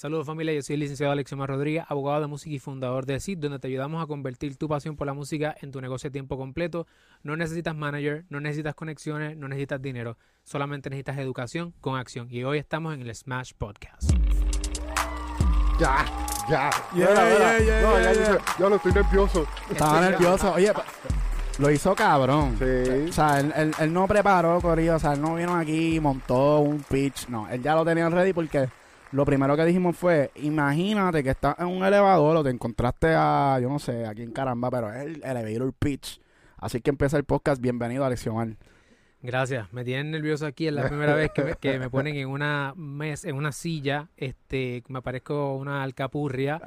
Saludos 0.00 0.24
familia, 0.24 0.54
yo 0.54 0.62
soy 0.62 0.72
el 0.76 0.80
licenciado 0.80 1.12
Alexioma 1.12 1.46
Rodríguez, 1.46 1.84
abogado 1.86 2.22
de 2.22 2.26
música 2.26 2.56
y 2.56 2.58
fundador 2.58 3.04
de 3.04 3.20
CID, 3.20 3.36
donde 3.36 3.58
te 3.58 3.68
ayudamos 3.68 4.02
a 4.02 4.06
convertir 4.06 4.56
tu 4.56 4.66
pasión 4.66 4.96
por 4.96 5.06
la 5.06 5.12
música 5.12 5.54
en 5.60 5.72
tu 5.72 5.80
negocio 5.82 6.08
a 6.08 6.10
tiempo 6.10 6.38
completo. 6.38 6.86
No 7.22 7.36
necesitas 7.36 7.76
manager, 7.76 8.24
no 8.30 8.40
necesitas 8.40 8.74
conexiones, 8.74 9.36
no 9.36 9.46
necesitas 9.46 9.82
dinero, 9.82 10.16
solamente 10.42 10.88
necesitas 10.88 11.18
educación 11.18 11.74
con 11.82 11.98
acción. 11.98 12.28
Y 12.30 12.44
hoy 12.44 12.56
estamos 12.56 12.94
en 12.94 13.02
el 13.02 13.14
Smash 13.14 13.52
Podcast. 13.58 14.10
Ya, 15.78 16.06
ya. 16.48 16.70
Yeah, 16.94 17.08
Mira, 17.10 17.28
yeah, 17.28 17.58
yeah, 17.58 17.82
no, 17.82 18.00
ya 18.00 18.10
dice, 18.12 18.38
yo 18.58 18.70
lo 18.70 18.76
estoy 18.76 18.92
nervioso. 18.94 19.46
Estaba 19.70 20.00
nervioso. 20.00 20.54
Oye, 20.54 20.72
lo 21.58 21.70
hizo 21.70 21.94
cabrón. 21.94 22.56
Sí. 22.58 23.10
O 23.10 23.12
sea, 23.12 23.40
él, 23.40 23.52
él- 23.54 23.74
él 23.78 23.92
no 23.92 24.08
preparó, 24.08 24.62
Corillo. 24.62 24.96
O 24.96 24.98
sea, 24.98 25.12
él 25.12 25.20
no 25.20 25.34
vino 25.34 25.54
aquí 25.54 25.96
y 25.96 26.00
montó 26.00 26.60
un 26.60 26.78
pitch. 26.84 27.28
No, 27.28 27.46
él 27.50 27.62
ya 27.62 27.74
lo 27.74 27.84
tenía 27.84 28.08
ready 28.08 28.32
porque 28.32 28.66
lo 29.12 29.24
primero 29.24 29.56
que 29.56 29.64
dijimos 29.64 29.96
fue: 29.96 30.30
Imagínate 30.36 31.22
que 31.22 31.30
estás 31.30 31.58
en 31.58 31.66
un 31.66 31.84
elevador 31.84 32.36
o 32.36 32.44
te 32.44 32.50
encontraste 32.50 33.14
a, 33.14 33.58
yo 33.60 33.68
no 33.68 33.78
sé, 33.78 34.06
aquí 34.06 34.22
en 34.22 34.32
caramba, 34.32 34.70
pero 34.70 34.92
es 34.92 35.04
el 35.04 35.22
elevator 35.24 35.72
pitch. 35.72 36.20
Así 36.56 36.80
que 36.80 36.90
empieza 36.90 37.16
el 37.16 37.24
podcast. 37.24 37.60
Bienvenido 37.60 38.04
a 38.04 38.10
Leccionar. 38.10 38.56
Gracias, 39.22 39.70
me 39.70 39.84
tienen 39.84 40.10
nervioso 40.10 40.46
aquí, 40.46 40.66
es 40.66 40.72
la 40.72 40.88
primera 40.88 41.14
vez 41.14 41.30
que 41.60 41.78
me, 41.78 41.90
ponen 41.90 42.16
en 42.16 42.26
una 42.26 42.72
mes, 42.74 43.26
en 43.26 43.36
una 43.36 43.52
silla, 43.52 44.08
este, 44.16 44.82
me 44.88 45.02
parezco 45.02 45.56
una 45.56 45.82
alcapurria, 45.82 46.58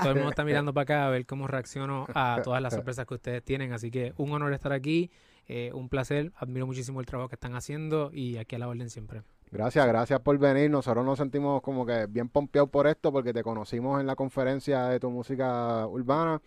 todo 0.00 0.10
el 0.10 0.14
mundo 0.14 0.30
está 0.30 0.44
mirando 0.44 0.72
para 0.72 0.82
acá 0.82 1.06
a 1.08 1.10
ver 1.10 1.26
cómo 1.26 1.48
reacciono 1.48 2.06
a 2.14 2.42
todas 2.44 2.62
las 2.62 2.74
sorpresas 2.74 3.06
que 3.06 3.14
ustedes 3.14 3.42
tienen, 3.42 3.72
así 3.72 3.90
que 3.90 4.12
un 4.18 4.30
honor 4.30 4.52
estar 4.52 4.72
aquí, 4.72 5.10
eh, 5.48 5.72
un 5.74 5.88
placer, 5.88 6.30
admiro 6.36 6.64
muchísimo 6.64 7.00
el 7.00 7.06
trabajo 7.06 7.28
que 7.28 7.34
están 7.34 7.56
haciendo 7.56 8.12
y 8.12 8.36
aquí 8.36 8.54
a 8.54 8.60
la 8.60 8.68
orden 8.68 8.88
siempre. 8.88 9.22
Gracias, 9.50 9.86
gracias 9.86 10.20
por 10.20 10.36
venir. 10.38 10.70
Nosotros 10.70 11.04
nos 11.04 11.18
sentimos 11.18 11.62
como 11.62 11.86
que 11.86 12.06
bien 12.06 12.28
pompeados 12.28 12.68
por 12.70 12.86
esto 12.86 13.12
porque 13.12 13.32
te 13.32 13.42
conocimos 13.42 14.00
en 14.00 14.06
la 14.06 14.16
conferencia 14.16 14.84
de 14.88 15.00
tu 15.00 15.10
música 15.10 15.86
urbana 15.86 16.42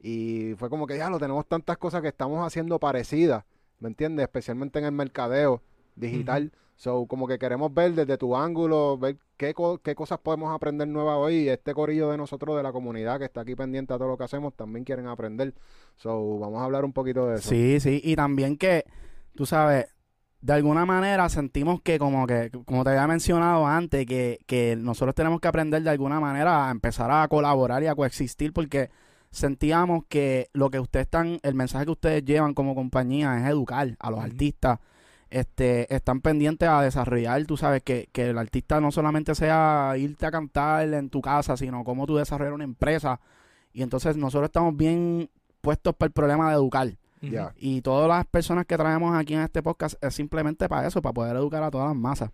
y 0.00 0.54
fue 0.58 0.68
como 0.68 0.86
que 0.86 0.96
ya 0.98 1.08
lo 1.10 1.18
tenemos 1.18 1.46
tantas 1.46 1.78
cosas 1.78 2.02
que 2.02 2.08
estamos 2.08 2.44
haciendo 2.46 2.78
parecidas, 2.78 3.44
¿me 3.78 3.88
entiendes? 3.88 4.24
Especialmente 4.24 4.78
en 4.78 4.84
el 4.84 4.92
mercadeo 4.92 5.62
digital. 5.96 6.52
So, 6.76 7.06
como 7.06 7.28
que 7.28 7.38
queremos 7.38 7.72
ver 7.72 7.92
desde 7.94 8.18
tu 8.18 8.34
ángulo, 8.34 8.98
ver 8.98 9.16
qué, 9.36 9.54
co- 9.54 9.78
qué 9.78 9.94
cosas 9.94 10.18
podemos 10.18 10.52
aprender 10.52 10.88
nuevas 10.88 11.16
hoy. 11.16 11.34
Y 11.44 11.48
este 11.48 11.74
corillo 11.74 12.10
de 12.10 12.16
nosotros, 12.16 12.56
de 12.56 12.62
la 12.62 12.72
comunidad 12.72 13.18
que 13.20 13.26
está 13.26 13.42
aquí 13.42 13.54
pendiente 13.54 13.94
a 13.94 13.98
todo 13.98 14.08
lo 14.08 14.16
que 14.18 14.24
hacemos, 14.24 14.54
también 14.54 14.84
quieren 14.84 15.06
aprender. 15.06 15.54
So, 15.96 16.38
vamos 16.40 16.60
a 16.60 16.64
hablar 16.64 16.84
un 16.84 16.92
poquito 16.92 17.26
de 17.28 17.36
eso. 17.36 17.50
Sí, 17.50 17.78
sí, 17.78 18.00
y 18.02 18.16
también 18.16 18.56
que, 18.56 18.84
tú 19.36 19.46
sabes, 19.46 19.86
de 20.42 20.52
alguna 20.52 20.84
manera 20.84 21.28
sentimos 21.28 21.80
que 21.82 21.98
como 22.00 22.26
que, 22.26 22.50
como 22.66 22.82
te 22.82 22.90
había 22.90 23.06
mencionado 23.06 23.66
antes, 23.66 24.04
que, 24.06 24.40
que 24.46 24.76
nosotros 24.76 25.14
tenemos 25.14 25.40
que 25.40 25.48
aprender 25.48 25.82
de 25.82 25.90
alguna 25.90 26.18
manera 26.20 26.68
a 26.68 26.70
empezar 26.72 27.10
a 27.12 27.26
colaborar 27.28 27.82
y 27.82 27.86
a 27.86 27.94
coexistir 27.94 28.52
porque 28.52 28.90
sentíamos 29.30 30.04
que 30.08 30.50
lo 30.52 30.68
que 30.70 30.80
ustedes 30.80 31.06
están, 31.06 31.38
el 31.42 31.54
mensaje 31.54 31.84
que 31.86 31.92
ustedes 31.92 32.24
llevan 32.24 32.54
como 32.54 32.74
compañía 32.74 33.38
es 33.38 33.48
educar 33.48 33.96
a 34.00 34.10
los 34.10 34.20
artistas. 34.20 34.80
Este, 35.30 35.92
están 35.94 36.20
pendientes 36.20 36.68
a 36.68 36.82
desarrollar, 36.82 37.46
tú 37.46 37.56
sabes, 37.56 37.82
que, 37.82 38.08
que 38.12 38.30
el 38.30 38.38
artista 38.38 38.80
no 38.80 38.90
solamente 38.90 39.34
sea 39.34 39.94
irte 39.96 40.26
a 40.26 40.30
cantar 40.32 40.92
en 40.92 41.08
tu 41.08 41.22
casa, 41.22 41.56
sino 41.56 41.84
cómo 41.84 42.04
tú 42.04 42.16
desarrollar 42.16 42.52
una 42.52 42.64
empresa. 42.64 43.20
Y 43.72 43.82
entonces 43.82 44.16
nosotros 44.16 44.48
estamos 44.48 44.76
bien 44.76 45.30
puestos 45.60 45.94
para 45.94 46.08
el 46.08 46.12
problema 46.12 46.50
de 46.50 46.56
educar. 46.56 46.88
Ya. 47.22 47.54
Y 47.56 47.80
todas 47.82 48.08
las 48.08 48.26
personas 48.26 48.66
que 48.66 48.76
traemos 48.76 49.16
aquí 49.16 49.34
en 49.34 49.42
este 49.42 49.62
podcast 49.62 50.02
es 50.02 50.14
simplemente 50.14 50.68
para 50.68 50.88
eso, 50.88 51.00
para 51.00 51.12
poder 51.12 51.36
educar 51.36 51.62
a 51.62 51.70
todas 51.70 51.88
las 51.88 51.96
masas. 51.96 52.30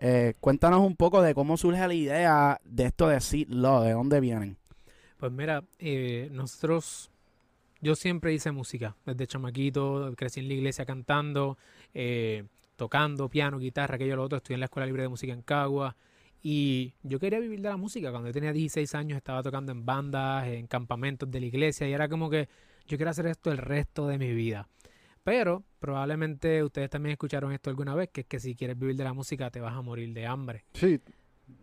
Eh, 0.00 0.34
cuéntanos 0.40 0.80
un 0.80 0.96
poco 0.96 1.22
de 1.22 1.34
cómo 1.34 1.56
surge 1.56 1.86
la 1.86 1.94
idea 1.94 2.60
de 2.64 2.86
esto 2.86 3.08
de 3.08 3.20
Seed 3.20 3.48
Law, 3.48 3.82
de 3.82 3.92
dónde 3.92 4.20
vienen. 4.20 4.56
Pues 5.18 5.32
mira, 5.32 5.64
eh, 5.78 6.28
nosotros, 6.32 7.10
yo 7.80 7.94
siempre 7.94 8.34
hice 8.34 8.52
música, 8.52 8.96
desde 9.04 9.26
chamaquito, 9.26 10.12
crecí 10.16 10.40
en 10.40 10.48
la 10.48 10.54
iglesia 10.54 10.84
cantando, 10.84 11.56
eh, 11.94 12.44
tocando 12.76 13.28
piano, 13.28 13.58
guitarra, 13.58 13.94
aquello 13.94 14.16
lo 14.16 14.24
otro, 14.24 14.38
estudié 14.38 14.54
en 14.54 14.60
la 14.60 14.66
Escuela 14.66 14.86
Libre 14.86 15.02
de 15.02 15.08
Música 15.08 15.32
en 15.32 15.42
Cagua 15.42 15.96
y 16.42 16.92
yo 17.02 17.18
quería 17.18 17.40
vivir 17.40 17.60
de 17.60 17.68
la 17.68 17.76
música. 17.76 18.10
Cuando 18.10 18.28
yo 18.28 18.32
tenía 18.32 18.52
16 18.52 18.94
años 18.94 19.16
estaba 19.16 19.42
tocando 19.42 19.72
en 19.72 19.84
bandas, 19.84 20.46
en 20.46 20.66
campamentos 20.66 21.30
de 21.30 21.40
la 21.40 21.46
iglesia 21.46 21.88
y 21.88 21.92
era 21.92 22.08
como 22.08 22.28
que 22.30 22.48
yo 22.86 22.96
quiero 22.96 23.10
hacer 23.10 23.26
esto 23.26 23.50
el 23.50 23.58
resto 23.58 24.06
de 24.08 24.18
mi 24.18 24.32
vida. 24.32 24.68
Pero 25.24 25.64
probablemente 25.80 26.62
ustedes 26.62 26.88
también 26.88 27.12
escucharon 27.12 27.52
esto 27.52 27.68
alguna 27.70 27.94
vez, 27.94 28.10
que 28.12 28.20
es 28.22 28.26
que 28.26 28.38
si 28.38 28.54
quieres 28.54 28.78
vivir 28.78 28.96
de 28.96 29.04
la 29.04 29.12
música 29.12 29.50
te 29.50 29.60
vas 29.60 29.74
a 29.74 29.82
morir 29.82 30.12
de 30.14 30.26
hambre. 30.26 30.64
Sí. 30.72 31.00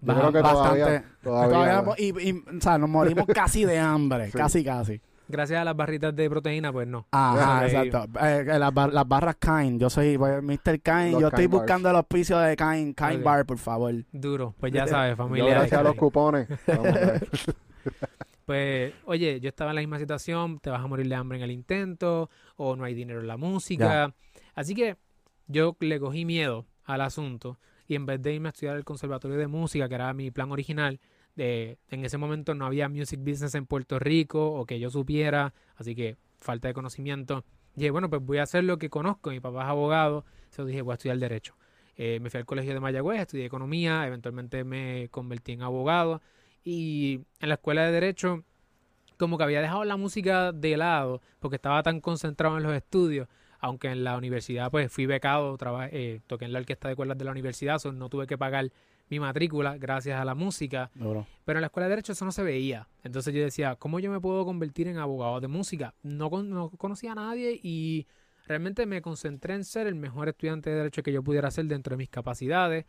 Yo 0.01 0.13
creo 0.15 0.31
que 0.31 0.41
Bastante. 0.41 0.79
todavía, 0.79 1.03
Todavía- 1.23 1.83
y, 1.97 2.29
y, 2.29 2.31
o 2.57 2.61
sea, 2.61 2.77
nos 2.77 2.89
morimos 2.89 3.25
casi 3.33 3.65
de 3.65 3.79
hambre, 3.79 4.31
Sí. 4.31 4.37
casi, 4.37 4.63
casi. 4.63 5.01
Gracias 5.29 5.61
a 5.61 5.63
las 5.63 5.75
barritas 5.75 6.13
de 6.13 6.29
proteína, 6.29 6.71
pues 6.73 6.85
no. 6.87 7.07
Ajá, 7.11 7.65
exacto. 7.65 8.03
Eh, 8.21 8.45
eh, 8.47 8.59
las, 8.59 8.73
bar- 8.73 8.93
las 8.93 9.07
barras 9.07 9.37
Kind, 9.37 9.79
yo 9.79 9.89
soy 9.89 10.17
pues, 10.17 10.43
Mr. 10.43 10.79
Kind, 10.81 11.11
Los 11.13 11.21
yo 11.21 11.27
estoy 11.27 11.43
Kind 11.45 11.51
bars. 11.53 11.61
buscando 11.61 11.89
el 11.89 11.95
auspicio 11.95 12.37
de 12.39 12.55
Kind, 12.57 12.95
Kind. 12.97 13.23
Bar, 13.23 13.45
por 13.45 13.57
favor. 13.57 13.93
Duro, 14.11 14.53
pues 14.59 14.73
ya 14.73 14.85
sabes, 14.87 15.11
Yo 15.11 15.17
familia. 15.17 15.49
gracias 15.51 15.79
a 15.79 15.83
los 15.83 15.95
cupones. 15.95 16.47
Pues, 18.45 18.93
oye, 19.05 19.39
yo 19.39 19.49
estaba 19.49 19.71
en 19.71 19.75
la 19.75 19.81
misma 19.81 19.99
situación, 19.99 20.59
te 20.59 20.69
vas 20.69 20.81
a 20.81 20.87
morir 20.87 21.07
de 21.07 21.15
hambre 21.15 21.37
en 21.37 21.43
el 21.43 21.51
intento, 21.51 22.29
o 22.57 22.75
no 22.75 22.83
hay 22.83 22.93
dinero 22.93 23.21
en 23.21 23.27
la 23.27 23.37
música. 23.37 24.13
Así 24.53 24.75
que 24.75 24.97
yo 25.47 25.75
le 25.79 25.99
cogí 25.99 26.25
miedo 26.25 26.65
al 26.83 27.01
asunto 27.01 27.57
y 27.87 27.95
en 27.95 28.05
vez 28.05 28.21
de 28.21 28.33
irme 28.33 28.49
a 28.49 28.51
estudiar 28.51 28.75
el 28.75 28.83
conservatorio 28.83 29.37
de 29.37 29.47
música, 29.47 29.87
que 29.87 29.95
era 29.95 30.13
mi 30.13 30.31
plan 30.31 30.51
original, 30.51 30.99
de, 31.35 31.79
en 31.89 32.05
ese 32.05 32.17
momento 32.17 32.53
no 32.53 32.65
había 32.65 32.89
music 32.89 33.19
business 33.19 33.55
en 33.55 33.65
Puerto 33.65 33.97
Rico 33.99 34.51
o 34.53 34.65
que 34.65 34.79
yo 34.79 34.89
supiera, 34.89 35.53
así 35.75 35.95
que 35.95 36.17
falta 36.39 36.67
de 36.67 36.73
conocimiento. 36.73 37.43
Dije, 37.75 37.91
bueno, 37.91 38.09
pues 38.09 38.21
voy 38.21 38.37
a 38.37 38.43
hacer 38.43 38.63
lo 38.65 38.77
que 38.77 38.89
conozco. 38.89 39.31
Mi 39.31 39.39
papá 39.39 39.63
es 39.63 39.69
abogado, 39.69 40.25
entonces 40.43 40.67
dije, 40.67 40.81
voy 40.81 40.91
a 40.91 40.95
estudiar 40.95 41.17
Derecho. 41.17 41.55
Eh, 41.95 42.19
me 42.21 42.29
fui 42.29 42.39
al 42.39 42.45
colegio 42.45 42.73
de 42.73 42.79
Mayagüez, 42.79 43.21
estudié 43.21 43.45
Economía, 43.45 44.05
eventualmente 44.05 44.63
me 44.63 45.07
convertí 45.09 45.53
en 45.53 45.61
abogado 45.61 46.21
y 46.63 47.21
en 47.39 47.49
la 47.49 47.55
escuela 47.55 47.85
de 47.85 47.91
Derecho 47.91 48.43
como 49.17 49.37
que 49.37 49.43
había 49.43 49.61
dejado 49.61 49.83
la 49.85 49.97
música 49.97 50.51
de 50.51 50.75
lado 50.77 51.21
porque 51.39 51.55
estaba 51.57 51.83
tan 51.83 52.01
concentrado 52.01 52.57
en 52.57 52.63
los 52.63 52.73
estudios, 52.73 53.27
aunque 53.59 53.87
en 53.89 54.03
la 54.03 54.17
universidad 54.17 54.71
pues 54.71 54.91
fui 54.91 55.05
becado, 55.05 55.57
eh, 55.91 56.19
toqué 56.27 56.45
en 56.45 56.53
la 56.53 56.59
orquesta 56.59 56.89
de 56.89 56.95
cuerdas 56.95 57.17
de 57.17 57.25
la 57.25 57.31
universidad, 57.31 57.79
so 57.79 57.91
no 57.91 58.09
tuve 58.09 58.27
que 58.27 58.37
pagar 58.37 58.71
mi 59.09 59.19
matrícula 59.19 59.77
gracias 59.77 60.19
a 60.19 60.25
la 60.25 60.33
música, 60.35 60.89
pero 61.45 61.59
en 61.59 61.61
la 61.61 61.67
escuela 61.67 61.85
de 61.87 61.91
Derecho 61.91 62.13
eso 62.13 62.25
no 62.25 62.31
se 62.31 62.41
veía. 62.41 62.87
Entonces 63.03 63.33
yo 63.33 63.41
decía, 63.43 63.75
¿cómo 63.75 63.99
yo 63.99 64.09
me 64.11 64.19
puedo 64.19 64.43
convertir 64.45 64.87
en 64.87 64.97
abogado 64.97 65.39
de 65.39 65.47
música? 65.47 65.93
No, 66.01 66.29
con- 66.29 66.49
no 66.49 66.69
conocía 66.71 67.11
a 67.11 67.15
nadie 67.15 67.59
y 67.61 68.07
realmente 68.47 68.85
me 68.85 69.01
concentré 69.01 69.53
en 69.55 69.63
ser 69.65 69.87
el 69.87 69.95
mejor 69.95 70.29
estudiante 70.29 70.69
de 70.69 70.77
Derecho 70.77 71.03
que 71.03 71.11
yo 71.13 71.21
pudiera 71.23 71.51
ser 71.51 71.65
dentro 71.65 71.91
de 71.91 71.97
mis 71.97 72.09
capacidades 72.09 72.85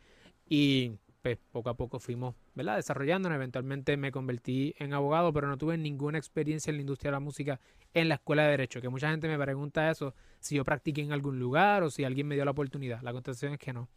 y 0.49 0.93
pues 1.25 1.39
poco 1.51 1.71
a 1.71 1.73
poco 1.73 1.97
fuimos, 1.97 2.35
¿verdad? 2.53 2.75
Desarrollándonos. 2.75 3.35
Eventualmente 3.37 3.97
me 3.97 4.11
convertí 4.11 4.75
en 4.77 4.93
abogado, 4.93 5.33
pero 5.33 5.47
no 5.47 5.57
tuve 5.57 5.75
ninguna 5.75 6.19
experiencia 6.19 6.69
en 6.69 6.75
la 6.75 6.81
industria 6.81 7.09
de 7.09 7.13
la 7.13 7.19
música 7.19 7.59
en 7.95 8.09
la 8.09 8.15
escuela 8.15 8.43
de 8.43 8.51
Derecho, 8.51 8.79
que 8.79 8.89
mucha 8.89 9.09
gente 9.09 9.27
me 9.27 9.39
pregunta 9.39 9.89
eso, 9.89 10.13
si 10.39 10.57
yo 10.57 10.63
practiqué 10.63 11.01
en 11.01 11.11
algún 11.11 11.39
lugar 11.39 11.81
o 11.81 11.89
si 11.89 12.03
alguien 12.03 12.27
me 12.27 12.35
dio 12.35 12.45
la 12.45 12.51
oportunidad. 12.51 13.01
La 13.01 13.11
contestación 13.11 13.53
es 13.53 13.59
que 13.59 13.73
no. 13.73 13.89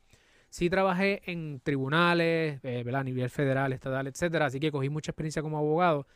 Sí 0.48 0.70
trabajé 0.70 1.20
en 1.30 1.60
tribunales, 1.60 2.60
eh, 2.62 2.82
¿verdad? 2.82 3.02
A 3.02 3.04
nivel 3.04 3.28
federal, 3.28 3.74
estatal, 3.74 4.06
etcétera, 4.06 4.46
así 4.46 4.58
que 4.58 4.72
cogí 4.72 4.88
mucha 4.88 5.10
experiencia 5.10 5.42
como 5.42 5.58
abogado. 5.58 6.06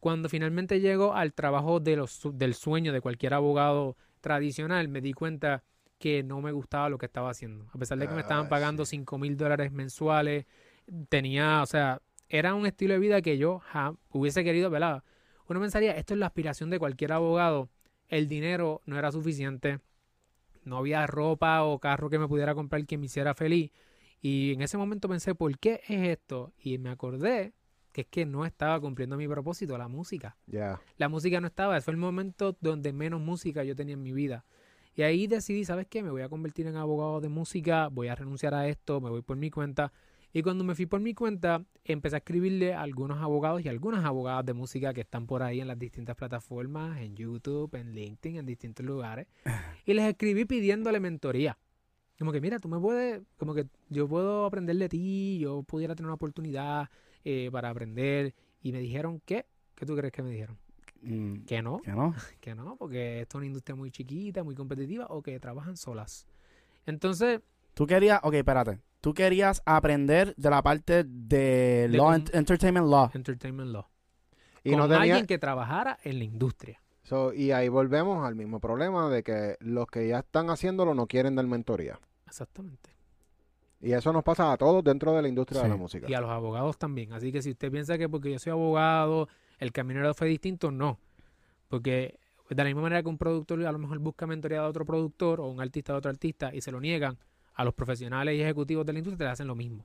Cuando 0.00 0.28
finalmente 0.28 0.80
llego 0.80 1.14
al 1.14 1.32
trabajo 1.32 1.80
de 1.80 1.96
los, 1.96 2.20
del 2.34 2.52
sueño 2.52 2.92
de 2.92 3.00
cualquier 3.00 3.32
abogado 3.32 3.96
tradicional, 4.20 4.88
me 4.88 5.00
di 5.00 5.14
cuenta 5.14 5.64
que 5.98 6.22
no 6.22 6.40
me 6.40 6.52
gustaba 6.52 6.88
lo 6.88 6.98
que 6.98 7.06
estaba 7.06 7.30
haciendo. 7.30 7.66
A 7.72 7.78
pesar 7.78 7.98
de 7.98 8.08
que 8.08 8.14
me 8.14 8.20
estaban 8.20 8.46
Ah, 8.46 8.48
pagando 8.48 8.84
cinco 8.84 9.18
mil 9.18 9.36
dólares 9.36 9.72
mensuales, 9.72 10.46
tenía, 11.08 11.62
o 11.62 11.66
sea, 11.66 12.00
era 12.28 12.54
un 12.54 12.66
estilo 12.66 12.94
de 12.94 13.00
vida 13.00 13.22
que 13.22 13.38
yo 13.38 13.58
ja, 13.60 13.94
hubiese 14.10 14.44
querido, 14.44 14.70
¿verdad? 14.70 15.02
Uno 15.48 15.60
pensaría, 15.60 15.92
esto 15.96 16.14
es 16.14 16.20
la 16.20 16.26
aspiración 16.26 16.70
de 16.70 16.78
cualquier 16.78 17.12
abogado. 17.12 17.68
El 18.08 18.28
dinero 18.28 18.82
no 18.86 18.98
era 18.98 19.12
suficiente, 19.12 19.80
no 20.64 20.78
había 20.78 21.06
ropa 21.06 21.62
o 21.64 21.78
carro 21.78 22.10
que 22.10 22.18
me 22.18 22.28
pudiera 22.28 22.54
comprar 22.54 22.84
que 22.86 22.98
me 22.98 23.06
hiciera 23.06 23.34
feliz. 23.34 23.72
Y 24.20 24.52
en 24.52 24.62
ese 24.62 24.76
momento 24.76 25.08
pensé, 25.08 25.34
¿por 25.34 25.58
qué 25.58 25.80
es 25.88 26.08
esto? 26.08 26.52
Y 26.62 26.78
me 26.78 26.90
acordé 26.90 27.52
que 27.92 28.02
es 28.02 28.06
que 28.08 28.26
no 28.26 28.44
estaba 28.44 28.78
cumpliendo 28.80 29.16
mi 29.16 29.26
propósito, 29.26 29.78
la 29.78 29.88
música. 29.88 30.36
La 30.96 31.08
música 31.08 31.40
no 31.40 31.46
estaba, 31.46 31.80
fue 31.80 31.92
el 31.92 31.98
momento 31.98 32.56
donde 32.60 32.92
menos 32.92 33.20
música 33.20 33.64
yo 33.64 33.74
tenía 33.74 33.94
en 33.94 34.02
mi 34.02 34.12
vida. 34.12 34.44
Y 34.98 35.02
ahí 35.04 35.28
decidí, 35.28 35.64
¿sabes 35.64 35.86
qué? 35.86 36.02
Me 36.02 36.10
voy 36.10 36.22
a 36.22 36.28
convertir 36.28 36.66
en 36.66 36.74
abogado 36.74 37.20
de 37.20 37.28
música, 37.28 37.86
voy 37.86 38.08
a 38.08 38.16
renunciar 38.16 38.52
a 38.52 38.66
esto, 38.66 39.00
me 39.00 39.08
voy 39.08 39.22
por 39.22 39.36
mi 39.36 39.48
cuenta. 39.48 39.92
Y 40.32 40.42
cuando 40.42 40.64
me 40.64 40.74
fui 40.74 40.86
por 40.86 40.98
mi 40.98 41.14
cuenta, 41.14 41.64
empecé 41.84 42.16
a 42.16 42.18
escribirle 42.18 42.74
a 42.74 42.82
algunos 42.82 43.18
abogados 43.22 43.64
y 43.64 43.68
algunas 43.68 44.04
abogadas 44.04 44.44
de 44.44 44.54
música 44.54 44.92
que 44.92 45.02
están 45.02 45.28
por 45.28 45.44
ahí 45.44 45.60
en 45.60 45.68
las 45.68 45.78
distintas 45.78 46.16
plataformas, 46.16 46.98
en 46.98 47.14
YouTube, 47.14 47.72
en 47.76 47.94
LinkedIn, 47.94 48.38
en 48.38 48.46
distintos 48.46 48.84
lugares. 48.84 49.28
Y 49.86 49.94
les 49.94 50.04
escribí 50.04 50.46
pidiéndole 50.46 50.98
mentoría. 50.98 51.56
Como 52.18 52.32
que, 52.32 52.40
mira, 52.40 52.58
tú 52.58 52.68
me 52.68 52.80
puedes, 52.80 53.22
como 53.36 53.54
que 53.54 53.68
yo 53.90 54.08
puedo 54.08 54.46
aprender 54.46 54.74
de 54.74 54.88
ti, 54.88 55.38
yo 55.38 55.62
pudiera 55.62 55.94
tener 55.94 56.08
una 56.08 56.14
oportunidad, 56.14 56.88
eh, 57.24 57.50
para 57.52 57.70
aprender 57.70 58.34
y 58.60 58.72
me 58.72 58.80
dijeron 58.80 59.20
que, 59.24 59.46
¿qué 59.76 59.86
tú 59.86 59.94
crees 59.94 60.12
que 60.12 60.24
me 60.24 60.30
dijeron? 60.30 60.58
Mm, 61.02 61.44
Que 61.44 61.62
no, 61.62 61.78
que 61.78 61.92
no. 61.92 62.14
que 62.40 62.54
no, 62.54 62.76
porque 62.76 63.20
esto 63.20 63.36
es 63.36 63.40
una 63.40 63.46
industria 63.46 63.76
muy 63.76 63.90
chiquita, 63.90 64.42
muy 64.42 64.54
competitiva 64.54 65.06
o 65.10 65.22
que 65.22 65.38
trabajan 65.40 65.76
solas. 65.76 66.26
Entonces, 66.86 67.40
Tú 67.74 67.86
querías, 67.86 68.18
ok, 68.24 68.34
espérate. 68.34 68.80
Tú 69.00 69.14
querías 69.14 69.62
aprender 69.64 70.34
de 70.36 70.50
la 70.50 70.60
parte 70.62 71.04
de, 71.04 71.86
De 71.88 71.96
law, 71.96 72.10
ent- 72.12 72.34
entertainment 72.34 72.86
law. 72.88 73.08
Entertainment 73.14 73.70
Law. 73.70 73.86
Y 74.64 74.70
con 74.70 74.80
no 74.80 74.88
tenía, 74.88 75.02
alguien 75.02 75.26
que 75.26 75.38
trabajara 75.38 75.98
en 76.02 76.18
la 76.18 76.24
industria. 76.24 76.82
so, 77.04 77.32
y 77.32 77.52
ahí 77.52 77.68
volvemos 77.68 78.26
al 78.26 78.34
mismo 78.34 78.58
problema 78.58 79.08
de 79.08 79.22
que 79.22 79.56
los 79.60 79.86
que 79.86 80.08
ya 80.08 80.18
están 80.18 80.50
haciéndolo 80.50 80.94
no 80.94 81.06
quieren 81.06 81.36
dar 81.36 81.46
mentoría. 81.46 82.00
Exactamente. 82.26 82.90
Y 83.80 83.92
eso 83.92 84.12
nos 84.12 84.24
pasa 84.24 84.50
a 84.52 84.56
todos 84.56 84.82
dentro 84.82 85.12
de 85.14 85.22
la 85.22 85.28
industria 85.28 85.62
de 85.62 85.68
la 85.68 85.76
música. 85.76 86.06
Y 86.10 86.14
a 86.14 86.20
los 86.20 86.30
abogados 86.30 86.76
también. 86.76 87.12
Así 87.12 87.30
que 87.30 87.40
si 87.42 87.52
usted 87.52 87.70
piensa 87.70 87.96
que 87.96 88.08
porque 88.08 88.32
yo 88.32 88.38
soy 88.40 88.50
abogado, 88.50 89.28
el 89.58 89.72
camino 89.72 90.12
fue 90.14 90.28
distinto, 90.28 90.70
no. 90.70 90.98
Porque 91.68 92.18
de 92.48 92.56
la 92.56 92.64
misma 92.64 92.82
manera 92.82 93.02
que 93.02 93.08
un 93.08 93.18
productor 93.18 93.64
a 93.64 93.72
lo 93.72 93.78
mejor 93.78 93.98
busca 93.98 94.26
mentoría 94.26 94.62
de 94.62 94.66
otro 94.66 94.84
productor 94.84 95.40
o 95.40 95.48
un 95.48 95.60
artista 95.60 95.92
de 95.92 95.98
otro 95.98 96.10
artista 96.10 96.54
y 96.54 96.60
se 96.60 96.72
lo 96.72 96.80
niegan, 96.80 97.18
a 97.54 97.64
los 97.64 97.74
profesionales 97.74 98.36
y 98.36 98.40
ejecutivos 98.40 98.86
de 98.86 98.92
la 98.92 99.00
industria 99.00 99.26
le 99.26 99.32
hacen 99.32 99.46
lo 99.48 99.54
mismo. 99.54 99.84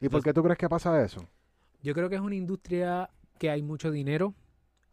¿Y 0.00 0.08
por 0.08 0.22
qué 0.22 0.32
tú 0.32 0.42
crees 0.42 0.58
que 0.58 0.68
pasa 0.68 1.02
eso? 1.04 1.26
Yo 1.82 1.94
creo 1.94 2.08
que 2.08 2.14
es 2.14 2.20
una 2.20 2.34
industria 2.34 3.10
que 3.38 3.50
hay 3.50 3.62
mucho 3.62 3.90
dinero 3.90 4.34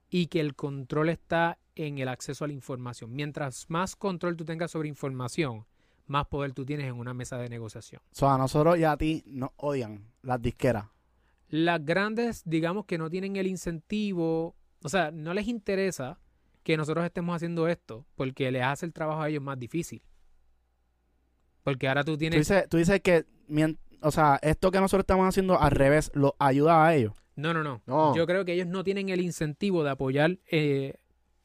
y 0.10 0.28
que 0.28 0.42
el 0.42 0.56
control 0.56 1.10
está 1.10 1.58
en 1.76 1.98
el 1.98 2.10
acceso 2.10 2.44
a 2.44 2.48
la 2.48 2.54
información. 2.54 3.14
Mientras 3.14 3.70
más 3.70 3.96
control 3.96 4.36
tú 4.36 4.46
tengas 4.46 4.72
sobre 4.72 4.90
información, 4.90 5.66
más 6.08 6.28
poder 6.28 6.54
tú 6.54 6.66
tienes 6.66 6.88
en 6.88 6.96
una 6.96 7.14
mesa 7.14 7.38
de 7.38 7.50
negociación. 7.50 8.02
So, 8.12 8.30
a 8.30 8.38
nosotros 8.38 8.78
y 8.78 8.84
a 8.84 8.98
ti 8.98 9.24
nos 9.28 9.52
odian 9.58 10.06
las 10.24 10.42
disqueras. 10.42 10.86
Las 11.50 11.84
grandes, 11.86 12.44
digamos 12.46 12.86
que 12.86 12.98
no 12.98 13.10
tienen 13.10 13.36
el 13.38 13.48
incentivo, 13.48 14.56
o 14.84 14.90
sea, 14.90 15.12
no 15.12 15.34
les 15.34 15.48
interesa 15.48 16.20
que 16.64 16.76
nosotros 16.76 17.06
estemos 17.06 17.36
haciendo 17.36 17.68
esto 17.68 18.06
porque 18.16 18.52
les 18.52 18.64
hace 18.64 18.86
el 18.86 18.94
trabajo 18.94 19.22
a 19.22 19.30
ellos 19.30 19.42
más 19.42 19.58
difícil. 19.58 20.02
Porque 21.64 21.88
ahora 21.88 22.04
tú 22.04 22.14
Tú 22.14 22.18
tienes... 22.18 22.40
dices, 22.40 22.68
tú 22.70 22.78
dices 22.78 23.02
que, 23.02 23.26
o 24.02 24.12
sea, 24.12 24.40
esto 24.42 24.72
que 24.72 24.80
nosotros 24.80 25.04
estamos 25.04 25.28
haciendo 25.28 25.60
al 25.60 25.72
revés, 25.72 26.12
lo 26.14 26.36
ayuda 26.40 26.86
a 26.86 26.96
ellos. 26.96 27.14
No, 27.36 27.54
no, 27.54 27.64
no, 27.64 27.82
No. 27.86 28.16
Yo 28.16 28.26
creo 28.26 28.46
que 28.46 28.54
ellos 28.54 28.68
no 28.68 28.84
tienen 28.84 29.10
el 29.10 29.22
incentivo 29.22 29.84
de 29.84 29.92
apoyar 29.92 30.40
eh, 30.50 30.96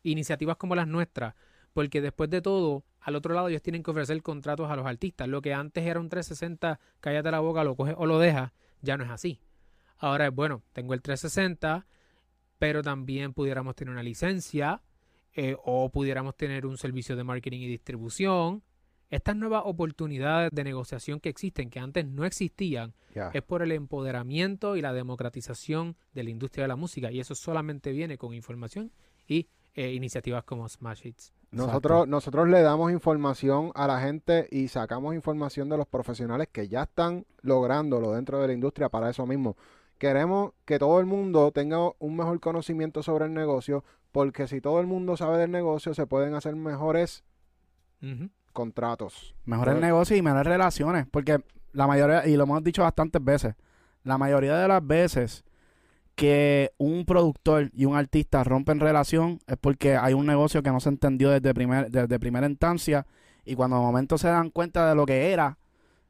iniciativas 0.03 0.57
como 0.57 0.75
las 0.75 0.89
nuestras, 0.89 1.35
porque 1.73 2.01
después 2.01 2.31
de 2.31 2.41
todo, 2.41 2.85
al 3.01 3.15
otro 3.15 3.35
lado 3.35 3.49
ellos 3.49 3.63
tienen 3.63 3.83
que 3.83 3.91
ofrecer 3.91 4.21
contratos 4.23 4.71
a 4.71 4.77
los 4.77 4.87
artistas. 4.87 5.29
Lo 5.29 5.43
que 5.43 5.55
antes 5.55 5.85
era 5.85 6.01
un 6.01 6.09
360, 6.09 6.81
cállate 7.01 7.31
la 7.31 7.41
boca, 7.41 7.63
lo 7.63 7.77
coges 7.77 7.95
o 7.99 8.07
lo 8.07 8.19
dejas, 8.19 8.53
ya 8.81 8.97
no 8.97 9.05
es 9.05 9.11
así. 9.11 9.41
Ahora 10.03 10.27
es 10.27 10.35
bueno, 10.35 10.63
tengo 10.73 10.95
el 10.95 11.01
360, 11.01 11.87
pero 12.59 12.83
también 12.83 13.33
pudiéramos 13.33 13.77
tener 13.77 13.93
una 13.93 14.03
licencia 14.03 14.83
eh, 15.33 15.57
o 15.65 15.91
pudiéramos 15.91 16.37
tener 16.37 16.67
un 16.67 16.77
servicio 16.77 17.15
de 17.15 17.23
marketing 17.23 17.61
y 17.61 17.69
distribución. 17.69 18.65
Estas 19.11 19.37
nuevas 19.37 19.63
oportunidades 19.65 20.51
de 20.53 20.65
negociación 20.65 21.21
que 21.21 21.29
existen, 21.29 21.71
que 21.71 21.79
antes 21.79 22.05
no 22.05 22.25
existían, 22.25 22.95
es 23.33 23.43
por 23.43 23.63
el 23.63 23.71
empoderamiento 23.71 24.75
y 24.75 24.81
la 24.81 24.93
democratización 24.93 25.97
de 26.15 26.25
la 26.25 26.31
industria 26.31 26.65
de 26.65 26.69
la 26.69 26.77
música 26.77 27.13
y 27.13 27.21
eso 27.21 27.37
solamente 27.37 27.93
viene 27.93 28.19
con 28.19 28.35
información 28.35 28.91
y 29.29 29.47
eh, 29.75 29.93
iniciativas 29.93 30.43
como 30.43 30.69
Smash 30.69 31.07
Hits. 31.07 31.33
Nosotros, 31.53 32.09
nosotros 32.09 32.49
le 32.49 32.63
damos 32.63 32.91
información 32.91 33.71
a 33.77 33.87
la 33.87 34.01
gente 34.01 34.49
y 34.51 34.67
sacamos 34.67 35.15
información 35.15 35.69
de 35.69 35.77
los 35.77 35.87
profesionales 35.87 36.49
que 36.51 36.67
ya 36.67 36.83
están 36.85 37.25
lográndolo 37.43 38.13
dentro 38.13 38.41
de 38.41 38.49
la 38.49 38.53
industria 38.53 38.89
para 38.89 39.11
eso 39.11 39.27
mismo. 39.27 39.57
Queremos 40.03 40.51
que 40.65 40.81
todo 40.81 40.99
el 40.99 41.07
mundo 41.07 41.53
tenga 41.53 41.79
un 42.01 42.17
mejor 42.17 42.41
conocimiento 42.41 43.05
sobre 43.05 43.27
el 43.27 43.35
negocio, 43.35 43.85
porque 44.11 44.49
si 44.49 44.61
todo 44.61 44.81
el 44.81 44.89
mundo 44.89 45.17
sabe 45.17 45.39
del 45.39 45.53
negocio, 45.53 45.95
se 45.95 46.09
pueden 46.09 46.35
hacer 46.35 46.57
mejores 46.57 47.23
contratos. 48.53 49.37
Mejores 49.45 49.75
Pero- 49.75 49.87
negocios 49.87 50.19
y 50.19 50.23
mejores 50.23 50.45
relaciones. 50.45 51.07
Porque 51.09 51.39
la 51.71 51.87
mayoría, 51.87 52.27
y 52.27 52.37
lo 52.37 52.43
hemos 52.43 52.65
dicho 52.65 52.83
bastantes 52.83 53.23
veces, 53.25 53.55
la 54.03 54.19
mayoría 54.19 54.57
de 54.57 54.67
las 54.67 54.85
veces 54.85 55.45
que 56.17 56.73
un 56.79 57.05
productor 57.05 57.71
y 57.73 57.85
un 57.85 57.95
artista 57.95 58.43
rompen 58.43 58.81
relación 58.81 59.39
es 59.47 59.57
porque 59.57 59.97
hay 59.97 60.15
un 60.15 60.27
negocio 60.27 60.65
que 60.65 60.73
no 60.73 60.81
se 60.81 60.89
entendió 60.89 61.31
desde, 61.31 61.55
primer, 61.55 61.93
desde 61.93 62.19
primera 62.19 62.49
instancia 62.49 63.07
y 63.45 63.55
cuando 63.55 63.77
de 63.77 63.83
momento 63.83 64.19
se 64.19 64.27
dan 64.27 64.51
cuenta 64.51 64.89
de 64.89 64.97
lo 64.97 65.07
que 65.07 65.31
era, 65.33 65.59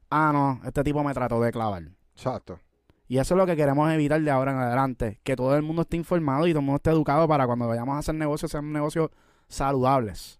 ah, 0.09 0.31
no, 0.33 0.67
este 0.67 0.83
tipo 0.83 1.03
me 1.03 1.13
trató 1.13 1.39
de 1.39 1.51
clavar. 1.51 1.83
Exacto. 2.15 2.59
Y 3.07 3.17
eso 3.17 3.33
es 3.33 3.37
lo 3.37 3.45
que 3.45 3.55
queremos 3.55 3.91
evitar 3.91 4.21
de 4.21 4.31
ahora 4.31 4.51
en 4.51 4.57
adelante, 4.57 5.19
que 5.23 5.35
todo 5.35 5.55
el 5.55 5.61
mundo 5.61 5.81
esté 5.83 5.97
informado 5.97 6.47
y 6.47 6.51
todo 6.51 6.59
el 6.59 6.65
mundo 6.65 6.77
esté 6.77 6.91
educado 6.91 7.27
para 7.27 7.45
cuando 7.45 7.67
vayamos 7.67 7.95
a 7.95 7.99
hacer 7.99 8.15
negocios 8.15 8.51
sean 8.51 8.71
negocios 8.71 9.09
saludables. 9.47 10.39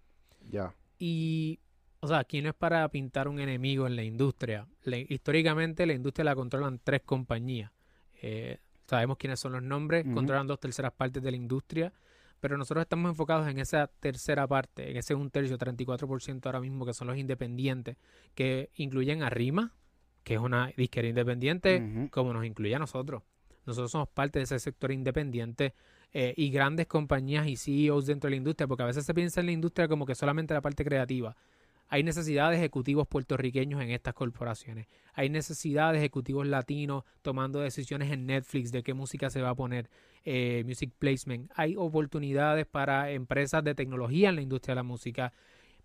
Ya. 0.49 0.73
Y, 0.97 1.59
o 1.99 2.07
sea, 2.07 2.19
aquí 2.19 2.41
no 2.41 2.49
es 2.49 2.55
para 2.55 2.87
pintar 2.89 3.27
un 3.27 3.39
enemigo 3.39 3.85
en 3.85 3.95
la 3.95 4.03
industria. 4.03 4.67
Históricamente 4.85 5.85
la 5.85 5.93
industria 5.93 6.25
la 6.25 6.35
controlan 6.35 6.79
tres 6.83 7.01
compañías. 7.01 7.71
Eh, 8.21 8.59
sabemos 8.87 9.17
quiénes 9.17 9.39
son 9.39 9.51
los 9.53 9.63
nombres, 9.63 10.05
controlan 10.13 10.47
dos 10.47 10.59
terceras 10.59 10.93
partes 10.93 11.21
de 11.21 11.31
la 11.31 11.37
industria, 11.37 11.93
pero 12.39 12.57
nosotros 12.57 12.83
estamos 12.83 13.09
enfocados 13.09 13.47
en 13.47 13.59
esa 13.59 13.87
tercera 13.87 14.47
parte, 14.47 14.91
en 14.91 14.97
ese 14.97 15.15
un 15.15 15.29
tercio, 15.29 15.57
34% 15.57 16.45
ahora 16.45 16.59
mismo, 16.59 16.85
que 16.85 16.93
son 16.93 17.07
los 17.07 17.17
independientes, 17.17 17.97
que 18.35 18.69
incluyen 18.75 19.23
a 19.23 19.29
Rima, 19.29 19.73
que 20.23 20.35
es 20.35 20.39
una 20.39 20.71
disquera 20.77 21.07
independiente, 21.07 22.09
como 22.11 22.33
nos 22.33 22.45
incluye 22.45 22.75
a 22.75 22.79
nosotros. 22.79 23.23
Nosotros 23.65 23.91
somos 23.91 24.09
parte 24.09 24.39
de 24.39 24.43
ese 24.43 24.59
sector 24.59 24.91
independiente 24.91 25.73
eh, 26.11 26.33
y 26.35 26.49
grandes 26.49 26.87
compañías 26.87 27.47
y 27.47 27.55
CEOs 27.55 28.05
dentro 28.05 28.27
de 28.27 28.31
la 28.31 28.37
industria, 28.37 28.67
porque 28.67 28.83
a 28.83 28.87
veces 28.87 29.05
se 29.05 29.13
piensa 29.13 29.39
en 29.39 29.47
la 29.47 29.51
industria 29.51 29.87
como 29.87 30.05
que 30.05 30.15
solamente 30.15 30.53
la 30.53 30.61
parte 30.61 30.83
creativa. 30.83 31.35
Hay 31.89 32.03
necesidad 32.03 32.49
de 32.49 32.57
ejecutivos 32.57 33.07
puertorriqueños 33.07 33.81
en 33.81 33.91
estas 33.91 34.13
corporaciones. 34.13 34.87
Hay 35.13 35.29
necesidad 35.29 35.91
de 35.91 35.99
ejecutivos 35.99 36.47
latinos 36.47 37.03
tomando 37.21 37.59
decisiones 37.59 38.11
en 38.11 38.25
Netflix 38.25 38.71
de 38.71 38.83
qué 38.83 38.93
música 38.93 39.29
se 39.29 39.41
va 39.41 39.49
a 39.49 39.55
poner, 39.55 39.89
eh, 40.23 40.63
music 40.65 40.91
placement. 40.97 41.51
Hay 41.55 41.75
oportunidades 41.75 42.65
para 42.65 43.11
empresas 43.11 43.63
de 43.63 43.75
tecnología 43.75 44.29
en 44.29 44.35
la 44.37 44.41
industria 44.41 44.73
de 44.73 44.77
la 44.77 44.83
música. 44.83 45.33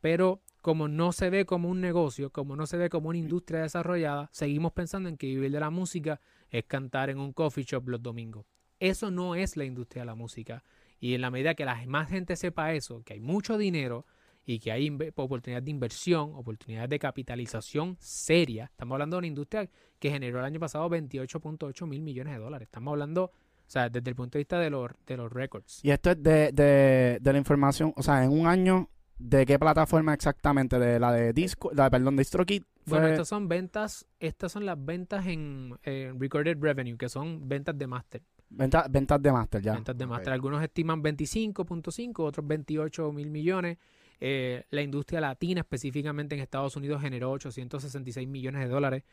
Pero 0.01 0.43
como 0.61 0.89
no 0.89 1.13
se 1.13 1.31
ve 1.31 1.47
como 1.47 1.69
un 1.69 1.81
negocio, 1.81 2.31
como 2.31 2.57
no 2.57 2.67
se 2.67 2.77
ve 2.77 2.91
como 2.91 3.09
una 3.09 3.19
industria 3.19 3.63
desarrollada, 3.63 4.29
seguimos 4.33 4.73
pensando 4.73 5.09
en 5.09 5.17
que 5.17 5.27
vivir 5.27 5.51
de 5.51 5.61
la 5.61 5.71
música 5.71 6.21
es 6.51 6.65
cantar 6.65 7.11
en 7.11 7.19
un 7.19 7.33
coffee 7.33 7.65
shop 7.65 7.89
los 7.89 8.03
domingos. 8.03 8.47
Eso 8.81 9.11
no 9.11 9.35
es 9.35 9.57
la 9.57 9.65
industria 9.65 10.03
de 10.03 10.07
la 10.07 10.15
música. 10.15 10.63
Y 11.01 11.15
en 11.15 11.21
la 11.21 11.31
medida 11.31 11.55
que 11.55 11.65
la 11.65 11.85
más 11.87 12.09
gente 12.09 12.37
sepa 12.37 12.73
eso, 12.75 13.03
que 13.05 13.15
hay 13.15 13.21
mucho 13.21 13.57
dinero 13.57 14.07
y 14.45 14.59
que 14.59 14.73
hay 14.73 14.91
oportunidades 15.15 15.65
de 15.65 15.71
inversión, 15.71 16.33
oportunidades 16.35 16.89
de 16.91 16.99
capitalización 16.99 17.97
seria, 18.01 18.65
estamos 18.65 18.95
hablando 18.95 19.17
de 19.17 19.19
una 19.19 19.27
industria 19.27 19.69
que 19.99 20.11
generó 20.11 20.39
el 20.39 20.45
año 20.45 20.59
pasado 20.59 20.89
28.8 20.89 21.87
mil 21.87 22.01
millones 22.01 22.35
de 22.35 22.41
dólares. 22.41 22.67
Estamos 22.67 22.93
hablando, 22.93 23.25
o 23.25 23.33
sea, 23.67 23.89
desde 23.89 24.11
el 24.11 24.17
punto 24.17 24.39
de 24.39 24.41
vista 24.41 24.59
de 24.59 24.71
los, 24.71 24.91
de 25.07 25.17
los 25.17 25.31
récords. 25.31 25.81
Y 25.83 25.91
esto 25.91 26.13
es 26.13 26.23
de, 26.23 26.53
de, 26.53 27.19
de 27.21 27.33
la 27.33 27.39
información, 27.39 27.93
o 27.97 28.03
sea, 28.03 28.25
en 28.25 28.31
un 28.31 28.47
año, 28.47 28.89
¿de 29.19 29.45
qué 29.47 29.59
plataforma 29.59 30.15
exactamente? 30.15 30.79
¿De 30.79 30.99
la 31.01 31.13
de 31.13 31.33
Disco, 31.33 31.71
la, 31.75 31.91
perdón, 31.91 32.17
de 32.17 32.21
DistroKid? 32.23 32.63
Bueno, 32.87 33.07
estas 33.07 33.29
son 33.29 33.49
ventas, 33.49 34.07
estas 34.19 34.51
son 34.53 34.65
las 34.65 34.83
ventas 34.83 35.27
en 35.27 35.79
eh, 35.83 36.13
recorded 36.19 36.57
revenue, 36.61 36.97
que 36.97 37.09
son 37.09 37.47
ventas 37.49 37.77
de 37.77 37.87
máster. 37.87 38.23
venta- 38.51 38.87
ventas 38.89 39.21
de 39.23 39.31
Master, 39.31 39.61
ya. 39.61 39.75
Ventas 39.75 39.99
de 39.99 40.05
Ok. 40.05 40.11
máster. 40.11 40.33
Algunos 40.33 40.63
estiman 40.63 41.03
25.5, 41.03 42.25
otros 42.25 42.47
28 42.47 43.13
mil 43.13 43.31
millones. 43.31 43.77
Eh, 44.21 44.65
la 44.71 44.81
industria 44.83 45.21
latina, 45.21 45.61
específicamente 45.61 46.35
en 46.35 46.41
Estados 46.41 46.75
Unidos, 46.77 47.01
generó 47.03 47.31
866 47.31 48.27
millones 48.27 48.63
de 48.63 48.69
dólares. 48.69 49.05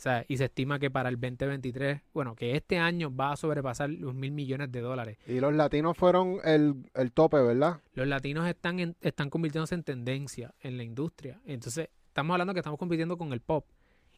O 0.00 0.02
sea, 0.02 0.24
y 0.28 0.38
se 0.38 0.46
estima 0.46 0.78
que 0.78 0.90
para 0.90 1.10
el 1.10 1.16
2023, 1.20 2.00
bueno, 2.14 2.34
que 2.34 2.56
este 2.56 2.78
año 2.78 3.14
va 3.14 3.32
a 3.32 3.36
sobrepasar 3.36 3.90
los 3.90 4.14
mil 4.14 4.30
millones 4.32 4.72
de 4.72 4.80
dólares. 4.80 5.18
Y 5.26 5.40
los 5.40 5.52
latinos 5.54 5.94
fueron 5.94 6.38
el, 6.42 6.74
el 6.94 7.12
tope, 7.12 7.36
¿verdad? 7.36 7.82
Los 7.92 8.06
latinos 8.08 8.48
están, 8.48 8.80
en- 8.80 8.96
están 9.02 9.28
convirtiéndose 9.28 9.74
en 9.74 9.82
tendencia 9.82 10.54
en 10.62 10.78
la 10.78 10.84
industria. 10.84 11.38
Entonces, 11.44 11.90
estamos 12.06 12.32
hablando 12.32 12.54
que 12.54 12.60
estamos 12.60 12.78
compitiendo 12.78 13.18
con 13.18 13.34
el 13.34 13.40
pop. 13.42 13.66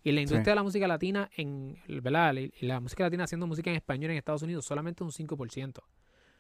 Y 0.05 0.13
la 0.13 0.21
industria 0.21 0.45
Sí. 0.45 0.51
de 0.51 0.55
la 0.55 0.63
música 0.63 0.87
latina, 0.87 1.29
en, 1.37 1.77
¿verdad? 2.01 2.33
Y 2.35 2.53
la 2.65 2.79
música 2.79 3.03
latina 3.03 3.25
haciendo 3.25 3.49
música 3.49 3.69
en 3.71 3.75
español 3.77 4.13
en 4.13 4.19
Estados 4.19 4.43
Unidos, 4.43 4.65
solamente 4.65 5.03
un 5.03 5.11
5%. 5.11 5.79
O 5.81 5.85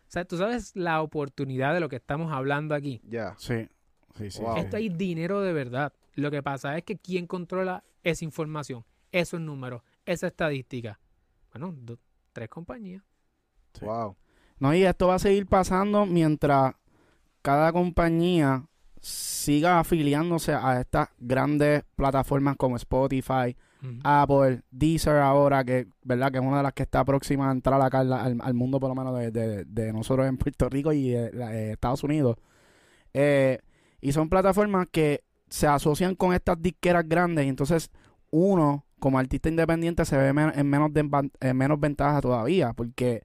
sea, 0.07 0.25
tú 0.25 0.37
sabes 0.37 0.77
la 0.77 1.03
oportunidad 1.03 1.75
de 1.75 1.81
lo 1.81 1.89
que 1.89 1.97
estamos 1.97 2.31
hablando 2.33 2.77
aquí. 2.77 3.01
Ya. 3.09 3.35
Sí, 3.39 3.67
sí, 4.17 4.31
sí. 4.31 4.41
Wow. 4.41 4.55
sí. 4.55 4.61
Esto 4.61 4.77
hay 4.77 4.89
dinero 4.89 5.41
de 5.41 5.53
verdad. 5.53 5.93
Lo 6.15 6.31
que 6.31 6.45
pasa 6.45 6.79
es 6.79 6.85
que 6.85 6.97
quién 6.97 7.27
controla 7.27 7.83
esa 8.05 8.25
información, 8.25 8.85
esos 9.13 9.41
números, 9.41 9.83
esa 10.07 10.27
estadística. 10.27 10.99
Bueno, 11.53 11.73
do- 11.79 11.99
tres 12.33 12.49
compañías. 12.49 13.03
Sí. 13.79 13.85
Wow. 13.85 14.17
No, 14.59 14.75
y 14.75 14.83
esto 14.85 15.09
va 15.09 15.17
a 15.17 15.19
seguir 15.19 15.47
pasando 15.47 16.07
mientras 16.07 16.75
cada 17.43 17.73
compañía 17.73 18.65
siga 19.01 19.81
afiliándose 19.81 20.55
a 20.55 20.81
estas 20.81 21.09
grandes 21.19 21.85
plataformas 21.97 22.57
como 22.57 22.77
Spotify. 22.77 23.57
Apple, 24.05 24.63
Deezer 24.71 25.17
ahora, 25.17 25.65
que 25.65 25.89
verdad 26.05 26.31
que 26.31 26.39
es 26.39 26.45
una 26.45 26.59
de 26.59 26.63
las 26.63 26.73
que 26.73 26.85
está 26.85 27.05
próxima 27.05 27.49
a 27.49 27.53
entrar 27.53 27.83
acá 27.83 27.99
al, 27.99 28.13
al- 28.13 28.41
al 28.41 28.55
mundo, 28.55 28.79
por 28.79 28.89
lo 28.89 28.95
menos 28.95 29.19
de, 29.19 29.33
de- 29.33 29.65
de 29.65 29.93
nosotros 29.93 30.29
en 30.29 30.37
Puerto 30.37 30.69
Rico 30.69 30.93
y 30.93 31.13
eh, 31.17 31.31
eh, 31.35 31.71
Estados 31.73 32.05
Unidos. 32.05 32.37
Eh, 33.13 33.59
y 34.01 34.13
son 34.13 34.29
plataformas 34.29 34.87
que 34.93 35.25
se 35.49 35.67
asocian 35.67 36.15
con 36.15 36.33
estas 36.33 36.63
disqueras 36.63 37.09
grandes 37.09 37.45
y 37.45 37.49
entonces 37.49 37.91
uno, 38.31 38.87
como 39.03 39.19
artista 39.19 39.49
independiente, 39.49 40.05
se 40.05 40.17
ve 40.17 40.29
en 40.29 41.57
menos 41.57 41.81
ventaja 41.81 42.21
todavía, 42.21 42.73
porque 42.73 43.25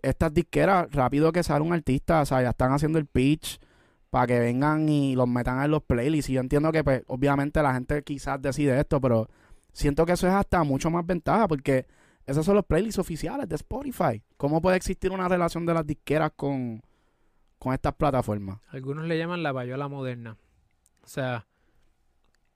estas 0.00 0.32
disqueras, 0.32 0.90
rápido 0.92 1.30
que 1.30 1.42
sale 1.42 1.62
un 1.62 1.74
artista, 1.74 2.22
o 2.22 2.24
sea, 2.24 2.40
ya 2.40 2.48
están 2.48 2.72
haciendo 2.72 2.98
el 2.98 3.04
pitch 3.04 3.60
para 4.08 4.26
que 4.26 4.38
vengan 4.38 4.88
y 4.88 5.14
los 5.14 5.28
metan 5.28 5.62
en 5.62 5.70
los 5.70 5.82
playlists. 5.82 6.30
Y 6.30 6.32
yo 6.32 6.40
entiendo 6.40 6.72
que, 6.72 6.82
pues, 6.82 7.02
obviamente 7.06 7.62
la 7.62 7.74
gente 7.74 8.02
quizás 8.02 8.40
decide 8.40 8.80
esto, 8.80 8.98
pero 8.98 9.28
siento 9.74 10.06
que 10.06 10.12
eso 10.12 10.26
es 10.26 10.32
hasta 10.32 10.64
mucho 10.64 10.88
más 10.88 11.04
ventaja 11.04 11.46
porque 11.48 11.86
esos 12.24 12.46
son 12.46 12.54
los 12.54 12.64
playlists 12.64 12.98
oficiales 12.98 13.46
de 13.50 13.56
Spotify. 13.56 14.22
¿Cómo 14.38 14.62
puede 14.62 14.78
existir 14.78 15.12
una 15.12 15.28
relación 15.28 15.66
de 15.66 15.74
las 15.74 15.86
disqueras 15.86 16.32
con, 16.34 16.80
con 17.58 17.74
estas 17.74 17.92
plataformas? 17.92 18.58
Algunos 18.70 19.04
le 19.04 19.18
llaman 19.18 19.42
la 19.42 19.52
payola 19.52 19.86
moderna. 19.88 20.38
O 21.04 21.08
sea, 21.08 21.46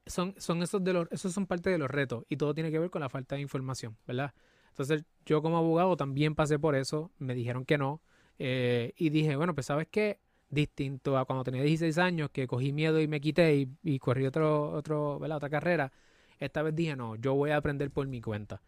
son, 0.07 0.35
son 0.39 0.63
esos 0.63 0.83
de 0.83 0.93
los, 0.93 1.09
esos 1.11 1.33
son 1.33 1.47
parte 1.47 1.71
de 1.71 1.79
los 1.79 1.91
retos 1.91 2.25
y 2.29 2.37
todo 2.37 2.55
tiene 2.55 2.71
que 2.71 2.79
ver 2.79 2.91
con 2.91 3.01
la 3.01 3.09
falta 3.09 3.35
de 3.35 3.43
información, 3.43 3.97
¿verdad? 4.07 4.33
Entonces, 4.69 5.05
yo 5.25 5.43
como 5.43 5.59
abogado 5.59 5.97
también 5.97 6.35
pasé 6.35 6.59
por 6.59 6.75
eso, 6.75 7.11
me 7.19 7.35
dijeron 7.35 7.65
que 7.65 7.79
no, 7.79 8.03
eh, 8.39 8.93
y 8.97 9.11
dije, 9.11 9.37
bueno, 9.37 9.55
pues 9.55 9.67
sabes 9.67 9.89
qué, 9.91 10.21
distinto 10.49 11.19
a 11.19 11.25
cuando 11.25 11.45
tenía 11.45 11.63
16 11.63 11.99
años, 11.99 12.31
que 12.31 12.47
cogí 12.47 12.73
miedo 12.73 13.01
y 13.01 13.09
me 13.09 13.21
quité 13.21 13.57
y, 13.57 13.69
y 13.83 13.99
corrí 13.99 14.27
otro, 14.27 14.71
otro, 14.71 15.19
¿verdad? 15.19 15.39
otra 15.39 15.51
carrera, 15.51 15.93
esta 16.39 16.63
vez 16.63 16.75
dije, 16.75 16.97
no, 16.97 17.17
yo 17.17 17.35
voy 17.35 17.51
a 17.51 17.57
aprender 17.57 17.91
por 17.91 18.07
mi 18.07 18.21
cuenta. 18.21 18.63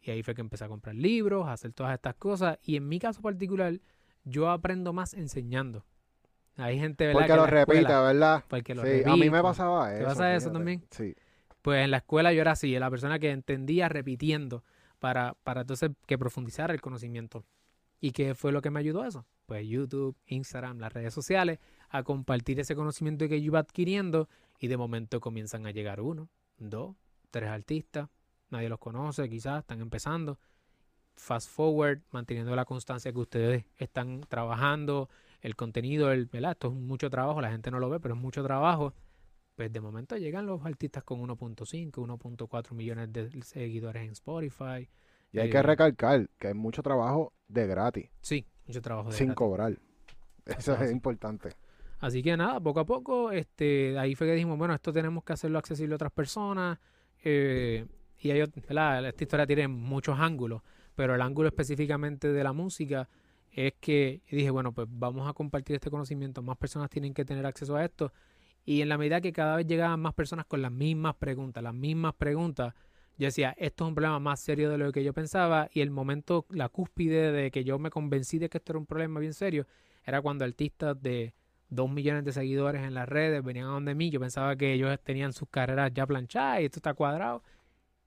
Y 0.00 0.10
ahí 0.10 0.22
fue 0.22 0.34
que 0.34 0.40
empecé 0.40 0.64
a 0.64 0.68
comprar 0.68 0.96
libros, 0.96 1.46
a 1.46 1.52
hacer 1.52 1.72
todas 1.72 1.94
estas 1.94 2.16
cosas, 2.16 2.58
y 2.64 2.76
en 2.76 2.88
mi 2.88 2.98
caso 2.98 3.22
particular, 3.22 3.80
yo 4.24 4.50
aprendo 4.50 4.92
más 4.92 5.14
enseñando. 5.14 5.84
Hay 6.62 6.78
gente, 6.78 7.06
¿verdad? 7.06 7.20
Porque 7.20 7.32
que 7.32 7.36
lo 7.36 7.46
repita, 7.46 8.00
¿verdad? 8.02 8.44
porque 8.48 8.74
lo 8.74 8.82
Sí, 8.84 9.02
a 9.04 9.16
mí 9.16 9.30
me 9.30 9.42
pasaba 9.42 9.94
eso. 9.94 10.04
pasa 10.04 10.34
eso 10.34 10.44
fíjate. 10.44 10.54
también? 10.58 10.84
Sí. 10.90 11.14
Pues 11.60 11.84
en 11.84 11.90
la 11.90 11.98
escuela 11.98 12.32
yo 12.32 12.40
era 12.40 12.52
así, 12.52 12.76
la 12.78 12.90
persona 12.90 13.18
que 13.18 13.30
entendía 13.30 13.88
repitiendo 13.88 14.64
para, 14.98 15.34
para 15.44 15.62
entonces 15.62 15.90
que 16.06 16.18
profundizara 16.18 16.72
el 16.74 16.80
conocimiento. 16.80 17.44
¿Y 18.00 18.10
qué 18.12 18.34
fue 18.34 18.50
lo 18.52 18.62
que 18.62 18.70
me 18.70 18.80
ayudó 18.80 19.02
a 19.02 19.08
eso? 19.08 19.26
Pues 19.46 19.66
YouTube, 19.66 20.16
Instagram, 20.26 20.78
las 20.78 20.92
redes 20.92 21.14
sociales, 21.14 21.58
a 21.88 22.02
compartir 22.02 22.58
ese 22.58 22.74
conocimiento 22.74 23.28
que 23.28 23.40
yo 23.40 23.46
iba 23.46 23.60
adquiriendo 23.60 24.28
y 24.58 24.66
de 24.68 24.76
momento 24.76 25.20
comienzan 25.20 25.66
a 25.66 25.70
llegar 25.70 26.00
uno, 26.00 26.28
dos, 26.58 26.96
tres 27.30 27.48
artistas, 27.48 28.08
nadie 28.50 28.68
los 28.68 28.78
conoce, 28.78 29.28
quizás 29.28 29.60
están 29.60 29.80
empezando. 29.80 30.38
Fast 31.14 31.48
forward, 31.50 32.00
manteniendo 32.10 32.56
la 32.56 32.64
constancia 32.64 33.12
que 33.12 33.18
ustedes 33.18 33.64
están 33.76 34.22
trabajando, 34.28 35.08
el 35.42 35.54
contenido, 35.56 36.10
el, 36.12 36.26
¿verdad? 36.26 36.52
Esto 36.52 36.68
es 36.68 36.74
mucho 36.74 37.10
trabajo, 37.10 37.40
la 37.42 37.50
gente 37.50 37.70
no 37.70 37.78
lo 37.78 37.90
ve, 37.90 38.00
pero 38.00 38.14
es 38.14 38.20
mucho 38.20 38.42
trabajo 38.42 38.94
pues 39.54 39.70
de 39.70 39.80
momento 39.82 40.16
llegan 40.16 40.46
los 40.46 40.64
artistas 40.64 41.04
con 41.04 41.20
1.5, 41.20 42.00
1.4 42.00 42.74
millones 42.74 43.12
de 43.12 43.42
seguidores 43.42 44.02
en 44.02 44.12
Spotify. 44.12 44.88
Y 45.30 45.38
hay 45.40 45.48
Eh, 45.48 45.50
que 45.50 45.62
recalcar 45.62 46.26
que 46.38 46.48
hay 46.48 46.54
mucho 46.54 46.82
trabajo 46.82 47.34
de 47.48 47.66
gratis, 47.66 48.08
Sí, 48.22 48.46
mucho 48.66 48.80
trabajo 48.80 49.10
de 49.10 49.16
sin 49.18 49.26
gratis. 49.26 49.36
cobrar. 49.36 49.78
Eso 50.46 50.74
es 50.74 50.90
importante. 50.90 51.50
Así 52.00 52.22
que 52.22 52.36
nada, 52.36 52.58
poco 52.60 52.80
a 52.80 52.86
poco, 52.86 53.30
este, 53.30 53.96
ahí 53.98 54.14
fue 54.14 54.26
que 54.26 54.32
dijimos, 54.34 54.58
bueno, 54.58 54.74
esto 54.74 54.92
tenemos 54.92 55.22
que 55.22 55.34
hacerlo 55.34 55.58
accesible 55.58 55.94
a 55.94 55.96
otras 55.96 56.12
personas. 56.12 56.78
eh, 57.24 57.86
y 58.18 58.28
ot- 58.30 58.54
¿verdad? 58.68 59.06
esta 59.06 59.24
historia 59.24 59.46
tiene 59.46 59.68
muchos 59.68 60.18
ángulos, 60.18 60.62
pero 60.94 61.14
el 61.14 61.20
ángulo 61.22 61.48
específicamente 61.48 62.32
de 62.32 62.42
la 62.44 62.52
música 62.52 63.08
es 63.52 63.74
que 63.80 64.22
dije, 64.30 64.50
bueno, 64.50 64.72
pues 64.72 64.88
vamos 64.90 65.28
a 65.28 65.32
compartir 65.32 65.76
este 65.76 65.90
conocimiento, 65.90 66.42
más 66.42 66.56
personas 66.56 66.90
tienen 66.90 67.14
que 67.14 67.24
tener 67.24 67.46
acceso 67.46 67.76
a 67.76 67.84
esto. 67.84 68.12
Y 68.64 68.80
en 68.80 68.88
la 68.88 68.98
medida 68.98 69.20
que 69.20 69.32
cada 69.32 69.56
vez 69.56 69.66
llegaban 69.66 70.00
más 70.00 70.14
personas 70.14 70.46
con 70.46 70.62
las 70.62 70.72
mismas 70.72 71.16
preguntas, 71.16 71.62
las 71.62 71.74
mismas 71.74 72.14
preguntas, 72.14 72.74
yo 73.18 73.26
decía, 73.26 73.54
esto 73.58 73.84
es 73.84 73.88
un 73.88 73.94
problema 73.94 74.18
más 74.18 74.40
serio 74.40 74.70
de 74.70 74.78
lo 74.78 74.90
que 74.92 75.04
yo 75.04 75.12
pensaba. 75.12 75.68
Y 75.72 75.80
el 75.80 75.90
momento, 75.90 76.46
la 76.50 76.68
cúspide 76.68 77.32
de 77.32 77.50
que 77.50 77.64
yo 77.64 77.78
me 77.78 77.90
convencí 77.90 78.38
de 78.38 78.48
que 78.48 78.58
esto 78.58 78.72
era 78.72 78.78
un 78.78 78.86
problema 78.86 79.20
bien 79.20 79.34
serio, 79.34 79.66
era 80.04 80.20
cuando 80.22 80.44
artistas 80.44 81.00
de 81.00 81.34
dos 81.68 81.90
millones 81.90 82.24
de 82.24 82.32
seguidores 82.32 82.82
en 82.82 82.94
las 82.94 83.08
redes 83.08 83.42
venían 83.42 83.66
a 83.66 83.70
donde 83.70 83.94
mí. 83.94 84.10
Yo 84.10 84.20
pensaba 84.20 84.56
que 84.56 84.72
ellos 84.72 84.98
tenían 85.02 85.32
sus 85.32 85.48
carreras 85.48 85.92
ya 85.94 86.06
planchadas 86.06 86.60
y 86.60 86.64
esto 86.66 86.78
está 86.78 86.94
cuadrado. 86.94 87.42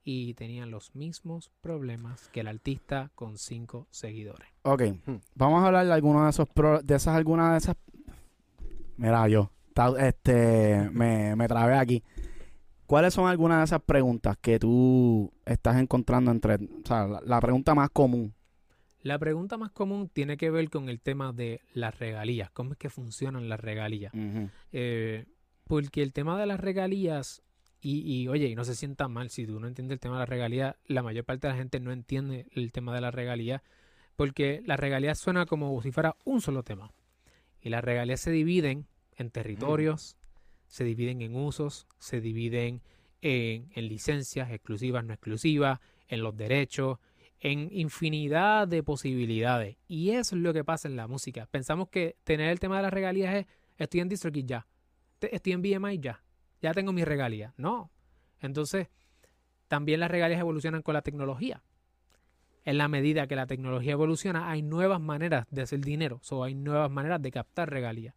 Y 0.08 0.34
tenían 0.34 0.70
los 0.70 0.94
mismos 0.94 1.50
problemas 1.60 2.28
que 2.28 2.38
el 2.40 2.46
artista 2.46 3.10
con 3.16 3.38
cinco 3.38 3.88
seguidores. 3.90 4.46
Ok, 4.62 4.82
Hmm. 5.04 5.16
vamos 5.34 5.64
a 5.64 5.66
hablar 5.66 5.84
de 5.84 5.92
algunos 5.92 6.22
de 6.22 6.30
esos 6.30 6.48
pro- 6.48 6.80
de 6.80 6.94
esas 6.94 7.16
algunas 7.16 7.50
de 7.50 7.58
esas 7.58 7.76
Mira, 8.98 9.26
yo 9.28 9.50
este 9.98 10.88
me, 10.92 11.34
me 11.36 11.48
trabé 11.48 11.74
aquí. 11.76 12.02
¿Cuáles 12.86 13.14
son 13.14 13.26
algunas 13.28 13.58
de 13.58 13.64
esas 13.64 13.82
preguntas 13.82 14.36
que 14.40 14.58
tú 14.60 15.32
estás 15.44 15.76
encontrando 15.76 16.30
entre, 16.30 16.54
o 16.54 16.86
sea, 16.86 17.06
la, 17.08 17.20
la 17.24 17.40
pregunta 17.40 17.74
más 17.74 17.90
común? 17.90 18.32
La 19.02 19.18
pregunta 19.18 19.56
más 19.58 19.72
común 19.72 20.08
tiene 20.08 20.36
que 20.36 20.50
ver 20.50 20.70
con 20.70 20.88
el 20.88 21.00
tema 21.00 21.32
de 21.32 21.60
las 21.74 21.98
regalías. 21.98 22.50
¿Cómo 22.52 22.72
es 22.72 22.78
que 22.78 22.88
funcionan 22.90 23.48
las 23.48 23.60
regalías? 23.60 24.12
Eh, 24.72 25.26
porque 25.64 26.02
el 26.02 26.12
tema 26.12 26.38
de 26.38 26.46
las 26.46 26.60
regalías, 26.60 27.42
y, 27.88 28.26
oye, 28.28 28.48
y 28.48 28.54
no 28.54 28.64
se 28.64 28.74
sienta 28.74 29.06
mal 29.06 29.30
si 29.30 29.46
tú 29.46 29.60
no 29.60 29.68
entiendes 29.68 29.94
el 29.94 30.00
tema 30.00 30.16
de 30.16 30.20
las 30.20 30.28
regalías, 30.28 30.74
la 30.86 31.02
mayor 31.02 31.24
parte 31.24 31.46
de 31.46 31.52
la 31.52 31.58
gente 31.58 31.78
no 31.78 31.92
entiende 31.92 32.46
el 32.52 32.72
tema 32.72 32.94
de 32.94 33.00
las 33.00 33.14
regalías, 33.14 33.62
porque 34.16 34.62
las 34.66 34.80
regalías 34.80 35.18
suena 35.18 35.46
como 35.46 35.80
si 35.82 35.92
fuera 35.92 36.16
un 36.24 36.40
solo 36.40 36.62
tema. 36.62 36.92
Y 37.60 37.68
las 37.68 37.84
regalías 37.84 38.20
se 38.20 38.30
dividen 38.30 38.86
en 39.16 39.30
territorios, 39.30 40.16
se 40.66 40.84
dividen 40.84 41.22
en 41.22 41.36
usos, 41.36 41.86
se 41.98 42.20
dividen 42.20 42.82
en, 43.22 43.70
en 43.74 43.88
licencias 43.88 44.50
exclusivas, 44.50 45.04
no 45.04 45.12
exclusivas, 45.12 45.78
en 46.08 46.22
los 46.22 46.36
derechos, 46.36 46.98
en 47.40 47.68
infinidad 47.70 48.66
de 48.66 48.82
posibilidades. 48.82 49.76
Y 49.86 50.10
eso 50.10 50.34
es 50.34 50.42
lo 50.42 50.52
que 50.52 50.64
pasa 50.64 50.88
en 50.88 50.96
la 50.96 51.06
música. 51.06 51.46
Pensamos 51.46 51.88
que 51.88 52.16
tener 52.24 52.50
el 52.50 52.58
tema 52.58 52.76
de 52.76 52.82
las 52.82 52.92
regalías 52.92 53.34
es 53.34 53.46
estoy 53.78 54.00
en 54.00 54.08
DistroKid 54.08 54.46
ya, 54.46 54.66
estoy 55.20 55.52
en 55.52 55.62
BMI 55.62 55.98
ya, 55.98 56.22
ya 56.60 56.72
tengo 56.72 56.92
mis 56.92 57.04
regalías. 57.04 57.52
No. 57.56 57.90
Entonces, 58.40 58.88
también 59.68 60.00
las 60.00 60.10
regalías 60.10 60.40
evolucionan 60.40 60.82
con 60.82 60.94
la 60.94 61.02
tecnología. 61.02 61.62
En 62.64 62.78
la 62.78 62.88
medida 62.88 63.26
que 63.26 63.36
la 63.36 63.46
tecnología 63.46 63.92
evoluciona, 63.92 64.50
hay 64.50 64.62
nuevas 64.62 65.00
maneras 65.00 65.46
de 65.50 65.62
hacer 65.62 65.80
dinero, 65.80 66.20
o 66.30 66.44
hay 66.44 66.54
nuevas 66.54 66.90
maneras 66.90 67.22
de 67.22 67.30
captar 67.30 67.70
regalías. 67.70 68.14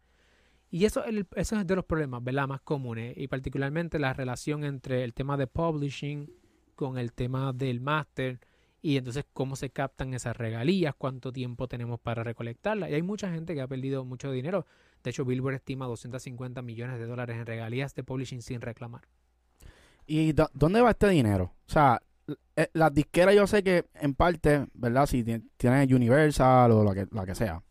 Y 0.70 0.84
eso, 0.84 1.02
es 1.04 1.08
el- 1.08 1.26
es 1.34 1.50
de 1.50 1.76
los 1.76 1.84
problemas, 1.84 2.22
¿verdad? 2.22 2.46
Más 2.46 2.60
comunes. 2.60 3.16
Y 3.16 3.26
particularmente 3.28 3.98
la 3.98 4.12
relación 4.12 4.64
entre 4.64 5.02
el 5.04 5.14
tema 5.14 5.36
de 5.36 5.46
publishing 5.46 6.30
con 6.76 6.96
el 6.96 7.12
tema 7.12 7.52
del 7.52 7.80
máster. 7.80 8.40
Y 8.80 8.96
entonces 8.96 9.24
cómo 9.32 9.56
se 9.56 9.70
captan 9.70 10.14
esas 10.14 10.36
regalías, 10.36 10.94
cuánto 10.96 11.32
tiempo 11.32 11.68
tenemos 11.68 12.00
para 12.00 12.22
recolectarlas. 12.24 12.90
Y 12.90 12.94
hay 12.94 13.02
mucha 13.02 13.30
gente 13.30 13.54
que 13.54 13.60
ha 13.60 13.68
perdido 13.68 14.04
mucho 14.04 14.30
dinero. 14.30 14.64
De 15.02 15.10
hecho, 15.10 15.24
Billboard 15.24 15.54
estima 15.54 15.86
250 15.86 16.62
millones 16.62 16.98
de 16.98 17.06
dólares 17.06 17.36
en 17.36 17.46
regalías 17.46 17.94
de 17.94 18.04
publishing 18.04 18.42
sin 18.42 18.60
reclamar. 18.60 19.02
¿Y 20.06 20.32
dónde 20.54 20.80
va 20.80 20.90
este 20.90 21.08
dinero? 21.08 21.54
O 21.66 21.70
sea, 21.72 22.00
eh, 22.56 22.68
las 22.74 22.92
disqueras 22.92 23.34
yo 23.34 23.46
sé 23.46 23.62
que 23.62 23.86
en 23.94 24.14
parte, 24.14 24.66
¿verdad? 24.74 25.06
Si 25.06 25.22
ti- 25.24 25.42
tienen 25.56 25.92
Universal 25.94 26.70
o 26.72 26.84
lo 26.84 26.92
que, 26.92 27.06
la 27.12 27.24
que 27.24 27.34
sea. 27.34 27.62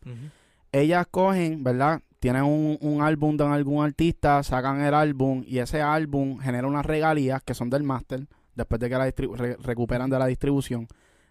ellas 0.72 1.06
cogen, 1.10 1.62
¿verdad? 1.62 2.00
Tienen 2.18 2.42
un, 2.44 2.78
un 2.80 3.02
álbum 3.02 3.36
de 3.36 3.44
algún 3.44 3.84
artista, 3.84 4.42
sacan 4.42 4.80
el 4.82 4.92
álbum 4.94 5.42
y 5.46 5.58
ese 5.58 5.80
álbum 5.82 6.38
genera 6.38 6.66
unas 6.66 6.84
regalías 6.84 7.42
que 7.42 7.54
son 7.54 7.70
del 7.70 7.82
máster, 7.82 8.26
después 8.54 8.78
de 8.80 8.88
que 8.90 8.94
la 8.98 9.04
re- 9.10 9.56
recuperan 9.56 10.10
de 10.10 10.18
la 10.18 10.26
distribución. 10.26 10.86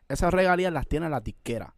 Esas 0.07 0.33
regalías 0.33 0.73
las 0.73 0.87
tiene 0.87 1.07
la 1.09 1.19
disquera. 1.21 1.75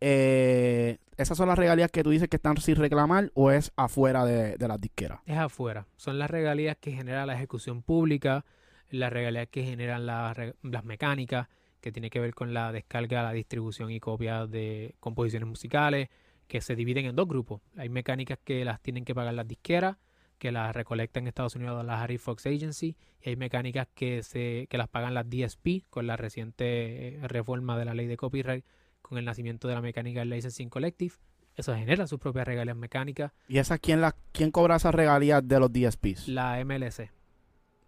Eh, 0.00 0.98
¿Esas 1.16 1.36
son 1.36 1.48
las 1.48 1.58
regalías 1.58 1.90
que 1.90 2.02
tú 2.02 2.10
dices 2.10 2.28
que 2.28 2.36
están 2.36 2.56
sin 2.56 2.76
reclamar 2.76 3.30
o 3.34 3.50
es 3.50 3.72
afuera 3.76 4.24
de, 4.24 4.56
de 4.56 4.68
las 4.68 4.80
disqueras? 4.80 5.20
Es 5.26 5.36
afuera. 5.36 5.86
Son 5.96 6.18
las 6.18 6.30
regalías 6.30 6.76
que 6.78 6.92
genera 6.92 7.26
la 7.26 7.34
ejecución 7.34 7.82
pública, 7.82 8.44
las 8.90 9.12
regalías 9.12 9.48
que 9.48 9.64
generan 9.64 10.06
la 10.06 10.54
las 10.62 10.84
mecánicas, 10.84 11.48
que 11.80 11.92
tiene 11.92 12.10
que 12.10 12.20
ver 12.20 12.34
con 12.34 12.54
la 12.54 12.72
descarga, 12.72 13.22
la 13.22 13.32
distribución 13.32 13.90
y 13.90 14.00
copia 14.00 14.46
de 14.46 14.94
composiciones 15.00 15.48
musicales, 15.48 16.08
que 16.46 16.60
se 16.60 16.74
dividen 16.74 17.06
en 17.06 17.16
dos 17.16 17.28
grupos. 17.28 17.62
Hay 17.76 17.88
mecánicas 17.88 18.38
que 18.42 18.64
las 18.64 18.80
tienen 18.80 19.04
que 19.04 19.14
pagar 19.14 19.34
las 19.34 19.46
disqueras, 19.46 19.96
que 20.38 20.52
las 20.52 20.74
recolectan 20.74 21.24
en 21.24 21.28
Estados 21.28 21.54
Unidos 21.54 21.84
la 21.84 22.02
Harry 22.02 22.18
Fox 22.18 22.46
Agency, 22.46 22.96
y 23.22 23.30
hay 23.30 23.36
mecánicas 23.36 23.88
que 23.94 24.22
se 24.22 24.66
que 24.68 24.78
las 24.78 24.88
pagan 24.88 25.14
las 25.14 25.28
DSP 25.28 25.84
con 25.90 26.06
la 26.06 26.16
reciente 26.16 27.16
eh, 27.16 27.28
reforma 27.28 27.78
de 27.78 27.84
la 27.84 27.94
ley 27.94 28.06
de 28.06 28.16
copyright, 28.16 28.64
con 29.10 29.18
el 29.18 29.24
nacimiento 29.26 29.68
de 29.68 29.74
la 29.74 29.82
mecánica 29.82 30.20
del 30.20 30.30
Licensing 30.30 30.70
Collective. 30.70 31.14
Eso 31.56 31.74
genera 31.74 32.06
sus 32.06 32.18
propias 32.20 32.46
regalías 32.46 32.76
mecánicas. 32.76 33.32
¿Y 33.48 33.58
esas 33.58 33.80
quién, 33.80 34.00
las 34.00 34.14
quién 34.32 34.50
cobra 34.52 34.76
esas 34.76 34.94
regalías 34.94 35.46
de 35.46 35.58
los 35.60 35.70
DSPs? 35.70 36.28
La 36.28 36.64
MLC. 36.64 37.10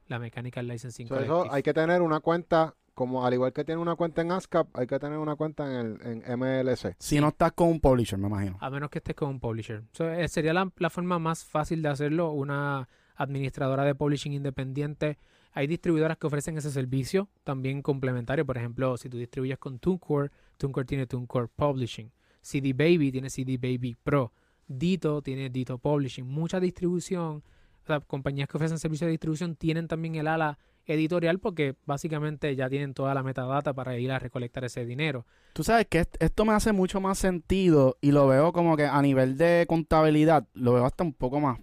la 0.08 0.18
Mechanical 0.18 0.66
Licensing 0.68 1.06
So, 1.06 1.14
eso 1.20 1.26
Collective. 1.28 1.56
hay 1.56 1.62
que 1.62 1.72
tener 1.72 2.02
una 2.02 2.18
cuenta, 2.20 2.74
como 2.92 3.24
al 3.24 3.32
igual 3.32 3.52
que 3.52 3.64
tiene 3.64 3.80
una 3.80 3.94
cuenta 3.94 4.20
en 4.20 4.32
ASCAP, 4.32 4.76
hay 4.76 4.86
que 4.88 4.98
tener 4.98 5.16
una 5.16 5.36
cuenta 5.36 5.64
en, 5.80 5.96
el, 6.02 6.22
en 6.26 6.38
MLC. 6.38 6.96
Si 6.98 7.20
no 7.20 7.28
estás 7.28 7.52
con 7.52 7.68
un 7.68 7.80
publisher, 7.80 8.18
me 8.18 8.26
imagino. 8.26 8.58
A 8.60 8.68
menos 8.68 8.90
que 8.90 8.98
estés 8.98 9.14
con 9.14 9.28
un 9.30 9.40
publisher. 9.40 9.84
So, 9.92 10.10
eh, 10.10 10.26
sería 10.28 10.52
la, 10.52 10.70
la 10.76 10.90
forma 10.90 11.18
más 11.20 11.44
fácil 11.44 11.80
de 11.82 11.88
hacerlo, 11.88 12.32
una 12.32 12.88
administradora 13.14 13.84
de 13.84 13.94
publishing 13.94 14.32
independiente. 14.32 15.18
Hay 15.52 15.66
distribuidoras 15.66 16.16
que 16.18 16.26
ofrecen 16.26 16.56
ese 16.56 16.71
servicio, 16.71 17.28
también 17.44 17.82
complementario. 17.82 18.47
Por 18.47 18.56
ejemplo, 18.56 18.97
si 18.97 19.09
tú 19.09 19.18
distribuyes 19.18 19.59
con 19.59 19.78
TuneCore, 19.78 20.30
TuneCore 20.56 20.87
tiene 20.87 21.06
TuneCore 21.06 21.49
Publishing. 21.54 22.11
CD 22.40 22.73
Baby 22.73 23.12
tiene 23.12 23.28
CD 23.30 23.56
Baby 23.59 23.97
Pro. 24.02 24.32
Dito 24.66 25.21
tiene 25.23 25.50
Dito 25.50 25.78
Publishing. 25.78 26.26
Mucha 26.26 26.59
distribución, 26.59 27.42
o 27.82 27.87
sea, 27.87 28.00
compañías 28.00 28.49
que 28.49 28.56
ofrecen 28.56 28.78
servicios 28.78 29.06
de 29.06 29.12
distribución 29.12 29.54
tienen 29.56 29.88
también 29.88 30.14
el 30.14 30.26
ala 30.26 30.59
editorial 30.87 31.38
porque 31.38 31.76
básicamente 31.87 32.56
ya 32.56 32.68
tienen 32.68 32.94
toda 32.94 33.14
la 33.14 33.23
metadata 33.23 33.73
para 33.75 33.97
ir 33.99 34.11
a 34.11 34.18
recolectar 34.18 34.64
ese 34.64 34.85
dinero. 34.85 35.26
Tú 35.52 35.62
sabes 35.62 35.87
que 35.87 36.00
est- 36.00 36.16
esto 36.21 36.44
me 36.44 36.54
hace 36.54 36.73
mucho 36.73 37.00
más 37.00 37.18
sentido 37.18 37.99
y 38.00 38.11
lo 38.11 38.26
veo 38.26 38.52
como 38.52 38.76
que 38.76 38.87
a 38.87 39.00
nivel 39.02 39.37
de 39.37 39.64
contabilidad, 39.68 40.49
lo 40.54 40.73
veo 40.73 40.85
hasta 40.87 41.04
un 41.04 41.12
poco 41.12 41.38
más 41.38 41.61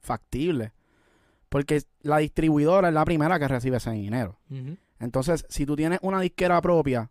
factible. 0.00 0.72
Porque 1.50 1.82
la 2.02 2.16
distribuidora 2.18 2.88
es 2.88 2.94
la 2.94 3.04
primera 3.04 3.38
que 3.38 3.46
recibe 3.48 3.76
ese 3.76 3.90
dinero. 3.90 4.38
Entonces, 4.98 5.44
si 5.50 5.66
tú 5.66 5.76
tienes 5.76 5.98
una 6.00 6.20
disquera 6.20 6.60
propia, 6.62 7.10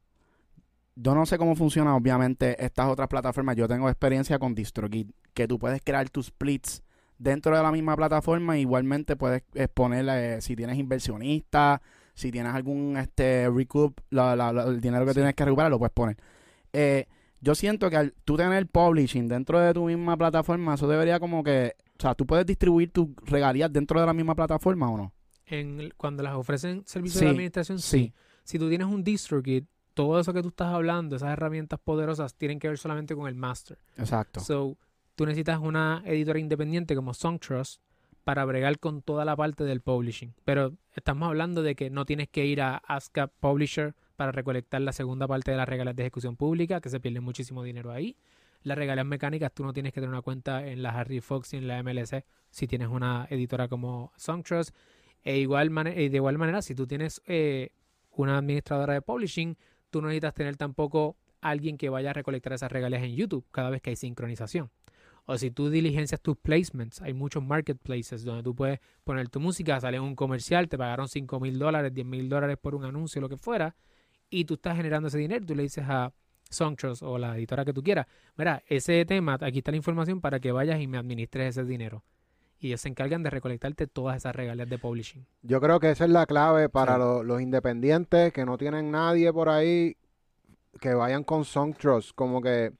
yo 0.95 1.13
no 1.15 1.25
sé 1.25 1.37
cómo 1.37 1.55
funciona, 1.55 1.95
obviamente, 1.95 2.63
estas 2.63 2.87
otras 2.89 3.07
plataformas. 3.07 3.55
Yo 3.55 3.67
tengo 3.67 3.87
experiencia 3.89 4.39
con 4.39 4.55
DistroKid, 4.55 5.11
que 5.33 5.47
tú 5.47 5.59
puedes 5.59 5.81
crear 5.83 6.09
tus 6.09 6.27
splits 6.27 6.83
dentro 7.17 7.55
de 7.55 7.61
la 7.63 7.71
misma 7.71 7.95
plataforma. 7.95 8.57
Igualmente 8.57 9.15
puedes 9.15 9.43
exponer 9.53 10.05
eh, 10.09 10.41
si 10.41 10.55
tienes 10.55 10.77
inversionistas, 10.77 11.79
si 12.13 12.31
tienes 12.31 12.53
algún 12.53 12.97
este 12.97 13.49
recoup, 13.49 13.99
la- 14.09 14.35
la- 14.35 14.51
la- 14.51 14.63
el 14.63 14.81
dinero 14.81 15.05
que 15.05 15.11
Sí. 15.11 15.15
tienes 15.15 15.35
que 15.35 15.45
recuperar, 15.45 15.71
lo 15.71 15.79
puedes 15.79 15.93
poner. 15.93 16.17
Eh, 16.73 17.07
yo 17.41 17.55
siento 17.55 17.89
que 17.89 17.95
al 17.97 18.13
tú 18.25 18.35
tener 18.35 18.67
publishing 18.67 19.27
dentro 19.29 19.59
de 19.59 19.73
tu 19.73 19.85
misma 19.85 20.17
plataforma, 20.17 20.73
eso 20.75 20.87
debería 20.87 21.19
como 21.19 21.43
que, 21.43 21.75
o 21.99 22.01
sea, 22.01 22.15
tú 22.15 22.25
puedes 22.25 22.45
distribuir 22.45 22.91
tus 22.91 23.09
regalías 23.25 23.71
dentro 23.71 23.99
de 23.99 24.05
la 24.05 24.13
misma 24.13 24.33
plataforma 24.35 24.89
o 24.89 24.97
no. 24.97 25.13
En 25.45 25.79
el- 25.79 25.95
cuando 25.95 26.23
las 26.23 26.35
ofrecen 26.35 26.83
servicios 26.85 27.19
Sí, 27.19 27.25
de 27.25 27.31
administración, 27.31 27.79
sí. 27.79 27.97
sí. 27.99 28.13
Si 28.43 28.57
tú 28.59 28.69
tienes 28.69 28.87
un 28.87 29.03
DistroKid, 29.03 29.63
todo 29.93 30.19
eso 30.19 30.33
que 30.33 30.41
tú 30.41 30.47
estás 30.49 30.67
hablando, 30.73 31.15
esas 31.17 31.31
herramientas 31.33 31.79
poderosas, 31.83 32.33
tienen 32.35 32.59
que 32.59 32.67
ver 32.69 32.77
solamente 32.77 33.15
con 33.15 33.27
el 33.27 33.35
master. 33.35 33.77
Exacto. 33.97 34.39
So, 34.39 34.77
tú 35.15 35.25
necesitas 35.25 35.59
una 35.59 36.01
editora 36.05 36.39
independiente 36.39 36.95
como 36.95 37.13
Songtrust 37.13 37.81
para 38.23 38.45
bregar 38.45 38.79
con 38.79 39.01
toda 39.01 39.25
la 39.25 39.35
parte 39.35 39.63
del 39.65 39.81
publishing. 39.81 40.33
Pero 40.45 40.73
estamos 40.95 41.27
hablando 41.27 41.63
de 41.63 41.75
que 41.75 41.89
no 41.89 42.05
tienes 42.05 42.29
que 42.29 42.45
ir 42.45 42.61
a 42.61 42.77
ASCAP 42.77 43.31
Publisher 43.39 43.95
para 44.15 44.31
recolectar 44.31 44.81
la 44.81 44.93
segunda 44.93 45.27
parte 45.27 45.51
de 45.51 45.57
las 45.57 45.67
regalías 45.67 45.95
de 45.95 46.03
ejecución 46.03 46.35
pública, 46.37 46.79
que 46.79 46.89
se 46.89 46.99
pierde 46.99 47.19
muchísimo 47.21 47.63
dinero 47.63 47.91
ahí. 47.91 48.15
Las 48.63 48.77
regalías 48.77 49.05
mecánicas, 49.05 49.53
tú 49.53 49.63
no 49.63 49.73
tienes 49.73 49.93
que 49.93 50.01
tener 50.01 50.09
una 50.09 50.21
cuenta 50.21 50.67
en 50.67 50.81
la 50.83 50.89
Harry 50.91 51.21
Fox 51.21 51.53
y 51.53 51.57
en 51.57 51.67
la 51.67 51.79
MLC 51.81 52.25
si 52.49 52.67
tienes 52.67 52.89
una 52.89 53.25
editora 53.29 53.67
como 53.67 54.11
Songtrust. 54.17 54.75
E 55.23 55.37
igual 55.37 55.69
mane- 55.69 55.97
e 56.05 56.09
de 56.09 56.17
igual 56.17 56.37
manera, 56.37 56.61
si 56.61 56.75
tú 56.75 56.87
tienes 56.87 57.21
eh, 57.25 57.69
una 58.11 58.37
administradora 58.37 58.93
de 58.93 59.01
publishing, 59.01 59.57
tú 59.89 60.01
no 60.01 60.07
necesitas 60.07 60.33
tener 60.33 60.55
tampoco 60.57 61.17
alguien 61.41 61.77
que 61.77 61.89
vaya 61.89 62.09
a 62.09 62.13
recolectar 62.13 62.53
esas 62.53 62.71
regalías 62.71 63.03
en 63.03 63.15
YouTube 63.15 63.45
cada 63.51 63.69
vez 63.69 63.81
que 63.81 63.91
hay 63.91 63.95
sincronización. 63.95 64.69
O 65.25 65.37
si 65.37 65.51
tú 65.51 65.69
diligencias 65.69 66.19
tus 66.21 66.37
placements, 66.37 67.01
hay 67.01 67.13
muchos 67.13 67.43
marketplaces 67.43 68.23
donde 68.23 68.43
tú 68.43 68.55
puedes 68.55 68.79
poner 69.03 69.29
tu 69.29 69.39
música, 69.39 69.79
sale 69.79 69.99
un 69.99 70.15
comercial, 70.15 70.67
te 70.67 70.77
pagaron 70.77 71.07
5 71.07 71.39
mil 71.39 71.59
dólares, 71.59 71.93
10 71.93 72.07
mil 72.07 72.27
dólares 72.29 72.57
por 72.59 72.73
un 72.75 72.83
anuncio, 72.83 73.21
lo 73.21 73.29
que 73.29 73.37
fuera, 73.37 73.75
y 74.29 74.45
tú 74.45 74.55
estás 74.55 74.75
generando 74.75 75.07
ese 75.07 75.17
dinero, 75.19 75.45
tú 75.45 75.53
le 75.55 75.63
dices 75.63 75.85
a 75.87 76.11
Songtrust 76.59 77.03
o 77.03 77.17
la 77.17 77.35
editora 77.37 77.63
que 77.63 77.73
tú 77.73 77.83
quieras, 77.83 78.07
mira, 78.35 78.63
ese 78.67 79.05
tema, 79.05 79.37
aquí 79.39 79.59
está 79.59 79.71
la 79.71 79.77
información 79.77 80.19
para 80.19 80.39
que 80.39 80.51
vayas 80.51 80.79
y 80.81 80.87
me 80.87 80.97
administres 80.97 81.57
ese 81.57 81.65
dinero. 81.67 82.03
Y 82.59 82.67
ellos 82.67 82.81
se 82.81 82.89
encargan 82.89 83.23
de 83.23 83.29
recolectarte 83.29 83.87
todas 83.87 84.17
esas 84.17 84.35
regalías 84.35 84.67
de 84.67 84.77
publishing. 84.77 85.25
Yo 85.43 85.61
creo 85.61 85.79
que 85.79 85.91
esa 85.91 86.03
es 86.05 86.09
la 86.11 86.25
clave 86.25 86.67
para 86.67 86.93
Sí. 86.95 86.99
lo- 86.99 87.23
los 87.23 87.41
independientes 87.41 88.33
que 88.33 88.45
no 88.45 88.57
tienen 88.57 88.91
nadie 88.91 89.31
por 89.31 89.47
ahí 89.47 89.95
que 90.81 90.93
vayan 90.93 91.23
con 91.23 91.45
Songtrust. 91.45 92.11
Como 92.15 92.41
que 92.41 92.73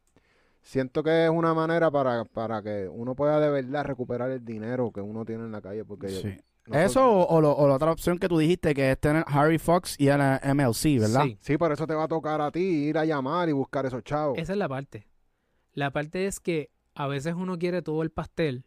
siento 0.62 1.01
que 1.01 1.25
es 1.25 1.29
una 1.29 1.53
manera 1.53 1.89
para, 1.91 2.25
para 2.25 2.62
que 2.62 2.89
uno 2.91 3.15
pueda 3.15 3.39
de 3.39 3.49
verdad 3.49 3.86
recuperar 3.86 4.29
el 4.32 4.43
dinero 4.43 4.91
que 4.91 4.99
uno 4.99 5.23
tiene 5.23 5.43
en 5.45 5.51
la 5.53 5.62
calle. 5.62 5.86
Porque 5.86 6.10
Sí. 6.10 6.15
nosotros- 6.15 6.43
Eso 6.77 7.05
o, 7.05 7.25
o 7.38 7.41
lo- 7.41 7.55
o 7.55 7.67
la 7.67 7.75
otra 7.75 7.91
opción 7.91 8.17
que 8.19 8.27
tú 8.27 8.38
dijiste 8.38 8.73
que 8.73 8.91
es 8.91 8.99
tener 8.99 9.23
Harry 9.27 9.58
Fox 9.58 9.95
y 9.99 10.08
el 10.08 10.19
eh, 10.21 10.39
MLC, 10.53 10.99
¿verdad? 10.99 11.23
Sí. 11.23 11.38
Sí, 11.41 11.58
por 11.58 11.71
eso 11.71 11.88
te 11.88 11.93
va 11.93 12.03
a 12.03 12.08
tocar 12.08 12.41
a 12.41 12.51
ti 12.51 12.60
ir 12.60 12.97
a 12.97 13.05
llamar 13.05 13.49
y 13.49 13.51
buscar 13.53 13.86
esos 13.86 14.03
chavos. 14.03 14.38
Esa 14.38 14.53
es 14.53 14.58
la 14.60 14.69
parte. 14.69 15.08
La 15.73 15.91
parte 15.91 16.25
es 16.27 16.39
que 16.39 16.69
a 16.95 17.08
veces 17.08 17.36
uno 17.36 17.58
quiere 17.58 17.82
todo 17.82 18.03
el 18.03 18.10
pastel, 18.12 18.65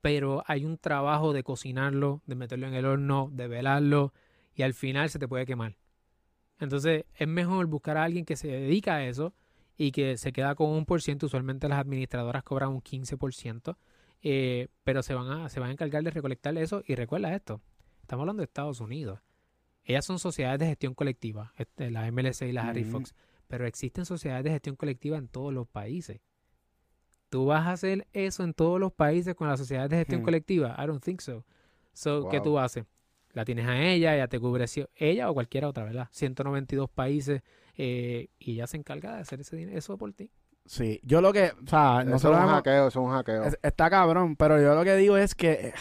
pero 0.00 0.42
hay 0.46 0.64
un 0.64 0.78
trabajo 0.78 1.32
de 1.32 1.42
cocinarlo, 1.42 2.22
de 2.26 2.34
meterlo 2.34 2.66
en 2.66 2.74
el 2.74 2.84
horno, 2.86 3.28
de 3.32 3.48
velarlo, 3.48 4.12
y 4.54 4.62
al 4.62 4.74
final 4.74 5.10
se 5.10 5.18
te 5.18 5.28
puede 5.28 5.46
quemar. 5.46 5.76
Entonces 6.58 7.04
es 7.14 7.28
mejor 7.28 7.66
buscar 7.66 7.96
a 7.96 8.04
alguien 8.04 8.24
que 8.24 8.36
se 8.36 8.48
dedica 8.48 8.96
a 8.96 9.04
eso 9.04 9.32
y 9.76 9.92
que 9.92 10.16
se 10.18 10.32
queda 10.32 10.54
con 10.54 10.68
un 10.70 10.84
por 10.84 11.00
ciento. 11.00 11.26
Usualmente 11.26 11.68
las 11.68 11.78
administradoras 11.78 12.42
cobran 12.42 12.70
un 12.70 12.82
15%, 12.82 13.76
eh, 14.22 14.68
pero 14.84 15.02
se 15.02 15.14
van, 15.14 15.30
a, 15.30 15.48
se 15.48 15.60
van 15.60 15.70
a 15.70 15.72
encargar 15.72 16.02
de 16.02 16.10
recolectar 16.10 16.56
eso. 16.58 16.82
Y 16.86 16.94
recuerda 16.94 17.34
esto, 17.34 17.60
estamos 18.02 18.22
hablando 18.24 18.40
de 18.40 18.44
Estados 18.44 18.80
Unidos. 18.80 19.20
Ellas 19.84 20.04
son 20.04 20.18
sociedades 20.18 20.60
de 20.60 20.66
gestión 20.66 20.94
colectiva, 20.94 21.52
este, 21.56 21.90
la 21.90 22.06
MLC 22.06 22.42
y 22.48 22.52
la 22.52 22.68
Harry 22.68 22.82
Ujú. 22.82 22.90
Fox, 22.92 23.14
pero 23.48 23.66
existen 23.66 24.04
sociedades 24.04 24.44
de 24.44 24.50
gestión 24.50 24.76
colectiva 24.76 25.16
en 25.16 25.28
todos 25.28 25.52
los 25.52 25.66
países. 25.66 26.20
¿Tú 27.28 27.46
vas 27.46 27.66
a 27.66 27.72
hacer 27.72 28.06
eso 28.12 28.42
en 28.42 28.54
todos 28.54 28.80
los 28.80 28.92
países 28.92 29.34
con 29.34 29.48
las 29.48 29.58
sociedades 29.58 29.90
de 29.90 29.96
gestión 29.98 30.20
Hmm. 30.20 30.24
colectiva? 30.24 30.76
I 30.78 30.86
don't 30.86 31.02
think 31.02 31.20
so. 31.20 31.44
So, 31.92 32.28
¿qué 32.28 32.36
Wow. 32.38 32.44
tú 32.44 32.58
haces? 32.58 32.84
La 33.32 33.44
tienes 33.44 33.66
a 33.66 33.80
ella, 33.80 34.14
ella 34.14 34.26
te 34.26 34.40
cubre 34.40 34.64
ella 34.96 35.30
o 35.30 35.34
cualquiera 35.34 35.68
otra, 35.68 35.84
¿verdad? 35.84 36.08
192 36.10 36.90
países 36.90 37.42
eh, 37.76 38.28
y 38.40 38.52
ella 38.52 38.66
se 38.66 38.76
encarga 38.76 39.14
de 39.14 39.22
hacer 39.22 39.40
ese 39.40 39.56
dinero, 39.56 39.78
eso 39.78 39.96
por 39.96 40.12
ti. 40.12 40.30
Sí. 40.72 41.00
Yo 41.02 41.20
lo 41.20 41.32
que, 41.32 41.46
o 41.64 41.66
sea, 41.68 42.04
nosotros 42.04 42.34
es 42.38 42.44
un 42.44 42.48
hemos- 42.48 42.54
hackeo, 42.54 42.86
es 42.86 42.94
un 42.96 43.10
hackeo. 43.10 43.42
es- 43.42 43.58
está 43.60 43.90
cabrón, 43.90 44.36
pero 44.36 44.62
yo 44.62 44.72
lo 44.76 44.84
que 44.84 44.94
digo 44.94 45.16
es 45.16 45.34
que 45.34 45.72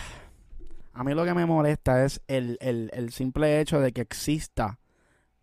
a 0.93 1.03
mí 1.03 1.13
lo 1.13 1.25
que 1.25 1.35
me 1.35 1.45
molesta 1.45 2.03
es 2.03 2.21
el, 2.27 2.57
el, 2.59 2.89
el 2.93 3.11
simple 3.11 3.59
hecho 3.61 3.79
de 3.81 3.91
que 3.91 4.01
exista 4.01 4.79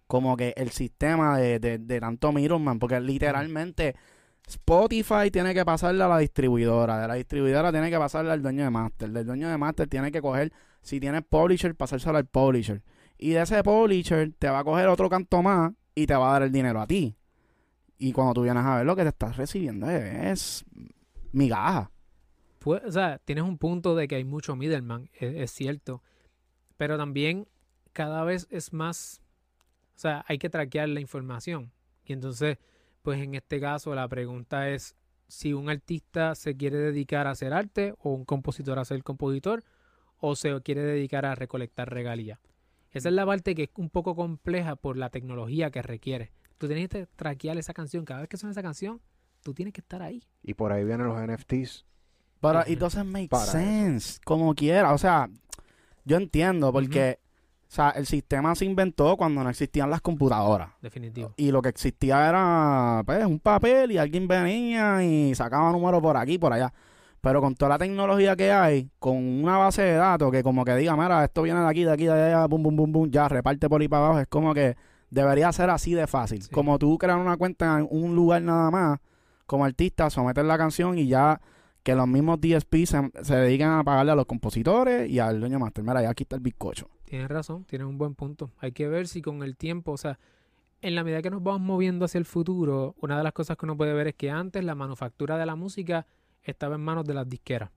como 0.09 0.37
que 0.37 0.53
el 0.57 0.71
sistema 0.73 1.39
de, 1.39 1.61
de, 1.61 1.79
de 1.79 2.01
tanto 2.01 2.33
middleman, 2.33 2.81
porque 2.81 2.99
literalmente 3.01 3.95
Spotify 4.49 5.31
tiene 5.31 5.55
que 5.55 5.65
pasarle 5.65 6.03
a 6.03 6.09
la 6.09 6.19
distribuidora, 6.19 6.99
de 6.99 7.07
la 7.07 7.15
distribuidora 7.15 7.71
tiene 7.71 7.89
que 7.89 7.99
pasarle 7.99 8.33
al 8.33 8.43
dueño 8.43 8.65
de 8.65 8.71
master, 8.71 9.11
del 9.11 9.27
dueño 9.27 9.49
de 9.49 9.59
master 9.59 9.87
tiene 9.89 10.11
que 10.11 10.21
coger, 10.21 10.53
si 10.83 10.99
tienes 10.99 11.23
publisher, 11.23 11.73
pasárselo 11.77 12.19
al 12.19 12.27
publisher. 12.27 12.83
Y 13.17 13.31
de 13.31 13.43
ese 13.43 13.63
publisher 13.63 14.33
te 14.39 14.49
va 14.51 14.59
a 14.59 14.65
coger 14.65 14.89
otro 14.89 15.09
canto 15.09 15.41
más 15.41 15.71
y 15.95 16.07
te 16.07 16.17
va 16.17 16.31
a 16.31 16.33
dar 16.33 16.43
el 16.43 16.51
dinero 16.53 16.81
a 16.81 16.87
ti. 16.89 17.17
Y 17.99 18.13
cuando 18.13 18.35
tú 18.35 18.43
vienes 18.43 18.65
a 18.65 18.77
ver 18.77 18.87
lo 18.87 18.97
que 18.97 19.03
te 19.03 19.09
estás 19.09 19.37
recibiendo 19.37 19.89
es 19.89 20.65
migaja. 21.33 21.91
Pues, 22.59 22.83
o 22.85 22.93
sea, 22.93 23.19
tienes 23.25 23.45
un 23.45 23.59
punto 23.59 23.95
de 23.95 24.09
que 24.09 24.17
hay 24.17 24.25
mucho 24.25 24.57
middleman, 24.57 25.09
es, 25.15 25.35
es 25.37 25.51
cierto, 25.53 26.03
pero 26.77 26.97
también 26.99 27.47
cada 27.93 28.25
vez 28.25 28.49
es 28.51 28.73
más, 28.73 29.23
o 29.95 29.99
sea, 29.99 30.25
hay 30.29 30.39
que 30.39 30.51
traquear 30.51 30.89
la 30.89 31.01
información. 31.01 31.73
Y 32.05 32.13
entonces, 32.13 32.59
pues 33.03 33.21
en 33.21 33.35
este 33.35 33.61
caso 33.61 33.95
la 33.95 34.09
pregunta 34.09 34.69
es 34.69 34.97
si 35.29 35.53
un 35.53 35.69
artista 35.69 36.35
se 36.35 36.57
quiere 36.57 36.77
dedicar 36.77 37.27
a 37.27 37.31
hacer 37.31 37.53
arte 37.53 37.95
o 37.99 38.11
un 38.11 38.25
compositor 38.25 38.79
a 38.79 38.85
ser 38.85 39.03
compositor 39.03 39.65
o 40.19 40.37
se 40.37 40.61
quiere 40.63 40.83
dedicar 40.83 41.27
a 41.27 41.35
recolectar 41.35 41.93
regalías. 41.93 42.39
Esa 42.91 43.09
es 43.09 43.15
la 43.15 43.27
parte 43.27 43.55
que 43.55 43.65
es 43.65 43.71
un 43.77 43.91
poco 43.91 44.15
compleja 44.15 44.77
por 44.77 44.97
la 44.97 45.11
tecnología 45.11 45.71
que 45.71 45.83
requiere. 45.83 46.33
Tú 46.59 46.67
tienes 46.67 46.89
que 46.89 47.07
traquear 47.17 47.57
esa 47.59 47.75
canción. 47.75 48.05
Cada 48.05 48.21
vez 48.21 48.29
que 48.29 48.37
suena 48.37 48.53
esa 48.53 48.63
canción, 48.63 49.01
tú 49.43 49.55
tienes 49.55 49.75
que 49.75 49.81
estar 49.81 50.03
ahí. 50.03 50.23
Y 50.43 50.55
por 50.55 50.73
ahí 50.73 50.85
vienen 50.85 51.07
los 51.07 51.21
NFTs. 51.21 51.85
Pero 52.41 52.63
it 52.67 52.79
doesn't 52.79 53.11
make 53.11 53.29
Para 53.29 53.45
eso. 53.45 53.53
sense, 53.53 54.21
como 54.25 54.55
quiera. 54.55 54.93
O 54.93 54.99
sea, 54.99 55.29
yo 56.05 56.17
entiendo 56.17 56.73
porque 56.73 57.19
o 57.69 57.75
sea, 57.77 57.91
el 57.91 58.07
sistema 58.07 58.55
se 58.55 58.65
inventó 58.65 59.17
cuando 59.17 59.43
no 59.43 59.51
existían 59.51 59.91
las 59.91 60.01
computadoras. 60.01 60.71
Definitivo. 60.81 61.35
Y 61.37 61.51
lo 61.51 61.61
que 61.61 61.69
existía 61.69 62.29
era 62.29 63.03
pues, 63.05 63.25
un 63.25 63.41
papel 63.41 63.91
y 63.91 63.99
alguien 63.99 64.29
venía 64.29 65.03
y 65.03 65.35
sacaba 65.35 65.73
números 65.73 66.01
por 66.01 66.17
aquí 66.17 66.35
y 66.35 66.39
por 66.39 66.53
allá. 66.53 66.73
Pero 67.21 67.41
con 67.41 67.57
toda 67.57 67.71
la 67.71 67.79
tecnología 67.79 68.37
que 68.37 68.53
hay, 68.53 68.89
con 69.01 69.17
una 69.17 69.57
base 69.57 69.83
de 69.83 69.95
datos 69.95 70.31
que 70.31 70.45
como 70.45 70.65
que 70.65 70.77
diga, 70.77 70.97
mira, 70.97 71.25
esto 71.25 71.43
viene 71.43 71.61
de 71.61 71.67
aquí, 71.67 71.83
de 71.83 71.91
aquí, 71.93 72.05
de 72.05 72.13
allá, 72.13 72.47
bum, 72.47 72.63
bum, 72.63 72.77
bum, 72.77 72.93
bum, 72.93 73.11
ya 73.11 73.29
reparte 73.29 73.69
por 73.69 73.81
ahí 73.81 73.89
para 73.89 74.07
abajo, 74.07 74.21
es 74.21 74.29
como 74.29 74.55
que 74.55 74.77
debería 75.11 75.53
ser 75.53 75.71
así 75.71 75.95
de 75.95 76.07
fácil. 76.07 76.43
Sí. 76.43 76.51
Como 76.51 76.79
tú 76.79 76.99
creas 76.99 77.19
una 77.19 77.37
cuenta 77.37 77.79
en 77.79 77.87
un 77.91 78.15
lugar 78.15 78.43
nada 78.43 78.71
más, 78.71 79.01
como 79.47 79.65
artista, 79.65 80.11
someter 80.11 80.45
la 80.45 80.59
canción 80.59 80.99
y 80.99 81.07
ya 81.07 81.41
que 81.83 81.95
los 81.95 82.09
mismos 82.09 82.41
DSP 82.41 82.85
se, 82.85 83.11
se 83.23 83.37
dedican 83.37 83.79
a 83.79 83.85
pagarle 83.85 84.13
a 84.13 84.17
los 84.17 84.27
compositores 84.27 85.09
y 85.09 85.21
al 85.21 85.39
dueño 85.39 85.61
master. 85.61 85.85
Mira, 85.85 86.03
ya 86.03 86.11
aquí 86.11 86.25
está 86.25 86.35
el 86.35 86.43
bizcocho. 86.43 86.89
tienes 87.05 87.29
razón, 87.29 87.65
tienes 87.65 87.87
un 87.87 87.97
buen 87.97 88.15
punto. 88.17 88.51
Hay 88.59 88.73
que 88.73 88.89
ver 88.89 89.07
si 89.07 89.23
con 89.23 89.45
el 89.45 89.57
tiempo, 89.57 89.93
o 89.93 89.97
sea, 89.97 90.19
en 90.83 90.95
la 90.95 91.05
medida 91.05 91.23
que 91.23 91.31
nos 91.31 91.43
vamos 91.43 91.61
moviendo 91.61 92.05
hacia 92.05 92.19
el 92.19 92.25
futuro, 92.25 92.97
una 93.01 93.17
de 93.17 93.23
las 93.23 93.33
cosas 93.33 93.57
que 93.57 93.67
uno 93.67 93.77
puede 93.77 93.93
ver 93.95 94.09
es 94.09 94.15
que 94.15 94.31
antes 94.31 94.65
la 94.65 94.75
manufactura 94.75 95.39
de 95.39 95.47
la 95.47 95.55
música 95.55 96.07
estaba 96.43 96.75
en 96.75 96.81
manos 96.81 97.05
de 97.05 97.15
las 97.15 97.29
disqueras, 97.29 97.71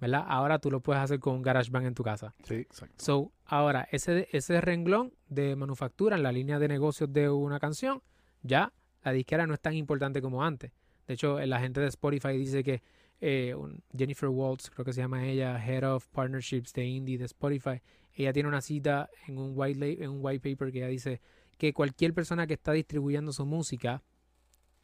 ¿verdad? 0.00 0.24
Ahora 0.28 0.60
tú 0.60 0.70
lo 0.70 0.80
puedes 0.80 1.02
hacer 1.02 1.18
con 1.18 1.34
un 1.34 1.42
GarageBand 1.42 1.86
en 1.86 1.94
tu 1.94 2.02
casa. 2.04 2.34
Sí. 2.44 2.54
Exacto. 2.54 2.94
So, 2.98 3.32
ahora, 3.50 3.88
ese, 3.90 4.28
ese 4.30 4.60
renglón 4.60 5.12
de 5.28 5.56
manufactura 5.56 6.16
en 6.16 6.22
la 6.22 6.30
línea 6.30 6.60
de 6.60 6.68
negocios 6.68 7.12
de 7.12 7.28
una 7.28 7.58
canción, 7.58 8.00
ya 8.42 8.72
la 9.02 9.12
disquera 9.12 9.46
no 9.46 9.54
es 9.54 9.60
tan 9.60 9.74
importante 9.74 10.22
como 10.22 10.44
antes. 10.44 10.70
De 11.08 11.14
hecho, 11.14 11.40
la 11.40 11.58
gente 11.58 11.80
de 11.80 11.88
Spotify 11.88 12.38
dice 12.38 12.62
que 12.62 12.80
eh, 13.20 13.54
Jennifer 13.96 14.28
Waltz, 14.28 14.70
creo 14.70 14.84
que 14.84 14.92
se 14.92 15.00
llama 15.00 15.26
ella, 15.26 15.58
Head 15.64 15.82
of 15.92 16.06
Partnerships 16.08 16.72
de 16.72 16.84
Indie 16.84 17.18
de 17.18 17.24
Spotify, 17.24 17.82
ella 18.14 18.32
tiene 18.32 18.48
una 18.48 18.60
cita 18.60 19.10
en 19.26 19.36
un 19.36 19.52
white, 19.56 20.04
en 20.04 20.10
un 20.10 20.18
white 20.22 20.48
paper 20.48 20.70
que 20.70 20.78
ella 20.78 20.86
dice 20.86 21.20
que 21.58 21.72
cualquier 21.72 22.14
persona 22.14 22.46
que 22.46 22.54
está 22.54 22.70
distribuyendo 22.72 23.32
su 23.32 23.44
música 23.44 24.02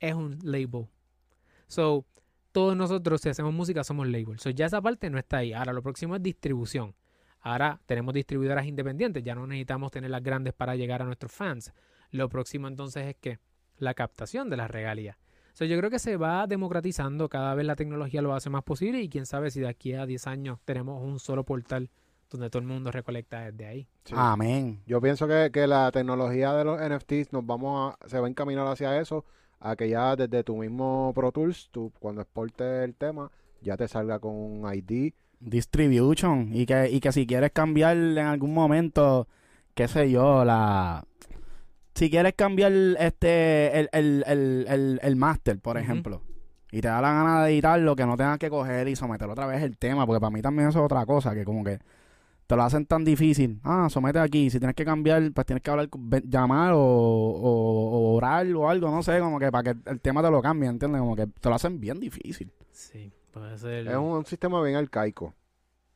es 0.00 0.14
un 0.14 0.38
label. 0.42 0.88
So, 1.68 2.05
todos 2.50 2.76
nosotros, 2.76 3.20
si 3.20 3.29
hacemos 3.29 3.55
música, 3.55 3.85
somos 3.85 4.09
labels. 4.09 4.42
So, 4.42 4.50
ya 4.50 4.66
esa 4.66 4.83
parte 4.83 5.09
no 5.09 5.18
está 5.18 5.38
ahí. 5.38 5.52
Ahora, 5.52 5.72
lo 5.72 5.83
próximo 5.83 6.16
es 6.16 6.22
distribución. 6.22 6.94
Ahora 7.40 7.81
tenemos 7.87 8.14
distribuidoras 8.14 8.66
independientes, 8.66 9.22
ya 9.22 9.35
no 9.35 9.46
necesitamos 9.46 9.92
tener 9.92 10.11
las 10.11 10.22
grandes 10.22 10.53
para 10.53 10.75
llegar 10.75 11.03
a 11.03 11.05
nuestros 11.05 11.33
fans. 11.33 11.72
Lo 12.11 12.29
próximo 12.29 12.68
entonces 12.68 13.07
es 13.07 13.16
que 13.16 13.38
la 13.79 13.94
captación 13.94 14.51
de 14.51 14.57
las 14.57 14.70
regalías. 14.70 15.16
So, 15.53 15.64
yo 15.64 15.79
creo 15.79 15.90
que 15.90 15.99
se 15.99 16.18
va 16.18 16.46
democratizando, 16.46 17.31
cada 17.31 17.55
vez 17.55 17.64
la 17.64 17.77
tecnología 17.77 18.20
lo 18.20 18.35
hace 18.35 18.51
más 18.51 18.62
posible 18.62 19.01
y 19.01 19.09
quién 19.09 19.25
sabe 19.25 19.51
si 19.51 19.61
de 19.61 19.68
aquí 19.68 19.94
a 19.94 20.05
10 20.05 20.27
años 20.27 20.59
tenemos 20.64 21.03
un 21.03 21.18
solo 21.18 21.44
portal 21.44 21.90
donde 22.31 22.51
todo 22.51 22.61
el 22.61 22.68
mundo 22.68 22.90
recolecta 22.90 23.51
desde 23.51 23.66
ahí. 23.66 23.88
Sí. 24.05 24.14
Amén. 24.16 24.83
Yo 24.87 25.01
pienso 25.01 25.27
que, 25.27 25.51
que 25.53 25.66
la 25.66 25.90
tecnología 25.92 26.53
de 26.53 26.64
los 26.64 26.79
NFTs 26.79 27.33
nos 27.33 27.46
vamos 27.46 27.94
a, 27.99 28.09
se 28.09 28.18
va 28.18 28.27
a 28.27 28.31
encaminar 28.31 28.66
hacia 28.66 29.01
eso, 29.01 29.25
a 29.59 29.77
que 29.77 29.88
ya 29.88 30.14
desde 30.16 30.44
tu 30.44 30.57
mismo 30.57 31.12
Pro 31.14 31.33
Tools, 31.33 31.70
tú 31.70 31.92
cuando 31.99 32.20
exportes 32.20 32.85
el 32.85 32.94
tema, 32.94 33.31
ya 33.62 33.77
te 33.77 33.88
salga 33.88 34.18
con 34.18 34.35
un 34.35 34.75
ID. 34.75 35.14
Distribution. 35.40 36.51
Y 36.53 36.66
que, 36.66 36.90
y 36.90 37.01
que 37.01 37.12
si 37.12 37.27
quieres 37.27 37.53
cambiar 37.53 37.96
en 37.96 38.18
algún 38.18 38.55
momento, 38.55 39.29
qué 39.75 39.88
sé 39.88 40.11
yo, 40.11 40.44
la... 40.44 41.05
Si 41.94 42.11
quieres 42.11 42.35
cambiar 42.35 42.72
este 42.99 43.81
el, 43.81 43.88
el, 43.92 44.25
el, 44.27 44.66
el, 44.68 45.01
el 45.03 45.16
máster, 45.16 45.59
por 45.59 45.79
ejemplo, 45.79 46.20
y 46.70 46.83
te 46.83 46.88
da 46.88 47.01
la 47.01 47.11
gana 47.11 47.42
de 47.42 47.53
editarlo, 47.53 47.96
que 47.96 48.05
no 48.05 48.18
tengas 48.18 48.38
que 48.38 48.51
coger 48.51 48.87
y 48.88 48.94
someter 48.96 49.27
otra 49.31 49.46
vez 49.46 49.62
el 49.62 49.79
tema, 49.79 50.05
porque 50.05 50.20
para 50.20 50.31
mí 50.31 50.42
también 50.42 50.68
eso 50.68 50.81
es 50.81 50.85
otra 50.85 51.07
cosa, 51.07 51.35
que 51.35 51.44
como 51.44 51.64
que 51.64 51.79
te 52.46 52.55
lo 52.55 52.62
hacen 52.62 52.85
tan 52.85 53.03
difícil. 53.03 53.61
Ah, 53.64 53.88
somete 53.88 54.18
aquí, 54.18 54.51
si 54.51 54.59
tienes 54.59 54.77
que 54.77 54.85
cambiar, 54.85 55.33
pues 55.33 55.46
tienes 55.46 55.62
que 55.62 55.70
hablar, 55.70 55.88
llamar 56.29 56.75
o, 56.75 56.81
o, 56.81 58.11
o 58.11 58.14
orar 58.14 58.46
o 58.55 58.68
algo, 58.68 58.90
no 58.90 59.03
sé, 59.03 59.18
como 59.20 59.38
que 59.38 59.51
para 59.51 59.72
que 59.72 59.90
el 59.90 60.01
tema 60.01 60.22
te 60.22 60.31
lo 60.31 60.42
cambie, 60.42 60.68
¿entiendes? 60.68 61.01
Como 61.01 61.16
que 61.16 61.27
te 61.27 61.49
lo 61.49 61.55
hacen 61.55 61.81
bien 61.81 61.99
difícil, 61.99 62.53
Sí, 62.72 63.11
puede 63.40 63.59
ser. 63.59 63.87
Es 63.87 63.94
un, 63.96 64.05
un 64.05 64.27
sistema 64.27 64.62
bien 64.62 64.77
arcaico. 64.77 65.35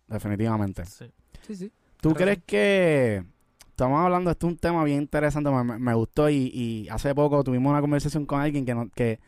definitivamente. 0.06 0.84
Sí, 0.86 1.10
sí. 1.42 1.54
sí. 1.56 1.72
¿Tú 2.00 2.12
crees 2.14 2.38
que 2.46 3.24
estamos 3.68 4.00
hablando, 4.00 4.30
esto 4.30 4.46
es 4.46 4.52
un 4.52 4.58
tema 4.58 4.84
bien 4.84 5.02
interesante, 5.02 5.50
me, 5.50 5.78
me- 5.78 5.94
gustó 5.94 6.28
y, 6.30 6.50
y 6.54 6.88
hace 6.88 7.14
poco 7.14 7.42
tuvimos 7.44 7.70
una 7.70 7.80
conversación 7.80 8.26
con 8.26 8.40
alguien 8.40 8.64
que, 8.64 8.74
no- 8.74 8.88
que 8.90 9.20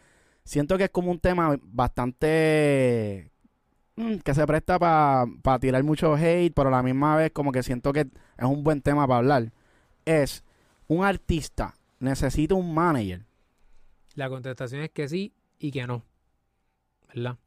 siento 0.44 0.76
que 0.78 0.84
es 0.84 0.90
como 0.90 1.10
un 1.10 1.18
tema 1.20 1.56
bastante 1.62 3.30
mm, 3.96 4.16
que 4.16 4.34
se 4.34 4.46
presta 4.46 4.78
para 4.78 5.58
tirar 5.60 5.82
mucho 5.84 6.14
hate, 6.16 6.52
pero 6.54 6.68
a 6.68 6.72
la 6.72 6.82
misma 6.82 7.16
vez 7.16 7.30
como 7.32 7.52
que 7.52 7.62
siento 7.62 7.92
que 7.92 8.00
es 8.00 8.44
un 8.44 8.62
buen 8.64 8.80
tema 8.82 9.06
para 9.06 9.18
hablar. 9.18 9.52
Es 10.04 10.44
un 10.88 11.04
artista 11.04 11.74
necesita 12.00 12.54
un 12.56 12.74
manager. 12.74 13.24
La 14.16 14.28
contestación 14.28 14.82
es 14.82 14.90
que 14.90 15.08
sí 15.08 15.32
y 15.58 15.70
que 15.70 15.86
no. 15.86 16.02
¿Verdad? 17.14 17.38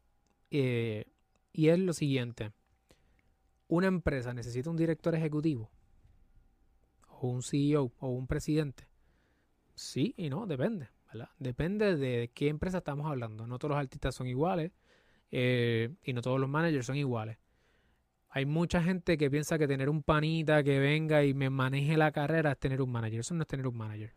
Eh, 0.50 1.06
y 1.52 1.68
es 1.68 1.78
lo 1.78 1.92
siguiente. 1.92 2.52
Una 3.68 3.88
empresa 3.88 4.32
necesita 4.32 4.70
un 4.70 4.76
director 4.76 5.14
ejecutivo. 5.14 5.70
O 7.08 7.28
un 7.28 7.42
CEO 7.42 7.92
o 7.98 8.08
un 8.08 8.26
presidente. 8.26 8.86
Sí 9.74 10.14
y 10.16 10.28
no, 10.28 10.46
depende. 10.46 10.88
¿verdad? 11.12 11.30
Depende 11.38 11.96
de 11.96 12.30
qué 12.34 12.48
empresa 12.48 12.78
estamos 12.78 13.06
hablando. 13.06 13.46
No 13.46 13.58
todos 13.58 13.70
los 13.70 13.78
artistas 13.78 14.14
son 14.14 14.26
iguales. 14.26 14.72
eh, 15.32 15.92
y 16.04 16.12
no 16.12 16.22
todos 16.22 16.38
los 16.38 16.48
managers 16.48 16.86
son 16.86 16.96
iguales. 16.96 17.38
Hay 18.30 18.44
mucha 18.46 18.82
gente 18.82 19.16
que 19.16 19.30
piensa 19.30 19.58
que 19.58 19.66
tener 19.66 19.88
un 19.88 20.02
panita 20.02 20.62
que 20.62 20.78
venga 20.78 21.24
y 21.24 21.34
me 21.34 21.50
maneje 21.50 21.96
la 21.96 22.12
carrera 22.12 22.52
es 22.52 22.58
tener 22.58 22.82
un 22.82 22.92
manager. 22.92 23.20
Eso 23.20 23.34
no 23.34 23.42
es 23.42 23.48
tener 23.48 23.66
un 23.66 23.76
manager. 23.76 24.12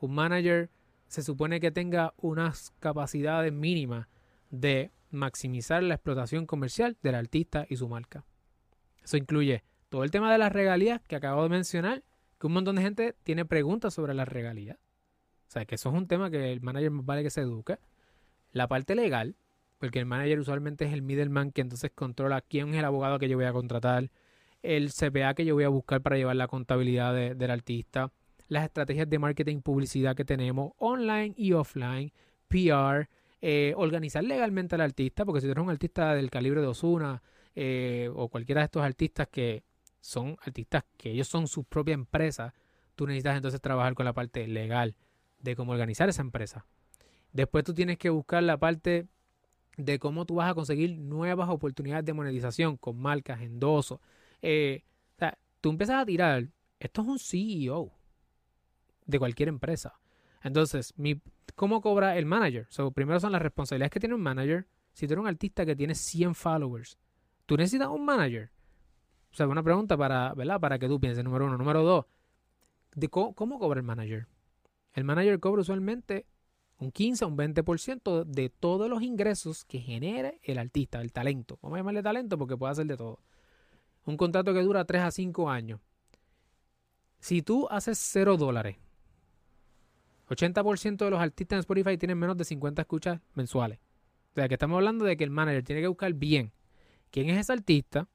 Un 0.00 0.14
manager 0.14 0.70
se 1.08 1.22
supone 1.22 1.60
que 1.60 1.70
tenga 1.70 2.14
unas 2.18 2.72
capacidades 2.78 3.52
mínimas 3.52 4.06
de 4.50 4.90
maximizar 5.10 5.82
la 5.82 5.94
explotación 5.94 6.46
comercial 6.46 6.96
del 7.02 7.14
artista 7.14 7.66
y 7.68 7.76
su 7.76 7.88
marca. 7.88 8.24
Eso 9.02 9.16
incluye 9.16 9.62
todo 9.88 10.04
el 10.04 10.10
tema 10.10 10.32
de 10.32 10.38
las 10.38 10.52
regalías 10.52 11.00
que 11.02 11.16
acabo 11.16 11.42
de 11.42 11.48
mencionar, 11.48 12.02
que 12.40 12.46
un 12.46 12.52
montón 12.52 12.76
de 12.76 12.82
gente 12.82 13.14
tiene 13.22 13.44
preguntas 13.44 13.94
sobre 13.94 14.14
las 14.14 14.28
regalías. 14.28 14.76
O 14.78 15.50
sea, 15.50 15.64
que 15.64 15.76
eso 15.76 15.88
es 15.90 15.94
un 15.94 16.08
tema 16.08 16.30
que 16.30 16.52
el 16.52 16.60
manager 16.60 16.90
más 16.90 17.06
vale 17.06 17.22
que 17.22 17.30
se 17.30 17.40
eduque. 17.42 17.78
La 18.52 18.66
parte 18.68 18.94
legal, 18.94 19.36
porque 19.78 19.98
el 20.00 20.06
manager 20.06 20.40
usualmente 20.40 20.84
es 20.86 20.92
el 20.92 21.02
middleman 21.02 21.52
que 21.52 21.60
entonces 21.60 21.92
controla 21.94 22.40
quién 22.40 22.70
es 22.70 22.78
el 22.78 22.84
abogado 22.84 23.18
que 23.18 23.28
yo 23.28 23.36
voy 23.36 23.46
a 23.46 23.52
contratar, 23.52 24.10
el 24.62 24.90
CPA 24.90 25.34
que 25.34 25.44
yo 25.44 25.54
voy 25.54 25.64
a 25.64 25.68
buscar 25.68 26.00
para 26.02 26.16
llevar 26.16 26.36
la 26.36 26.48
contabilidad 26.48 27.14
de- 27.14 27.34
del 27.34 27.50
artista, 27.50 28.10
las 28.48 28.64
estrategias 28.64 29.08
de 29.08 29.18
marketing, 29.18 29.60
publicidad 29.60 30.16
que 30.16 30.24
tenemos 30.24 30.72
online 30.78 31.34
y 31.36 31.52
offline, 31.52 32.12
PR, 32.48 33.08
eh, 33.48 33.74
organizar 33.76 34.24
legalmente 34.24 34.74
al 34.74 34.80
artista, 34.80 35.24
porque 35.24 35.40
si 35.40 35.46
tú 35.46 35.52
eres 35.52 35.62
un 35.62 35.70
artista 35.70 36.16
del 36.16 36.30
calibre 36.30 36.60
de 36.60 36.66
Osuna 36.66 37.22
eh, 37.54 38.10
o 38.12 38.28
cualquiera 38.28 38.60
de 38.60 38.64
estos 38.64 38.82
artistas 38.82 39.28
que 39.28 39.62
son 40.00 40.36
artistas 40.42 40.82
que 40.96 41.12
ellos 41.12 41.28
son 41.28 41.46
su 41.46 41.62
propia 41.62 41.94
empresa, 41.94 42.52
tú 42.96 43.06
necesitas 43.06 43.36
entonces 43.36 43.60
trabajar 43.60 43.94
con 43.94 44.04
la 44.04 44.12
parte 44.12 44.48
legal 44.48 44.96
de 45.38 45.54
cómo 45.54 45.70
organizar 45.70 46.08
esa 46.08 46.22
empresa. 46.22 46.66
Después 47.32 47.62
tú 47.62 47.72
tienes 47.72 47.98
que 47.98 48.10
buscar 48.10 48.42
la 48.42 48.56
parte 48.56 49.06
de 49.76 50.00
cómo 50.00 50.26
tú 50.26 50.34
vas 50.34 50.50
a 50.50 50.54
conseguir 50.54 50.98
nuevas 50.98 51.48
oportunidades 51.48 52.04
de 52.04 52.14
monetización 52.14 52.76
con 52.76 52.98
marcas, 52.98 53.42
endosos. 53.42 54.00
Eh, 54.42 54.82
o 55.14 55.18
sea, 55.20 55.38
tú 55.60 55.70
empiezas 55.70 56.02
a 56.02 56.04
tirar, 56.04 56.48
esto 56.80 57.02
es 57.02 57.06
un 57.06 57.20
CEO 57.20 57.92
de 59.04 59.20
cualquier 59.20 59.50
empresa. 59.50 60.00
Entonces, 60.42 60.92
mi, 60.96 61.20
¿cómo 61.56 61.80
cobra 61.80 62.16
el 62.16 62.26
manager? 62.26 62.68
Primero 62.94 63.18
son 63.18 63.32
las 63.32 63.42
responsabilidades 63.42 63.90
que 63.90 63.98
tiene 63.98 64.14
un 64.14 64.22
manager. 64.22 64.68
Si 64.92 65.08
tú 65.08 65.14
eres 65.14 65.22
un 65.22 65.28
artista 65.28 65.66
que 65.66 65.74
tiene 65.74 65.96
100 65.96 66.36
followers, 66.36 66.96
¿tú 67.44 67.56
necesitas 67.56 67.88
un 67.88 68.04
manager? 68.04 68.52
O 69.32 69.34
sea, 69.34 69.48
una 69.48 69.62
pregunta 69.62 69.96
para, 69.96 70.32
¿verdad? 70.34 70.60
Para 70.60 70.78
que 70.78 70.86
tú 70.86 71.00
pienses, 71.00 71.24
número 71.24 71.46
uno. 71.46 71.58
Número 71.58 71.82
dos, 71.82 72.06
de 72.94 73.08
¿cómo 73.08 73.58
cobra 73.58 73.80
el 73.80 73.84
manager? 73.84 74.28
El 74.92 75.04
manager 75.04 75.40
cobra 75.40 75.62
usualmente 75.62 76.26
un 76.78 76.92
15 76.92 77.24
o 77.24 77.28
un 77.28 77.36
20% 77.36 78.24
de 78.24 78.48
todos 78.48 78.88
los 78.88 79.02
ingresos 79.02 79.64
que 79.64 79.80
genere 79.80 80.40
el 80.42 80.58
artista, 80.58 81.00
el 81.00 81.12
talento. 81.12 81.58
Vamos 81.62 81.76
a 81.76 81.80
llamarle 81.80 82.02
talento 82.02 82.38
porque 82.38 82.56
puede 82.56 82.72
hacer 82.72 82.86
de 82.86 82.96
todo. 82.96 83.20
Un 84.04 84.16
contrato 84.16 84.54
que 84.54 84.62
dura 84.62 84.84
3 84.84 85.02
a 85.02 85.10
5 85.10 85.50
años. 85.50 85.80
Si 87.18 87.42
tú 87.42 87.66
haces 87.70 87.98
0 87.98 88.36
dólares, 88.36 88.76
80% 90.28 90.96
de 90.96 91.10
los 91.10 91.20
artistas 91.20 91.56
en 91.56 91.60
Spotify 91.60 91.96
tienen 91.96 92.18
menos 92.18 92.36
de 92.36 92.44
50 92.44 92.82
escuchas 92.82 93.20
mensuales. 93.34 93.78
O 94.32 94.34
sea, 94.34 94.48
que 94.48 94.54
estamos 94.54 94.76
hablando 94.76 95.04
de 95.04 95.16
que 95.16 95.24
el 95.24 95.30
manager 95.30 95.62
tiene 95.62 95.80
que 95.80 95.88
buscar 95.88 96.12
bien 96.12 96.52
quién 97.10 97.30
es 97.30 97.38
ese 97.38 97.52
artista, 97.52 98.08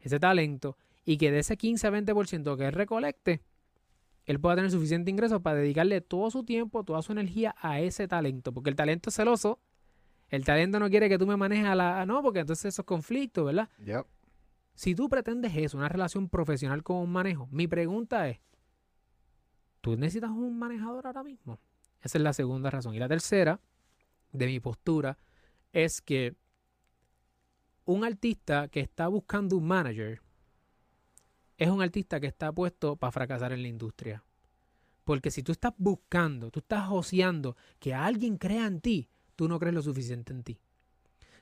ese 0.00 0.20
talento, 0.20 0.76
y 1.04 1.16
que 1.16 1.30
de 1.30 1.40
ese 1.40 1.56
15 1.56 1.86
a 1.86 1.90
20% 1.90 2.56
que 2.56 2.66
él 2.66 2.72
recolecte, 2.72 3.42
él 4.24 4.40
pueda 4.40 4.56
tener 4.56 4.70
suficiente 4.70 5.10
ingreso 5.10 5.40
para 5.40 5.56
dedicarle 5.56 6.00
todo 6.00 6.30
su 6.30 6.44
tiempo, 6.44 6.84
toda 6.84 7.00
su 7.02 7.12
energía 7.12 7.54
a 7.58 7.80
ese 7.80 8.08
talento. 8.08 8.52
Porque 8.52 8.70
el 8.70 8.76
talento 8.76 9.10
es 9.10 9.16
celoso. 9.16 9.60
El 10.28 10.44
talento 10.44 10.80
no 10.80 10.90
quiere 10.90 11.08
que 11.08 11.16
tú 11.16 11.26
me 11.26 11.36
manejes 11.36 11.66
a 11.66 11.76
la... 11.76 12.04
No, 12.06 12.22
porque 12.22 12.40
entonces 12.40 12.74
esos 12.74 12.84
conflictos, 12.84 13.46
¿verdad? 13.46 13.68
Yep. 13.84 14.04
Si 14.74 14.96
tú 14.96 15.08
pretendes 15.08 15.56
eso, 15.56 15.78
una 15.78 15.88
relación 15.88 16.28
profesional 16.28 16.82
con 16.82 16.96
un 16.96 17.10
manejo, 17.10 17.48
mi 17.52 17.68
pregunta 17.68 18.28
es, 18.28 18.40
¿tú 19.86 19.96
necesitas 19.96 20.30
un 20.30 20.58
manejador 20.58 21.06
ahora 21.06 21.22
mismo? 21.22 21.60
Esa 22.02 22.18
es 22.18 22.24
la 22.24 22.32
segunda 22.32 22.70
razón. 22.70 22.96
Y 22.96 22.98
la 22.98 23.06
tercera 23.06 23.60
de 24.32 24.46
mi 24.46 24.58
postura 24.58 25.16
es 25.72 26.00
que 26.00 26.34
un 27.84 28.02
artista 28.02 28.66
que 28.66 28.80
está 28.80 29.06
buscando 29.06 29.56
un 29.56 29.64
manager 29.64 30.20
es 31.56 31.68
un 31.70 31.82
artista 31.82 32.18
que 32.18 32.26
está 32.26 32.50
puesto 32.50 32.96
para 32.96 33.12
fracasar 33.12 33.52
en 33.52 33.62
la 33.62 33.68
industria. 33.68 34.24
Porque 35.04 35.30
si 35.30 35.44
tú 35.44 35.52
estás 35.52 35.72
buscando, 35.78 36.50
tú 36.50 36.58
estás 36.58 36.88
joseando 36.88 37.56
que 37.78 37.94
alguien 37.94 38.38
crea 38.38 38.66
en 38.66 38.80
ti, 38.80 39.08
tú 39.36 39.46
no 39.46 39.60
crees 39.60 39.76
lo 39.76 39.82
suficiente 39.82 40.32
en 40.32 40.42
ti. 40.42 40.58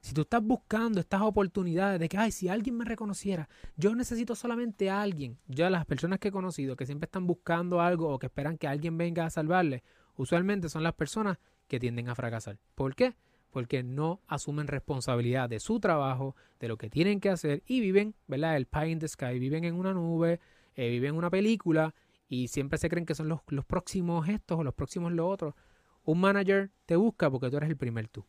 Si 0.05 0.13
tú 0.13 0.21
estás 0.21 0.43
buscando 0.43 1.01
estas 1.01 1.23
oportunidades 1.23 1.99
de 1.99 2.11
que, 2.11 2.19
ay, 2.19 2.31
si 2.31 2.51
alguien 2.51 2.77
me 2.77 2.85
reconociera, 2.85 3.49
yo 3.75 3.95
necesito 3.95 4.35
solamente 4.35 4.91
a 4.91 5.01
alguien. 5.01 5.39
Ya 5.49 5.71
las 5.71 5.87
personas 5.87 6.19
que 6.19 6.29
he 6.29 6.31
conocido 6.31 6.77
que 6.77 6.85
siempre 6.85 7.07
están 7.07 7.27
buscando 7.27 7.81
algo 7.81 8.11
o 8.11 8.19
que 8.19 8.27
esperan 8.27 8.59
que 8.59 8.69
alguien 8.69 8.99
venga 8.99 9.25
a 9.25 9.31
salvarle, 9.31 9.83
usualmente 10.19 10.69
son 10.69 10.83
las 10.83 10.93
personas 10.93 11.39
que 11.69 11.81
tienden 11.81 12.11
a 12.11 12.15
fracasar. 12.15 12.59
¿Por 12.75 12.95
qué? 12.95 13.15
Porque 13.51 13.83
no 13.83 14.21
asumen 14.27 14.67
responsabilidad 14.67 15.49
de 15.49 15.59
su 15.59 15.81
trabajo, 15.81 16.37
de 16.61 16.69
lo 16.69 16.77
que 16.77 16.91
tienen 16.91 17.19
que 17.19 17.31
hacer 17.31 17.63
y 17.67 17.81
viven, 17.81 18.15
¿verdad? 18.27 18.59
El 18.59 18.67
pie 18.67 18.91
in 18.91 18.99
the 18.99 19.09
sky, 19.09 19.39
viven 19.39 19.65
en 19.65 19.75
una 19.75 19.95
nube, 19.95 20.39
eh, 20.75 20.91
viven 20.91 21.13
en 21.13 21.17
una 21.17 21.31
película 21.31 21.95
y 22.29 22.49
siempre 22.49 22.77
se 22.77 22.91
creen 22.91 23.07
que 23.07 23.15
son 23.15 23.29
los, 23.29 23.41
los 23.49 23.65
próximos 23.65 24.29
estos 24.29 24.59
o 24.59 24.65
los 24.65 24.75
próximos 24.75 25.13
los 25.13 25.33
otros. 25.33 25.55
Un 26.03 26.21
manager 26.21 26.71
te 26.85 26.95
busca 26.95 27.31
porque 27.31 27.49
tú 27.49 27.57
eres 27.57 27.71
el 27.71 27.79
primer 27.79 28.09
tú. 28.09 28.27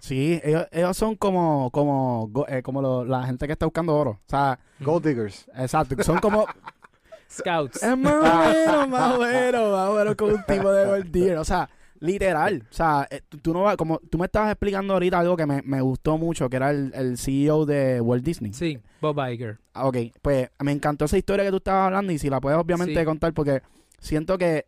Sí, 0.00 0.40
ellos, 0.42 0.66
ellos 0.72 0.96
son 0.96 1.16
como, 1.16 1.70
como, 1.70 2.30
eh, 2.48 2.62
como 2.62 2.80
lo- 2.82 3.04
la 3.04 3.24
gente 3.24 3.46
que 3.46 3.52
está 3.52 3.66
buscando 3.66 3.94
oro. 3.96 4.10
O 4.12 4.28
sea, 4.28 4.58
Gold 4.80 5.06
diggers. 5.06 5.46
exacto, 5.56 6.02
son 6.02 6.18
como... 6.18 6.46
Scouts. 7.30 7.82
es 7.82 7.98
más 7.98 8.14
o 8.14 8.38
menos, 8.52 8.88
más 8.88 9.14
o 9.14 9.18
menos, 9.20 9.72
más 9.72 9.88
o 9.90 9.94
menos 9.96 10.14
como 10.14 10.32
un 10.34 10.44
tipo 10.46 10.70
de 10.72 10.86
gold 10.86 11.10
digger. 11.10 11.38
O 11.38 11.44
sea, 11.44 11.68
literal. 11.98 12.64
O 12.70 12.74
sea, 12.74 13.06
eh, 13.10 13.20
tú, 13.28 13.38
tú 13.38 13.52
no 13.52 13.62
vas, 13.62 13.76
como 13.76 13.98
tú 13.98 14.16
me 14.16 14.26
estabas 14.26 14.52
explicando 14.52 14.94
ahorita 14.94 15.18
algo 15.18 15.36
que 15.36 15.44
me, 15.44 15.60
me 15.62 15.80
gustó 15.80 16.16
mucho, 16.18 16.48
que 16.48 16.56
era 16.56 16.70
el, 16.70 16.92
el 16.94 17.18
CEO 17.18 17.66
de 17.66 18.00
Walt 18.00 18.24
Disney. 18.24 18.52
Sí, 18.52 18.78
Bob 19.00 19.18
Iger. 19.28 19.58
Ah, 19.74 19.88
Ok, 19.88 19.96
pues 20.22 20.48
me 20.60 20.72
encantó 20.72 21.04
esa 21.06 21.18
historia 21.18 21.44
que 21.44 21.50
tú 21.50 21.56
estabas 21.58 21.86
hablando 21.86 22.12
y 22.12 22.18
si 22.18 22.30
la 22.30 22.40
puedes 22.40 22.58
obviamente 22.58 22.98
Sí. 22.98 23.04
contar 23.04 23.32
porque 23.34 23.60
siento 23.98 24.38
que, 24.38 24.66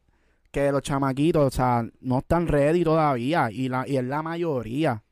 que 0.51 0.73
los 0.73 0.83
chamaquitos, 0.83 1.47
o 1.47 1.51
sea, 1.51 1.85
no 2.01 2.19
están 2.19 2.47
ready 2.47 2.85
todavía 2.85 3.51
y, 3.51 3.69
la, 3.69 3.87
y 3.87 3.97
es 3.97 4.05
la 4.05 4.23
mayoría. 4.23 5.03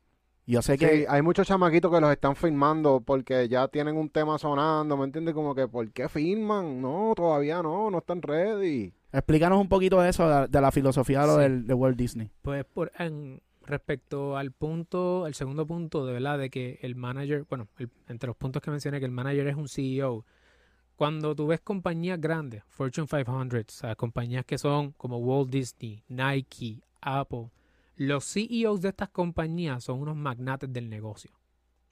Yo 0.45 0.61
sé 0.61 0.77
que... 0.77 0.87
Sí, 0.99 1.05
hay 1.09 1.21
muchos 1.21 1.45
chamaquitos 1.45 1.91
que 1.93 1.99
los 1.99 2.11
están 2.11 2.35
filmando 2.35 3.01
porque 3.01 3.49
ya 3.49 3.67
tienen 3.67 3.97
un 3.97 4.09
tema 4.09 4.37
sonando, 4.39 4.95
¿me 4.95 5.03
entiendes? 5.03 5.33
Como 5.33 5.53
que, 5.53 5.67
¿por 5.67 5.91
qué 5.91 6.07
filman? 6.07 6.81
No, 6.81 7.13
todavía 7.15 7.61
no, 7.61 7.91
no 7.91 7.97
están 7.97 8.21
ready. 8.21 8.93
Explícanos 9.11 9.59
un 9.59 9.67
poquito 9.67 9.99
de 10.01 10.09
eso, 10.09 10.27
de, 10.29 10.47
de 10.47 10.61
la 10.61 10.71
filosofía 10.71 11.25
lo 11.25 11.37
del, 11.37 11.67
de 11.67 11.73
Walt 11.73 11.97
Disney. 11.97 12.31
Pues 12.41 12.63
por 12.65 12.91
en 12.97 13.41
respecto 13.65 14.37
al 14.37 14.51
punto, 14.53 15.27
el 15.27 15.33
segundo 15.33 15.67
punto 15.67 16.05
de 16.05 16.13
verdad 16.13 16.37
de 16.37 16.49
que 16.49 16.79
el 16.81 16.95
manager, 16.95 17.45
bueno, 17.49 17.67
el- 17.77 17.89
entre 18.07 18.27
los 18.27 18.37
puntos 18.37 18.61
que 18.61 18.71
mencioné 18.71 18.99
que 18.99 19.05
el 19.05 19.11
manager 19.11 19.47
es 19.47 19.55
un 19.57 19.67
CEO. 19.67 20.25
Cuando 20.97 21.35
tú 21.35 21.45
ves 21.45 21.61
compañías 21.61 22.19
grandes, 22.19 22.63
Fortune 22.69 23.05
500, 23.07 23.51
o 23.67 23.79
sea, 23.79 23.95
compañías 23.95 24.45
que 24.45 24.57
son 24.57 24.93
como 24.93 25.19
Walt 25.19 25.51
Disney, 25.51 26.03
Nike, 26.07 26.81
Apple, 27.01 27.51
los 27.97 28.25
CEOs 28.25 28.81
de 28.81 28.89
estas 28.89 29.09
compañías 29.09 29.83
son 29.83 30.01
unos 30.01 30.15
magnates 30.15 30.73
del 30.73 30.89
negocio. 30.89 31.29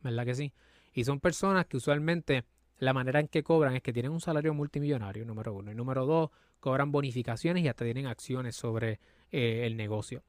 ¿Verdad 0.01 0.25
que 0.25 0.33
sí? 0.33 0.53
Y 0.91 1.03
son 1.03 1.19
personas 1.19 1.67
que 1.67 1.77
usualmente 1.77 2.45
la 2.79 2.93
manera 2.93 3.19
en 3.19 3.27
que 3.27 3.43
cobran 3.43 3.75
es 3.75 3.83
que 3.83 3.93
tienen 3.93 4.11
un 4.11 4.21
salario 4.21 4.55
multimillonario, 4.55 5.23
número 5.23 5.53
uno. 5.53 5.71
Y 5.71 5.75
número 5.75 6.07
dos, 6.07 6.31
cobran 6.59 6.91
bonificaciones 6.91 7.63
y 7.63 7.67
hasta 7.67 7.85
tienen 7.85 8.07
acciones 8.07 8.55
sobre 8.55 8.99
eh, 9.31 9.67
el 9.67 9.77
negocio. 9.77 10.23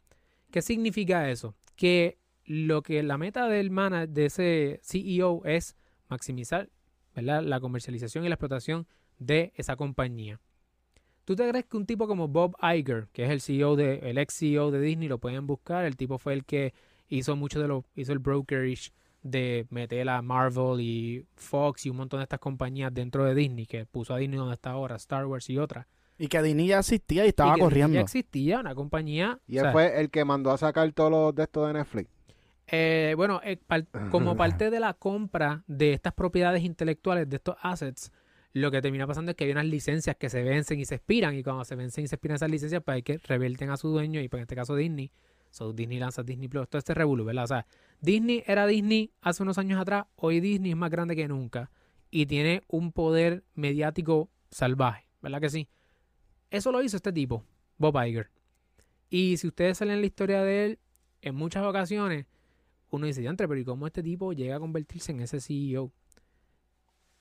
¿Qué 0.51 0.61
significa 0.61 1.31
eso? 1.31 1.55
Que 1.77 2.19
lo 2.45 2.83
que 2.83 3.03
la 3.03 3.17
meta 3.17 3.49
del 3.49 3.71
mana 3.71 4.07
de 4.07 4.27
ese 4.27 4.81
CEO 4.83 5.47
es 5.47 5.77
maximizar 6.11 6.69
¿verdad? 7.17 7.43
la 7.43 7.59
comercialización 7.61 8.25
y 8.25 8.29
la 8.29 8.35
explotación 8.35 8.87
de 9.19 9.53
esa 9.57 9.77
compañía. 9.77 10.39
¿Tú 11.25 11.35
te 11.35 11.49
crees 11.49 11.65
que 11.65 11.77
un 11.77 11.87
tipo 11.87 12.07
como 12.07 12.29
Bob 12.29 12.57
Iger, 12.63 13.09
que 13.13 13.25
es 13.25 13.31
el 13.31 13.41
CEO 13.41 13.75
de, 13.75 13.99
el 14.05 14.19
ex 14.19 14.35
CEO 14.39 14.71
de 14.71 14.81
Disney, 14.81 15.09
lo 15.09 15.19
pueden 15.19 15.47
buscar? 15.47 15.85
El 15.85 15.97
tipo 15.97 16.19
fue 16.19 16.35
el 16.35 16.45
que 16.45 16.73
hizo 17.09 17.35
mucho 17.35 17.61
de 17.61 17.67
lo, 17.67 17.85
hizo 17.97 18.13
el 18.13 18.21
brokerage 18.21 18.93
de 19.23 19.67
meter 19.71 20.09
a 20.09 20.23
Marvel 20.23 20.81
y 20.81 21.27
Fox 21.35 21.87
y 21.87 21.91
un 21.91 21.97
montón 21.97 22.21
de 22.21 22.25
estas 22.25 22.39
compañías 22.39 22.95
dentro 22.95 23.25
de 23.25 23.35
Disney, 23.35 23.67
que 23.67 23.87
puso 23.87 24.15
a 24.15 24.19
Disney 24.19 24.39
donde 24.39 24.55
está 24.55 24.71
ahora, 24.71 24.95
Star 24.97 25.27
Wars 25.27 25.51
y 25.51 25.59
otras. 25.59 25.87
Y 26.17 26.29
que 26.29 26.41
Disney 26.43 26.69
ya 26.69 26.79
existía 26.79 27.25
y 27.25 27.29
estaba 27.29 27.53
Y 27.53 27.55
que 27.57 27.61
corriendo. 27.61 27.95
Ya 27.95 28.03
existía 28.03 28.61
una 28.61 28.75
compañía. 28.75 29.41
Y 29.49 29.57
o 29.57 29.61
él 29.61 29.65
sea, 29.65 29.73
fue 29.73 30.01
el 30.01 30.11
que 30.11 30.25
mandó 30.25 30.53
a 30.53 30.59
sacar 30.59 30.91
todos 30.93 31.11
los 31.11 31.35
de 31.35 31.43
estos 31.43 31.67
de 31.67 31.75
Netflix. 31.75 32.09
Eh, 32.69 33.15
bueno, 33.17 33.41
eh, 33.45 33.57
par- 33.57 33.87
como 34.11 34.37
parte 34.37 34.71
de 34.71 34.81
la 34.81 34.95
compra 34.95 35.63
de 35.67 35.93
estas 35.93 36.13
propiedades 36.15 36.63
intelectuales, 36.65 37.29
de 37.29 37.37
estos 37.37 37.57
assets, 37.63 38.13
lo 38.53 38.71
que 38.71 38.81
termina 38.81 39.07
pasando 39.07 39.31
es 39.31 39.37
que 39.37 39.45
hay 39.45 39.51
unas 39.53 39.67
licencias 39.67 40.17
que 40.17 40.29
se 40.31 40.43
vencen 40.43 40.81
y 40.81 40.85
se 40.85 40.97
expiran, 40.97 41.35
y 41.37 41.43
cuando 41.43 41.65
se 41.65 41.77
vencen 41.77 42.05
y 42.05 42.09
se 42.09 42.15
expiran 42.17 42.37
esas 42.37 42.51
licencias, 42.51 42.83
pues 42.85 42.97
hay 42.97 43.03
que 43.03 43.19
reverten 43.19 43.71
a 43.71 43.77
su 43.77 43.89
dueño, 43.89 44.21
y 44.21 44.29
pues 44.29 44.39
en 44.41 44.43
este 44.43 44.57
caso 44.57 44.75
Disney. 44.75 45.11
So, 45.51 45.73
Disney 45.73 45.99
lanza 45.99 46.23
Disney 46.23 46.49
Plus, 46.49 46.69
todo 46.69 46.79
este 46.79 46.93
revuelo, 46.93 47.25
¿verdad? 47.25 47.45
O 47.45 47.47
sea, 47.47 47.67
Disney 48.01 48.43
era 48.47 48.67
Disney 48.67 49.13
hace 49.23 49.43
unos 49.43 49.57
años 49.59 49.81
atrás, 49.81 50.07
hoy 50.17 50.41
Disney 50.41 50.73
es 50.73 50.77
más 50.77 50.91
grande 50.91 51.15
que 51.17 51.29
nunca, 51.29 51.71
y 52.11 52.27
tiene 52.27 52.63
un 52.69 52.93
poder 52.93 53.45
mediático 53.55 54.29
salvaje, 54.51 55.07
¿verdad 55.23 55.41
que 55.41 55.49
sí? 55.51 55.69
Eso 56.51 56.73
lo 56.73 56.83
hizo 56.83 56.97
este 56.97 57.13
tipo, 57.13 57.45
Bob 57.79 57.97
Iger. 58.05 58.31
Y 59.09 59.37
si 59.37 59.47
ustedes 59.47 59.79
salen 59.79 60.01
la 60.01 60.07
historia 60.07 60.43
de 60.43 60.65
él, 60.67 60.79
en 61.23 61.35
muchas 61.35 61.65
ocasiones, 61.65 62.27
uno 62.91 63.07
dice, 63.07 63.21
diantre, 63.21 63.49
pero 63.49 63.61
¿y 63.61 63.65
cómo 63.65 63.87
este 63.87 64.03
tipo 64.03 64.33
llega 64.33 64.57
a 64.57 64.61
convertirse 64.61 65.13
en 65.13 65.21
ese 65.21 65.41
CEO? 65.41 65.93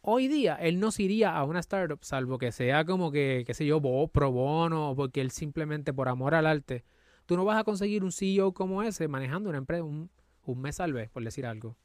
Hoy 0.01 0.27
día, 0.27 0.55
él 0.55 0.79
no 0.79 0.91
se 0.91 1.03
iría 1.03 1.35
a 1.35 1.43
una 1.43 1.59
startup, 1.59 2.03
salvo 2.03 2.37
que 2.37 2.51
sea 2.51 2.85
como 2.85 3.11
que, 3.11 3.43
qué 3.47 3.53
sé 3.55 3.65
yo, 3.65 3.81
pro 3.81 4.31
bono, 4.31 4.91
o 4.91 4.95
porque 4.95 5.21
él 5.21 5.31
simplemente 5.31 5.93
por 5.93 6.09
amor 6.09 6.35
al 6.35 6.45
arte. 6.45 6.83
Tú 7.25 7.35
no 7.35 7.43
vas 7.43 7.57
a 7.57 7.63
conseguir 7.63 8.03
un 8.03 8.11
CEO 8.11 8.53
como 8.53 8.83
ese 8.83 9.07
manejando 9.07 9.49
una 9.49 9.57
empresa 9.57 9.83
un, 9.83 10.11
un 10.43 10.61
mes 10.61 10.79
al 10.79 10.93
vez, 10.93 11.09
por 11.09 11.23
decir 11.23 11.47
algo. 11.47 11.75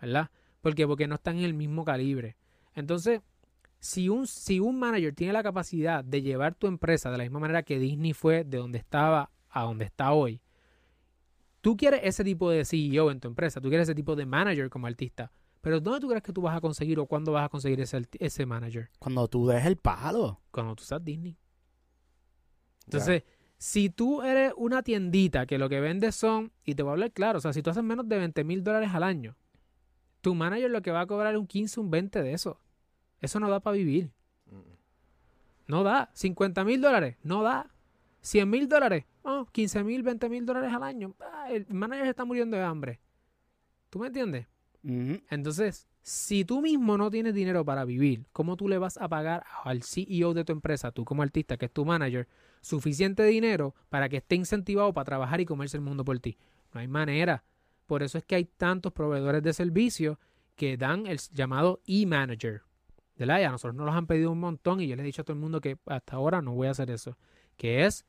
¿Verdad? 0.00 0.30
Porque, 0.60 0.86
porque 0.86 1.06
no 1.06 1.14
están 1.14 1.38
en 1.38 1.44
el 1.44 1.54
mismo 1.54 1.86
calibre. 1.86 2.36
Entonces, 2.74 3.22
si 3.78 4.10
un, 4.10 4.26
si 4.26 4.60
un 4.60 4.78
manager 4.78 5.14
tiene 5.14 5.32
la 5.32 5.42
capacidad 5.42 6.04
de 6.04 6.20
llevar 6.20 6.54
tu 6.54 6.66
empresa 6.66 7.10
de 7.10 7.16
la 7.16 7.24
misma 7.24 7.40
manera 7.40 7.62
que 7.62 7.78
Disney 7.78 8.12
fue 8.12 8.44
de 8.44 8.58
donde 8.58 8.78
estaba 8.78 9.30
a 9.48 9.62
donde 9.62 9.86
está 9.86 10.12
hoy, 10.12 10.42
tú 11.60 11.76
quieres 11.76 12.00
ese 12.04 12.24
tipo 12.24 12.50
de 12.50 12.64
CEO 12.64 13.10
en 13.10 13.20
tu 13.20 13.28
empresa, 13.28 13.60
tú 13.60 13.68
quieres 13.68 13.88
ese 13.88 13.94
tipo 13.94 14.16
de 14.16 14.26
manager 14.26 14.70
como 14.70 14.86
artista, 14.86 15.32
pero 15.60 15.80
¿dónde 15.80 16.00
tú 16.00 16.08
crees 16.08 16.22
que 16.22 16.32
tú 16.32 16.42
vas 16.42 16.56
a 16.56 16.60
conseguir 16.60 16.98
o 16.98 17.06
cuándo 17.06 17.32
vas 17.32 17.44
a 17.44 17.48
conseguir 17.48 17.80
ese, 17.80 18.02
ese 18.18 18.46
manager? 18.46 18.90
Cuando 18.98 19.28
tú 19.28 19.46
des 19.46 19.64
el 19.66 19.76
palo. 19.76 20.40
Cuando 20.50 20.74
tú 20.74 20.84
seas 20.84 21.04
Disney. 21.04 21.36
Entonces, 22.86 23.24
si 23.58 23.90
tú 23.90 24.22
eres 24.22 24.52
una 24.56 24.82
tiendita 24.82 25.46
que 25.46 25.58
lo 25.58 25.68
que 25.68 25.80
vendes 25.80 26.16
son, 26.16 26.50
y 26.64 26.74
te 26.74 26.82
voy 26.82 26.90
a 26.90 26.92
hablar 26.92 27.12
claro, 27.12 27.38
o 27.38 27.40
sea, 27.40 27.52
si 27.52 27.62
tú 27.62 27.70
haces 27.70 27.84
menos 27.84 28.08
de 28.08 28.18
20 28.18 28.42
mil 28.42 28.64
dólares 28.64 28.90
al 28.94 29.02
año, 29.02 29.36
tu 30.22 30.34
manager 30.34 30.70
lo 30.70 30.82
que 30.82 30.90
va 30.90 31.02
a 31.02 31.06
cobrar 31.06 31.34
es 31.34 31.40
un 31.40 31.46
15, 31.46 31.80
un 31.80 31.90
20 31.90 32.22
de 32.22 32.32
eso. 32.32 32.58
Eso 33.20 33.38
no 33.38 33.50
da 33.50 33.60
para 33.60 33.76
vivir. 33.76 34.10
No 35.66 35.84
da. 35.84 36.10
50 36.14 36.64
mil 36.64 36.80
dólares, 36.80 37.16
no 37.22 37.42
da. 37.42 37.70
100 38.22 38.48
mil 38.48 38.68
dólares, 38.68 39.04
oh, 39.22 39.46
15 39.50 39.84
mil, 39.84 40.02
20 40.02 40.28
mil 40.28 40.46
dólares 40.46 40.72
al 40.72 40.82
año. 40.82 41.14
Ah, 41.20 41.50
el 41.50 41.66
manager 41.68 42.06
está 42.06 42.24
muriendo 42.24 42.56
de 42.56 42.62
hambre. 42.62 43.00
¿Tú 43.88 43.98
me 43.98 44.08
entiendes? 44.08 44.46
Entonces, 44.82 45.88
si 46.02 46.44
tú 46.44 46.62
mismo 46.62 46.96
no 46.96 47.10
tienes 47.10 47.34
dinero 47.34 47.64
para 47.64 47.84
vivir, 47.84 48.26
¿cómo 48.32 48.56
tú 48.56 48.68
le 48.68 48.78
vas 48.78 48.96
a 48.96 49.08
pagar 49.08 49.44
al 49.64 49.82
CEO 49.82 50.32
de 50.32 50.44
tu 50.44 50.52
empresa, 50.52 50.90
tú 50.92 51.04
como 51.04 51.22
artista, 51.22 51.56
que 51.56 51.66
es 51.66 51.72
tu 51.72 51.84
manager, 51.84 52.26
suficiente 52.62 53.24
dinero 53.24 53.74
para 53.88 54.08
que 54.08 54.18
esté 54.18 54.36
incentivado 54.36 54.92
para 54.94 55.04
trabajar 55.04 55.40
y 55.40 55.46
comerse 55.46 55.76
el 55.76 55.82
mundo 55.82 56.04
por 56.04 56.18
ti? 56.18 56.38
No 56.72 56.80
hay 56.80 56.88
manera. 56.88 57.44
Por 57.86 58.02
eso 58.02 58.16
es 58.18 58.24
que 58.24 58.36
hay 58.36 58.44
tantos 58.44 58.92
proveedores 58.92 59.42
de 59.42 59.52
servicios 59.52 60.16
que 60.56 60.76
dan 60.76 61.06
el 61.06 61.18
llamado 61.32 61.80
e-manager. 61.86 62.62
¿Verdad? 63.16 63.40
Y 63.40 63.42
a 63.44 63.50
nosotros 63.50 63.74
nos 63.74 63.84
los 63.84 63.94
han 63.94 64.06
pedido 64.06 64.30
un 64.30 64.40
montón 64.40 64.80
y 64.80 64.88
yo 64.88 64.96
les 64.96 65.02
he 65.02 65.06
dicho 65.06 65.22
a 65.22 65.24
todo 65.24 65.34
el 65.34 65.40
mundo 65.40 65.60
que 65.60 65.76
hasta 65.86 66.16
ahora 66.16 66.40
no 66.40 66.54
voy 66.54 66.68
a 66.68 66.70
hacer 66.70 66.90
eso. 66.90 67.18
Que 67.60 67.84
es, 67.84 68.06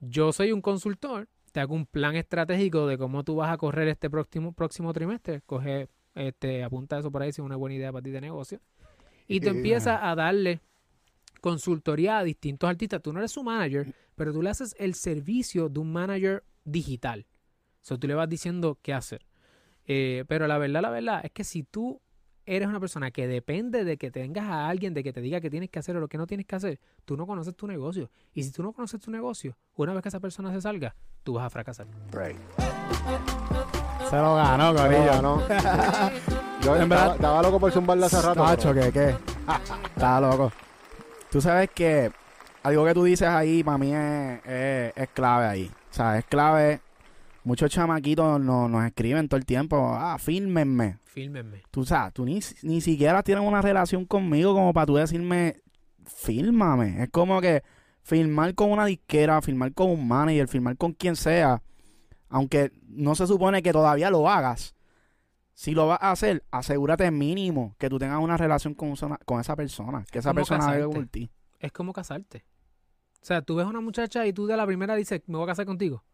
yo 0.00 0.32
soy 0.32 0.52
un 0.52 0.62
consultor, 0.62 1.28
te 1.52 1.60
hago 1.60 1.74
un 1.74 1.84
plan 1.84 2.16
estratégico 2.16 2.86
de 2.86 2.96
cómo 2.96 3.24
tú 3.24 3.36
vas 3.36 3.52
a 3.52 3.58
correr 3.58 3.88
este 3.88 4.08
próximo, 4.08 4.52
próximo 4.52 4.90
trimestre. 4.94 5.42
Coge 5.42 5.90
este, 6.14 6.64
apunta 6.64 6.98
eso 6.98 7.10
por 7.10 7.20
ahí 7.20 7.30
si 7.30 7.42
es 7.42 7.44
una 7.44 7.56
buena 7.56 7.76
idea 7.76 7.92
para 7.92 8.02
ti 8.02 8.10
de 8.10 8.22
negocio. 8.22 8.58
Y 9.28 9.40
tú 9.40 9.50
empiezas 9.50 9.98
a 10.00 10.14
darle 10.14 10.60
consultoría 11.42 12.16
a 12.16 12.24
distintos 12.24 12.70
artistas. 12.70 13.02
Tú 13.02 13.12
no 13.12 13.18
eres 13.18 13.32
su 13.32 13.42
manager, 13.42 13.94
pero 14.14 14.32
tú 14.32 14.40
le 14.40 14.48
haces 14.48 14.74
el 14.78 14.94
servicio 14.94 15.68
de 15.68 15.78
un 15.78 15.92
manager 15.92 16.42
digital. 16.64 17.26
O 17.28 17.84
sea, 17.84 17.98
tú 17.98 18.06
le 18.06 18.14
vas 18.14 18.30
diciendo 18.30 18.78
qué 18.80 18.94
hacer. 18.94 19.26
Eh, 19.84 20.24
pero 20.26 20.46
la 20.46 20.56
verdad, 20.56 20.80
la 20.80 20.90
verdad 20.90 21.20
es 21.22 21.32
que 21.32 21.44
si 21.44 21.64
tú 21.64 22.00
eres 22.46 22.68
una 22.68 22.80
persona 22.80 23.10
que 23.10 23.26
depende 23.26 23.84
de 23.84 23.96
que 23.96 24.10
tengas 24.10 24.44
a 24.46 24.68
alguien 24.68 24.94
de 24.94 25.02
que 25.02 25.12
te 25.12 25.20
diga 25.20 25.40
qué 25.40 25.50
tienes 25.50 25.68
que 25.68 25.78
hacer 25.80 25.96
o 25.96 26.00
lo 26.00 26.08
que 26.08 26.16
no 26.16 26.26
tienes 26.26 26.46
que 26.46 26.56
hacer, 26.56 26.78
tú 27.04 27.16
no 27.16 27.26
conoces 27.26 27.54
tu 27.56 27.66
negocio. 27.66 28.08
Y 28.32 28.42
si 28.44 28.52
tú 28.52 28.62
no 28.62 28.72
conoces 28.72 29.00
tu 29.00 29.10
negocio, 29.10 29.56
una 29.74 29.92
vez 29.92 30.02
que 30.02 30.08
esa 30.08 30.20
persona 30.20 30.52
se 30.52 30.60
salga, 30.60 30.94
tú 31.24 31.34
vas 31.34 31.44
a 31.46 31.50
fracasar. 31.50 31.86
Right. 32.12 32.36
Se 34.08 34.16
lo 34.16 34.36
ganó, 34.36 34.74
Corillo. 34.74 35.04
ganó. 35.06 35.42
Yo 36.62 36.76
En 36.76 36.82
estaba, 36.82 37.00
verdad- 37.02 37.14
estaba 37.16 37.42
loco 37.42 37.60
por 37.60 37.72
zumbarle 37.72 38.06
hace 38.06 38.22
rato. 38.22 38.42
Tacho, 38.44 38.72
¿qué, 38.74 38.92
qué? 38.92 39.14
Está 39.96 40.20
loco. 40.20 40.52
Tú 41.30 41.40
sabes 41.40 41.70
que 41.74 42.10
algo 42.62 42.84
que 42.84 42.94
tú 42.94 43.04
dices 43.04 43.28
ahí 43.28 43.62
para 43.64 43.78
mí 43.78 43.92
es, 43.92 44.40
es- 44.46 44.92
es 44.96 45.08
clave 45.10 45.46
ahí. 45.46 45.70
O 45.90 45.94
sea, 45.94 46.18
es 46.18 46.24
clave 46.24 46.80
Muchos 47.46 47.70
chamaquitos 47.70 48.40
no- 48.40 48.68
nos 48.68 48.84
escriben 48.84 49.28
todo 49.28 49.38
el 49.38 49.46
tiempo, 49.46 49.90
ah, 49.94 50.18
fírmenme. 50.18 50.98
Fílmenme. 51.04 51.62
Tú 51.70 51.84
sabes, 51.84 52.12
tú 52.12 52.24
ni, 52.24 52.40
ni 52.62 52.80
siquiera 52.80 53.22
tienes 53.22 53.44
una 53.46 53.62
relación 53.62 54.04
conmigo 54.04 54.52
como 54.52 54.72
para 54.72 54.86
tú 54.86 54.96
decirme, 54.96 55.62
fírmame. 56.04 57.02
Es 57.04 57.10
como 57.10 57.40
que 57.40 57.62
firmar 58.02 58.54
con 58.54 58.72
una 58.72 58.84
disquera, 58.86 59.40
firmar 59.42 59.72
con 59.74 59.90
un 59.90 60.06
manager, 60.08 60.48
firmar 60.48 60.76
con 60.76 60.92
quien 60.92 61.14
sea, 61.16 61.62
aunque 62.28 62.72
no 62.88 63.14
se 63.14 63.26
supone 63.26 63.62
que 63.62 63.72
todavía 63.72 64.10
lo 64.10 64.28
hagas. 64.28 64.74
Si 65.54 65.72
lo 65.72 65.86
vas 65.86 65.98
a 66.02 66.10
hacer, 66.10 66.44
asegúrate 66.50 67.10
mínimo 67.10 67.74
que 67.78 67.88
tú 67.88 67.98
tengas 67.98 68.20
una 68.20 68.36
relación 68.36 68.74
con, 68.74 68.90
una- 69.00 69.18
con 69.24 69.40
esa 69.40 69.56
persona, 69.56 70.04
que 70.10 70.18
esa 70.18 70.30
persona 70.34 70.60
casarte. 70.66 70.94
por 70.94 71.06
ti. 71.06 71.30
Es 71.60 71.72
como 71.72 71.92
casarte. 71.92 72.44
O 73.22 73.24
sea, 73.26 73.40
tú 73.42 73.54
ves 73.56 73.66
a 73.66 73.68
una 73.68 73.80
muchacha 73.80 74.26
y 74.26 74.32
tú 74.32 74.46
de 74.46 74.56
la 74.56 74.66
primera 74.66 74.94
dices, 74.96 75.22
me 75.26 75.36
voy 75.36 75.44
a 75.44 75.48
casar 75.48 75.64
contigo. 75.66 76.04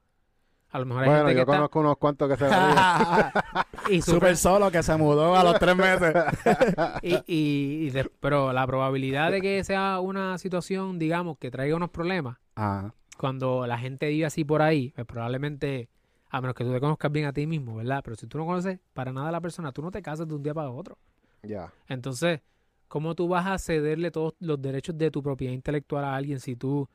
A 0.73 0.79
lo 0.79 0.87
mejor 0.87 1.03
hay 1.05 1.09
Bueno, 1.11 1.27
gente 1.27 1.41
yo 1.41 1.47
que 1.47 1.53
conozco 1.53 1.81
unos 1.81 1.97
cuantos 1.99 2.29
que 2.31 2.37
se. 2.37 2.47
Y 3.91 4.01
Súper 4.01 4.37
súper- 4.37 4.37
solo 4.37 4.71
que 4.71 4.83
se 4.83 4.97
mudó 4.97 5.35
a 5.37 5.43
los 5.45 5.59
tres 5.59 5.77
meses. 5.77 6.15
y, 7.03 7.15
y- 7.27 7.87
y 7.87 7.91
de- 7.91 8.11
pero 8.21 8.53
la 8.53 8.67
probabilidad 8.67 9.31
de 9.31 9.41
que 9.41 9.63
sea 9.65 9.99
una 10.01 10.39
situación, 10.39 10.99
digamos, 10.99 11.37
que 11.39 11.51
traiga 11.51 11.77
unos 11.77 11.91
problemas, 11.91 12.39
Ah, 12.57 12.93
cuando 13.19 13.67
la 13.67 13.79
gente 13.79 14.09
vive 14.09 14.25
así 14.27 14.45
por 14.45 14.63
ahí, 14.63 14.91
pues 14.95 15.07
probablemente, 15.07 15.89
a 16.31 16.41
menos 16.41 16.55
que 16.55 16.65
tú 16.65 16.73
te 16.73 16.81
conozcas 16.81 17.11
bien 17.13 17.27
a 17.27 17.33
ti 17.33 17.47
mismo, 17.47 17.77
¿verdad? 17.77 18.01
Pero 18.05 18.17
si 18.17 18.27
tú 18.27 18.39
no 18.39 18.47
conoces 18.47 18.79
para 18.95 19.13
nada 19.13 19.29
a 19.29 19.33
la 19.33 19.41
persona, 19.41 19.73
tú 19.73 19.83
no 19.83 19.91
te 19.91 20.01
casas 20.01 20.27
de 20.29 20.35
un 20.35 20.43
día 20.43 20.55
para 20.55 20.71
otro. 20.71 20.97
Ya. 21.43 21.73
Entonces, 21.89 22.41
¿cómo 22.89 23.15
tú 23.15 23.27
vas 23.29 23.47
a 23.47 23.59
cederle 23.59 24.11
todos 24.11 24.35
los 24.39 24.61
derechos 24.63 24.97
de 24.97 25.11
tu 25.11 25.23
propiedad 25.23 25.53
intelectual 25.53 26.05
a 26.05 26.15
alguien 26.15 26.41
si 26.41 26.57
tú 26.57 26.89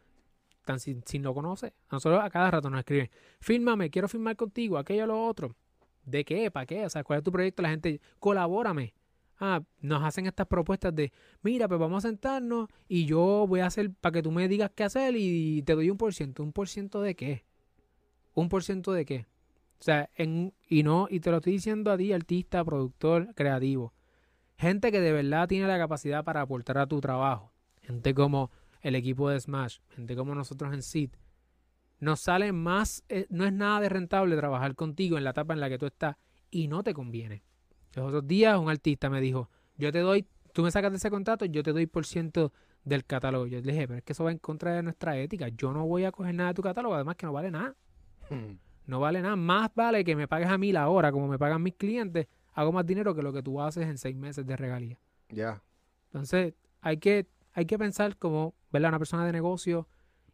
tan 0.67 0.79
sin, 0.79 1.01
sin 1.05 1.23
lo 1.23 1.33
conoces? 1.33 1.71
A 1.89 1.95
nosotros 1.95 2.21
a 2.23 2.29
cada 2.29 2.51
rato 2.51 2.69
nos 2.69 2.79
escriben, 2.79 3.09
fírmame, 3.39 3.89
quiero 3.89 4.07
firmar 4.07 4.35
contigo, 4.35 4.77
aquello, 4.77 5.07
lo 5.07 5.25
otro. 5.25 5.55
¿De 6.05 6.23
qué? 6.23 6.51
¿Para 6.51 6.65
qué? 6.65 6.85
O 6.85 6.89
sea, 6.89 7.03
¿cuál 7.03 7.17
es 7.19 7.23
tu 7.23 7.31
proyecto? 7.31 7.63
La 7.63 7.69
gente, 7.69 7.99
colabórame. 8.19 8.93
Ah, 9.39 9.61
nos 9.81 10.03
hacen 10.03 10.25
estas 10.25 10.47
propuestas 10.47 10.95
de, 10.95 11.11
mira, 11.41 11.67
pues 11.67 11.79
vamos 11.79 12.03
a 12.03 12.07
sentarnos 12.07 12.69
y 12.87 13.05
yo 13.05 13.45
voy 13.47 13.59
a 13.59 13.67
hacer 13.67 13.91
para 13.93 14.13
que 14.13 14.23
tú 14.23 14.31
me 14.31 14.47
digas 14.47 14.71
qué 14.73 14.83
hacer 14.83 15.15
y 15.15 15.61
te 15.63 15.73
doy 15.73 15.89
un 15.89 15.97
por 15.97 16.13
ciento. 16.13 16.43
¿Un 16.43 16.53
por 16.53 16.69
ciento 16.69 17.01
de 17.01 17.15
qué? 17.15 17.43
¿Un 18.33 18.49
por 18.49 18.63
ciento 18.63 18.93
de 18.93 19.05
qué? 19.05 19.25
O 19.79 19.83
sea, 19.83 20.09
en, 20.15 20.53
y 20.67 20.83
no, 20.83 21.07
y 21.09 21.19
te 21.19 21.29
lo 21.29 21.37
estoy 21.37 21.53
diciendo 21.53 21.91
a 21.91 21.97
ti, 21.97 22.13
artista, 22.13 22.63
productor, 22.63 23.33
creativo. 23.35 23.93
Gente 24.57 24.91
que 24.91 25.01
de 25.01 25.11
verdad 25.11 25.47
tiene 25.47 25.67
la 25.67 25.77
capacidad 25.77 26.23
para 26.23 26.41
aportar 26.41 26.79
a 26.79 26.87
tu 26.87 26.99
trabajo. 26.99 27.51
Gente 27.83 28.13
como 28.13 28.49
el 28.81 28.95
equipo 28.95 29.29
de 29.29 29.39
Smash, 29.39 29.79
gente 29.89 30.15
como 30.15 30.35
nosotros 30.35 30.73
en 30.73 30.81
Seed. 30.81 31.11
Nos 31.99 32.19
sale 32.19 32.51
más, 32.51 33.03
eh, 33.09 33.25
no 33.29 33.45
es 33.45 33.53
nada 33.53 33.79
de 33.79 33.89
rentable 33.89 34.35
trabajar 34.35 34.75
contigo 34.75 35.17
en 35.17 35.23
la 35.23 35.31
etapa 35.31 35.53
en 35.53 35.59
la 35.59 35.69
que 35.69 35.77
tú 35.77 35.87
estás 35.87 36.15
y 36.51 36.67
no 36.67 36.83
te 36.83 36.93
conviene. 36.93 37.43
Los 37.95 38.07
otros 38.07 38.27
días 38.27 38.57
un 38.59 38.69
artista 38.69 39.09
me 39.09 39.19
dijo, 39.19 39.49
yo 39.77 39.91
te 39.91 39.99
doy, 39.99 40.27
tú 40.53 40.61
me 40.63 40.71
sacas 40.71 40.91
de 40.91 40.97
ese 40.97 41.09
contrato, 41.09 41.45
yo 41.45 41.63
te 41.63 41.73
doy 41.73 41.87
por 41.87 42.05
ciento 42.05 42.53
del 42.83 43.05
catálogo. 43.05 43.47
Yo 43.47 43.59
le 43.61 43.71
dije, 43.71 43.87
pero 43.87 43.97
es 43.99 44.03
que 44.03 44.13
eso 44.13 44.23
va 44.23 44.31
en 44.31 44.37
contra 44.37 44.73
de 44.73 44.83
nuestra 44.83 45.17
ética. 45.17 45.49
Yo 45.49 45.73
no 45.73 45.85
voy 45.85 46.05
a 46.05 46.11
coger 46.11 46.35
nada 46.35 46.49
de 46.49 46.55
tu 46.55 46.61
catálogo, 46.61 46.95
además 46.95 47.15
que 47.15 47.25
no 47.25 47.33
vale 47.33 47.51
nada. 47.51 47.75
No 48.85 48.99
vale 48.99 49.21
nada. 49.21 49.35
Más 49.35 49.69
vale 49.75 50.03
que 50.03 50.15
me 50.15 50.27
pagues 50.27 50.47
a 50.47 50.57
mí 50.57 50.71
la 50.71 50.87
hora, 50.89 51.11
como 51.11 51.27
me 51.27 51.37
pagan 51.37 51.61
mis 51.61 51.75
clientes, 51.75 52.27
hago 52.53 52.71
más 52.71 52.85
dinero 52.85 53.13
que 53.13 53.21
lo 53.21 53.33
que 53.33 53.43
tú 53.43 53.61
haces 53.61 53.87
en 53.87 53.97
seis 53.97 54.15
meses 54.15 54.45
de 54.45 54.55
regalía. 54.55 54.99
Ya. 55.29 55.61
Entonces, 56.05 56.53
hay 56.81 56.97
que, 56.97 57.27
hay 57.53 57.65
que 57.65 57.77
pensar 57.77 58.17
como, 58.17 58.55
¿verdad? 58.71 58.89
Una 58.89 58.99
persona 58.99 59.25
de 59.25 59.31
negocio 59.31 59.87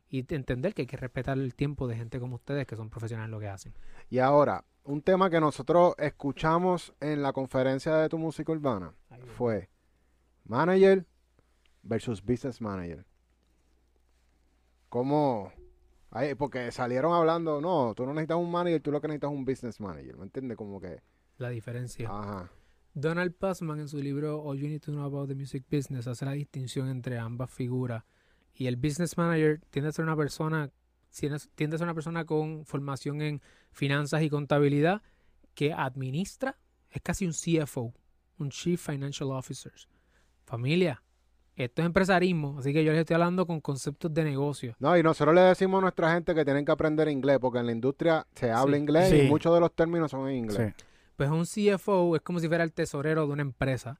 y 0.09 0.19
entender 0.33 0.73
que 0.73 0.83
hay 0.83 0.87
que 0.87 0.97
respetar 0.97 1.37
el 1.37 1.55
tiempo 1.55 1.87
de 1.87 1.95
gente 1.95 2.19
como 2.19 2.35
ustedes 2.35 2.67
que 2.67 2.75
son 2.75 2.89
profesionales 2.89 3.27
en 3.27 3.31
lo 3.31 3.39
que 3.39 3.47
hacen. 3.47 3.73
Y 4.09 4.19
ahora, 4.19 4.63
un 4.83 5.01
tema 5.01 5.29
que 5.29 5.39
nosotros 5.39 5.95
escuchamos 5.97 6.93
en 6.99 7.23
la 7.23 7.33
conferencia 7.33 7.95
de 7.95 8.09
tu 8.09 8.17
música 8.17 8.51
urbana 8.51 8.93
fue 9.37 9.69
manager 10.45 11.05
versus 11.81 12.21
business 12.21 12.61
manager. 12.61 13.05
¿Cómo? 14.89 15.51
Ay, 16.11 16.35
porque 16.35 16.71
salieron 16.71 17.13
hablando, 17.13 17.59
no, 17.59 17.95
tú 17.95 18.05
no 18.05 18.13
necesitas 18.13 18.37
un 18.37 18.51
manager, 18.51 18.81
tú 18.81 18.91
lo 18.91 19.01
que 19.01 19.07
necesitas 19.07 19.31
es 19.31 19.35
un 19.37 19.45
business 19.45 19.79
manager, 19.79 20.15
¿me 20.17 20.25
entiendes? 20.25 20.57
Como 20.57 20.79
que, 20.79 21.01
La 21.37 21.49
diferencia. 21.49 22.07
ajá, 22.07 22.51
Donald 22.93 23.33
Passman 23.33 23.79
en 23.79 23.87
su 23.87 23.97
libro 23.97 24.43
All 24.43 24.59
You 24.59 24.67
Need 24.67 24.81
to 24.81 24.91
Know 24.91 25.05
About 25.05 25.29
the 25.29 25.35
Music 25.35 25.65
Business 25.71 26.05
hace 26.05 26.25
la 26.25 26.33
distinción 26.33 26.87
entre 26.89 27.17
ambas 27.17 27.49
figuras. 27.49 28.03
Y 28.53 28.67
el 28.67 28.75
business 28.75 29.17
manager 29.17 29.61
tiende 29.69 29.89
a 29.89 29.91
ser 29.91 30.05
una 30.05 30.15
persona, 30.15 30.69
tiende 31.55 31.75
a 31.75 31.77
ser 31.77 31.83
una 31.83 31.93
persona 31.95 32.25
con 32.25 32.65
formación 32.65 33.21
en 33.21 33.41
finanzas 33.71 34.21
y 34.21 34.29
contabilidad 34.29 35.01
que 35.55 35.73
administra, 35.73 36.57
es 36.89 37.01
casi 37.01 37.25
un 37.25 37.33
CFO, 37.33 37.93
un 38.37 38.49
Chief 38.49 38.79
Financial 38.79 39.31
Officer. 39.31 39.71
Familia, 40.45 41.01
esto 41.55 41.81
es 41.81 41.85
empresarismo, 41.85 42.57
así 42.59 42.73
que 42.73 42.83
yo 42.83 42.91
les 42.91 43.01
estoy 43.01 43.15
hablando 43.15 43.45
con 43.45 43.61
conceptos 43.61 44.13
de 44.13 44.23
negocio. 44.23 44.75
No, 44.79 44.95
y 44.97 45.03
nosotros 45.03 45.33
le 45.33 45.41
decimos 45.41 45.79
a 45.79 45.81
nuestra 45.81 46.13
gente 46.13 46.33
que 46.35 46.43
tienen 46.43 46.65
que 46.65 46.71
aprender 46.71 47.07
inglés, 47.07 47.37
porque 47.39 47.59
en 47.59 47.67
la 47.67 47.71
industria 47.71 48.25
se 48.35 48.51
habla 48.51 48.75
Sí. 48.75 48.81
inglés 48.81 49.09
Sí. 49.09 49.15
y 49.21 49.27
muchos 49.29 49.53
de 49.53 49.59
los 49.59 49.73
términos 49.73 50.11
son 50.11 50.27
en 50.29 50.35
inglés. 50.37 50.73
sí. 50.77 50.83
Pues 51.15 51.29
un 51.29 51.45
CFO 51.45 52.15
es 52.15 52.21
como 52.23 52.39
si 52.39 52.47
fuera 52.47 52.63
el 52.63 52.73
tesorero 52.73 53.27
de 53.27 53.33
una 53.33 53.43
empresa. 53.43 53.99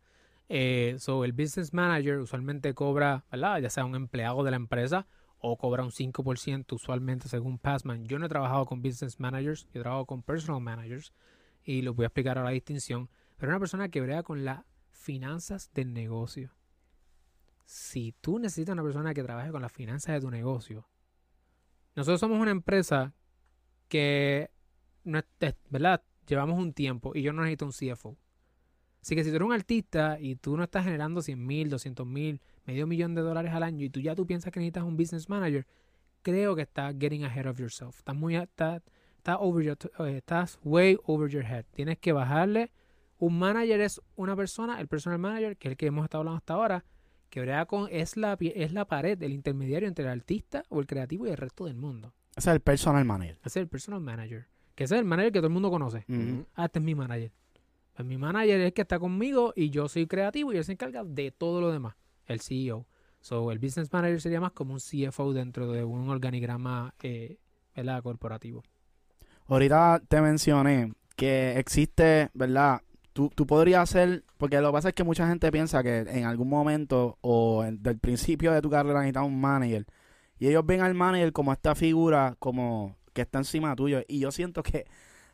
Eh, 0.50 0.96
so, 1.00 1.24
el 1.24 1.32
business 1.32 1.74
manager 1.74 2.20
usualmente 2.20 2.74
cobra, 2.74 3.26
¿verdad? 3.32 3.60
Ya 3.60 3.70
sea 3.70 3.86
un 3.86 3.96
empleado 3.96 4.44
de 4.44 4.52
la 4.52 4.58
empresa 4.58 5.08
o 5.40 5.58
cobra 5.58 5.84
un 5.84 5.92
5% 5.92 6.76
usualmente 6.76 7.28
según 7.28 7.58
Passman. 7.58 8.06
Yo 8.06 8.20
no 8.20 8.26
he 8.26 8.30
trabajado 8.30 8.66
con 8.66 8.82
business 8.82 9.20
managers, 9.20 9.68
yo 9.74 9.80
he 9.80 9.84
trabajado 9.84 10.06
con 10.06 10.24
personal 10.24 10.62
managers 10.62 11.14
y 11.64 11.82
lo 11.82 11.94
voy 11.94 12.06
a 12.06 12.08
explicar 12.08 12.38
ahora 12.38 12.50
la 12.50 12.54
distinción. 12.54 13.10
Pero 13.38 13.52
una 13.52 13.60
persona 13.60 13.90
que 13.90 14.02
brega 14.02 14.24
con 14.24 14.46
las 14.46 14.64
finanzas 14.92 15.70
del 15.74 15.94
negocio. 15.94 16.52
Si 17.66 18.14
tú 18.22 18.40
necesitas 18.40 18.74
una 18.74 18.84
persona 18.84 19.14
que 19.14 19.24
trabaje 19.24 19.52
con 19.52 19.62
las 19.62 19.72
finanzas 19.72 20.16
de 20.16 20.22
tu 20.22 20.30
negocio, 20.30 20.88
nosotros 21.96 22.20
somos 22.20 22.40
una 22.40 22.52
empresa 22.52 23.14
que, 23.88 24.50
¿verdad? 25.70 26.04
Llevamos 26.26 26.58
un 26.58 26.74
tiempo 26.74 27.12
y 27.16 27.22
yo 27.22 27.34
no 27.34 27.42
necesito 27.42 27.66
un 27.66 27.72
CFO. 27.72 28.18
Así 29.04 29.16
que 29.16 29.24
si 29.26 29.30
tú 29.32 29.36
eres 29.36 29.46
un 29.46 29.52
artista 29.54 30.18
y 30.18 30.38
tú 30.38 30.56
no 30.56 30.64
estás 30.64 30.86
generando 30.86 31.22
100 31.22 31.46
mil, 31.46 31.70
200 31.70 32.08
mil, 32.08 32.40
medio 32.66 32.88
millón 32.88 33.14
de 33.16 33.22
dólares 33.22 33.52
al 33.52 33.62
año 33.64 33.84
y 33.84 33.90
tú 33.90 34.00
ya 34.00 34.16
tú 34.16 34.26
piensas 34.26 34.50
que 34.54 34.62
necesitas 34.62 34.84
un 34.86 34.96
business 34.96 35.28
manager, 35.28 35.68
creo 36.22 36.56
que 36.56 36.62
estás 36.62 36.96
getting 36.98 37.26
ahead 37.26 37.46
of 37.48 37.60
yourself. 37.60 37.98
Estás 37.98 38.16
muy, 38.16 38.38
estás, 38.38 38.82
estás 39.18 39.38
over 39.42 39.66
your- 39.66 40.08
eh, 40.08 40.18
estás 40.18 40.58
way 40.64 40.98
over 41.04 41.30
your 41.30 41.44
head. 41.44 41.66
Tienes 41.74 41.98
que 42.00 42.14
bajarle. 42.14 42.72
Un 43.20 43.38
manager 43.38 43.82
es 43.82 44.02
una 44.16 44.36
persona, 44.38 44.80
el 44.80 44.88
personal 44.88 45.20
manager, 45.20 45.58
que 45.58 45.68
es 45.68 45.72
el 45.74 45.78
que 45.78 45.86
hemos 45.88 46.06
estado 46.06 46.22
hablando 46.22 46.38
hasta 46.38 46.54
ahora, 46.54 46.86
que 47.30 47.42
brega 47.42 47.66
con, 47.66 47.90
es 47.92 48.16
la, 48.16 48.38
es 48.40 48.72
la 48.72 48.86
pared, 48.86 49.22
el 49.22 49.34
intermediario 49.34 49.88
entre 49.90 50.06
el 50.06 50.12
artista 50.12 50.64
o 50.70 50.80
el 50.80 50.88
creativo 50.88 51.28
y 51.28 51.30
el 51.32 51.38
resto 51.38 51.66
del 51.66 51.76
mundo. 51.76 52.14
Ese 52.38 52.50
es 52.52 52.56
el 52.56 52.62
personal 52.62 53.04
manager. 53.06 53.36
Ese 53.40 53.48
es 53.60 53.64
el 53.64 53.68
personal 53.68 54.00
manager. 54.00 54.48
Que 54.76 54.86
ese 54.86 54.96
es 54.96 55.00
el 55.00 55.06
manager 55.06 55.32
que 55.34 55.40
todo 55.40 55.48
el 55.48 55.54
mundo 55.54 55.70
conoce. 55.70 56.06
Ah, 56.56 56.66
este 56.66 56.80
es 56.80 56.86
mi 56.86 56.96
manager. 56.96 57.32
Pues 57.96 58.08
mi 58.08 58.18
manager 58.18 58.60
es 58.60 58.66
el 58.68 58.74
que 58.74 58.82
está 58.82 59.00
conmigo 59.00 59.54
y 59.56 59.70
yo 59.70 59.88
soy 59.88 60.08
creativo 60.08 60.52
y 60.52 60.58
él 60.58 60.66
se 60.66 60.72
encarga 60.72 61.04
de 61.04 61.32
todo 61.32 61.62
lo 61.62 61.72
demás. 61.72 61.96
El 62.26 62.42
CEO. 62.42 62.88
So, 63.22 63.52
el 63.52 63.60
business 63.60 63.92
manager 63.94 64.20
sería 64.20 64.42
más 64.42 64.52
como 64.52 64.74
un 64.74 64.80
CFO 64.80 65.32
dentro 65.34 65.72
de 65.72 65.84
un 65.84 66.10
organigrama 66.10 66.94
eh, 67.04 67.38
corporativo. 68.02 68.64
Ahorita 69.48 70.02
te 70.08 70.22
mencioné 70.22 70.94
que 71.16 71.58
existe, 71.58 72.30
¿verdad? 72.34 72.82
Tú, 73.14 73.30
tú 73.34 73.46
podrías 73.46 73.84
hacer, 73.84 74.24
porque 74.38 74.60
lo 74.60 74.70
que 74.70 74.74
pasa 74.74 74.90
es 74.90 74.96
que 74.96 75.04
mucha 75.04 75.28
gente 75.28 75.52
piensa 75.52 75.84
que 75.84 76.00
en 76.00 76.26
algún 76.26 76.50
momento 76.50 77.18
o 77.22 77.64
del 77.64 78.00
principio 78.00 78.52
de 78.52 78.62
tu 78.62 78.70
carrera 78.70 79.00
necesitas 79.00 79.26
un 79.26 79.40
manager. 79.40 79.86
Y 80.40 80.48
ellos 80.48 80.66
ven 80.66 80.82
al 80.82 80.96
manager 80.96 81.32
como 81.32 81.54
esta 81.54 81.76
figura 81.76 82.36
como 82.40 82.98
que 83.14 83.22
está 83.22 83.38
encima 83.38 83.76
tuyo. 83.76 84.02
Y 84.08 84.20
yo 84.20 84.32
siento 84.32 84.64
que 84.64 84.86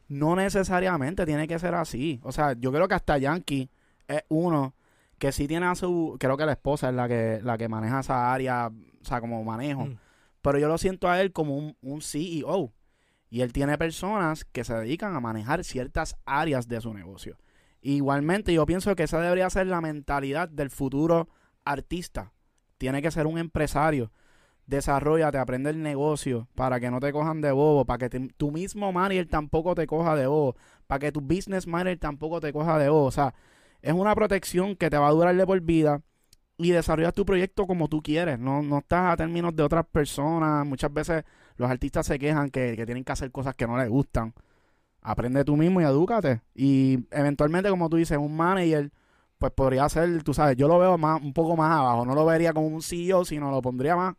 no 0.10 0.36
necesariamente 0.36 1.26
tiene 1.26 1.48
que 1.48 1.60
ser 1.60 1.76
así. 1.76 2.20
O 2.24 2.32
sea, 2.32 2.54
yo 2.54 2.72
creo 2.72 2.88
que 2.88 2.96
hasta 2.96 3.18
Yankee 3.18 3.70
es 4.08 4.24
uno 4.28 4.74
que 5.20 5.32
sí 5.32 5.48
tiene 5.48 5.68
a 5.68 5.76
su, 5.76 6.18
creo 6.20 6.36
que 6.36 6.46
la 6.46 6.54
esposa 6.54 6.90
es 6.90 6.96
la 6.96 7.08
que, 7.08 7.40
la 7.44 7.58
que 7.58 7.70
maneja 7.70 8.00
esa 8.00 8.34
área, 8.34 8.68
o 8.68 9.06
sea, 9.06 9.22
como 9.22 9.44
manejo. 9.44 9.86
Mm. 9.86 9.98
Pero 10.42 10.58
yo 10.58 10.68
lo 10.68 10.78
siento 10.78 11.10
a 11.10 11.22
él 11.22 11.32
como 11.32 11.56
un, 11.56 11.78
un 11.82 12.02
CEO. 12.02 12.74
Y 13.30 13.42
él 13.42 13.54
tiene 13.54 13.78
personas 13.78 14.44
que 14.46 14.64
se 14.64 14.74
dedican 14.74 15.16
a 15.16 15.20
manejar 15.20 15.64
ciertas 15.64 16.16
áreas 16.26 16.68
de 16.68 16.82
su 16.82 16.94
negocio. 16.94 17.38
Igualmente, 17.82 18.52
yo 18.54 18.66
pienso 18.66 18.96
que 18.96 19.04
esa 19.04 19.22
debería 19.22 19.50
ser 19.52 19.68
la 19.68 19.82
mentalidad 19.82 20.50
del 20.50 20.72
futuro 20.72 21.30
artista. 21.64 22.34
Tiene 22.80 23.04
que 23.04 23.12
ser 23.12 23.28
un 23.28 23.38
empresario. 23.38 24.12
Desarrollate, 24.70 25.40
aprende 25.40 25.72
el 25.72 25.82
negocio 25.82 26.48
para 26.54 26.80
que 26.80 26.92
no 26.92 27.00
te 27.00 27.12
cojan 27.12 27.42
de 27.42 27.52
bobo, 27.52 27.86
para 27.86 28.08
que 28.08 28.30
tu 28.38 28.52
mismo 28.52 28.92
manager 28.94 29.28
tampoco 29.28 29.74
te 29.74 29.88
coja 29.88 30.16
de 30.16 30.28
bobo, 30.28 30.56
para 30.86 31.00
que 31.00 31.12
tu 31.12 31.22
business 31.22 31.66
manager 31.66 31.98
tampoco 31.98 32.40
te 32.40 32.54
coja 32.54 32.78
de 32.78 32.88
bobo. 32.90 33.06
O 33.06 33.12
sea, 33.12 33.34
es 33.82 33.94
una 33.94 34.14
protección 34.14 34.76
que 34.76 34.92
te 34.92 34.98
va 35.00 35.08
a 35.08 35.12
durar 35.12 35.36
de 35.36 35.46
por 35.48 35.60
vida 35.62 36.04
y 36.58 36.70
desarrollas 36.70 37.16
tu 37.16 37.26
proyecto 37.26 37.66
como 37.66 37.88
tú 37.88 38.04
quieres. 38.04 38.38
No, 38.38 38.62
no 38.62 38.78
estás 38.80 39.12
a 39.12 39.18
términos 39.18 39.56
de 39.56 39.64
otras 39.64 39.88
personas. 39.88 40.64
Muchas 40.68 40.94
veces 40.94 41.24
los 41.58 41.68
artistas 41.70 42.06
se 42.06 42.20
quejan 42.20 42.52
que, 42.52 42.76
que 42.76 42.86
tienen 42.86 43.04
que 43.04 43.12
hacer 43.12 43.32
cosas 43.32 43.56
que 43.56 43.66
no 43.66 43.76
les 43.76 43.90
gustan. 43.90 44.36
aprende 45.02 45.44
tú 45.46 45.58
mismo 45.58 45.82
y 45.82 45.86
edúcate. 45.86 46.42
Y 46.56 47.08
eventualmente, 47.12 47.70
como 47.72 47.90
tú 47.90 47.98
dices, 47.98 48.20
un 48.20 48.36
manager, 48.38 48.92
pues 49.40 49.52
podría 49.54 49.90
ser, 49.90 50.24
tú 50.24 50.34
sabes, 50.34 50.58
yo 50.58 50.68
lo 50.68 50.80
veo 50.80 50.98
más, 51.00 51.22
un 51.22 51.34
poco 51.34 51.56
más 51.56 51.72
abajo. 51.72 52.06
No 52.06 52.16
lo 52.16 52.26
vería 52.26 52.54
como 52.54 52.68
un 52.68 52.84
CEO, 52.84 53.26
sino 53.26 53.52
lo 53.52 53.62
pondría 53.64 53.96
más 53.96 54.16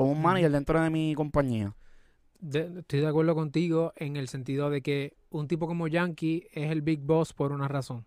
como 0.00 0.12
un 0.12 0.22
manager 0.22 0.50
dentro 0.50 0.80
de 0.80 0.88
mi 0.88 1.14
compañía. 1.14 1.76
De- 2.38 2.78
estoy 2.78 3.00
de 3.00 3.06
acuerdo 3.06 3.34
contigo 3.34 3.92
en 3.96 4.16
el 4.16 4.28
sentido 4.28 4.70
de 4.70 4.80
que 4.80 5.14
un 5.28 5.46
tipo 5.46 5.66
como 5.66 5.88
Yankee 5.88 6.48
es 6.52 6.70
el 6.70 6.80
big 6.80 7.00
boss 7.00 7.34
por 7.34 7.52
una 7.52 7.68
razón. 7.68 8.06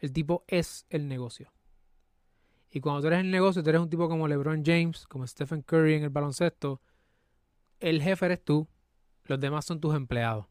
El 0.00 0.12
tipo 0.12 0.42
es 0.48 0.86
el 0.90 1.06
negocio. 1.06 1.52
Y 2.72 2.80
cuando 2.80 3.02
tú 3.02 3.06
eres 3.06 3.20
el 3.20 3.30
negocio, 3.30 3.62
tú 3.62 3.68
eres 3.70 3.80
un 3.80 3.88
tipo 3.88 4.08
como 4.08 4.26
LeBron 4.26 4.64
James, 4.64 5.06
como 5.06 5.24
Stephen 5.24 5.62
Curry 5.62 5.94
en 5.94 6.02
el 6.02 6.10
baloncesto, 6.10 6.80
el 7.78 8.02
jefe 8.02 8.26
eres 8.26 8.42
tú, 8.42 8.66
los 9.22 9.38
demás 9.38 9.64
son 9.64 9.80
tus 9.80 9.94
empleados. 9.94 10.46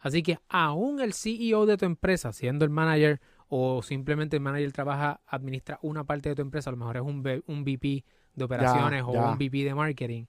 Así 0.00 0.24
que 0.24 0.40
aún 0.48 1.00
el 1.00 1.12
CEO 1.12 1.66
de 1.66 1.76
tu 1.76 1.84
empresa, 1.84 2.32
siendo 2.32 2.64
el 2.64 2.72
manager 2.72 3.20
o 3.46 3.80
simplemente 3.80 4.38
el 4.38 4.42
manager 4.42 4.72
trabaja, 4.72 5.20
administra 5.24 5.78
una 5.82 6.02
parte 6.02 6.30
de 6.30 6.34
tu 6.34 6.42
empresa, 6.42 6.70
a 6.70 6.72
lo 6.72 6.78
mejor 6.78 6.96
es 6.96 7.02
un 7.46 7.62
VP 7.62 8.04
de 8.34 8.44
operaciones 8.44 9.02
o 9.06 9.12
ya. 9.12 9.30
un 9.30 9.38
VP 9.38 9.64
de 9.64 9.74
marketing, 9.74 10.24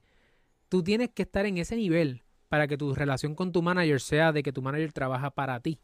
tú 0.68 0.82
tienes 0.82 1.10
que 1.10 1.22
estar 1.22 1.46
en 1.46 1.58
ese 1.58 1.76
nivel 1.76 2.22
para 2.48 2.66
que 2.66 2.76
tu 2.76 2.94
relación 2.94 3.34
con 3.34 3.52
tu 3.52 3.62
manager 3.62 4.00
sea 4.00 4.32
de 4.32 4.42
que 4.42 4.52
tu 4.52 4.62
manager 4.62 4.92
trabaja 4.92 5.30
para 5.30 5.60
ti. 5.60 5.80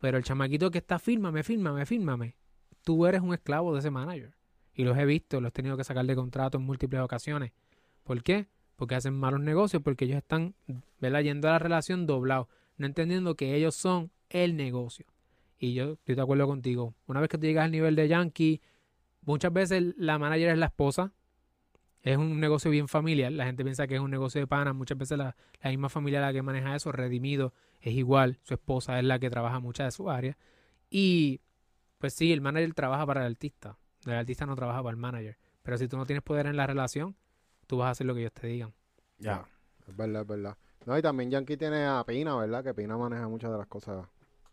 Pero 0.00 0.18
el 0.18 0.24
chamaquito 0.24 0.70
que 0.70 0.78
está, 0.78 0.98
fírmame, 0.98 1.42
fírmame, 1.42 1.86
fírmame, 1.86 2.36
tú 2.82 3.06
eres 3.06 3.20
un 3.20 3.34
esclavo 3.34 3.72
de 3.72 3.80
ese 3.80 3.90
manager. 3.90 4.34
Y 4.74 4.84
los 4.84 4.96
he 4.98 5.06
visto, 5.06 5.40
los 5.40 5.48
he 5.48 5.52
tenido 5.52 5.76
que 5.76 5.84
sacar 5.84 6.04
de 6.04 6.14
contrato 6.14 6.58
en 6.58 6.64
múltiples 6.64 7.00
ocasiones. 7.00 7.52
¿Por 8.04 8.22
qué? 8.22 8.46
Porque 8.76 8.94
hacen 8.94 9.14
malos 9.14 9.40
negocios, 9.40 9.82
porque 9.82 10.04
ellos 10.04 10.18
están 10.18 10.54
¿verdad? 11.00 11.22
yendo 11.22 11.48
a 11.48 11.52
la 11.52 11.58
relación 11.58 12.06
doblado, 12.06 12.48
no 12.76 12.86
entendiendo 12.86 13.34
que 13.34 13.54
ellos 13.54 13.74
son 13.74 14.10
el 14.28 14.56
negocio. 14.56 15.06
Y 15.58 15.72
yo 15.72 15.92
estoy 15.92 16.14
de 16.14 16.22
acuerdo 16.22 16.46
contigo. 16.46 16.94
Una 17.06 17.20
vez 17.20 17.28
que 17.28 17.38
tú 17.38 17.46
llegas 17.46 17.64
al 17.64 17.70
nivel 17.70 17.96
de 17.96 18.08
Yankee, 18.08 18.60
muchas 19.22 19.52
veces 19.52 19.94
la 19.96 20.18
manager 20.18 20.50
es 20.50 20.58
la 20.58 20.66
esposa. 20.66 21.12
Es 22.06 22.16
un 22.18 22.38
negocio 22.38 22.70
bien 22.70 22.86
familiar. 22.86 23.32
La 23.32 23.46
gente 23.46 23.64
piensa 23.64 23.86
que 23.88 23.96
es 23.96 24.00
un 24.00 24.10
negocio 24.12 24.40
de 24.40 24.46
pana. 24.46 24.72
Muchas 24.72 24.96
veces 24.96 25.18
la, 25.18 25.34
la 25.60 25.70
misma 25.70 25.88
familia 25.88 26.20
la 26.20 26.32
que 26.32 26.40
maneja 26.40 26.76
eso, 26.76 26.92
Redimido, 26.92 27.52
es 27.80 27.94
igual. 27.94 28.38
Su 28.44 28.54
esposa 28.54 28.98
es 29.00 29.04
la 29.04 29.18
que 29.18 29.28
trabaja 29.28 29.58
muchas 29.58 29.88
de 29.88 29.90
su 29.90 30.08
área. 30.08 30.38
Y 30.88 31.40
pues 31.98 32.14
sí, 32.14 32.32
el 32.32 32.40
manager 32.40 32.74
trabaja 32.74 33.04
para 33.06 33.22
el 33.26 33.32
artista. 33.32 33.76
El 34.04 34.12
artista 34.14 34.46
no 34.46 34.54
trabaja 34.54 34.82
para 34.84 34.92
el 34.92 34.96
manager. 34.98 35.36
Pero 35.64 35.78
si 35.78 35.88
tú 35.88 35.96
no 35.96 36.06
tienes 36.06 36.22
poder 36.22 36.46
en 36.46 36.56
la 36.56 36.66
relación, 36.68 37.16
tú 37.66 37.78
vas 37.78 37.88
a 37.88 37.90
hacer 37.90 38.06
lo 38.06 38.14
que 38.14 38.20
ellos 38.20 38.32
te 38.34 38.46
digan. 38.46 38.72
Ya. 39.18 39.44
Es 39.88 39.96
verdad, 39.96 40.22
es 40.22 40.28
verdad. 40.28 40.56
No, 40.84 40.96
y 40.96 41.02
también 41.02 41.30
Yankee 41.32 41.56
tiene 41.56 41.86
a 41.86 42.04
Pina, 42.06 42.36
¿verdad? 42.36 42.62
Que 42.62 42.72
Pina 42.72 42.96
maneja 42.96 43.26
muchas 43.26 43.50
de 43.50 43.58
las 43.58 43.66
cosas. 43.66 44.06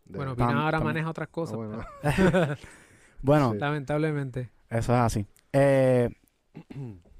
de- 0.06 0.16
Bueno, 0.16 0.32
Tam- 0.34 0.48
Pina 0.48 0.64
ahora 0.64 0.80
tam- 0.80 0.84
maneja 0.84 1.08
otras 1.10 1.28
Ah, 1.28 1.32
cosas. 1.32 1.56
bueno. 1.56 1.84
Bueno, 3.22 3.52
Sí. 3.52 3.58
Lamentablemente. 3.58 4.50
eso 4.68 4.92
es 4.92 4.98
así. 4.98 5.26
Eh, 5.52 6.10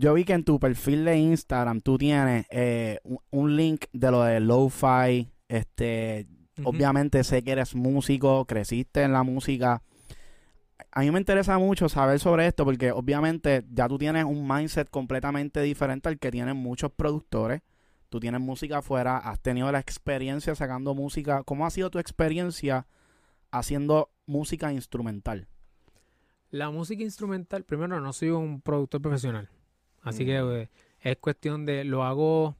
yo 0.00 0.14
vi 0.14 0.24
que 0.24 0.32
en 0.32 0.44
tu 0.44 0.58
perfil 0.58 1.04
de 1.04 1.18
Instagram 1.18 1.82
tú 1.82 1.98
tienes 1.98 2.46
eh, 2.48 3.00
un, 3.30 3.54
link 3.54 3.84
de 3.92 4.10
lo 4.10 4.22
de 4.22 4.40
lo-fi. 4.40 5.30
Este, 5.46 6.26
obviamente 6.64 7.22
sé 7.22 7.42
que 7.42 7.52
eres 7.52 7.74
músico, 7.74 8.46
creciste 8.46 9.02
en 9.02 9.12
la 9.12 9.24
música. 9.24 9.82
A 10.90 11.00
mí 11.00 11.10
me 11.10 11.18
interesa 11.18 11.58
mucho 11.58 11.90
saber 11.90 12.18
sobre 12.18 12.46
esto 12.46 12.64
porque 12.64 12.92
obviamente 12.92 13.66
ya 13.70 13.88
tú 13.88 13.98
tienes 13.98 14.24
un 14.24 14.48
mindset 14.48 14.88
completamente 14.88 15.60
diferente 15.60 16.08
al 16.08 16.18
que 16.18 16.30
tienen 16.30 16.56
muchos 16.56 16.90
productores. 16.90 17.60
Tú 18.08 18.20
tienes 18.20 18.40
música 18.40 18.78
afuera, 18.78 19.18
has 19.18 19.38
tenido 19.40 19.70
la 19.70 19.80
experiencia 19.80 20.54
sacando 20.54 20.94
música. 20.94 21.42
¿Cómo 21.44 21.66
ha 21.66 21.70
sido 21.70 21.90
tu 21.90 21.98
experiencia 21.98 22.86
haciendo 23.50 24.10
música 24.24 24.72
instrumental? 24.72 25.46
La 26.48 26.70
música 26.70 27.02
instrumental, 27.02 27.64
primero 27.64 28.00
no 28.00 28.14
soy 28.14 28.30
un 28.30 28.62
productor 28.62 29.02
profesional, 29.02 29.50
así 30.02 30.24
que 30.24 30.42
Mm. 30.42 30.52
eh, 30.52 30.68
es 31.00 31.16
cuestión 31.18 31.66
de 31.66 31.84
lo 31.84 32.04
hago 32.04 32.56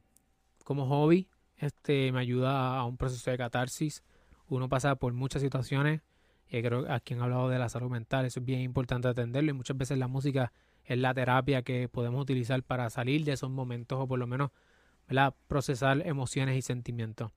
como 0.63 0.87
hobby, 0.87 1.27
este 1.57 2.11
me 2.11 2.19
ayuda 2.19 2.77
a 2.77 2.85
un 2.85 2.97
proceso 2.97 3.29
de 3.31 3.37
catarsis. 3.37 4.03
Uno 4.47 4.67
pasa 4.69 4.95
por 4.95 5.13
muchas 5.13 5.41
situaciones, 5.41 6.01
y 6.49 6.61
creo 6.61 6.83
que 6.85 6.91
aquí 6.91 7.13
han 7.13 7.21
hablado 7.21 7.47
de 7.49 7.57
la 7.59 7.69
salud 7.69 7.89
mental, 7.89 8.25
eso 8.25 8.39
es 8.41 8.45
bien 8.45 8.61
importante 8.61 9.07
atenderlo 9.07 9.51
y 9.51 9.53
muchas 9.53 9.77
veces 9.77 9.97
la 9.97 10.07
música 10.07 10.51
es 10.83 10.97
la 10.97 11.13
terapia 11.13 11.61
que 11.61 11.87
podemos 11.87 12.21
utilizar 12.21 12.61
para 12.63 12.89
salir 12.89 13.23
de 13.23 13.33
esos 13.33 13.49
momentos 13.49 13.99
o 14.01 14.07
por 14.07 14.19
lo 14.19 14.27
menos 14.27 14.51
¿verdad? 15.07 15.33
procesar 15.47 16.05
emociones 16.05 16.57
y 16.57 16.61
sentimientos. 16.61 17.31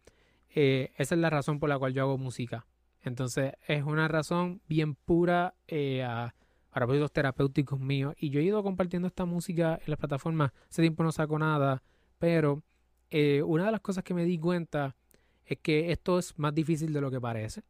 Eh, 0.54 0.92
esa 0.96 1.14
es 1.14 1.20
la 1.20 1.30
razón 1.30 1.60
por 1.60 1.68
la 1.68 1.78
cual 1.78 1.92
yo 1.92 2.02
hago 2.02 2.18
música. 2.18 2.66
Entonces 3.02 3.52
es 3.68 3.84
una 3.84 4.08
razón 4.08 4.60
bien 4.66 4.94
pura 4.94 5.54
eh, 5.68 6.02
a, 6.02 6.34
para 6.74 6.86
proyectos 6.86 7.12
terapéuticos 7.12 7.78
míos. 7.78 8.14
Y 8.18 8.30
yo 8.30 8.40
he 8.40 8.42
ido 8.42 8.60
compartiendo 8.64 9.06
esta 9.06 9.24
música 9.24 9.78
en 9.80 9.90
las 9.92 9.96
plataformas. 9.96 10.50
Hace 10.68 10.82
tiempo 10.82 11.04
no 11.04 11.12
saco 11.12 11.38
nada, 11.38 11.84
pero 12.18 12.64
eh, 13.10 13.44
una 13.44 13.66
de 13.66 13.70
las 13.70 13.80
cosas 13.80 14.02
que 14.02 14.12
me 14.12 14.24
di 14.24 14.40
cuenta 14.40 14.96
es 15.44 15.58
que 15.60 15.92
esto 15.92 16.18
es 16.18 16.36
más 16.36 16.52
difícil 16.52 16.92
de 16.92 17.00
lo 17.00 17.12
que 17.12 17.20
parece. 17.20 17.62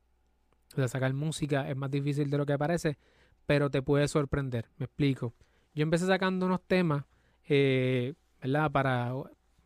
O 0.75 0.89
sacar 0.89 1.13
música 1.13 1.69
es 1.69 1.77
más 1.77 1.91
difícil 1.91 2.31
de 2.31 2.39
lo 2.39 2.47
que 2.47 2.57
parece, 2.57 2.97
pero 3.45 3.69
te 3.71 3.83
puede 3.83 4.09
sorprender. 4.09 4.71
Me 4.79 4.87
explico. 4.87 5.35
Yo 5.75 5.83
empecé 5.83 6.07
sacando 6.07 6.47
unos 6.47 6.63
temas, 6.67 7.05
eh, 7.47 8.15
¿verdad? 8.41 8.73
Para, 8.73 9.13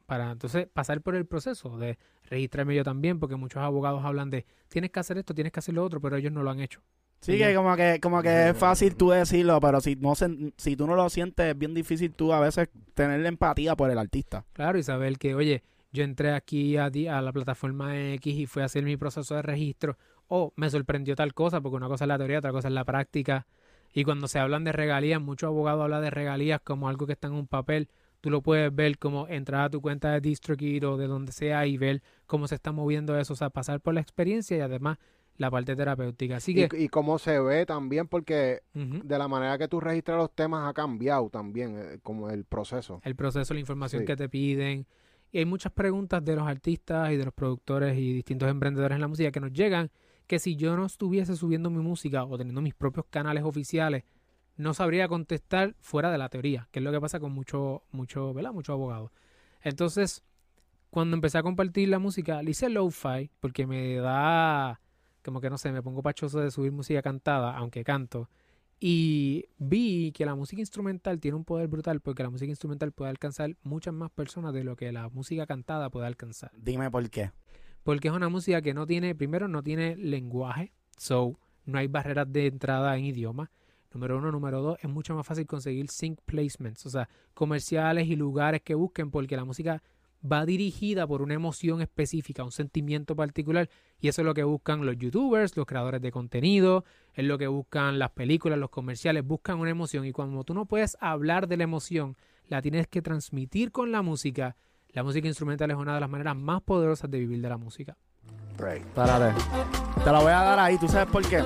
para 0.07 0.33
entonces 0.33 0.67
pasar 0.67 1.01
por 1.01 1.15
el 1.15 1.27
proceso 1.27 1.79
de 1.79 1.97
registrarme 2.25 2.75
yo 2.75 2.83
también, 2.83 3.21
porque 3.21 3.37
muchos 3.37 3.63
abogados 3.63 4.05
hablan 4.05 4.31
de 4.31 4.47
tienes 4.67 4.91
que 4.91 4.99
hacer 4.99 5.17
esto, 5.17 5.33
tienes 5.33 5.53
que 5.53 5.61
hacer 5.61 5.77
lo 5.77 5.85
otro, 5.85 6.01
pero 6.01 6.17
ellos 6.17 6.33
no 6.33 6.43
lo 6.43 6.51
han 6.51 6.59
hecho. 6.59 6.83
Sí, 7.21 7.37
que 7.37 7.55
como 7.55 7.77
que, 7.77 7.99
como 8.01 8.23
que 8.23 8.51
es 8.51 8.57
fácil 8.57 8.95
tú 8.97 9.11
decirlo, 9.11 9.59
pero 9.61 9.81
si 9.81 9.97
no 9.97 10.15
se- 10.15 10.53
si 10.57 10.77
tú 10.77 10.87
no 10.87 10.95
lo 10.95 11.11
sientes, 11.11 11.47
es 11.47 11.59
bien 11.59 11.75
difícil 11.75 12.13
tú 12.13 12.33
a 12.33 12.41
veces 12.41 12.69
tener 12.95 13.21
la 13.21 13.29
empatía 13.29 13.75
por 13.77 13.91
el 13.91 13.99
artista. 13.99 14.45
Claro, 14.53 14.79
y 14.79 14.83
saber 14.83 15.19
que, 15.19 15.35
oye, 15.35 15.63
yo 15.93 16.05
entré 16.05 16.33
aquí 16.33 16.77
a, 16.77 16.87
a 16.87 17.23
la 17.23 17.33
plataforma 17.33 17.99
X 18.15 18.35
y 18.37 18.47
fui 18.47 18.63
a 18.63 18.67
hacer 18.67 18.85
mi 18.85 18.97
proceso 18.97 19.35
de 19.35 19.43
registro, 19.43 19.97
o 20.29 20.53
me 20.57 20.71
sorprendió 20.71 21.17
tal 21.17 21.35
cosa, 21.35 21.61
porque 21.61 21.77
una 21.77 21.89
cosa 21.89 22.05
es 22.05 22.09
la 22.09 22.19
teoría, 22.19 22.39
otra 22.39 22.53
cosa 22.53 22.69
es 22.69 22.75
la 22.75 22.85
práctica. 22.85 23.47
Y 23.93 24.05
cuando 24.05 24.29
se 24.29 24.39
hablan 24.39 24.65
de 24.65 24.73
regalías, 24.73 25.21
muchos 25.21 25.49
abogados 25.49 25.83
hablan 25.83 26.03
de 26.03 26.11
regalías 26.11 26.61
como 26.63 26.89
algo 26.89 27.07
que 27.07 27.15
está 27.15 27.27
en 27.29 27.35
un 27.35 27.47
papel. 27.49 27.89
Tú 28.21 28.31
lo 28.31 28.43
puedes 28.43 28.75
ver 28.75 28.99
como 28.99 29.27
entrar 29.29 29.63
a 29.63 29.71
tu 29.71 29.81
cuenta 29.81 30.13
de 30.13 30.21
DistroKid 30.21 30.87
o 30.87 30.97
de 30.97 31.07
donde 31.07 31.33
sea 31.33 31.67
y 31.67 31.79
ver 31.79 32.03
cómo 32.27 32.47
se 32.49 32.57
está 32.57 32.71
moviendo 32.73 33.19
eso, 33.19 33.33
o 33.33 33.37
sea, 33.37 33.49
pasar 33.51 33.81
por 33.81 33.95
la 33.95 34.01
experiencia 34.01 34.57
y 34.57 34.61
además 34.61 34.99
la 35.39 35.51
parte 35.51 35.75
terapéutica. 35.75 36.37
Así 36.37 36.55
que, 36.55 36.69
Y, 36.77 36.85
y 36.85 36.89
cómo 36.89 37.19
se 37.19 37.39
ve 37.41 37.65
también, 37.65 38.07
porque 38.09 38.63
de 38.75 39.19
la 39.19 39.27
manera 39.29 39.57
que 39.57 39.69
tú 39.69 39.81
registras 39.81 40.19
los 40.19 40.33
temas 40.35 40.69
ha 40.69 40.75
cambiado 40.75 41.31
también, 41.31 41.77
eh, 41.79 41.99
como 42.03 42.29
el 42.29 42.45
proceso. 42.45 43.01
el 43.05 43.15
proceso, 43.17 43.55
la 43.55 43.61
información 43.61 44.03
Sí. 44.03 44.07
que 44.07 44.17
te 44.17 44.29
piden. 44.29 44.87
Y 45.31 45.39
hay 45.39 45.45
muchas 45.45 45.73
preguntas 45.73 46.25
de 46.25 46.37
los 46.37 46.47
artistas 46.47 47.11
y 47.13 47.17
de 47.17 47.25
los 47.25 47.35
productores 47.35 47.97
y 47.99 48.13
distintos 48.13 48.49
emprendedores 48.51 48.95
en 48.97 49.01
la 49.01 49.09
música 49.09 49.31
que 49.31 49.41
nos 49.41 49.53
llegan 49.53 49.91
que 50.27 50.39
si 50.39 50.57
yo 50.57 50.77
no 50.77 50.85
estuviese 50.87 51.37
subiendo 51.37 51.71
mi 51.71 51.81
música 51.83 52.25
o 52.25 52.37
teniendo 52.37 52.61
mis 52.61 52.75
propios 52.75 53.07
canales 53.09 53.45
oficiales, 53.45 54.05
no 54.57 54.75
sabría 54.75 55.07
contestar 55.09 55.75
fuera 55.81 56.11
de 56.11 56.19
la 56.19 56.29
teoría, 56.29 56.69
que 56.73 56.81
es 56.81 56.85
lo 56.85 56.91
que 56.93 57.01
pasa 57.01 57.21
con 57.21 57.33
muchos, 57.33 57.81
mucho, 57.93 58.35
¿verdad? 58.35 58.53
Muchos 58.53 58.73
abogados. 58.75 59.11
Entonces, 59.63 60.23
cuando 60.91 61.15
empecé 61.15 61.39
a 61.39 61.43
compartir 61.43 61.89
la 61.89 61.99
música, 61.99 62.43
le 62.43 62.51
hice 62.51 62.69
lo-fi 62.69 63.31
porque 63.41 63.67
me 63.67 63.95
da, 63.97 64.81
como 65.29 65.43
que 65.43 65.51
no 65.51 65.59
sé, 65.59 65.71
me 65.73 65.83
pongo 65.83 66.03
pachoso 66.03 66.41
de 66.41 66.51
subir 66.51 66.73
música 66.73 67.03
cantada, 67.03 67.55
aunque 67.55 67.85
canto. 67.85 68.31
Y 68.81 69.45
vi 69.59 70.11
que 70.13 70.25
la 70.25 70.35
música 70.35 70.63
instrumental 70.63 71.21
tiene 71.21 71.37
un 71.37 71.45
poder 71.45 71.69
brutal 71.69 72.01
porque 72.01 72.23
la 72.23 72.31
música 72.31 72.49
instrumental 72.49 72.93
puede 72.93 73.11
alcanzar 73.11 73.55
muchas 73.63 73.93
más 73.93 74.11
personas 74.11 74.55
de 74.55 74.65
lo 74.65 74.75
que 74.75 74.91
la 74.91 75.11
música 75.11 75.47
cantada 75.47 75.91
puede 75.91 76.07
alcanzar. 76.07 76.51
Dime 76.57 76.91
por 76.91 77.11
qué. 77.11 77.31
Porque 77.83 78.09
es 78.09 78.15
una 78.15 78.31
música 78.31 78.63
que 78.63 78.73
no 78.73 78.87
tiene, 78.87 79.15
primero, 79.15 79.49
no 79.49 79.63
tiene 79.63 79.97
lenguaje, 79.97 80.73
so 80.97 81.39
no 81.67 81.77
hay 81.77 81.89
barreras 81.89 82.33
de 82.33 82.47
entrada 82.47 82.97
en 82.97 83.05
idioma. 83.05 83.51
Número 83.93 84.17
uno, 84.17 84.33
número 84.33 84.63
dos, 84.63 84.79
es 84.81 84.89
mucho 84.89 85.15
más 85.15 85.27
fácil 85.27 85.47
conseguir 85.47 85.91
sync 85.91 86.21
placements, 86.25 86.87
o 86.87 86.91
sea, 86.91 87.07
comerciales 87.35 88.07
y 88.07 88.17
lugares 88.17 88.63
que 88.63 88.75
busquen 88.75 89.11
porque 89.11 89.37
la 89.37 89.45
música 89.45 89.83
va 90.25 90.45
dirigida 90.45 91.07
por 91.07 91.23
una 91.23 91.35
emoción 91.35 91.81
específica, 91.81 92.45
un 92.45 92.53
sentimiento 92.53 93.15
particular, 93.15 93.69
y 94.01 94.09
eso 94.09 94.23
es 94.23 94.27
lo 94.27 94.35
que 94.35 94.45
buscan 94.45 94.85
los 94.85 94.97
youtubers, 94.97 95.57
los 95.57 95.67
creadores 95.67 96.03
de 96.03 96.11
contenido, 96.11 96.85
es 97.15 97.25
lo 97.25 97.39
que 97.39 97.47
buscan 97.47 97.99
las 97.99 98.11
películas, 98.11 98.59
los 98.59 98.71
comerciales, 98.71 99.25
buscan 99.25 99.59
una 99.59 99.71
emoción, 99.71 100.05
y 100.07 100.13
cuando 100.13 100.43
tú 100.45 100.55
no 100.55 100.67
puedes 100.67 100.97
hablar 101.01 101.47
de 101.49 101.57
la 101.57 101.65
emoción, 101.65 102.17
la 102.49 102.63
tienes 102.63 102.87
que 102.87 103.03
transmitir 103.03 103.71
con 103.71 103.93
la 103.93 104.03
música, 104.03 104.57
la 104.91 105.03
música 105.03 105.29
instrumental 105.29 105.71
es 105.71 105.77
una 105.77 105.95
de 105.95 106.01
las 106.01 106.11
maneras 106.11 106.37
más 106.37 106.63
poderosas 106.63 107.11
de 107.11 107.19
vivir 107.19 107.41
de 107.41 107.49
la 107.49 107.59
música. 107.59 107.97
Espérate. 108.53 109.39
Te 110.03 110.11
lo 110.11 110.23
voy 110.23 110.33
a 110.33 110.43
dar 110.43 110.59
ahí, 110.59 110.79
¿tú 110.79 110.89
sabes 110.89 111.09
por 111.09 111.27
qué? 111.29 111.45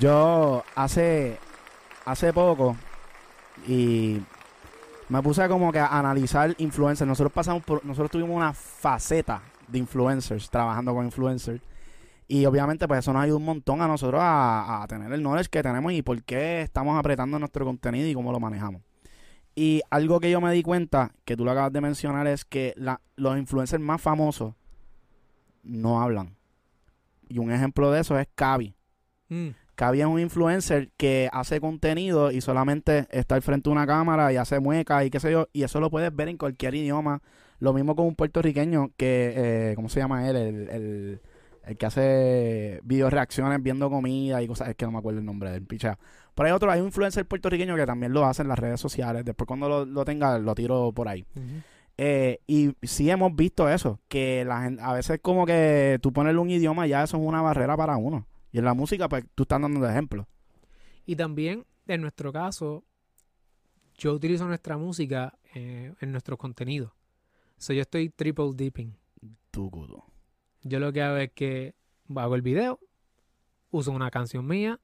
Yo 0.00 0.64
hace, 0.74 1.38
hace 2.04 2.32
poco 2.32 2.76
y 3.68 4.20
me 5.08 5.22
puse 5.22 5.48
como 5.48 5.70
que 5.72 5.78
a 5.78 5.98
analizar 5.98 6.54
influencers. 6.58 7.08
Nosotros 7.08 7.32
pasamos 7.32 7.62
por, 7.62 7.84
nosotros 7.84 8.10
tuvimos 8.10 8.36
una 8.36 8.52
faceta 8.52 9.42
de 9.68 9.78
influencers, 9.78 10.50
trabajando 10.50 10.94
con 10.94 11.04
influencers. 11.04 11.62
Y 12.26 12.46
obviamente 12.46 12.88
pues 12.88 13.00
eso 13.00 13.12
nos 13.12 13.22
ayuda 13.22 13.36
un 13.36 13.44
montón 13.44 13.82
a 13.82 13.88
nosotros 13.88 14.20
a, 14.24 14.84
tener 14.88 15.12
el 15.12 15.20
knowledge 15.20 15.50
que 15.50 15.62
tenemos 15.62 15.92
y 15.92 16.02
por 16.02 16.22
qué 16.22 16.62
estamos 16.62 16.98
apretando 16.98 17.38
nuestro 17.38 17.64
contenido 17.64 18.08
y 18.08 18.14
cómo 18.14 18.32
lo 18.32 18.40
manejamos. 18.40 18.82
Y 19.54 19.82
algo 19.90 20.18
que 20.20 20.30
yo 20.30 20.40
me 20.40 20.52
di 20.52 20.62
cuenta, 20.62 21.12
que 21.24 21.36
tú 21.36 21.44
lo 21.44 21.52
acabas 21.52 21.72
de 21.72 21.80
mencionar, 21.80 22.26
es 22.26 22.44
que 22.44 22.74
los 23.16 23.38
influencers 23.38 23.82
más 23.82 24.00
famosos 24.00 24.54
no 25.62 26.00
hablan. 26.02 26.36
Y 27.28 27.38
un 27.38 27.52
ejemplo 27.52 27.90
de 27.90 28.00
eso 28.00 28.18
es 28.18 28.26
Cavi. 28.34 28.74
Mm. 29.28 29.50
Cavi 29.74 30.00
es 30.00 30.06
un 30.06 30.20
influencer 30.20 30.90
que 30.96 31.28
hace 31.32 31.60
contenido 31.60 32.30
y 32.30 32.40
solamente 32.40 33.06
está 33.10 33.34
al 33.34 33.42
frente 33.42 33.68
de 33.68 33.72
una 33.72 33.86
cámara 33.86 34.32
y 34.32 34.36
hace 34.36 34.60
muecas 34.60 35.04
y 35.04 35.10
qué 35.10 35.20
sé 35.20 35.32
yo. 35.32 35.48
Y 35.52 35.62
eso 35.62 35.80
lo 35.80 35.90
puedes 35.90 36.14
ver 36.14 36.28
en 36.28 36.36
cualquier 36.36 36.74
idioma. 36.74 37.22
Lo 37.58 37.72
mismo 37.72 37.96
con 37.96 38.06
un 38.06 38.14
puertorriqueño 38.14 38.90
que, 38.96 39.32
eh, 39.36 39.72
¿cómo 39.74 39.88
se 39.88 40.00
llama 40.00 40.28
él? 40.28 40.36
El, 40.36 40.68
el, 40.70 41.20
el 41.64 41.76
que 41.76 41.86
hace 41.86 42.80
video 42.84 43.10
reacciones 43.10 43.62
viendo 43.62 43.90
comida 43.90 44.42
y 44.42 44.46
cosas. 44.46 44.68
Es 44.68 44.76
que 44.76 44.84
no 44.84 44.92
me 44.92 44.98
acuerdo 44.98 45.20
el 45.20 45.26
nombre 45.26 45.50
del 45.50 45.62
picha. 45.62 45.98
Pero 46.34 46.46
hay 46.48 46.52
otro, 46.52 46.70
hay 46.70 46.80
un 46.80 46.86
influencer 46.86 47.26
puertorriqueño 47.26 47.76
que 47.76 47.86
también 47.86 48.12
lo 48.12 48.24
hace 48.26 48.42
en 48.42 48.48
las 48.48 48.58
redes 48.58 48.80
sociales. 48.80 49.24
Después 49.24 49.46
cuando 49.46 49.68
lo, 49.68 49.84
lo 49.84 50.04
tenga, 50.04 50.38
lo 50.38 50.54
tiro 50.54 50.92
por 50.92 51.08
ahí. 51.08 51.24
Eh, 51.96 52.40
y 52.46 52.74
sí 52.82 53.08
hemos 53.08 53.34
visto 53.36 53.68
eso, 53.68 54.00
que 54.08 54.44
la 54.44 54.62
gente, 54.62 54.82
a 54.82 54.92
veces 54.92 55.20
como 55.22 55.46
que 55.46 55.98
tú 56.02 56.12
ponerle 56.12 56.40
un 56.40 56.50
idioma 56.50 56.88
ya 56.88 57.04
eso 57.04 57.16
es 57.16 57.22
una 57.22 57.40
barrera 57.40 57.76
para 57.76 57.96
uno. 57.96 58.26
Y 58.54 58.58
en 58.58 58.64
la 58.66 58.74
música, 58.74 59.08
pues 59.08 59.24
tú 59.34 59.42
estás 59.42 59.60
dando 59.60 59.80
de 59.80 59.90
ejemplo. 59.90 60.28
Y 61.04 61.16
también, 61.16 61.66
en 61.88 62.00
nuestro 62.00 62.32
caso, 62.32 62.84
yo 63.98 64.12
utilizo 64.12 64.46
nuestra 64.46 64.78
música 64.78 65.36
eh, 65.56 65.92
en 66.00 66.12
nuestro 66.12 66.38
contenido. 66.38 66.94
So, 67.58 67.72
yo 67.72 67.82
estoy 67.82 68.10
triple 68.10 68.52
dipping. 68.54 68.94
Tú, 69.50 69.72
Kudo. 69.72 70.04
Yo 70.62 70.78
lo 70.78 70.92
que 70.92 71.02
hago 71.02 71.16
es 71.16 71.32
que 71.32 71.74
hago 72.14 72.36
el 72.36 72.42
video, 72.42 72.78
uso 73.72 73.90
una 73.90 74.12
canción 74.12 74.46
mía 74.46 74.78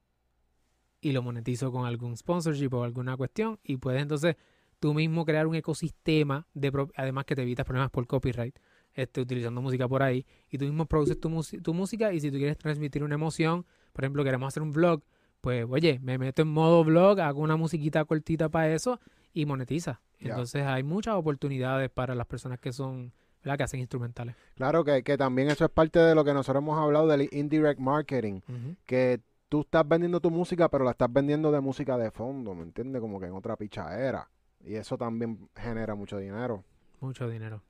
y 1.00 1.12
lo 1.12 1.22
monetizo 1.22 1.70
con 1.70 1.86
algún 1.86 2.16
sponsorship 2.16 2.74
o 2.74 2.82
alguna 2.82 3.16
cuestión 3.16 3.60
y 3.62 3.76
puedes 3.76 4.02
entonces 4.02 4.34
tú 4.80 4.94
mismo 4.94 5.24
crear 5.24 5.46
un 5.46 5.54
ecosistema 5.54 6.48
de 6.54 6.72
además 6.96 7.24
que 7.24 7.36
te 7.36 7.42
evitas 7.42 7.64
problemas 7.64 7.92
por 7.92 8.08
copyright 8.08 8.58
este, 9.00 9.20
utilizando 9.20 9.60
música 9.62 9.88
por 9.88 10.02
ahí 10.02 10.26
y 10.50 10.58
tú 10.58 10.64
mismo 10.64 10.86
produces 10.86 11.18
tu, 11.20 11.42
tu 11.62 11.74
música 11.74 12.12
y 12.12 12.20
si 12.20 12.30
tú 12.30 12.36
quieres 12.36 12.58
transmitir 12.58 13.02
una 13.02 13.14
emoción 13.14 13.64
por 13.92 14.04
ejemplo 14.04 14.24
queremos 14.24 14.48
hacer 14.48 14.62
un 14.62 14.72
vlog 14.72 15.02
pues 15.40 15.66
oye 15.68 15.98
me 16.02 16.18
meto 16.18 16.42
en 16.42 16.48
modo 16.48 16.84
vlog 16.84 17.20
hago 17.20 17.40
una 17.40 17.56
musiquita 17.56 18.04
cortita 18.04 18.48
para 18.48 18.72
eso 18.72 19.00
y 19.32 19.46
monetiza 19.46 20.00
entonces 20.18 20.64
hay 20.66 20.82
muchas 20.82 21.14
oportunidades 21.14 21.90
para 21.90 22.14
las 22.14 22.26
personas 22.26 22.58
que 22.60 22.72
son 22.72 23.12
¿verdad? 23.42 23.56
que 23.56 23.62
hacen 23.64 23.80
instrumentales 23.80 24.36
Claro 24.54 24.84
que, 24.84 25.02
que 25.02 25.16
también 25.16 25.48
eso 25.48 25.64
es 25.64 25.70
parte 25.70 25.98
de 25.98 26.14
lo 26.14 26.24
que 26.24 26.34
nosotros 26.34 26.62
hemos 26.62 26.78
hablado 26.78 27.08
del 27.08 27.28
indirect 27.32 27.80
marketing, 27.80 28.40
que 28.84 29.20
tú 29.48 29.62
estás 29.62 29.86
vendiendo 29.88 30.20
tu 30.20 30.30
música, 30.30 30.68
pero 30.68 30.84
la 30.84 30.92
estás 30.92 31.12
vendiendo 31.12 31.50
de 31.50 31.60
música 31.60 31.98
de 31.98 32.10
fondo, 32.10 32.54
¿me 32.54 32.62
entiendes? 32.62 33.00
Como 33.00 33.18
que 33.18 33.26
en 33.26 33.32
otra 33.32 33.56
pichadera. 33.56 34.28
Y 34.62 34.74
eso 34.74 34.96
también 34.98 35.48
genera 35.56 35.94
mucho 35.94 36.18
dinero. 36.18 36.62
mucho 37.00 37.28
dinero 37.28 37.62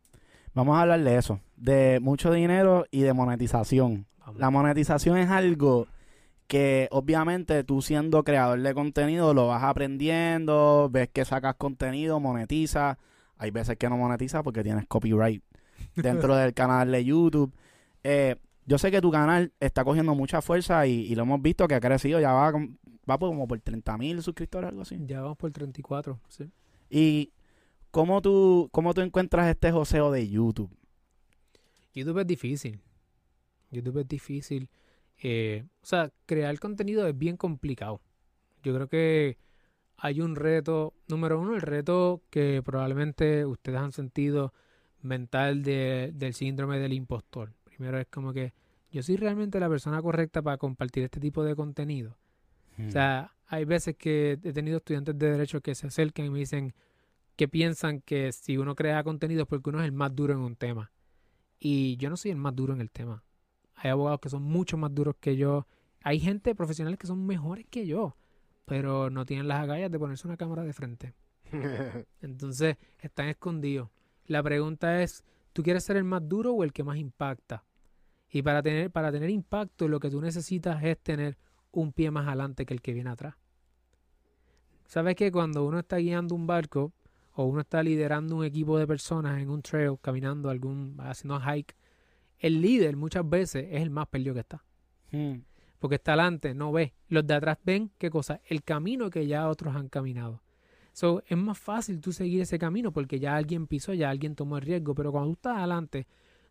Vamos 0.55 0.76
a 0.76 0.82
hablar 0.82 1.03
de 1.03 1.16
eso, 1.16 1.40
de 1.57 2.01
mucho 2.01 2.32
dinero 2.32 2.86
y 2.90 3.03
de 3.03 3.12
monetización. 3.12 4.07
Vamos. 4.18 4.40
La 4.40 4.51
monetización 4.51 5.18
es 5.18 5.30
algo 5.30 5.86
que 6.51 6.88
obviamente 6.90 7.62
tú 7.62 7.80
siendo 7.80 8.24
creador 8.24 8.61
de 8.61 8.74
contenido 8.74 9.32
lo 9.34 9.46
vas 9.46 9.62
aprendiendo, 9.62 10.88
ves 10.90 11.09
que 11.09 11.24
sacas 11.24 11.55
contenido, 11.55 12.18
monetizas. 12.18 12.98
Hay 13.36 13.53
veces 13.53 13.76
que 13.76 13.88
no 13.88 13.96
monetizas 13.96 14.42
porque 14.42 14.64
tienes 14.64 14.86
copyright 14.88 15.44
dentro 15.94 16.34
del 16.34 16.53
canal 16.53 16.90
de 16.90 17.05
YouTube. 17.05 17.55
Eh, 18.03 18.34
yo 18.66 18.78
sé 18.78 18.90
que 18.90 19.01
tu 19.01 19.12
canal 19.12 19.53
está 19.61 19.84
cogiendo 19.84 20.16
mucha 20.16 20.42
fuerza 20.42 20.86
y, 20.88 21.03
y 21.03 21.14
lo 21.14 21.22
hemos 21.22 21.40
visto 21.40 21.68
que 21.68 21.76
ha 21.76 21.80
crecido, 21.80 22.18
ya 22.18 22.32
va, 22.32 22.53
va 22.53 23.18
por 23.18 23.28
como 23.28 23.46
por 23.46 23.61
30 23.61 23.96
mil 23.98 24.20
suscriptores, 24.20 24.70
algo 24.70 24.82
así. 24.82 24.98
Ya 25.07 25.20
vamos 25.20 25.38
por 25.38 25.53
34, 25.53 26.18
sí. 26.28 26.51
¿Y 26.90 27.30
cómo 27.91 28.20
tú, 28.22 28.68
cómo 28.72 28.95
tú 28.95 29.01
encuentras 29.01 29.49
este 29.49 29.72
joseo 29.72 30.11
de 30.11 30.28
YouTube? 30.28 30.70
YouTube 31.95 32.18
es 32.20 32.26
difícil. 32.26 32.80
YouTube 33.70 33.99
es 34.01 34.09
difícil. 34.09 34.68
Eh, 35.22 35.64
o 35.82 35.86
sea, 35.86 36.11
crear 36.26 36.59
contenido 36.59 37.07
es 37.07 37.16
bien 37.16 37.36
complicado. 37.36 38.01
Yo 38.62 38.74
creo 38.74 38.88
que 38.88 39.38
hay 39.97 40.20
un 40.20 40.34
reto, 40.36 40.95
número 41.09 41.38
uno, 41.41 41.55
el 41.55 41.61
reto 41.62 42.22
que 42.30 42.62
probablemente 42.64 43.45
ustedes 43.45 43.78
han 43.78 43.93
sentido 43.93 44.55
mental 45.03 45.62
de- 45.62 46.12
del 46.14 46.34
síndrome 46.34 46.78
del 46.78 46.93
impostor. 46.93 47.53
Primero 47.64 47.99
es 47.99 48.07
como 48.07 48.32
que 48.32 48.53
yo 48.91 49.03
soy 49.03 49.16
realmente 49.16 49.61
la 49.61 49.68
persona 49.68 50.01
correcta 50.03 50.43
para 50.43 50.57
compartir 50.59 51.05
este 51.05 51.20
tipo 51.20 51.45
de 51.45 51.55
contenido. 51.55 52.16
O 52.88 52.91
sea, 52.91 53.34
hay 53.47 53.66
veces 53.66 53.95
que 53.97 54.38
he 54.43 54.53
tenido 54.55 54.78
estudiantes 54.78 55.18
de 55.18 55.30
derecho 55.32 55.61
que 55.61 55.74
se 55.74 55.86
acercan 55.86 56.24
y 56.26 56.30
me 56.30 56.38
dicen 56.38 56.72
que 57.41 57.49
piensan 57.49 58.03
que 58.03 58.32
si 58.32 58.59
uno 58.59 58.74
crea 58.74 59.03
contenido 59.03 59.45
es 59.45 59.49
porque 59.49 59.70
uno 59.70 59.80
es 59.80 59.86
el 59.86 59.93
más 59.93 60.14
duro 60.14 60.34
en 60.34 60.41
un 60.41 60.57
tema. 60.57 60.93
Y 61.59 61.97
yo 61.97 62.11
no 62.11 62.18
soy 62.18 62.32
el 62.32 62.36
más 62.36 62.55
duro 62.55 62.74
en 62.74 62.82
el 62.82 62.91
tema. 62.91 63.24
Hay 63.76 63.88
abogados 63.88 64.20
que 64.20 64.28
son 64.28 64.43
mucho 64.43 64.76
más 64.76 64.95
duros 64.95 65.16
que 65.18 65.38
yo. 65.38 65.66
Hay 66.03 66.20
gente 66.20 66.55
profesional 66.55 66.99
que 66.99 67.07
son 67.07 67.24
mejores 67.24 67.64
que 67.70 67.86
yo, 67.86 68.14
pero 68.66 69.09
no 69.09 69.24
tienen 69.24 69.49
las 69.49 69.62
agallas 69.62 69.91
de 69.91 69.99
ponerse 69.99 70.28
una 70.28 70.36
cámara 70.36 70.64
de 70.64 70.74
frente. 70.74 71.14
Entonces, 72.20 72.76
están 72.99 73.28
escondidos. 73.28 73.88
La 74.26 74.43
pregunta 74.43 75.03
es, 75.03 75.24
¿tú 75.55 75.62
quieres 75.62 75.82
ser 75.82 75.97
el 75.97 76.05
más 76.05 76.28
duro 76.28 76.53
o 76.53 76.62
el 76.62 76.74
que 76.74 76.84
más 76.84 76.99
impacta? 76.99 77.64
Y 78.28 78.43
para 78.43 78.62
tener, 78.62 78.91
para 78.91 79.11
tener 79.11 79.30
impacto, 79.30 79.88
lo 79.88 79.99
que 79.99 80.11
tú 80.11 80.20
necesitas 80.20 80.84
es 80.84 80.99
tener 80.99 81.38
un 81.72 81.95
pie 81.95 82.11
más 82.11 82.26
adelante 82.26 82.66
que 82.66 82.74
el 82.74 82.82
que 82.82 82.93
viene 82.93 83.09
atrás. 83.09 83.36
¿Sabes 84.84 85.16
que 85.16 85.32
cuando 85.32 85.64
uno 85.64 85.78
está 85.78 85.97
guiando 85.97 86.34
un 86.34 86.47
barco 86.47 86.93
o 87.41 87.45
uno 87.47 87.62
está 87.62 87.82
liderando 87.82 88.36
un 88.36 88.45
equipo 88.45 88.78
de 88.78 88.86
personas 88.86 89.41
en 89.41 89.49
un 89.49 89.62
trail, 89.62 89.97
caminando 90.03 90.51
algún, 90.51 90.97
haciendo 90.99 91.41
hike, 91.41 91.74
el 92.38 92.61
líder 92.61 92.97
muchas 92.97 93.28
veces 93.28 93.66
es 93.70 93.80
el 93.80 93.88
más 93.88 94.09
perdido 94.09 94.34
que 94.34 94.41
está. 94.41 94.62
Hmm. 95.11 95.38
Porque 95.78 95.97
está 95.97 96.12
adelante, 96.12 96.53
no 96.53 96.70
ve. 96.70 96.93
Los 97.09 97.26
de 97.26 97.34
atrás 97.34 97.57
ven 97.64 97.93
qué 97.97 98.11
cosa, 98.11 98.43
el 98.47 98.62
camino 98.62 99.09
que 99.09 99.26
ya 99.26 99.49
otros 99.49 99.74
han 99.74 99.88
caminado. 99.88 100.43
So, 100.93 101.22
es 101.26 101.38
más 101.38 101.59
fácil 101.59 102.01
tú 102.01 102.12
seguir 102.12 102.43
ese 102.43 102.59
camino 102.59 102.93
porque 102.93 103.18
ya 103.18 103.36
alguien 103.36 103.66
pisó, 103.66 103.95
ya 103.95 104.11
alguien 104.11 104.34
tomó 104.34 104.59
el 104.59 104.62
riesgo. 104.62 104.95
Pero 104.95 105.11
cuando 105.11 105.28
tú 105.28 105.34
estás 105.34 105.57
adelante, 105.57 106.07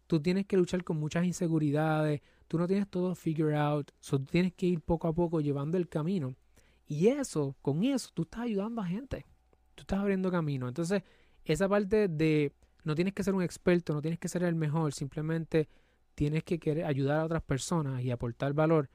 tú 0.07 0.19
tienes 0.19 0.47
que 0.47 0.57
luchar 0.57 0.83
con 0.83 0.97
muchas 0.97 1.23
inseguridades, 1.23 2.21
tú 2.47 2.57
no 2.57 2.65
tienes 2.65 2.89
todo 2.89 3.13
figure 3.13 3.55
out, 3.55 3.91
so, 3.99 4.17
tú 4.17 4.25
tienes 4.25 4.53
que 4.53 4.65
ir 4.65 4.81
poco 4.81 5.07
a 5.07 5.13
poco 5.13 5.39
llevando 5.39 5.77
el 5.77 5.87
camino. 5.87 6.33
Y 6.87 7.09
eso, 7.09 7.55
con 7.61 7.83
eso, 7.83 8.09
tú 8.11 8.23
estás 8.23 8.41
ayudando 8.41 8.81
a 8.81 8.85
gente. 8.87 9.27
Tú 9.79 9.83
estás 9.83 9.99
abriendo 9.99 10.29
camino. 10.29 10.67
Entonces, 10.67 11.03
esa 11.45 11.69
parte 11.69 12.09
de 12.09 12.51
no 12.83 12.95
tienes 12.95 13.13
que 13.13 13.23
ser 13.23 13.33
un 13.33 13.41
experto, 13.41 13.93
no 13.93 14.01
tienes 14.01 14.19
que 14.19 14.27
ser 14.27 14.43
el 14.43 14.55
mejor, 14.55 14.91
simplemente 14.91 15.69
tienes 16.15 16.43
que 16.43 16.59
querer 16.59 16.83
ayudar 16.83 17.21
a 17.21 17.23
otras 17.23 17.41
personas 17.41 18.03
y 18.03 18.11
aportar 18.11 18.51
valor, 18.51 18.89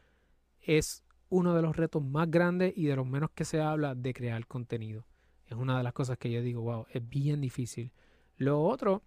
es 0.60 1.02
uno 1.30 1.54
de 1.54 1.62
los 1.62 1.74
retos 1.74 2.04
más 2.04 2.30
grandes 2.30 2.74
y 2.76 2.84
de 2.84 2.96
los 2.96 3.06
menos 3.06 3.30
que 3.30 3.46
se 3.46 3.62
habla 3.62 3.94
de 3.94 4.12
crear 4.12 4.46
contenido. 4.46 5.06
Es 5.46 5.56
una 5.56 5.78
de 5.78 5.84
las 5.84 5.94
cosas 5.94 6.18
que 6.18 6.30
yo 6.30 6.42
digo, 6.42 6.60
wow, 6.60 6.84
es 6.90 7.08
bien 7.08 7.40
difícil. 7.40 7.90
Lo 8.36 8.62
otro 8.62 9.02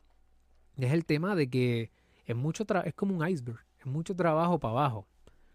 es 0.77 0.91
el 0.91 1.05
tema 1.05 1.35
de 1.35 1.47
que 1.47 1.91
es 2.25 2.35
mucho 2.35 2.65
es 2.85 2.93
como 2.95 3.15
un 3.15 3.27
iceberg, 3.27 3.59
es 3.77 3.85
mucho 3.85 4.15
trabajo 4.15 4.57
para 4.57 4.71
abajo. 4.71 5.07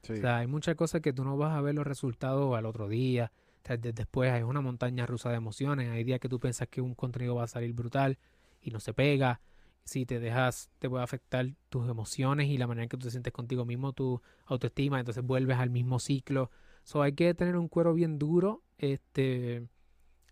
Sí. 0.03 0.13
O 0.13 0.17
sea, 0.19 0.39
hay 0.39 0.47
muchas 0.47 0.77
cosas 0.77 1.01
que 1.01 1.13
tú 1.13 1.25
no 1.25 1.37
vas 1.37 1.53
a 1.53 1.61
ver 1.63 1.75
los 1.75 1.85
resultados 1.85 2.57
al 2.57 2.67
otro 2.67 2.87
día. 2.87 3.33
Después 3.65 4.33
hay 4.33 4.43
una 4.43 4.61
montaña 4.61 5.07
rusa 5.07 5.31
de 5.31 5.37
emociones. 5.37 5.91
Hay 5.91 6.05
días 6.05 6.21
que 6.21 6.29
tú 6.29 6.41
piensas 6.41 6.69
que 6.69 6.81
un 6.81 6.95
contenido 6.95 7.35
va 7.35 7.45
a 7.45 7.49
salir 7.49 7.73
brutal 7.73 8.19
y 8.61 8.71
no 8.71 8.81
se 8.81 8.95
pega. 8.95 9.41
Si 9.85 10.07
te 10.07 10.21
dejas, 10.21 10.71
te 10.79 10.89
puede 10.89 11.03
afectar 11.03 11.47
tus 11.69 11.89
emociones 11.89 12.49
y 12.49 12.59
la 12.59 12.67
manera 12.67 12.85
en 12.85 12.89
que 12.89 12.97
tú 12.97 13.05
te 13.05 13.11
sientes 13.11 13.33
contigo 13.33 13.65
mismo, 13.65 13.93
tu 13.93 14.21
autoestima. 14.47 14.99
Entonces 14.99 15.25
vuelves 15.25 15.59
al 15.59 15.71
mismo 15.71 15.99
ciclo. 15.99 16.51
So, 16.85 17.03
hay 17.03 17.13
que 17.13 17.35
tener 17.35 17.57
un 17.57 17.69
cuero 17.69 17.95
bien 17.95 18.19
duro. 18.19 18.63
Este, 18.79 19.67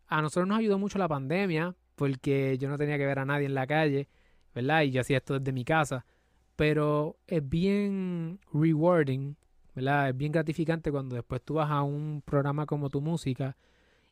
a 0.07 0.23
nosotros 0.23 0.49
nos 0.49 0.59
ayudó 0.59 0.79
mucho 0.79 0.99
la 0.99 1.09
pandemia 1.09 1.75
porque 1.95 2.59
yo 2.59 2.69
no 2.69 2.79
tenía 2.79 2.99
que 2.99 3.07
ver 3.07 3.19
a 3.19 3.25
nadie 3.25 3.47
en 3.47 3.55
la 3.55 3.67
calle, 3.67 4.09
¿verdad? 4.55 4.83
Y 4.83 4.91
yo 4.91 5.01
hacía 5.01 5.19
esto 5.19 5.39
desde 5.39 5.53
mi 5.53 5.65
casa. 5.65 6.05
Pero 6.57 7.19
es 7.27 7.49
bien 7.49 8.41
rewarding, 8.53 9.37
¿verdad? 9.75 10.09
Es 10.11 10.17
bien 10.17 10.33
gratificante 10.33 10.91
cuando 10.91 11.15
después 11.17 11.43
tú 11.43 11.55
vas 11.55 11.71
a 11.71 11.83
un 11.83 12.23
programa 12.25 12.67
como 12.67 12.91
tu 12.91 13.01
música 13.01 13.57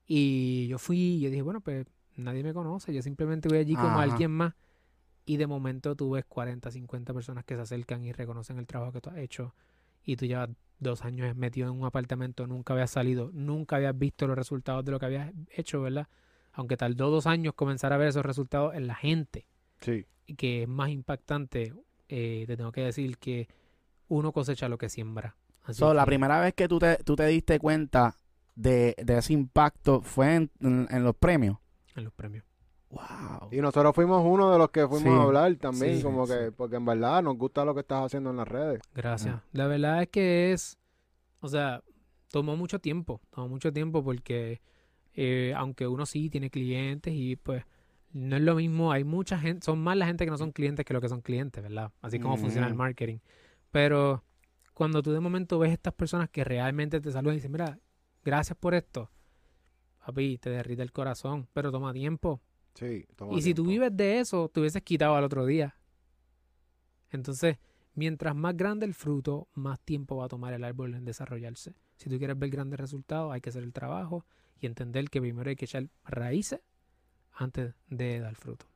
y 0.07 0.67
yo 0.69 0.79
fui 0.79 0.99
y 0.99 1.21
yo 1.21 1.31
dije, 1.31 1.43
bueno, 1.43 1.61
pues 1.61 1.87
nadie 2.17 2.43
me 2.43 2.53
conoce, 2.55 2.93
yo 2.95 3.03
simplemente 3.03 3.49
voy 3.49 3.59
allí 3.59 3.75
como 3.75 3.99
alguien 3.99 4.31
más 4.31 4.55
y 5.27 5.37
de 5.37 5.47
momento 5.47 5.95
tú 5.95 6.11
ves 6.13 6.25
40, 6.25 6.71
50 6.71 7.13
personas 7.13 7.45
que 7.45 7.55
se 7.55 7.61
acercan 7.61 8.05
y 8.05 8.13
reconocen 8.13 8.59
el 8.59 8.67
trabajo 8.67 8.93
que 8.93 9.01
tú 9.01 9.11
has 9.11 9.19
hecho 9.19 9.55
y 10.05 10.17
tú 10.17 10.25
llevas 10.27 10.49
dos 10.79 11.05
años 11.05 11.35
metido 11.37 11.69
en 11.71 11.79
un 11.79 11.85
apartamento, 11.85 12.47
nunca 12.47 12.73
habías 12.73 12.91
salido, 12.91 13.31
nunca 13.35 13.77
habías 13.77 13.99
visto 13.99 14.27
los 14.27 14.37
resultados 14.37 14.85
de 14.85 14.93
lo 14.93 14.99
que 14.99 15.07
habías 15.07 15.33
hecho, 15.51 15.83
¿verdad? 15.83 16.09
Aunque 16.53 16.77
tardó 16.77 17.11
dos 17.11 17.27
años 17.27 17.53
comenzar 17.55 17.93
a 17.93 17.97
ver 17.99 18.09
esos 18.09 18.25
resultados 18.25 18.75
en 18.75 18.87
la 18.87 18.95
gente 18.95 19.47
Sí. 19.81 20.07
y 20.27 20.35
que 20.35 20.63
es 20.63 20.69
más 20.69 20.89
impactante 20.91 21.75
eh, 22.09 22.45
te 22.47 22.57
tengo 22.57 22.73
que 22.73 22.81
decir 22.81 23.19
que 23.19 23.49
uno 24.09 24.33
cosecha 24.33 24.69
lo 24.71 24.79
que 24.79 24.89
siembra. 24.89 25.37
Así 25.69 25.79
So, 25.79 25.95
la 25.95 26.05
primera 26.07 26.41
vez 26.41 26.55
que 26.55 26.67
tú 26.69 26.79
te, 26.79 26.97
tú 27.05 27.15
te 27.15 27.27
diste 27.27 27.59
cuenta 27.59 28.17
de, 28.55 28.95
de 29.03 29.19
ese 29.19 29.33
impacto 29.35 30.01
fue 30.03 30.35
en, 30.35 30.51
en- 30.61 30.89
en 30.91 31.05
los 31.05 31.15
premios. 31.15 31.59
en 31.95 32.05
los 32.05 32.13
premios. 32.13 32.45
Wow. 32.91 33.51
Y 33.53 33.61
nosotros 33.61 33.95
fuimos 33.95 34.25
uno 34.25 34.51
de 34.51 34.59
los 34.59 34.71
que 34.71 34.87
fuimos 34.89 35.03
Sí. 35.03 35.09
a 35.21 35.23
hablar 35.23 35.55
también, 35.57 35.99
Sí, 35.99 36.03
como 36.03 36.27
sí, 36.27 36.33
que, 36.33 36.53
porque 36.53 36.77
en 36.77 36.85
verdad 36.87 37.23
nos 37.23 37.37
gusta 37.37 37.65
lo 37.65 37.75
que 37.75 37.81
estás 37.81 38.05
haciendo 38.07 38.31
en 38.31 38.37
las 38.39 38.49
redes. 38.49 38.81
Gracias. 38.95 39.35
Ah. 39.37 39.43
La 39.53 39.67
verdad 39.67 40.03
es 40.03 40.09
que 40.09 40.53
es, 40.53 40.79
o 41.41 41.49
sea, 41.49 41.83
tomó 42.31 42.57
mucho 42.57 42.79
tiempo, 42.79 43.21
tomó 43.31 43.49
mucho 43.49 43.73
tiempo 43.73 44.03
porque 44.03 44.63
eh, 45.15 45.53
aunque 45.57 45.87
uno 45.87 46.07
sí 46.07 46.31
tiene 46.31 46.49
clientes 46.51 47.13
y 47.15 47.37
pues 47.37 47.65
no 48.13 48.37
es 48.37 48.43
lo 48.43 48.55
mismo, 48.55 48.91
hay 48.91 49.05
mucha 49.05 49.39
gente, 49.39 49.65
son 49.67 49.81
más 49.81 49.97
la 49.97 50.07
gente 50.07 50.25
que 50.25 50.31
no 50.31 50.39
son 50.39 50.53
clientes 50.53 50.87
que 50.87 50.95
lo 50.95 51.01
que 51.03 51.09
son 51.11 51.21
clientes, 51.21 51.63
¿verdad? 51.63 51.91
Así 52.01 52.19
como 52.19 52.39
funciona 52.39 52.67
el 52.69 52.75
marketing. 52.75 53.19
Pero 53.71 54.25
cuando 54.79 55.03
tú 55.03 55.11
de 55.11 55.19
momento 55.19 55.59
ves 55.59 55.73
estas 55.73 55.93
personas 55.93 56.31
que 56.31 56.45
realmente 56.45 57.01
te 57.01 57.11
saludan 57.11 57.35
y 57.35 57.39
dicen, 57.39 57.51
mira, 57.51 57.81
gracias 58.25 58.57
por 58.57 58.75
esto, 58.75 59.11
papi, 60.07 60.39
te 60.39 60.51
derrite 60.51 60.83
el 60.83 60.93
corazón, 60.93 61.49
pero 61.53 61.73
toma 61.73 61.93
tiempo. 61.93 62.41
Sí, 62.75 63.05
toma 63.17 63.35
Y 63.35 63.43
si 63.43 63.55
tú 63.55 63.67
vives 63.67 63.91
de 63.97 64.21
eso, 64.21 64.49
te 64.49 64.61
hubieses 64.61 64.81
quitado 64.83 65.17
al 65.17 65.25
otro 65.25 65.45
día. 65.47 65.75
Entonces, 67.11 67.59
mientras 67.95 68.37
más 68.37 68.57
grande 68.57 68.87
el 68.87 68.95
fruto, 68.95 69.49
más 69.53 69.81
tiempo 69.81 70.19
va 70.19 70.27
a 70.27 70.29
tomar 70.29 70.55
el 70.55 70.63
árbol 70.63 70.95
en 70.95 71.05
desarrollarse. 71.05 71.75
Si 71.97 72.09
tú 72.09 72.17
quieres 72.17 72.39
ver 72.39 72.51
grandes 72.51 72.79
resultados, 72.79 73.33
hay 73.33 73.41
que 73.41 73.51
hacer 73.51 73.65
el 73.65 73.73
trabajo 73.73 74.27
y 74.61 74.67
entender 74.67 75.11
que 75.11 75.21
primero 75.21 75.51
hay 75.51 75.57
que 75.57 75.65
echar 75.65 75.89
raíces 76.05 76.61
antes 77.33 77.75
de 77.89 78.21
dar 78.21 78.37
fruto. 78.37 78.67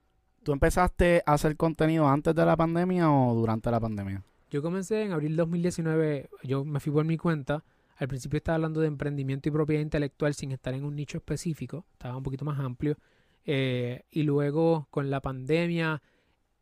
¿Tú 0.42 0.50
empezaste 0.50 1.22
a 1.24 1.34
hacer 1.34 1.56
contenido 1.56 2.08
antes 2.08 2.34
de 2.34 2.44
la 2.44 2.56
pandemia 2.56 3.08
o 3.08 3.36
durante 3.36 3.70
la 3.70 3.78
pandemia? 3.78 4.24
Yo 4.52 4.60
comencé 4.60 5.02
en 5.02 5.12
abril 5.12 5.34
2019, 5.34 6.28
yo 6.42 6.62
me 6.62 6.78
fui 6.78 6.92
por 6.92 7.06
mi 7.06 7.16
cuenta. 7.16 7.64
Al 7.96 8.06
principio 8.06 8.36
estaba 8.36 8.56
hablando 8.56 8.82
de 8.82 8.86
emprendimiento 8.86 9.48
y 9.48 9.52
propiedad 9.52 9.80
intelectual 9.80 10.34
sin 10.34 10.52
estar 10.52 10.74
en 10.74 10.84
un 10.84 10.94
nicho 10.94 11.16
específico, 11.16 11.86
estaba 11.92 12.18
un 12.18 12.22
poquito 12.22 12.44
más 12.44 12.60
amplio. 12.60 12.98
Eh, 13.46 14.02
y 14.10 14.24
luego 14.24 14.88
con 14.90 15.08
la 15.08 15.22
pandemia 15.22 16.02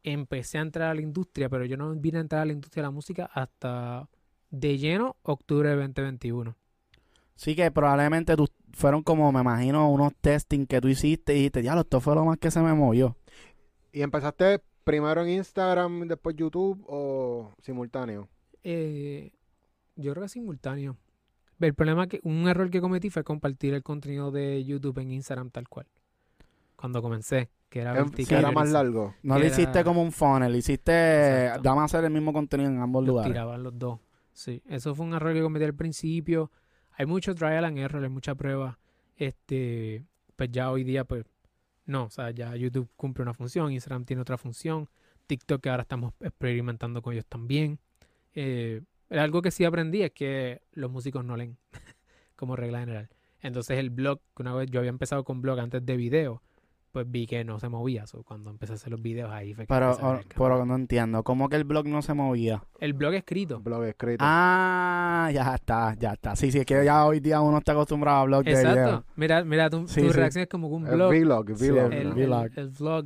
empecé 0.05 0.59
a 0.59 0.61
entrar 0.61 0.91
a 0.91 0.95
la 0.95 1.01
industria, 1.01 1.49
pero 1.49 1.65
yo 1.65 1.77
no 1.77 1.93
vine 1.97 2.19
a 2.19 2.21
entrar 2.21 2.43
a 2.43 2.45
la 2.45 2.53
industria 2.53 2.83
de 2.83 2.87
la 2.87 2.93
música 2.93 3.29
hasta 3.35 4.09
de 4.51 4.79
lleno 4.79 5.17
octubre 5.25 5.71
de 5.71 5.75
2021. 5.75 6.57
Sí 7.35 7.57
que 7.57 7.73
probablemente 7.73 8.37
tú, 8.37 8.47
fueron 8.73 9.03
como, 9.03 9.33
me 9.33 9.41
imagino, 9.41 9.91
unos 9.91 10.15
testing 10.21 10.67
que 10.67 10.81
tú 10.81 10.87
hiciste 10.87 11.33
y 11.33 11.39
dijiste, 11.39 11.65
ya, 11.65 11.77
esto 11.77 12.01
fue 12.01 12.15
lo 12.15 12.25
más 12.25 12.39
que 12.39 12.53
se 12.53 12.61
me 12.61 12.73
movió. 12.73 13.17
¿Y 13.93 14.03
empezaste 14.03 14.61
primero 14.91 15.23
en 15.23 15.29
Instagram, 15.31 16.09
después 16.09 16.35
YouTube 16.37 16.85
o 16.89 17.53
simultáneo? 17.63 18.29
Eh, 18.65 19.33
yo 19.97 20.13
creo 20.13 20.23
que 20.23 20.27
es 20.27 20.33
simultáneo. 20.33 20.97
El 21.61 21.75
problema 21.75 22.07
que 22.07 22.21
un 22.25 22.49
error 22.49 22.71
que 22.71 22.81
cometí 22.81 23.11
fue 23.11 23.23
compartir 23.23 23.75
el 23.75 23.83
contenido 23.83 24.31
de 24.31 24.65
YouTube 24.65 24.99
en 24.99 25.11
Instagram 25.13 25.51
tal 25.51 25.69
cual. 25.69 25.87
Cuando 26.77 27.03
comencé, 27.03 27.51
que 27.69 27.81
era 27.81 27.91
Em- 27.91 28.05
vertical. 28.07 28.29
que 28.29 28.35
era 28.35 28.51
más 28.51 28.71
largo. 28.71 29.15
No 29.23 29.37
era- 29.37 29.47
hiciste 29.47 29.85
como 29.85 30.03
un 30.03 30.11
funnel, 30.13 30.57
hiciste, 30.57 31.43
Exacto. 31.47 31.63
dame 31.63 31.81
a 31.83 31.85
hacer 31.85 32.05
el 32.05 32.11
mismo 32.11 32.33
contenido 32.33 32.71
en 32.71 32.81
ambos 32.81 33.03
Los 33.05 33.09
lugares. 33.09 33.33
tiraban 33.33 33.63
los 33.63 33.79
dos. 33.79 34.01
Sí, 34.33 34.63
eso 34.69 34.95
fue 34.95 35.05
un 35.07 35.13
error 35.15 35.35
que 35.35 35.43
cometí 35.43 35.65
al 35.67 35.75
principio. 35.75 36.51
Hay 36.93 37.07
mucho 37.07 37.35
trial 37.35 37.65
and 37.65 37.79
error, 37.79 38.03
hay 38.03 38.09
mucha 38.11 38.35
prueba. 38.35 38.79
Este, 39.17 40.05
pues 40.37 40.51
ya 40.51 40.71
hoy 40.71 40.83
día, 40.85 41.05
pues, 41.05 41.25
no, 41.91 42.05
o 42.05 42.11
sea, 42.11 42.31
ya 42.31 42.55
YouTube 42.55 42.89
cumple 42.97 43.23
una 43.23 43.35
función, 43.35 43.73
Instagram 43.73 44.05
tiene 44.05 44.23
otra 44.23 44.39
función, 44.39 44.89
TikTok 45.27 45.61
que 45.61 45.71
ahora 45.71 45.83
estamos 45.83 46.15
experimentando 46.21 47.03
con 47.03 47.13
ellos 47.13 47.27
también. 47.27 47.79
Eh, 48.35 48.83
algo 49.11 49.43
que 49.43 49.51
sí 49.51 49.65
aprendí 49.65 50.03
es 50.03 50.13
que 50.13 50.63
los 50.73 50.91
músicos 50.91 51.25
no 51.25 51.37
leen, 51.37 51.57
como 52.37 52.57
regla 52.57 52.81
general. 52.81 53.09
Entonces 53.43 53.79
el 53.79 53.91
blog, 53.91 54.21
que 54.37 54.43
una 54.43 54.55
vez 54.55 54.71
yo 54.71 54.79
había 54.79 54.91
empezado 54.91 55.25
con 55.25 55.43
blog 55.43 55.59
antes 55.59 55.85
de 55.85 55.97
video, 55.97 56.43
pues 56.93 57.11
vi 57.11 57.27
que 57.27 57.45
no 57.45 57.59
se 57.61 57.69
movía. 57.69 58.07
So, 58.07 58.23
cuando 58.25 58.51
empecé 58.51 58.73
a 58.73 58.77
hacer 58.77 58.91
los 58.91 59.01
videos 59.01 59.31
ahí 59.31 59.55
fue 59.55 59.65
que 59.65 59.69
Pero, 59.73 59.87
empecé 59.91 60.03
a 60.05 60.09
ver 60.09 60.17
oh, 60.17 60.21
el 60.21 60.27
pero 60.37 60.67
no 60.67 60.75
entiendo, 60.75 61.23
¿cómo 61.23 61.49
que 61.49 61.57
el 61.57 61.65
blog 61.65 61.87
no 61.87 62.03
se 62.03 62.15
movía? 62.15 62.63
El 62.81 62.93
blog 62.95 63.15
escrito. 63.15 63.61
Blog 63.61 63.85
escrito. 63.85 64.25
Ah, 64.27 65.31
ya 65.33 65.55
está, 65.55 65.95
ya 65.99 66.13
está. 66.15 66.35
Sí, 66.37 66.51
sí, 66.51 66.59
es 66.59 66.67
que 66.67 66.85
ya 66.85 67.07
hoy 67.07 67.21
día 67.21 67.41
uno 67.41 67.59
está 67.59 67.73
acostumbrado 67.73 68.19
a 68.19 68.25
blog 68.25 68.45
de 68.45 68.51
video. 68.55 68.71
Exacto. 68.71 69.05
Mira, 69.17 69.45
mira, 69.45 69.71
tu, 69.71 69.87
Sí, 69.89 70.01
tu 70.01 70.09
sí. 70.09 70.13
reacción 70.17 70.43
es 70.43 70.49
como 70.49 70.69
que 70.69 70.75
un 70.75 70.87
El 70.87 70.95
blog. 70.95 71.11
vlog, 71.21 71.57
Sí, 71.57 71.71
vlog. 71.71 71.93
el, 71.93 72.09
¿no? 72.09 72.15
vi- 72.15 72.21
el- 72.23 72.27
vlog. 72.29 72.49
el 72.57 72.69
vlog. 72.71 73.05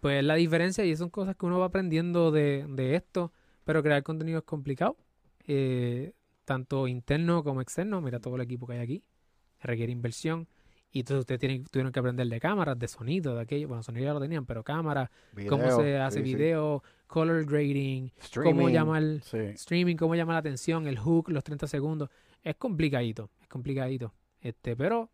Pues 0.00 0.22
la 0.24 0.34
diferencia 0.34 0.84
y 0.84 0.94
son 0.96 1.10
cosas 1.10 1.36
que 1.36 1.46
uno 1.46 1.58
va 1.58 1.66
aprendiendo 1.66 2.30
de, 2.30 2.64
de 2.68 2.94
esto, 2.94 3.32
pero 3.64 3.82
crear 3.82 4.02
contenido 4.02 4.38
es 4.38 4.44
complicado, 4.44 4.96
eh, 5.46 6.12
tanto 6.44 6.86
interno 6.86 7.42
como 7.42 7.60
externo. 7.60 8.00
Mira 8.00 8.20
todo 8.20 8.36
el 8.36 8.42
equipo 8.42 8.66
que 8.66 8.74
hay 8.74 8.80
aquí, 8.80 9.04
requiere 9.60 9.90
inversión. 9.92 10.46
Y 10.96 11.00
entonces 11.00 11.20
ustedes 11.20 11.38
tienen, 11.40 11.64
tuvieron 11.64 11.92
que 11.92 11.98
aprender 12.00 12.26
de 12.26 12.40
cámaras, 12.40 12.78
de 12.78 12.88
sonido, 12.88 13.34
de 13.36 13.42
aquello. 13.42 13.68
Bueno, 13.68 13.82
sonido 13.82 14.06
ya 14.06 14.14
lo 14.14 14.20
tenían, 14.20 14.46
pero 14.46 14.64
cámaras, 14.64 15.10
cómo 15.46 15.70
se 15.70 15.98
hace 15.98 16.20
sí, 16.20 16.24
sí. 16.24 16.34
video, 16.34 16.82
color 17.06 17.44
grading, 17.44 18.08
cómo 18.08 18.20
Streaming. 18.22 18.68
llamar 18.72 19.02
Sí. 19.22 19.36
streaming, 19.56 19.96
cómo 19.96 20.14
llama 20.14 20.32
la 20.32 20.38
atención, 20.38 20.86
el 20.86 20.98
hook, 20.98 21.28
los 21.28 21.44
30 21.44 21.66
segundos. 21.66 22.08
Es 22.42 22.56
complicadito, 22.56 23.28
es 23.42 23.48
complicadito. 23.48 24.14
Este, 24.40 24.74
pero 24.74 25.10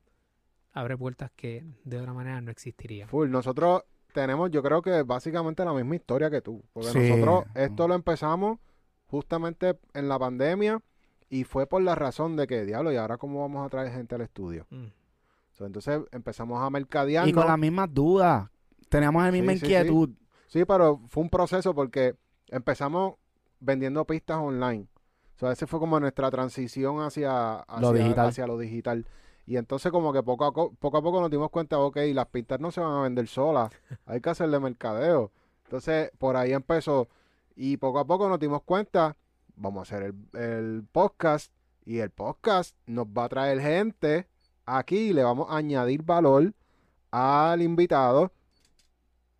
abre 0.72 0.97
puertas 0.97 1.33
que 1.35 1.64
de 1.83 1.99
otra 1.99 2.12
manera 2.12 2.41
no 2.41 2.53
existirían. 2.53 3.09
Full. 3.09 3.28
Nosotros 3.28 3.83
tenemos, 4.14 4.53
yo 4.53 4.62
creo 4.62 4.83
que 4.83 5.03
básicamente 5.03 5.64
la 5.64 5.72
misma 5.72 5.97
historia 5.97 6.30
que 6.30 6.43
tú. 6.43 6.62
Porque 6.72 6.91
Sí. 6.91 6.99
nosotros 7.11 7.45
esto 7.57 7.89
lo 7.89 7.95
empezamos 7.97 8.61
justamente 9.07 9.78
en 9.95 10.09
la 10.09 10.16
pandemia 10.16 10.80
y 11.28 11.43
fue 11.43 11.66
por 11.66 11.83
la 11.83 11.97
razón 11.97 12.37
de 12.37 12.47
que, 12.47 12.64
diablo, 12.64 12.93
¿y 12.93 12.97
ahora 12.97 13.16
cómo 13.18 13.41
vamos 13.41 13.66
a 13.66 13.68
traer 13.68 13.93
gente 13.93 14.14
al 14.14 14.20
estudio? 14.20 14.66
Mm. 14.70 14.85
So, 15.53 15.67
entonces 15.67 16.01
empezamos 16.13 16.61
a 16.63 16.71
mercadear. 16.71 17.29
Y 17.29 17.33
con 17.33 17.47
las 17.47 17.59
mismas 17.59 17.93
dudas. 17.93 18.49
Teníamos 18.89 19.23
la 19.23 19.31
misma 19.33 19.53
Sí, 19.53 19.59
sí, 19.59 19.65
inquietud. 19.67 20.11
Sí, 20.47 20.65
pero 20.65 21.01
fue 21.09 21.23
un 21.23 21.31
proceso 21.31 21.75
porque 21.75 22.15
empezamos 22.49 23.15
vendiendo 23.61 24.05
pistas 24.07 24.39
online. 24.39 24.87
O 25.37 25.39
sea, 25.39 25.53
ese 25.53 25.67
fue 25.67 25.79
como 25.81 25.99
nuestra 25.99 26.31
transición 26.31 27.01
hacia, 27.01 27.61
hacia, 27.61 27.81
Lo 27.81 27.93
digital. 27.93 28.29
hacia 28.29 28.47
lo 28.47 28.59
digital. 28.59 29.07
Y 29.47 29.57
entonces 29.57 29.91
como 29.91 30.13
que 30.13 30.23
poco 30.23 30.45
a, 30.45 30.53
co- 30.53 30.73
poco 30.79 30.99
a 30.99 31.03
poco 31.03 31.21
nos 31.21 31.31
dimos 31.31 31.51
cuenta, 31.51 31.79
ok, 31.79 31.97
las 32.13 32.27
pistas 32.27 32.61
no 32.61 32.71
se 32.71 32.81
van 32.81 32.93
a 32.93 33.03
vender 33.03 33.27
solas, 33.27 33.71
hay 34.07 34.21
que 34.21 34.31
hacerle 34.31 34.61
mercadeo. 34.61 35.33
Entonces 35.65 36.11
por 36.19 36.37
ahí 36.37 36.53
empezó 36.53 37.09
y 37.57 37.77
poco 37.79 37.99
a 37.99 38.07
poco 38.07 38.29
nos 38.29 38.39
dimos 38.39 38.63
cuenta, 38.63 39.17
vamos 39.57 39.81
a 39.81 39.97
hacer 39.97 40.15
el, 40.35 40.41
el 40.41 40.85
podcast 40.93 41.53
y 41.85 41.99
el 41.99 42.11
podcast 42.11 42.77
nos 42.87 43.07
va 43.07 43.25
a 43.25 43.29
traer 43.29 43.61
gente 43.61 44.29
aquí 44.67 45.13
le 45.13 45.23
vamos 45.23 45.49
a 45.51 45.57
añadir 45.57 46.03
valor 46.03 46.53
al 47.11 47.63
invitado 47.63 48.33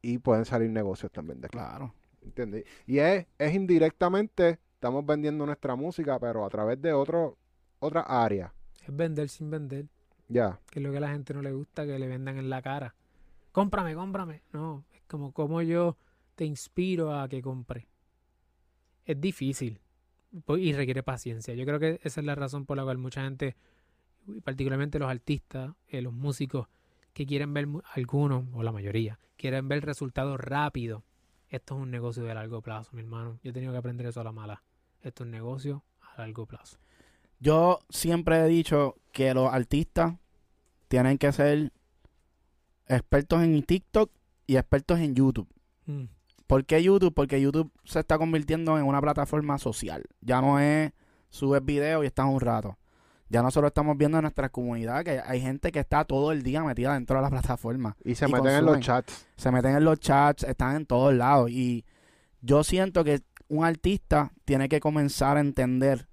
y 0.03 0.19
pueden 0.19 0.45
salir 0.45 0.71
negocios 0.71 1.11
también 1.13 1.41
de 1.41 1.47
aquí. 1.47 1.57
Claro. 1.57 1.95
¿Entiendes? 2.23 2.65
Y 2.87 2.99
es, 2.99 3.27
es 3.39 3.55
indirectamente, 3.55 4.59
estamos 4.75 5.05
vendiendo 5.05 5.45
nuestra 5.47 5.75
música, 5.77 6.19
pero 6.19 6.45
a 6.45 6.49
través 6.51 6.81
de 6.81 6.93
otro, 6.93 7.37
otra 7.81 8.03
área. 8.03 8.53
Es 8.87 8.95
vender 8.95 9.29
sin 9.29 9.51
vender, 9.51 9.87
Ya. 10.29 10.59
que 10.71 10.79
es 10.79 10.83
lo 10.85 10.91
que 10.93 10.99
a 10.99 11.01
la 11.01 11.11
gente 11.11 11.35
no 11.35 11.43
le 11.43 11.53
gusta, 11.53 11.85
que 11.87 11.99
le 11.99 12.07
vendan 12.09 12.37
en 12.39 12.49
la 12.51 12.63
cara. 12.63 12.95
Cómprame, 13.53 13.95
cómprame. 13.95 14.43
No, 14.53 14.85
es 14.95 15.03
como 15.09 15.33
como 15.33 15.63
yo 15.63 15.97
te 16.35 16.45
inspiro 16.45 17.15
a 17.15 17.29
que 17.29 17.43
compre. 17.43 17.87
Es 19.05 19.21
difícil 19.21 19.81
po- 20.45 20.57
y 20.57 20.73
requiere 20.73 21.03
paciencia. 21.03 21.55
Yo 21.55 21.65
creo 21.67 21.79
que 21.81 22.01
esa 22.03 22.21
es 22.21 22.27
la 22.27 22.35
razón 22.35 22.67
por 22.67 22.77
la 22.77 22.85
cual 22.85 22.99
mucha 22.99 23.23
gente, 23.23 23.57
y 24.27 24.41
particularmente 24.41 24.99
los 24.99 25.11
artistas, 25.11 25.73
eh, 25.89 26.03
los 26.03 26.13
músicos, 26.13 26.69
que 27.13 27.27
quieren 27.27 27.53
ver, 27.53 27.69
algunos, 27.95 28.45
o 28.55 28.63
la 28.63 28.73
mayoría, 28.73 29.19
quieren 29.37 29.69
ver 29.69 29.85
resultados 29.85 30.41
rápidos. 30.41 31.03
Esto 31.49 31.77
es 31.77 31.83
un 31.83 31.91
negocio 31.91 32.23
de 32.23 32.35
largo 32.35 32.63
plazo, 32.63 32.91
mi 32.93 33.01
hermano. 33.01 33.39
Yo 33.43 33.51
he 33.51 33.53
tenido 33.53 33.73
que 33.73 33.79
aprender 33.79 34.07
eso 34.07 34.21
a 34.21 34.25
la 34.25 34.33
mala. 34.33 34.63
Esto 35.03 35.25
es 35.25 35.27
un 35.27 35.33
negocio 35.33 35.85
a 36.01 36.23
largo 36.23 36.47
plazo. 36.47 36.79
Yo 37.41 37.81
siempre 37.91 38.39
he 38.39 38.47
dicho 38.47 38.97
que 39.13 39.35
los 39.35 39.53
artistas 39.53 40.15
tienen 40.89 41.19
que 41.19 41.33
ser 41.33 41.73
expertos 42.87 43.43
en 43.43 43.63
TikTok 43.63 44.11
y 44.47 44.57
expertos 44.57 45.01
en 45.01 45.15
YouTube. 45.15 45.49
Mm. 45.87 46.05
¿Por 46.47 46.65
qué 46.65 46.83
YouTube? 46.83 47.15
Porque 47.15 47.41
YouTube 47.41 47.73
se 47.85 48.01
está 48.01 48.19
convirtiendo 48.19 48.79
en 48.79 48.85
una 48.85 49.01
plataforma 49.01 49.59
social. 49.59 50.05
Ya 50.21 50.41
no 50.41 50.59
es 50.59 50.93
subes 51.31 51.65
video 51.65 52.05
y 52.05 52.07
estás 52.07 52.27
un 52.27 52.41
rato. 52.41 52.77
Ya 53.33 53.41
nosotros 53.41 53.71
estamos 53.71 53.97
viendo 53.97 54.19
en 54.19 54.23
nuestra 54.23 54.51
comunidad 54.51 55.03
que 55.05 55.19
hay 55.25 55.41
gente 55.41 55.73
que 55.73 55.79
está 55.81 56.05
todo 56.05 56.33
el 56.33 56.43
día 56.43 56.63
metida 56.63 56.93
dentro 56.93 57.17
de 57.17 57.23
la 57.23 57.31
plataforma. 57.31 57.97
Y 58.05 58.15
se 58.15 58.29
Y 58.29 58.33
meten 58.33 58.57
en 58.57 58.67
los 58.67 58.81
chats. 58.81 59.27
Se 59.37 59.51
meten 59.51 59.75
en 59.75 59.85
los 59.85 59.99
chats, 60.01 60.43
están 60.43 60.77
en 60.77 60.85
todos 60.85 61.15
lados. 61.15 61.51
Y 61.51 61.87
yo 62.43 62.63
siento 62.63 63.03
que 63.05 63.23
un 63.49 63.65
artista 63.65 64.33
tiene 64.45 64.69
que 64.69 64.81
comenzar 64.81 65.39
a 65.39 65.41
entender 65.41 66.09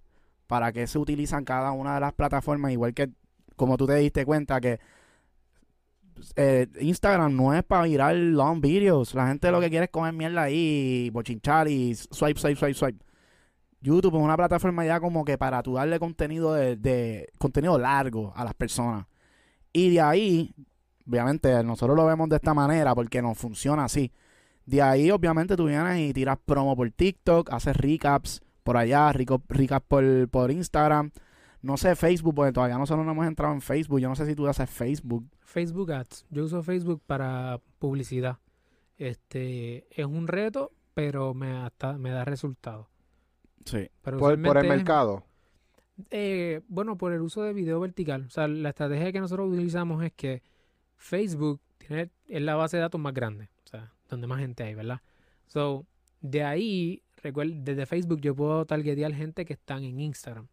para 0.48 0.72
qué 0.72 0.88
se 0.88 0.98
utilizan 0.98 1.44
cada 1.44 1.74
una 1.74 1.96
de 1.96 2.00
las 2.00 2.14
plataformas, 2.14 2.72
igual 2.72 2.94
que 2.94 3.10
como 3.58 3.76
tú 3.76 3.86
te 3.86 3.96
diste 3.96 4.24
cuenta 4.26 4.62
que 4.62 4.80
eh, 6.38 6.68
Instagram 6.80 7.36
no 7.36 7.54
es 7.54 7.64
para 7.66 7.84
mirar 7.84 8.16
long 8.16 8.62
videos. 8.62 9.14
La 9.14 9.28
gente 9.28 9.52
lo 9.52 9.60
que 9.60 9.70
quiere 9.70 9.86
es 9.86 9.92
comer 9.92 10.14
mierda 10.14 10.44
ahí, 10.44 11.10
bochinchar 11.10 11.68
y 11.68 11.96
swipe, 11.96 12.40
swipe, 12.40 12.56
swipe, 12.56 12.74
swipe. 12.74 13.09
YouTube 13.82 14.16
es 14.18 14.22
una 14.22 14.36
plataforma 14.38 14.86
ya 14.86 15.00
como 15.00 15.24
que 15.24 15.38
para 15.38 15.64
tú 15.64 15.76
darle 15.76 16.00
contenido 16.00 16.54
de, 16.54 16.76
de 16.76 17.30
contenido 17.38 17.78
largo 17.78 18.34
a 18.36 18.44
las 18.44 18.54
personas. 18.54 19.06
Y 19.72 19.92
de 19.92 20.02
ahí, 20.02 20.54
obviamente, 21.08 21.64
nosotros 21.64 21.96
lo 21.96 22.06
vemos 22.06 22.30
de 22.30 22.38
esta 22.38 22.54
manera 22.54 22.94
porque 22.96 23.22
nos 23.22 23.38
funciona 23.38 23.86
así. 23.86 24.12
De 24.66 24.82
ahí, 24.82 25.10
obviamente, 25.12 25.56
tú 25.56 25.66
vienes 25.66 25.98
y 26.00 26.14
tiras 26.14 26.38
promo 26.46 26.76
por 26.76 26.90
TikTok, 26.92 27.52
haces 27.52 27.76
recaps 27.76 28.42
por 28.64 28.78
allá, 28.78 29.12
recaps 29.12 29.86
por, 29.88 30.30
por 30.30 30.52
Instagram. 30.52 31.12
No 31.62 31.76
sé, 31.76 31.96
Facebook, 31.96 32.36
porque 32.36 32.54
todavía 32.54 32.78
nosotros 32.78 33.06
no 33.06 33.12
hemos 33.12 33.28
entrado 33.28 33.54
en 33.54 33.62
Facebook. 33.62 34.00
Yo 34.00 34.10
no 34.10 34.16
sé 34.16 34.26
si 34.26 34.36
tú 34.36 34.48
haces 34.48 34.70
Facebook. 34.70 35.28
Facebook 35.42 35.92
Ads. 35.92 36.26
Yo 36.30 36.46
uso 36.46 36.64
Facebook 36.64 37.02
para 37.06 37.60
publicidad. 37.80 38.38
Este 38.98 39.88
es 39.90 40.06
un 40.06 40.28
reto, 40.28 40.72
pero 40.94 41.34
me, 41.34 41.52
hasta, 41.58 41.98
me 41.98 42.12
da 42.12 42.24
resultados. 42.26 42.88
Sí. 43.66 43.90
Pero 44.02 44.18
Por, 44.18 44.42
por 44.42 44.58
el 44.58 44.68
mercado. 44.68 45.24
Eh, 46.12 46.62
bueno, 46.68 46.98
por 46.98 47.12
el 47.14 47.22
uso 47.22 47.42
de 47.44 47.54
video 47.54 47.80
vertical. 47.80 48.26
O 48.26 48.30
sea, 48.30 48.48
la 48.48 48.70
estrategia 48.70 49.12
que 49.12 49.20
nosotros 49.20 49.50
utilizamos 49.52 50.04
es 50.04 50.14
que 50.14 50.42
Facebook 50.98 51.60
tiene, 51.78 52.10
es 52.28 52.42
la 52.42 52.56
base 52.56 52.78
de 52.78 52.82
datos 52.82 53.00
más 53.02 53.14
grande. 53.14 53.50
O 53.66 53.68
sea, 53.68 53.92
donde 54.10 54.28
más 54.28 54.40
gente 54.40 54.64
hay, 54.64 54.76
¿verdad? 54.76 55.02
So, 55.48 55.86
de 56.22 56.44
ahí, 56.44 57.02
recuerda, 57.22 57.54
desde 57.58 57.86
Facebook 57.86 58.22
yo 58.22 58.36
puedo 58.36 58.66
targetear 58.66 59.14
gente 59.14 59.46
que 59.46 59.54
están 59.54 59.84
en 59.84 60.00
Instagram. 60.00 60.48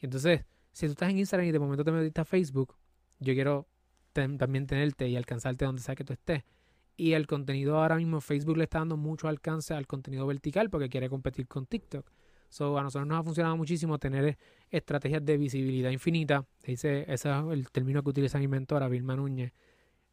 Y 0.00 0.06
entonces, 0.06 0.44
si 0.72 0.86
tú 0.86 0.92
estás 0.92 1.10
en 1.10 1.18
Instagram 1.18 1.48
y 1.48 1.52
de 1.52 1.58
momento 1.58 1.84
te 1.84 1.92
metiste 1.92 2.20
a 2.20 2.24
Facebook, 2.24 2.74
yo 3.20 3.34
quiero 3.34 3.66
ten- 4.12 4.38
también 4.38 4.66
tenerte 4.66 5.08
y 5.08 5.16
alcanzarte 5.16 5.64
donde 5.64 5.82
sea 5.82 5.94
que 5.94 6.04
tú 6.04 6.12
estés. 6.12 6.42
Y 6.96 7.12
el 7.12 7.26
contenido 7.26 7.78
ahora 7.78 7.96
mismo 7.96 8.20
Facebook 8.20 8.56
le 8.56 8.64
está 8.64 8.78
dando 8.78 8.96
mucho 8.96 9.28
alcance 9.28 9.74
al 9.74 9.86
contenido 9.86 10.26
vertical 10.26 10.70
porque 10.70 10.88
quiere 10.88 11.08
competir 11.08 11.46
con 11.48 11.66
TikTok. 11.66 12.10
So, 12.48 12.78
a 12.78 12.82
nosotros 12.82 13.08
nos 13.08 13.18
ha 13.18 13.22
funcionado 13.22 13.56
muchísimo 13.56 13.98
tener 13.98 14.36
estrategias 14.68 15.24
de 15.24 15.38
visibilidad 15.38 15.90
infinita. 15.90 16.44
Dice, 16.62 17.06
ese 17.08 17.30
es 17.30 17.44
el 17.50 17.70
término 17.70 18.02
que 18.02 18.10
utiliza 18.10 18.38
mi 18.38 18.46
mentora, 18.46 18.88
Vilma 18.88 19.16
Núñez. 19.16 19.52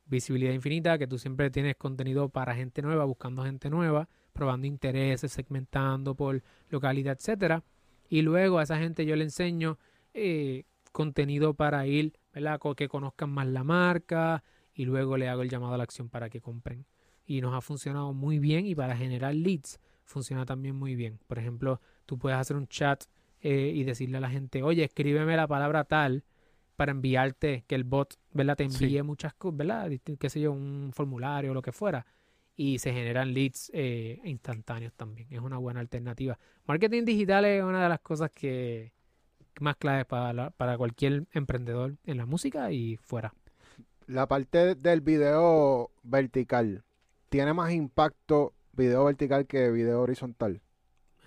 Visibilidad 0.06 0.54
infinita, 0.54 0.98
que 0.98 1.06
tú 1.06 1.18
siempre 1.18 1.52
tienes 1.52 1.76
contenido 1.76 2.30
para 2.30 2.56
gente 2.56 2.82
nueva, 2.82 3.04
buscando 3.04 3.44
gente 3.44 3.70
nueva, 3.70 4.08
probando 4.32 4.68
intereses, 4.68 5.34
segmentando 5.34 6.16
por 6.16 6.42
localidad, 6.70 7.18
etcétera. 7.20 7.64
Y 8.08 8.22
luego 8.22 8.58
a 8.60 8.64
esa 8.64 8.80
gente 8.80 9.06
yo 9.06 9.18
le 9.18 9.26
enseño 9.26 9.78
eh, 10.14 10.64
contenido 10.94 11.54
para 11.54 11.86
ir, 11.88 12.18
¿verdad? 12.34 12.60
Que 12.76 12.88
conozcan 12.88 13.32
más 13.32 13.48
la 13.48 13.66
marca 13.66 14.44
y 14.80 14.86
luego 14.86 15.18
le 15.18 15.28
hago 15.28 15.42
el 15.42 15.50
llamado 15.50 15.74
a 15.74 15.78
la 15.78 15.84
acción 15.84 16.08
para 16.08 16.30
que 16.30 16.40
compren. 16.40 16.86
Y 17.26 17.42
nos 17.42 17.54
ha 17.54 17.60
funcionado 17.60 18.14
muy 18.14 18.40
bien 18.40 18.66
y 18.66 18.76
para 18.76 18.96
generar 18.96 19.36
leads 19.36 19.78
funciona 20.06 20.46
también 20.46 20.76
muy 20.78 20.96
bien. 20.96 21.20
Por 21.28 21.38
ejemplo, 21.38 21.82
tú 22.06 22.18
puedes 22.18 22.40
hacer 22.40 22.56
un 22.56 22.66
chat 22.68 23.04
eh, 23.42 23.74
y 23.76 23.84
decirle 23.84 24.18
a 24.18 24.22
la 24.22 24.30
gente, 24.30 24.64
oye, 24.64 24.86
escríbeme 24.86 25.36
la 25.36 25.48
palabra 25.48 25.84
tal 25.84 26.24
para 26.78 26.92
enviarte, 26.92 27.66
que 27.68 27.76
el 27.76 27.84
bot, 27.84 28.16
¿verdad? 28.32 28.56
Te 28.56 28.70
Sí. 28.70 28.86
envíe 28.86 29.04
muchas 29.04 29.34
cosas, 29.34 29.58
¿verdad? 29.58 29.92
Qué 30.18 30.30
sé 30.30 30.40
yo, 30.40 30.54
un 30.54 30.92
formulario 30.94 31.52
o 31.52 31.54
lo 31.54 31.62
que 31.62 31.74
fuera. 31.74 32.06
Y 32.56 32.80
se 32.80 32.94
generan 32.94 33.34
leads 33.34 33.70
eh, 33.74 34.22
instantáneos 34.24 34.94
también. 34.94 35.28
Es 35.30 35.42
una 35.42 35.58
buena 35.58 35.82
alternativa. 35.82 36.40
Marketing 36.66 37.04
digital 37.04 37.44
es 37.44 37.62
una 37.64 37.84
de 37.84 37.90
las 37.90 38.00
cosas 38.00 38.32
que 38.32 38.94
más 39.60 39.76
claves 39.76 40.06
para, 40.06 40.32
la- 40.32 40.50
para 40.52 40.78
cualquier 40.78 41.26
emprendedor 41.34 41.98
en 42.06 42.16
la 42.18 42.26
música 42.26 42.72
y 42.72 42.96
fuera. 42.96 43.34
La 44.10 44.28
parte 44.28 44.74
del 44.74 45.02
video 45.02 45.92
vertical 46.02 46.84
tiene 47.30 47.54
más 47.54 47.72
impacto 47.72 48.56
video 48.74 49.06
vertical 49.06 49.46
que 49.46 49.70
video 49.70 50.02
horizontal. 50.02 50.64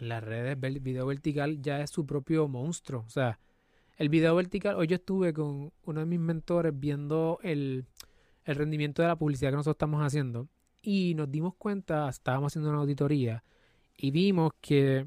Las 0.00 0.24
redes, 0.24 0.58
el 0.60 0.80
video 0.80 1.06
vertical 1.06 1.62
ya 1.62 1.80
es 1.80 1.90
su 1.90 2.04
propio 2.06 2.48
monstruo. 2.48 3.04
O 3.06 3.08
sea, 3.08 3.38
el 3.98 4.08
video 4.08 4.34
vertical, 4.34 4.74
hoy 4.74 4.88
yo 4.88 4.96
estuve 4.96 5.32
con 5.32 5.72
uno 5.84 6.00
de 6.00 6.06
mis 6.06 6.18
mentores 6.18 6.72
viendo 6.74 7.38
el, 7.44 7.86
el 8.44 8.56
rendimiento 8.56 9.00
de 9.00 9.06
la 9.06 9.16
publicidad 9.16 9.52
que 9.52 9.58
nosotros 9.58 9.76
estamos 9.76 10.04
haciendo 10.04 10.48
y 10.82 11.14
nos 11.14 11.30
dimos 11.30 11.54
cuenta, 11.54 12.08
estábamos 12.08 12.50
haciendo 12.50 12.70
una 12.70 12.80
auditoría 12.80 13.44
y 13.96 14.10
vimos 14.10 14.54
que 14.60 15.06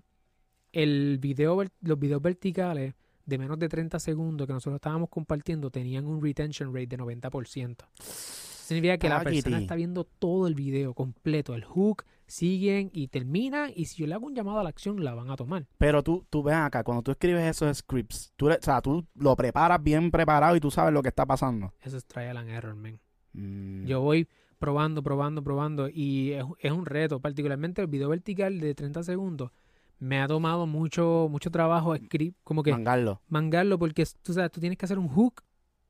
el 0.71 1.17
video, 1.17 1.61
los 1.81 1.99
videos 1.99 2.21
verticales 2.21 2.93
de 3.25 3.37
menos 3.37 3.57
de 3.59 3.67
30 3.69 3.99
segundos 3.99 4.45
que 4.47 4.53
nosotros 4.53 4.75
estábamos 4.77 5.09
compartiendo 5.09 5.69
tenían 5.71 6.05
un 6.05 6.21
retention 6.21 6.73
rate 6.73 6.87
de 6.87 6.97
90%. 6.97 7.75
Significa 7.99 8.97
que 8.97 9.09
la 9.09 9.17
persona 9.23 9.57
está 9.63 9.75
viendo 9.75 10.03
todo 10.05 10.47
el 10.47 10.55
video 10.55 10.93
completo, 10.95 11.53
el 11.53 11.63
hook, 11.63 12.03
siguen 12.25 12.89
y 12.93 13.07
terminan 13.09 13.71
y 13.75 13.85
si 13.85 13.97
yo 14.01 14.07
le 14.07 14.15
hago 14.15 14.25
un 14.25 14.33
llamado 14.33 14.59
a 14.59 14.63
la 14.63 14.69
acción 14.69 15.03
la 15.03 15.13
van 15.13 15.29
a 15.29 15.35
tomar. 15.35 15.67
Pero 15.77 16.01
tú, 16.01 16.25
tú 16.31 16.41
ves 16.41 16.55
acá, 16.55 16.83
cuando 16.83 17.03
tú 17.03 17.11
escribes 17.11 17.43
esos 17.43 17.77
scripts, 17.77 18.33
tú, 18.35 18.47
le- 18.49 18.55
o 18.55 18.61
sea, 18.61 18.81
tú 18.81 19.05
lo 19.15 19.35
preparas 19.35 19.83
bien 19.83 20.09
preparado 20.09 20.55
y 20.55 20.59
tú 20.59 20.71
sabes 20.71 20.93
lo 20.93 21.03
que 21.03 21.09
está 21.09 21.25
pasando. 21.27 21.73
Eso 21.81 21.97
es 21.97 22.05
trial 22.05 22.37
and 22.37 22.49
error, 22.49 22.75
man. 22.75 22.99
Mm. 23.33 23.85
Yo 23.85 24.01
voy 24.01 24.27
probando, 24.57 25.03
probando, 25.03 25.43
probando 25.43 25.87
y 25.87 26.31
es, 26.31 26.43
es 26.59 26.71
un 26.71 26.87
reto, 26.87 27.19
particularmente 27.19 27.81
el 27.81 27.87
video 27.87 28.09
vertical 28.09 28.59
de 28.59 28.73
30 28.73 29.03
segundos. 29.03 29.51
Me 29.99 30.21
ha 30.21 30.27
tomado 30.27 30.67
mucho 30.67 31.27
mucho 31.29 31.49
trabajo 31.51 31.95
escribir, 31.95 32.35
como 32.43 32.63
que 32.63 32.71
Mangarlo. 32.71 33.21
mangarlo 33.29 33.79
porque 33.79 34.05
tú 34.21 34.33
sabes, 34.33 34.51
tú 34.51 34.59
tienes 34.59 34.77
que 34.77 34.85
hacer 34.85 34.99
un 34.99 35.07
hook 35.07 35.41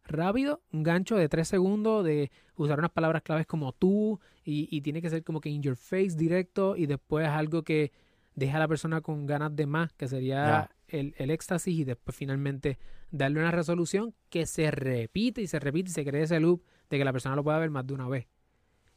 rápido, 0.04 0.62
un 0.72 0.84
gancho 0.84 1.16
de 1.16 1.28
3 1.28 1.48
segundos 1.48 2.06
de 2.06 2.32
usar 2.56 2.78
unas 2.80 2.92
palabras 2.92 3.24
claves 3.24 3.48
como 3.48 3.72
tú 3.74 4.20
y, 4.44 4.68
y 4.76 4.82
tiene 4.82 5.02
que 5.02 5.10
ser 5.10 5.24
como 5.24 5.42
que 5.42 5.50
in 5.50 5.64
your 5.64 5.76
face 5.76 6.12
directo 6.16 6.76
y 6.78 6.86
después 6.86 7.28
algo 7.28 7.64
que 7.64 7.92
deja 8.36 8.58
a 8.58 8.60
la 8.60 8.68
persona 8.68 9.02
con 9.02 9.26
ganas 9.26 9.56
de 9.56 9.66
más, 9.66 9.94
que 9.94 10.08
sería 10.08 10.70
el, 10.88 11.16
el 11.18 11.32
éxtasis 11.32 11.74
y 11.80 11.84
después 11.86 12.16
finalmente 12.16 12.78
darle 13.10 13.40
una 13.40 13.50
resolución 13.52 14.14
que 14.30 14.46
se 14.46 14.70
repite 14.70 15.42
y 15.42 15.48
se 15.48 15.58
repite 15.60 15.90
y 15.90 15.94
se 15.94 16.06
cree 16.06 16.24
ese 16.24 16.40
loop 16.40 16.62
de 16.90 16.98
que 17.00 17.06
la 17.06 17.12
persona 17.14 17.36
lo 17.36 17.44
pueda 17.44 17.58
ver 17.58 17.72
más 17.72 17.88
de 17.88 17.94
una 17.96 18.08
vez. 18.08 18.28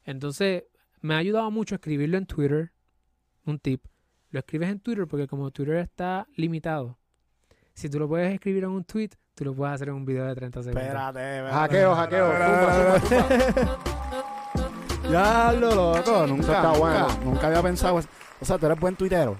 Entonces, 0.04 0.64
me 1.00 1.14
ha 1.14 1.18
ayudado 1.18 1.50
mucho 1.50 1.76
escribirlo 1.76 2.18
en 2.18 2.26
Twitter, 2.26 2.72
un 3.46 3.58
tip. 3.58 3.84
Lo 4.30 4.38
escribes 4.40 4.68
en 4.70 4.80
Twitter 4.80 5.06
porque 5.06 5.26
como 5.26 5.50
Twitter 5.50 5.76
está 5.76 6.26
limitado, 6.36 6.98
si 7.74 7.88
tú 7.88 7.98
lo 7.98 8.08
puedes 8.08 8.32
escribir 8.34 8.64
en 8.64 8.70
un 8.70 8.84
tweet, 8.84 9.10
tú 9.34 9.44
lo 9.44 9.54
puedes 9.54 9.74
hacer 9.74 9.88
en 9.88 9.94
un 9.94 10.04
video 10.04 10.24
de 10.26 10.34
30 10.34 10.62
segundos. 10.62 10.82
Espérate, 10.84 11.36
espérate. 11.38 11.54
Hackeo, 11.54 11.94
hackeo. 11.94 12.32
Espérate, 12.32 13.08
Zumba, 13.08 13.24
espérate. 13.24 13.68
Ya 15.10 15.52
lo 15.52 15.74
loco, 15.74 16.26
nunca, 16.26 16.52
está 16.56 16.72
bueno. 16.72 17.06
nunca 17.24 17.46
había 17.46 17.62
pensado 17.62 17.98
eso. 17.98 18.08
O 18.40 18.44
sea, 18.44 18.58
tú 18.58 18.66
eres 18.66 18.78
buen 18.78 18.94
tuitero. 18.96 19.38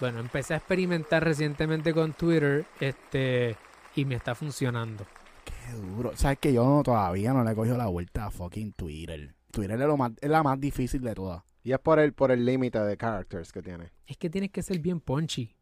Bueno, 0.00 0.20
empecé 0.20 0.54
a 0.54 0.58
experimentar 0.58 1.22
recientemente 1.24 1.92
con 1.92 2.12
Twitter 2.14 2.64
este 2.80 3.56
y 3.96 4.04
me 4.04 4.14
está 4.14 4.34
funcionando. 4.34 5.04
Qué 5.44 5.72
duro. 5.76 6.12
Sabes 6.14 6.38
que 6.38 6.52
yo 6.52 6.64
no- 6.64 6.82
todavía 6.82 7.32
no 7.32 7.44
le 7.44 7.50
he 7.50 7.54
cogido 7.54 7.76
la 7.76 7.86
vuelta 7.88 8.26
a 8.26 8.30
fucking 8.30 8.72
Twitter. 8.72 9.34
Twitter 9.50 9.78
es, 9.80 9.86
lo 9.86 9.96
más, 9.96 10.12
es 10.20 10.30
la 10.30 10.42
más 10.42 10.58
difícil 10.60 11.02
de 11.02 11.14
todas. 11.14 11.42
Y 11.62 11.72
es 11.72 11.78
por 11.78 11.98
el 11.98 12.12
por 12.12 12.30
el 12.30 12.44
límite 12.44 12.78
de 12.78 12.96
characters 12.96 13.52
que 13.52 13.62
tiene. 13.62 13.90
Es 14.06 14.16
que 14.16 14.30
tienes 14.30 14.50
que 14.50 14.62
ser 14.62 14.78
bien 14.78 15.00
punchy. 15.00 15.54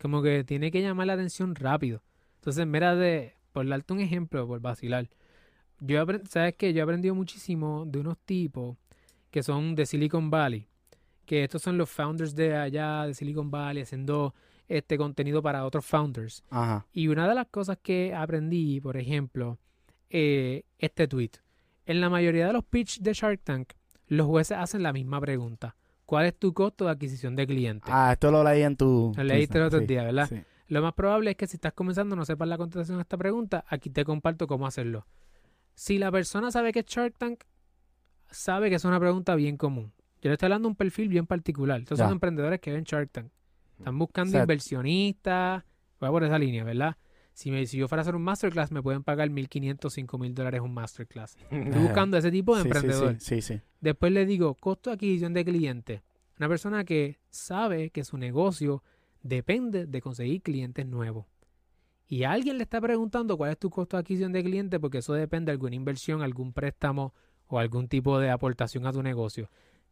Como 0.00 0.22
que 0.22 0.44
tiene 0.44 0.70
que 0.70 0.82
llamar 0.82 1.06
la 1.06 1.14
atención 1.14 1.54
rápido. 1.54 2.02
Entonces, 2.36 2.66
mira, 2.66 2.94
de, 2.94 3.34
por 3.52 3.66
darte 3.68 3.92
un 3.92 4.00
ejemplo, 4.00 4.46
por 4.46 4.60
vacilar. 4.60 5.08
Yo 5.80 6.04
sabes 6.28 6.54
que 6.54 6.72
yo 6.72 6.80
he 6.80 6.82
aprendido 6.82 7.14
muchísimo 7.14 7.84
de 7.86 8.00
unos 8.00 8.18
tipos 8.18 8.76
que 9.30 9.42
son 9.42 9.74
de 9.74 9.86
Silicon 9.86 10.30
Valley. 10.30 10.68
Que 11.24 11.44
estos 11.44 11.62
son 11.62 11.76
los 11.76 11.90
founders 11.90 12.34
de 12.34 12.56
allá, 12.56 13.06
de 13.06 13.14
Silicon 13.14 13.50
Valley, 13.50 13.82
haciendo 13.82 14.34
este 14.68 14.96
contenido 14.96 15.42
para 15.42 15.64
otros 15.64 15.84
founders. 15.84 16.44
Ajá. 16.50 16.86
Y 16.92 17.08
una 17.08 17.28
de 17.28 17.34
las 17.34 17.46
cosas 17.48 17.78
que 17.82 18.14
aprendí, 18.14 18.80
por 18.80 18.96
ejemplo, 18.96 19.58
eh, 20.10 20.64
este 20.78 21.08
tweet. 21.08 21.32
En 21.84 22.00
la 22.00 22.08
mayoría 22.08 22.46
de 22.46 22.52
los 22.52 22.64
pitch 22.64 23.00
de 23.00 23.12
Shark 23.12 23.40
Tank, 23.42 23.72
los 24.06 24.26
jueces 24.26 24.56
hacen 24.58 24.82
la 24.82 24.92
misma 24.92 25.20
pregunta. 25.20 25.76
¿Cuál 26.04 26.26
es 26.26 26.38
tu 26.38 26.54
costo 26.54 26.84
de 26.84 26.92
adquisición 26.92 27.34
de 27.34 27.46
clientes? 27.46 27.90
Ah, 27.92 28.12
esto 28.12 28.30
lo 28.30 28.44
leí 28.44 28.62
en 28.62 28.76
tu... 28.76 29.12
Lo 29.16 29.24
leíste 29.24 29.58
el 29.58 29.64
otro 29.64 29.80
sí, 29.80 29.86
día, 29.86 30.04
¿verdad? 30.04 30.28
sí. 30.28 30.42
Lo 30.68 30.82
más 30.82 30.94
probable 30.94 31.30
es 31.30 31.36
que 31.36 31.46
si 31.46 31.56
estás 31.56 31.72
comenzando 31.72 32.16
no 32.16 32.24
sepas 32.24 32.48
la 32.48 32.58
contestación 32.58 32.98
a 32.98 33.02
esta 33.02 33.16
pregunta, 33.16 33.64
aquí 33.68 33.90
te 33.90 34.04
comparto 34.04 34.46
cómo 34.46 34.66
hacerlo. 34.66 35.06
Si 35.74 35.98
la 35.98 36.10
persona 36.10 36.50
sabe 36.50 36.72
que 36.72 36.80
es 36.80 36.86
Shark 36.86 37.16
Tank, 37.18 37.44
sabe 38.30 38.68
que 38.68 38.76
es 38.76 38.84
una 38.84 38.98
pregunta 38.98 39.34
bien 39.34 39.56
común. 39.56 39.92
Yo 40.22 40.30
le 40.30 40.34
estoy 40.34 40.46
hablando 40.46 40.66
de 40.68 40.70
un 40.70 40.76
perfil 40.76 41.08
bien 41.08 41.26
particular. 41.26 41.80
Estos 41.80 41.98
son 41.98 42.10
emprendedores 42.10 42.60
que 42.60 42.72
ven 42.72 42.84
Shark 42.84 43.10
Tank. 43.10 43.30
Están 43.78 43.98
buscando 43.98 44.32
Set. 44.32 44.40
inversionistas. 44.40 45.64
Voy 46.00 46.10
por 46.10 46.24
esa 46.24 46.38
línea, 46.38 46.64
¿verdad? 46.64 46.96
Si, 47.36 47.50
me, 47.50 47.66
si 47.66 47.76
yo 47.76 47.86
fuera 47.86 48.00
a 48.00 48.02
hacer 48.04 48.14
un 48.16 48.22
masterclass, 48.22 48.72
me 48.72 48.82
pueden 48.82 49.04
pagar 49.04 49.28
1.500, 49.28 49.90
5.000 49.90 50.32
dólares 50.32 50.62
un 50.62 50.72
masterclass. 50.72 51.36
Estoy 51.50 51.82
buscando 51.82 52.16
ese 52.16 52.30
tipo 52.30 52.56
de 52.56 52.62
Sí, 52.62 52.68
emprendedor. 52.68 53.16
Sí, 53.20 53.42
sí, 53.42 53.54
sí. 53.56 53.60
Después 53.80 54.10
le 54.10 54.24
digo, 54.24 54.54
costo 54.54 54.88
de 54.88 54.94
adquisición 54.94 55.34
de 55.34 55.44
cliente. 55.44 56.02
Una 56.38 56.48
persona 56.48 56.84
que 56.84 57.18
sabe 57.28 57.90
que 57.90 58.04
su 58.04 58.16
negocio 58.16 58.82
depende 59.22 59.86
de 59.86 60.00
conseguir 60.00 60.40
clientes 60.40 60.86
nuevos. 60.86 61.26
y 62.08 62.22
alguien 62.22 62.56
le 62.56 62.62
está 62.62 62.80
preguntando 62.80 63.36
cuál 63.36 63.50
es 63.50 63.58
tu 63.58 63.68
costo 63.68 63.96
de 63.96 64.00
adquisición 64.00 64.32
de 64.32 64.42
cliente, 64.42 64.78
porque 64.80 64.98
eso 64.98 65.12
depende 65.12 65.46
de 65.50 65.52
alguna 65.52 65.74
inversión, 65.76 66.22
algún 66.22 66.52
préstamo 66.54 67.12
o 67.48 67.58
algún 67.58 67.88
tipo 67.88 68.18
de 68.18 68.30
aportación 68.30 68.86
a 68.86 68.92
tu 68.92 69.02
negocio, 69.02 69.50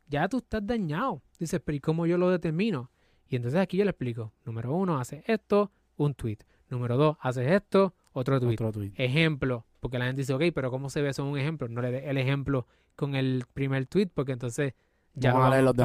ya 0.08 0.28
tú 0.28 0.38
estás 0.38 0.64
dañado. 0.66 1.22
Dices, 1.38 1.60
pero 1.64 1.76
¿y 1.76 1.80
cómo 1.80 2.06
yo 2.06 2.16
lo 2.16 2.30
determino? 2.30 2.90
Y 3.28 3.36
entonces 3.36 3.60
aquí 3.60 3.76
yo 3.76 3.84
le 3.84 3.90
explico. 3.90 4.32
Número 4.44 4.74
uno, 4.74 4.98
haces 4.98 5.24
esto, 5.26 5.70
un 5.96 6.14
tweet. 6.14 6.38
Número 6.74 6.96
dos, 6.96 7.16
haces 7.20 7.48
esto, 7.52 7.94
otro 8.12 8.40
tweet. 8.40 8.54
Otro 8.54 8.72
tweet. 8.72 8.92
Ejemplo, 8.96 9.64
porque 9.78 9.96
la 9.96 10.06
gente 10.06 10.22
dice, 10.22 10.34
ok, 10.34 10.42
pero 10.52 10.72
¿cómo 10.72 10.90
se 10.90 11.02
ve 11.02 11.10
eso 11.10 11.22
en 11.22 11.28
un 11.28 11.38
ejemplo? 11.38 11.68
No 11.68 11.80
le 11.80 11.92
des 11.92 12.04
el 12.04 12.18
ejemplo 12.18 12.66
con 12.96 13.14
el 13.14 13.44
primer 13.54 13.86
tweet, 13.86 14.08
porque 14.12 14.32
entonces 14.32 14.74
ya 15.14 15.32
no 15.32 15.38
va 15.38 15.62
los. 15.62 15.76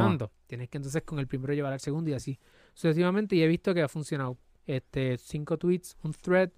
Tienes 0.47 0.67
que 0.67 0.77
entonces 0.79 1.03
con 1.03 1.19
el 1.19 1.27
primero 1.27 1.53
llevar 1.53 1.73
al 1.73 1.79
segundo 1.79 2.09
y 2.09 2.13
así 2.13 2.39
sucesivamente. 2.73 3.35
Y 3.35 3.43
he 3.43 3.47
visto 3.47 3.71
que 3.75 3.83
ha 3.83 3.87
funcionado. 3.87 4.37
Este, 4.65 5.19
cinco 5.19 5.57
tweets, 5.57 5.95
un 6.01 6.13
thread, 6.13 6.49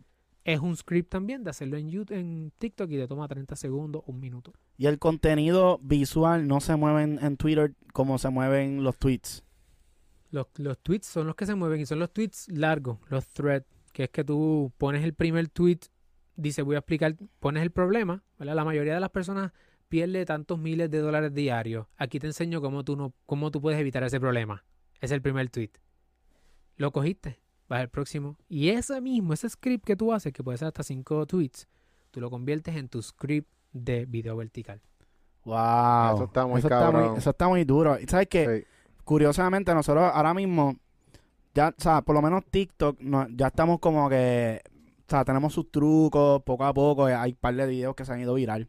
es 0.46 0.62
un 0.62 0.78
script 0.78 1.10
también 1.10 1.44
de 1.44 1.50
hacerlo 1.50 1.76
en 1.76 1.90
YouTube, 1.90 2.16
en 2.16 2.54
TikTok 2.58 2.90
y 2.92 2.98
te 2.98 3.08
toma 3.08 3.28
30 3.28 3.56
segundos, 3.58 4.04
un 4.06 4.20
minuto. 4.22 4.54
Y 4.78 4.88
el 4.88 4.98
contenido 4.98 5.78
visual 5.84 6.48
no 6.48 6.62
se 6.62 6.78
mueve 6.78 7.04
en, 7.04 7.20
en 7.22 7.36
Twitter 7.36 7.74
como 7.92 8.18
se 8.18 8.30
mueven 8.30 8.82
los 8.82 8.98
tweets. 8.98 9.44
Los, 10.32 10.48
los 10.56 10.80
tweets 10.80 11.08
son 11.08 11.28
los 11.28 11.36
que 11.36 11.46
se 11.46 11.56
mueven 11.56 11.82
y 11.82 11.86
son 11.86 12.00
los 12.00 12.14
tweets 12.14 12.48
largos, 12.50 12.98
los 13.10 13.28
threads, 13.28 13.68
que 13.92 14.04
es 14.06 14.10
que 14.10 14.24
tú 14.24 14.72
pones 14.78 15.04
el 15.04 15.14
primer 15.14 15.48
tweet, 15.50 15.80
dice 16.36 16.62
voy 16.62 16.76
a 16.76 16.80
explicar, 16.80 17.16
pones 17.40 17.64
el 17.64 17.72
problema, 17.72 18.24
¿verdad? 18.40 18.56
La 18.56 18.66
mayoría 18.66 18.94
de 18.94 19.00
las 19.00 19.10
personas 19.10 19.52
pierde 19.90 20.26
tantos 20.26 20.58
miles 20.60 20.90
de 20.90 21.00
dólares 21.00 21.34
diarios. 21.34 21.88
Aquí 21.98 22.20
te 22.20 22.28
enseño 22.28 22.62
cómo 22.62 22.84
tú 22.84 22.96
no, 22.96 23.14
cómo 23.26 23.52
tú 23.52 23.62
puedes 23.62 23.80
evitar 23.80 24.04
ese 24.04 24.20
problema. 24.20 24.64
Es 25.02 25.12
el 25.12 25.22
primer 25.22 25.50
tweet. 25.50 25.72
Lo 26.78 26.92
cogiste, 26.92 27.40
vas 27.68 27.82
al 27.82 27.90
próximo. 27.90 28.38
Y 28.48 28.70
ese 28.70 29.02
mismo, 29.02 29.34
ese 29.34 29.50
script 29.50 29.86
que 29.86 29.96
tú 29.96 30.14
haces, 30.14 30.32
que 30.34 30.44
puede 30.44 30.58
ser 30.58 30.68
hasta 30.70 30.84
cinco 30.84 31.26
tweets, 31.26 31.68
tú 32.12 32.22
lo 32.22 32.30
conviertes 32.30 32.76
en 32.76 32.88
tu 32.88 33.02
script 33.02 33.50
de 33.74 34.06
video 34.06 34.36
vertical. 34.38 34.82
Wow. 35.44 36.16
Eso 36.16 36.24
está 36.26 36.46
muy 36.46 36.60
eso 36.60 36.70
cabrón. 36.70 37.10
muy, 37.10 37.18
eso 37.18 37.30
está 37.30 37.48
muy 37.48 37.64
duro. 37.64 38.00
Y 38.00 38.06
sabes 38.06 38.28
que, 38.28 38.60
Sí. 38.60 38.64
curiosamente, 39.04 39.74
nosotros 39.74 40.10
ahora 40.14 40.34
mismo, 40.34 40.78
ya, 41.54 41.70
o 41.78 41.82
sea, 41.82 42.02
por 42.02 42.16
lo 42.16 42.22
menos 42.22 42.44
TikTok, 42.50 43.00
no- 43.02 43.28
ya 43.30 43.48
estamos 43.48 43.80
como 43.80 44.10
que, 44.10 44.62
o 45.08 45.10
sea, 45.10 45.26
tenemos 45.26 45.54
sus 45.54 45.70
trucos, 45.72 46.42
poco 46.44 46.64
a 46.66 46.74
poco, 46.74 47.10
eh, 47.10 47.14
hay 47.16 47.32
un 47.32 47.38
par 47.38 47.56
de 47.56 47.68
videos 47.68 47.96
que 47.96 48.06
se 48.06 48.14
han 48.14 48.22
ido 48.22 48.34
viral. 48.34 48.68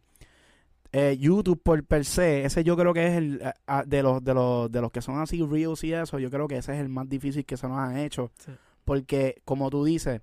Eh, 0.95 1.17
YouTube 1.19 1.63
por 1.63 1.83
per 1.85 2.05
se, 2.05 2.45
ese 2.45 2.65
yo 2.65 2.77
creo 2.77 2.93
que 2.93 3.07
es 3.07 3.15
el 3.15 3.41
eh, 3.43 3.53
ah, 3.67 3.83
de 3.87 4.03
los 4.03 4.23
de 4.23 4.35
los 4.35 4.71
de 4.71 4.81
los 4.83 4.91
que 4.93 5.01
son 5.01 5.19
así 5.21 5.43
reels 5.43 5.83
y 5.85 5.93
eso, 5.95 6.19
yo 6.19 6.31
creo 6.31 6.47
que 6.47 6.59
ese 6.59 6.75
es 6.75 6.81
el 6.81 6.91
más 6.91 7.09
difícil 7.09 7.47
que 7.47 7.57
se 7.57 7.67
nos 7.67 7.79
han 7.79 7.97
hecho, 7.97 8.31
Sí. 8.45 8.53
porque 8.85 9.41
como 9.47 9.71
tú 9.71 9.85
dices, 9.85 10.21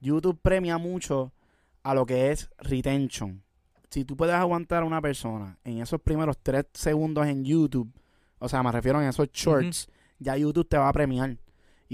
YouTube 0.00 0.38
premia 0.42 0.76
mucho 0.76 1.32
a 1.84 1.94
lo 1.94 2.04
que 2.04 2.32
es 2.32 2.50
retention. 2.58 3.42
Si 3.88 4.04
tú 4.04 4.14
puedes 4.16 4.34
aguantar 4.34 4.82
a 4.82 4.86
una 4.86 5.00
persona 5.00 5.56
en 5.64 5.80
esos 5.80 6.00
primeros 6.02 6.36
tres 6.42 6.66
segundos 6.74 7.26
en 7.26 7.42
YouTube, 7.44 7.90
o 8.40 8.48
sea, 8.48 8.62
me 8.62 8.72
refiero 8.72 9.00
en 9.00 9.08
esos 9.08 9.30
shorts, 9.32 9.88
ya 10.18 10.36
YouTube 10.36 10.68
te 10.68 10.76
va 10.76 10.88
a 10.88 10.92
premiar. 10.92 11.38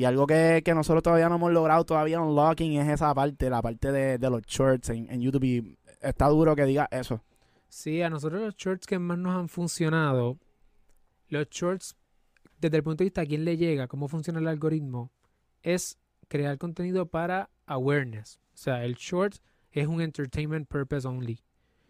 Y 0.01 0.07
algo 0.07 0.27
que, 0.27 0.63
que 0.65 0.73
nosotros 0.73 1.03
todavía 1.03 1.29
no 1.29 1.35
hemos 1.35 1.53
logrado 1.53 1.85
todavía 1.85 2.23
unlocking 2.23 2.73
es 2.81 2.89
esa 2.89 3.15
parte, 3.15 3.51
la 3.51 3.61
parte 3.61 3.93
de, 3.93 4.17
de 4.17 4.31
los 4.31 4.41
shorts 4.45 4.89
en, 4.89 5.13
en 5.13 5.21
YouTube. 5.21 5.45
Y 5.45 5.79
está 6.01 6.27
duro 6.29 6.57
que 6.57 6.65
diga 6.65 6.89
eso. 6.91 7.23
Sí, 7.69 8.01
a 8.01 8.09
nosotros 8.09 8.41
los 8.41 8.57
shorts 8.57 8.87
que 8.87 8.99
más 8.99 9.19
nos 9.19 9.37
han 9.37 9.51
funcionado, 9.51 10.39
los 11.29 11.51
shorts, 11.51 11.97
desde 12.63 12.79
el 12.79 12.83
punto 12.83 13.05
de 13.05 13.09
vista 13.09 13.21
de 13.21 13.27
quién 13.27 13.45
le 13.45 13.59
llega, 13.59 13.89
cómo 13.89 14.09
funciona 14.09 14.41
el 14.41 14.49
algoritmo, 14.49 15.13
es 15.63 15.99
crear 16.29 16.57
contenido 16.57 17.05
para 17.05 17.51
awareness. 17.67 18.41
O 18.55 18.57
sea, 18.57 18.87
el 18.87 18.95
short 18.95 19.35
es 19.71 19.87
un 19.87 20.01
entertainment 20.01 20.67
purpose 20.67 21.07
only. 21.07 21.43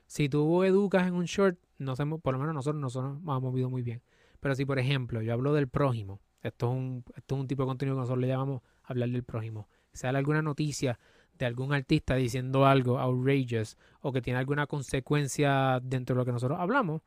Si 0.09 0.29
tú 0.29 0.65
educas 0.65 1.07
en 1.07 1.15
un 1.15 1.27
short, 1.27 1.61
no 1.79 1.95
por 1.95 2.35
lo 2.35 2.41
menos 2.41 2.57
nosotros 2.57 2.83
nos 2.83 2.97
hemos 2.97 3.41
movido 3.41 3.71
muy 3.71 3.83
bien. 3.83 4.03
Pero 4.41 4.57
si, 4.57 4.65
por 4.65 4.81
ejemplo, 4.81 5.23
yo 5.23 5.33
hablo 5.33 5.55
del 5.55 5.69
prójimo, 5.69 6.19
esto 6.43 6.67
es 6.67 6.73
un, 6.73 7.05
esto 7.17 7.35
es 7.35 7.41
un 7.41 7.47
tipo 7.47 7.63
de 7.63 7.67
contenido 7.69 7.97
que 7.97 8.01
nosotros 8.01 8.21
le 8.21 8.29
llamamos 8.29 8.63
hablar 8.85 9.09
del 9.11 9.23
prójimo. 9.25 9.69
Sale 9.93 10.19
alguna 10.19 10.43
noticia 10.43 10.99
de 11.39 11.47
algún 11.47 11.73
artista 11.73 12.15
diciendo 12.17 12.67
algo 12.67 12.99
outrageous 12.99 13.77
o 14.01 14.13
que 14.13 14.21
tiene 14.21 14.39
alguna 14.39 14.67
consecuencia 14.67 15.81
dentro 15.83 16.15
de 16.15 16.19
lo 16.21 16.25
que 16.25 16.33
nosotros 16.33 16.59
hablamos, 16.61 17.03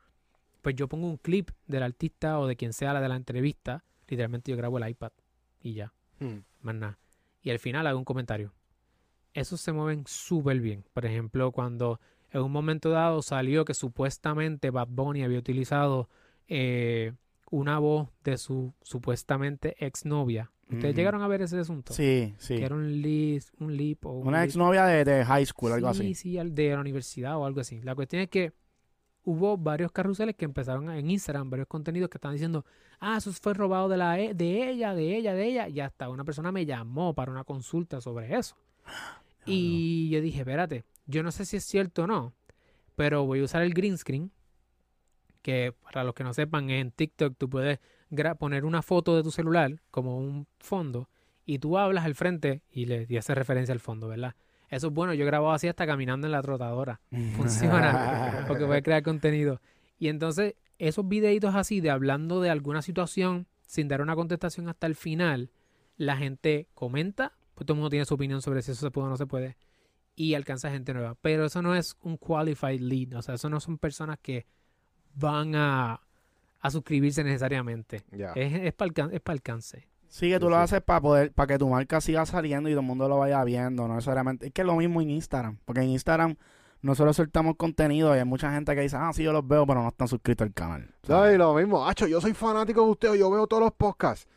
pues 0.60 0.74
yo 0.74 0.88
pongo 0.88 1.06
un 1.06 1.18
clip 1.18 1.50
del 1.66 1.82
artista 1.82 2.38
o 2.38 2.46
de 2.46 2.56
quien 2.56 2.72
sea 2.72 2.92
la 2.92 3.00
de 3.00 3.08
la 3.08 3.16
entrevista, 3.16 3.84
literalmente 4.08 4.50
yo 4.50 4.56
grabo 4.56 4.78
el 4.78 4.88
iPad 4.88 5.12
y 5.62 5.74
ya, 5.74 5.92
Hmm. 6.18 6.38
más 6.62 6.74
nada. 6.74 6.98
Y 7.42 7.50
al 7.50 7.58
final 7.58 7.86
hago 7.86 7.98
un 7.98 8.04
comentario. 8.04 8.52
Esos 9.34 9.60
se 9.60 9.72
mueven 9.72 10.04
súper 10.06 10.60
bien. 10.60 10.84
Por 10.92 11.04
ejemplo, 11.06 11.52
cuando 11.52 12.00
en 12.30 12.40
un 12.42 12.52
momento 12.52 12.90
dado 12.90 13.20
salió 13.20 13.64
que 13.64 13.74
supuestamente 13.74 14.70
Bad 14.70 14.88
Bunny 14.88 15.22
había 15.22 15.38
utilizado 15.38 16.08
eh, 16.48 17.12
una 17.50 17.78
voz 17.78 18.08
de 18.24 18.36
su 18.38 18.72
supuestamente 18.82 19.76
exnovia. 19.84 20.50
¿Ustedes 20.70 20.96
llegaron 20.96 21.20
a 21.22 21.28
ver 21.28 21.42
ese 21.42 21.58
asunto? 21.58 21.92
Sí, 21.92 22.34
sí. 22.38 22.56
Que 22.56 22.64
era 22.64 22.74
un 22.74 23.02
leap, 23.02 23.42
un 23.60 23.76
leap 23.76 24.06
o 24.06 24.12
un 24.12 24.28
Una 24.28 24.38
leap. 24.38 24.48
exnovia 24.48 24.86
de, 24.86 25.04
de 25.04 25.24
high 25.24 25.44
school, 25.46 25.72
algo 25.72 25.92
sí, 25.94 26.00
así. 26.00 26.14
Sí, 26.14 26.38
al- 26.38 26.54
de 26.54 26.70
la 26.70 26.80
universidad 26.80 27.36
o 27.36 27.44
algo 27.44 27.60
así. 27.60 27.80
La 27.82 27.94
cuestión 27.94 28.22
es 28.22 28.28
que 28.30 28.52
hubo 29.24 29.56
varios 29.58 29.92
carruseles 29.92 30.34
que 30.36 30.44
empezaron 30.46 30.90
en 30.90 31.10
Instagram, 31.10 31.50
varios 31.50 31.68
contenidos 31.68 32.08
que 32.10 32.16
estaban 32.16 32.34
diciendo, 32.34 32.64
ah, 32.98 33.16
eso 33.18 33.30
fue 33.32 33.52
robado 33.54 33.88
de, 33.88 33.98
la, 33.98 34.18
e- 34.18 34.34
de 34.34 34.70
ella, 34.70 34.94
de 34.94 35.16
ella, 35.16 35.34
de 35.34 35.44
ella. 35.46 35.68
Y 35.68 35.80
hasta 35.80 36.08
una 36.08 36.24
persona 36.24 36.50
me 36.50 36.64
llamó 36.66 37.14
para 37.14 37.30
una 37.30 37.44
consulta 37.44 38.00
sobre 38.00 38.34
eso. 38.36 38.56
Y 39.46 40.08
yo 40.08 40.20
dije, 40.22 40.40
espérate, 40.40 40.84
yo 41.06 41.22
no 41.22 41.30
sé 41.30 41.44
si 41.44 41.58
es 41.58 41.64
cierto 41.64 42.04
o 42.04 42.06
no, 42.06 42.32
pero 42.96 43.26
voy 43.26 43.40
a 43.40 43.44
usar 43.44 43.62
el 43.62 43.74
green 43.74 43.98
screen, 43.98 44.30
que 45.44 45.74
para 45.82 46.04
los 46.04 46.14
que 46.14 46.24
no 46.24 46.32
sepan, 46.32 46.70
en 46.70 46.90
TikTok 46.90 47.36
tú 47.36 47.50
puedes 47.50 47.78
poner 48.38 48.64
una 48.64 48.80
foto 48.80 49.14
de 49.14 49.22
tu 49.22 49.30
celular 49.30 49.82
como 49.90 50.18
un 50.18 50.46
fondo 50.58 51.10
y 51.44 51.58
tú 51.58 51.76
hablas 51.76 52.06
al 52.06 52.14
frente 52.14 52.62
y 52.72 52.86
le 52.86 53.06
y 53.08 53.18
haces 53.18 53.36
referencia 53.36 53.74
al 53.74 53.80
fondo, 53.80 54.08
¿verdad? 54.08 54.34
Eso 54.70 54.86
es 54.86 54.94
bueno, 54.94 55.12
yo 55.12 55.26
grabo 55.26 55.52
así 55.52 55.68
hasta 55.68 55.86
caminando 55.86 56.26
en 56.26 56.32
la 56.32 56.40
trotadora. 56.40 57.02
Funciona, 57.36 58.46
porque 58.48 58.64
puedes 58.64 58.82
crear 58.82 59.02
contenido. 59.02 59.60
Y 59.98 60.08
entonces, 60.08 60.54
esos 60.78 61.06
videitos 61.06 61.54
así 61.54 61.82
de 61.82 61.90
hablando 61.90 62.40
de 62.40 62.48
alguna 62.48 62.80
situación 62.80 63.46
sin 63.66 63.86
dar 63.86 64.00
una 64.00 64.16
contestación 64.16 64.68
hasta 64.68 64.86
el 64.86 64.94
final, 64.94 65.50
la 65.98 66.16
gente 66.16 66.68
comenta, 66.72 67.34
pues 67.54 67.66
todo 67.66 67.74
el 67.74 67.80
mundo 67.80 67.90
tiene 67.90 68.06
su 68.06 68.14
opinión 68.14 68.40
sobre 68.40 68.62
si 68.62 68.70
eso 68.72 68.80
se 68.80 68.90
puede 68.90 69.08
o 69.08 69.10
no 69.10 69.18
se 69.18 69.26
puede, 69.26 69.58
y 70.16 70.32
alcanza 70.32 70.70
gente 70.70 70.94
nueva. 70.94 71.16
Pero 71.20 71.44
eso 71.44 71.60
no 71.60 71.74
es 71.74 71.96
un 72.00 72.16
qualified 72.16 72.80
lead, 72.80 73.14
o 73.18 73.22
sea, 73.22 73.34
eso 73.34 73.50
no 73.50 73.60
son 73.60 73.76
personas 73.76 74.18
que 74.22 74.46
van 75.14 75.54
a, 75.54 76.00
a 76.60 76.70
suscribirse 76.70 77.22
necesariamente. 77.24 78.02
Es, 78.34 78.52
es 78.54 78.72
para 78.74 79.34
alcance. 79.34 79.86
Sí, 80.08 80.28
que 80.30 80.38
tú 80.38 80.46
Sí, 80.46 80.50
lo 80.50 80.56
sí. 80.56 80.62
haces 80.62 80.80
para 80.82 81.00
poder, 81.00 81.32
para 81.32 81.46
que 81.48 81.58
tu 81.58 81.68
marca 81.68 82.00
siga 82.00 82.24
saliendo 82.24 82.68
y 82.68 82.72
todo 82.72 82.80
el 82.82 82.86
mundo 82.86 83.08
lo 83.08 83.18
vaya 83.18 83.42
viendo, 83.44 83.88
no 83.88 83.94
necesariamente. 83.96 84.46
Es 84.46 84.52
que 84.52 84.60
es 84.62 84.66
lo 84.66 84.76
mismo 84.76 85.00
en 85.02 85.10
Instagram, 85.10 85.58
porque 85.64 85.80
en 85.82 85.88
Instagram 85.90 86.36
nosotros 86.82 87.16
soltamos 87.16 87.56
contenido 87.56 88.14
y 88.14 88.18
hay 88.18 88.24
mucha 88.24 88.52
gente 88.52 88.74
que 88.74 88.82
dice, 88.82 88.96
ah, 88.96 89.10
sí, 89.12 89.24
yo 89.24 89.32
los 89.32 89.46
veo, 89.46 89.66
pero 89.66 89.82
no 89.82 89.88
están 89.88 90.06
suscritos 90.06 90.46
al 90.46 90.52
canal. 90.54 90.94
¿Sabes? 91.02 91.34
Y 91.34 91.38
lo 91.38 91.54
mismo, 91.54 91.88
Hacho, 91.88 92.06
yo 92.06 92.20
soy 92.20 92.32
fanático 92.34 92.84
de 92.84 92.90
usted, 92.90 93.14
yo 93.14 93.30
veo 93.30 93.46
todos 93.46 93.62
los 93.64 93.72
podcasts. 93.72 94.28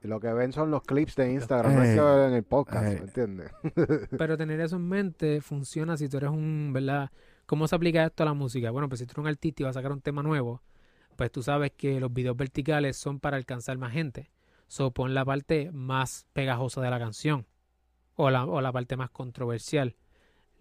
Y 0.00 0.06
lo 0.06 0.20
que 0.20 0.32
ven 0.32 0.52
son 0.52 0.70
los 0.70 0.82
clips 0.84 1.16
de 1.16 1.32
Instagram, 1.32 1.74
no 1.74 1.82
es 1.82 1.94
que 1.94 2.00
Eh, 2.00 2.16
ven 2.26 2.34
el 2.34 2.44
podcast, 2.44 2.86
eh. 2.86 2.94
¿me 3.00 3.06
entiendes? 3.06 3.50
Pero 4.16 4.36
tener 4.36 4.60
eso 4.60 4.76
en 4.76 4.88
mente 4.88 5.40
funciona 5.40 5.96
si 5.96 6.08
tú 6.08 6.18
eres 6.18 6.30
un, 6.30 6.70
¿verdad? 6.72 7.10
¿Cómo 7.48 7.66
se 7.66 7.74
aplica 7.74 8.04
esto 8.04 8.24
a 8.24 8.26
la 8.26 8.34
música? 8.34 8.70
Bueno, 8.70 8.90
pues 8.90 9.00
si 9.00 9.06
tú 9.06 9.12
eres 9.12 9.22
un 9.22 9.26
artista 9.26 9.62
y 9.62 9.64
vas 9.64 9.74
a 9.74 9.78
sacar 9.78 9.90
un 9.90 10.02
tema 10.02 10.22
nuevo, 10.22 10.60
pues 11.16 11.32
tú 11.32 11.42
sabes 11.42 11.72
que 11.74 11.98
los 11.98 12.12
videos 12.12 12.36
verticales 12.36 12.98
son 12.98 13.20
para 13.20 13.38
alcanzar 13.38 13.78
más 13.78 13.94
gente. 13.94 14.30
So, 14.66 14.90
pon 14.90 15.14
la 15.14 15.24
parte 15.24 15.72
más 15.72 16.26
pegajosa 16.34 16.82
de 16.82 16.90
la 16.90 16.98
canción 16.98 17.46
o 18.16 18.28
la, 18.28 18.44
o 18.44 18.60
la 18.60 18.70
parte 18.70 18.98
más 18.98 19.08
controversial. 19.08 19.96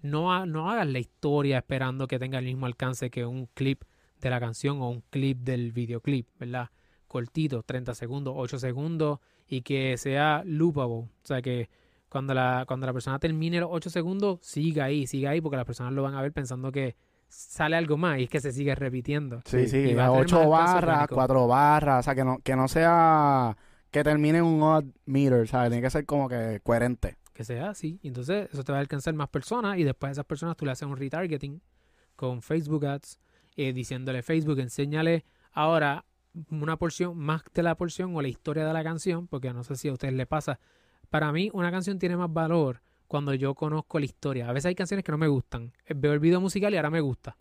No, 0.01 0.45
no 0.45 0.71
hagas 0.71 0.88
la 0.88 0.99
historia 0.99 1.57
esperando 1.57 2.07
que 2.07 2.19
tenga 2.19 2.39
el 2.39 2.45
mismo 2.45 2.67
alcance 2.67 3.09
que 3.09 3.25
un 3.25 3.47
clip 3.47 3.83
de 4.21 4.29
la 4.29 4.39
canción 4.39 4.81
o 4.81 4.89
un 4.89 5.01
clip 5.09 5.39
del 5.39 5.73
videoclip, 5.73 6.29
¿verdad? 6.39 6.69
Cortito, 7.09 7.63
30 7.63 7.95
segundos, 7.95 8.33
8 8.38 8.59
segundos 8.59 9.19
y 9.45 9.59
que 9.59 9.97
sea 9.97 10.41
loopable. 10.45 10.95
O 10.95 11.09
sea, 11.23 11.41
que 11.41 11.69
cuando 12.10 12.34
la, 12.34 12.66
cuando 12.68 12.86
la 12.86 12.93
persona 12.93 13.20
termine 13.20 13.60
los 13.60 13.70
8 13.72 13.89
segundos, 13.89 14.39
siga 14.41 14.86
ahí, 14.86 15.08
siga 15.08 15.32
ahí, 15.32 15.41
porque 15.41 15.58
las 15.58 15.66
personas 15.66 15.93
lo 15.93 16.03
van 16.03 16.16
a 16.16 16.22
ver 16.22 16.32
pensando 16.32 16.72
que 16.72 16.95
sale 17.28 17.76
algo 17.76 17.97
más 17.97 18.20
y 18.20 18.24
es 18.24 18.30
que 18.30 18.39
se 18.39 18.51
sigue 18.51 18.74
repitiendo. 18.76 19.41
Sí, 19.45 19.68
sí, 19.68 19.93
va 19.93 20.05
a 20.05 20.12
tener 20.12 20.22
ocho 20.22 20.38
más 20.38 20.45
alcance 20.45 20.74
barras, 20.74 20.84
orgánico. 20.84 21.16
cuatro 21.16 21.47
barras, 21.47 21.99
o 21.99 22.03
sea, 22.03 22.16
que 22.16 22.24
no, 22.24 22.39
que 22.39 22.55
no 22.55 22.68
sea 22.68 23.58
que 23.91 24.03
termine 24.03 24.39
en 24.39 24.45
un 24.45 24.62
odd 24.62 24.86
meter, 25.05 25.47
¿sabes? 25.47 25.70
Tiene 25.70 25.82
que 25.82 25.89
ser 25.89 26.05
como 26.05 26.30
que 26.30 26.60
coherente. 26.64 27.18
que 27.34 27.43
sea 27.43 27.70
así. 27.70 27.99
Y 28.01 28.10
entonces 28.10 28.49
eso 28.51 28.64
te 28.64 28.72
va 28.72 28.78
a 28.78 28.82
alcanzar 28.82 29.14
más 29.14 29.30
personas 29.30 29.78
y 29.78 29.84
después 29.84 30.10
a 30.10 30.12
esas 30.14 30.26
personas 30.26 30.58
tú 30.58 30.66
le 30.66 30.72
haces 30.72 30.88
un 30.88 30.97
retargeting 30.97 31.62
con 32.16 32.41
Facebook 32.41 32.86
Ads, 32.86 33.20
eh, 33.55 33.74
diciéndole 33.74 34.24
Facebook, 34.24 34.60
enséñale 34.60 35.26
ahora 35.51 36.05
una 36.49 36.78
porción, 36.78 37.18
más 37.18 37.43
de 37.53 37.64
la 37.64 37.76
porción 37.76 38.16
o 38.16 38.22
la 38.22 38.28
historia 38.28 38.66
de 38.66 38.74
la 38.74 38.84
canción, 38.84 39.28
porque 39.28 39.53
no 39.53 39.64
sé 39.64 39.76
si 39.76 39.88
a 39.88 39.93
ustedes 39.93 40.14
les 40.14 40.28
pasa. 40.28 40.60
Para 41.10 41.32
mí 41.32 41.49
una 41.53 41.72
canción 41.72 41.99
tiene 41.99 42.18
más 42.18 42.32
valor 42.32 42.82
cuando 43.08 43.34
yo 43.34 43.55
conozco 43.55 43.99
la 43.99 44.05
historia. 44.05 44.49
A 44.49 44.53
veces 44.53 44.68
hay 44.68 44.76
canciones 44.76 45.03
que 45.03 45.12
no 45.12 45.18
me 45.18 45.28
gustan. 45.28 45.72
Eh, 45.86 45.93
Veo 45.95 46.14
el 46.14 46.20
video 46.20 46.41
musical 46.41 46.74
y 46.74 46.78
ahora 46.78 46.89
me 46.89 46.99
gusta. 47.01 47.38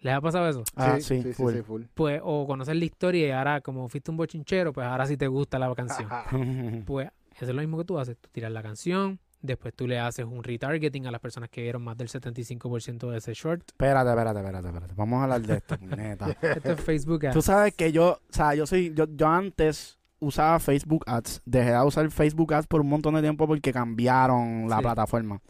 ¿Les 0.00 0.14
ha 0.14 0.20
pasado 0.20 0.48
eso? 0.48 0.62
Ah, 0.76 0.96
sí, 1.00 1.02
sí, 1.02 1.22
sí, 1.22 1.32
full. 1.32 1.54
sí, 1.54 1.62
full. 1.62 1.82
Pues, 1.94 2.20
o 2.22 2.46
conocer 2.46 2.76
la 2.76 2.84
historia 2.84 3.26
y 3.26 3.30
ahora, 3.32 3.60
como 3.60 3.88
fuiste 3.88 4.10
un 4.10 4.16
bochinchero, 4.16 4.72
pues 4.72 4.86
ahora 4.86 5.06
sí 5.06 5.16
te 5.16 5.26
gusta 5.26 5.58
la 5.58 5.74
canción. 5.74 6.08
Pues 6.86 7.08
eso 7.34 7.46
es 7.46 7.54
lo 7.54 7.60
mismo 7.62 7.78
que 7.78 7.84
tú 7.84 7.98
haces. 7.98 8.16
Tú 8.16 8.28
tiras 8.30 8.52
la 8.52 8.62
canción, 8.62 9.18
después 9.42 9.74
tú 9.74 9.88
le 9.88 9.98
haces 9.98 10.24
un 10.24 10.44
retargeting 10.44 11.06
a 11.06 11.10
las 11.10 11.20
personas 11.20 11.48
que 11.50 11.62
vieron 11.62 11.82
más 11.82 11.96
del 11.96 12.08
75% 12.08 13.10
de 13.10 13.18
ese 13.18 13.34
short. 13.34 13.62
espérate, 13.70 14.10
espérate, 14.10 14.38
espérate, 14.40 14.68
espérate. 14.68 14.94
Vamos 14.94 15.18
a 15.18 15.22
hablar 15.24 15.40
de 15.42 15.56
esto, 15.56 15.76
neta. 15.80 16.30
Esto 16.42 16.72
es 16.72 16.80
Facebook 16.80 17.26
Ads. 17.26 17.34
Tú 17.34 17.42
sabes 17.42 17.74
que 17.74 17.90
yo, 17.90 18.10
o 18.12 18.32
sea, 18.32 18.54
yo 18.54 18.66
soy, 18.66 18.92
yo, 18.94 19.06
yo 19.10 19.26
antes 19.26 19.97
usaba 20.20 20.58
Facebook 20.58 21.04
Ads, 21.06 21.42
dejé 21.44 21.70
de 21.72 21.82
usar 21.84 22.10
Facebook 22.10 22.52
Ads 22.54 22.66
por 22.66 22.80
un 22.80 22.88
montón 22.88 23.14
de 23.14 23.20
tiempo 23.22 23.46
porque 23.46 23.72
cambiaron 23.72 24.68
la 24.68 24.76
Sí. 24.76 24.82
plataforma. 24.82 25.40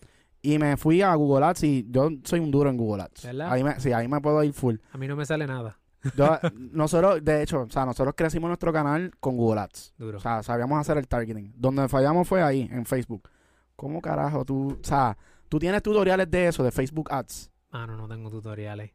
Y 0.41 0.59
me 0.59 0.77
fui 0.77 1.03
a 1.03 1.15
Google 1.15 1.47
Ads 1.47 1.63
y 1.65 1.87
yo 1.91 2.11
soy 2.25 2.41
un 2.41 2.51
duro 2.51 2.71
en 2.71 2.77
Google 2.77 3.03
Ads. 3.03 3.25
¿Verdad? 3.25 3.53
Ahí 3.53 3.65
me, 3.65 3.81
sí, 3.81 3.93
ahí 3.93 4.07
me 4.09 4.21
puedo 4.21 4.43
ir 4.45 4.53
full. 4.53 4.77
A 4.93 4.99
mí 4.99 5.09
no 5.09 5.17
me 5.17 5.27
sale 5.27 5.47
nada. 5.47 5.79
Yo- 6.17 6.39
nosotros, 6.73 7.25
de 7.25 7.43
hecho, 7.43 7.63
o 7.63 7.71
sea, 7.71 7.85
nosotros 7.85 8.15
crecimos 8.17 8.49
nuestro 8.49 8.73
canal 8.73 9.11
con 9.19 9.37
Google 9.37 9.63
Ads. 9.63 9.95
Duro. 9.99 10.19
O 10.19 10.21
sea, 10.21 10.43
sabíamos 10.45 10.79
hacer 10.79 10.97
el 10.97 11.09
targeting. 11.09 11.53
Donde 11.57 11.89
fallamos 11.89 12.29
fue 12.29 12.43
ahí, 12.43 12.69
en 12.71 12.85
Facebook. 12.87 13.29
¿Cómo 13.75 14.01
carajo 14.01 14.45
tú, 14.45 14.79
o 14.81 14.85
sea, 14.85 15.17
tú 15.49 15.59
tienes 15.59 15.83
tutoriales 15.83 16.31
de 16.31 16.49
eso, 16.49 16.63
de 16.63 16.71
Facebook 16.71 17.09
Ads? 17.13 17.51
Ah, 17.73 17.87
no, 17.87 17.97
no 17.97 18.07
tengo 18.09 18.31
tutoriales. 18.31 18.93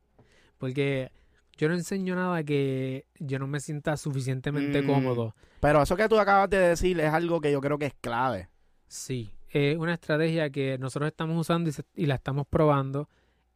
Porque 0.58 1.12
yo 1.58 1.70
no 1.70 1.76
enseño 1.76 2.16
nada 2.16 2.44
que 2.44 3.06
yo 3.20 3.40
no 3.40 3.48
me 3.48 3.60
sienta 3.60 3.96
suficientemente 3.98 4.82
Mm. 4.82 4.86
cómodo. 4.88 5.36
Pero 5.60 5.82
eso 5.84 5.96
que 5.96 6.10
tú 6.10 6.20
acabas 6.20 6.50
de 6.50 6.58
decir 6.58 7.00
es 7.00 7.14
algo 7.14 7.40
que 7.42 7.52
yo 7.52 7.62
creo 7.62 7.78
que 7.78 7.86
es 7.88 7.94
clave. 8.02 8.50
Sí, 8.88 9.32
es 9.50 9.78
una 9.78 9.94
estrategia 9.94 10.50
que 10.50 10.78
nosotros 10.78 11.08
estamos 11.10 11.40
usando 11.40 11.70
y, 11.70 11.74
se- 11.74 11.86
y 11.96 12.06
la 12.06 12.16
estamos 12.16 12.46
probando 12.48 13.10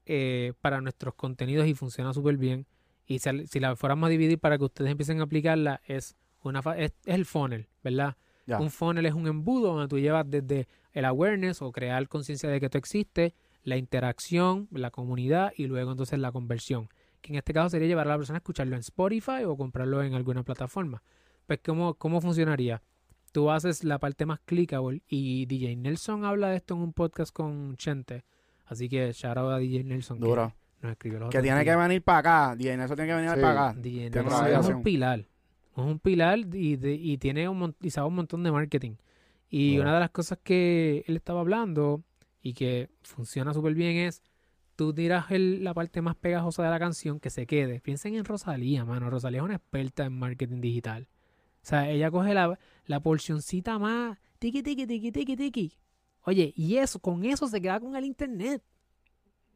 eh, 0.05 0.53
para 0.61 0.79
nuestros 0.79 1.15
contenidos 1.15 1.67
y 1.67 1.73
funciona 1.73 2.13
súper 2.13 2.37
bien. 2.37 2.65
Y 3.05 3.19
si, 3.19 3.45
si 3.47 3.59
la 3.59 3.75
fuéramos 3.75 4.07
a 4.07 4.09
dividir 4.09 4.39
para 4.39 4.57
que 4.57 4.63
ustedes 4.63 4.89
empiecen 4.91 5.19
a 5.19 5.23
aplicarla, 5.23 5.81
es, 5.85 6.15
una 6.43 6.59
es, 6.77 6.93
es 7.05 7.15
el 7.15 7.25
funnel, 7.25 7.67
¿verdad? 7.83 8.15
Un 8.59 8.71
funnel 8.71 9.05
es 9.05 9.13
un 9.13 9.27
embudo 9.27 9.73
donde 9.73 9.89
tú 9.89 9.99
llevas 9.99 10.23
desde 10.29 10.67
el 10.93 11.03
awareness 11.03 11.61
o 11.61 11.73
crear 11.73 12.07
conciencia 12.07 12.47
de 12.49 12.61
que 12.61 12.69
tú 12.69 12.77
existes, 12.77 13.33
la 13.63 13.75
interacción, 13.75 14.69
la 14.71 14.91
comunidad 14.91 15.51
y 15.57 15.65
luego 15.67 15.91
entonces 15.91 16.17
la 16.19 16.31
conversión. 16.31 16.87
Que 17.27 17.33
en 17.33 17.37
este 17.39 17.53
caso 17.53 17.69
sería 17.69 17.87
llevar 17.87 18.07
a 18.07 18.11
la 18.11 18.17
persona 18.17 18.37
a 18.37 18.39
escucharlo 18.39 18.75
en 18.75 18.79
Spotify 18.79 19.43
o 19.45 19.57
comprarlo 19.57 20.01
en 20.01 20.13
alguna 20.13 20.43
plataforma. 20.43 21.03
Pues, 21.45 21.59
¿cómo, 21.65 21.93
cómo 21.95 22.21
funcionaría? 22.21 22.81
Tú 23.31 23.51
haces 23.51 23.83
la 23.83 23.99
parte 23.99 24.25
más 24.25 24.39
clickable 24.45 25.01
y 25.07 25.45
DJ 25.45 25.75
Nelson 25.75 26.23
habla 26.25 26.49
de 26.49 26.57
esto 26.57 26.73
en 26.75 26.81
un 26.81 26.93
podcast 26.93 27.33
con 27.33 27.75
Chente. 27.77 28.23
Así 28.65 28.89
que 28.89 29.11
shout 29.13 29.37
out 29.37 29.51
a 29.51 29.57
DJ 29.57 29.83
Nelson. 29.83 30.19
Duro. 30.19 30.53
Que 30.79 30.87
nos 30.87 30.91
escribió 30.93 31.19
los 31.19 31.29
Que 31.29 31.41
tiene 31.41 31.63
que 31.65 31.75
venir 31.75 32.01
para 32.01 32.19
acá. 32.47 32.55
DJ 32.55 32.83
eso 32.83 32.95
tiene 32.95 33.09
que 33.11 33.15
venir 33.15 33.31
Sí. 33.31 33.41
para 33.41 33.69
acá. 33.69 33.79
DJ 33.79 34.09
Nelson 34.09 34.25
una 34.45 34.59
es 34.59 34.67
un 34.67 34.83
pilar. 34.83 35.19
Es 35.19 35.27
un 35.83 35.99
pilar 35.99 36.39
y, 36.53 36.75
de- 36.77 36.93
y 36.95 37.17
tiene 37.17 37.47
un, 37.49 37.75
y 37.81 37.89
sabe 37.91 38.07
un 38.07 38.15
montón 38.15 38.43
de 38.43 38.51
marketing. 38.51 38.95
Y 39.49 39.71
Duro. 39.75 39.83
una 39.83 39.93
de 39.95 39.99
las 39.99 40.09
cosas 40.11 40.39
que 40.43 41.03
él 41.07 41.15
estaba 41.17 41.41
hablando 41.41 42.01
y 42.41 42.53
que 42.53 42.89
funciona 43.03 43.53
súper 43.53 43.73
bien 43.73 43.97
es 43.97 44.21
tú 44.77 44.93
tiras 44.93 45.29
el- 45.31 45.65
la 45.65 45.73
parte 45.73 46.01
más 46.01 46.15
pegajosa 46.15 46.63
de 46.63 46.69
la 46.69 46.79
canción 46.79 47.19
que 47.19 47.29
se 47.29 47.45
quede. 47.45 47.81
Piensen 47.81 48.15
en 48.15 48.23
Rosalía, 48.23 48.85
mano. 48.85 49.09
Rosalía 49.09 49.39
es 49.39 49.43
una 49.43 49.55
experta 49.55 50.05
en 50.05 50.13
marketing 50.13 50.61
digital. 50.61 51.09
O 51.61 51.65
sea, 51.69 51.89
ella 51.89 52.09
coge 52.09 52.33
la, 52.33 52.57
la 52.85 52.99
porcioncita 53.01 53.77
más 53.77 54.17
tiki 54.39 54.63
tiki 54.63 54.87
tiki 54.87 55.11
tiki 55.11 55.35
tiki. 55.35 55.73
Oye, 56.21 56.53
y 56.55 56.77
eso, 56.77 56.99
con 56.99 57.25
eso 57.25 57.47
se 57.47 57.59
queda 57.59 57.79
con 57.81 57.95
el 57.97 58.05
internet. 58.05 58.63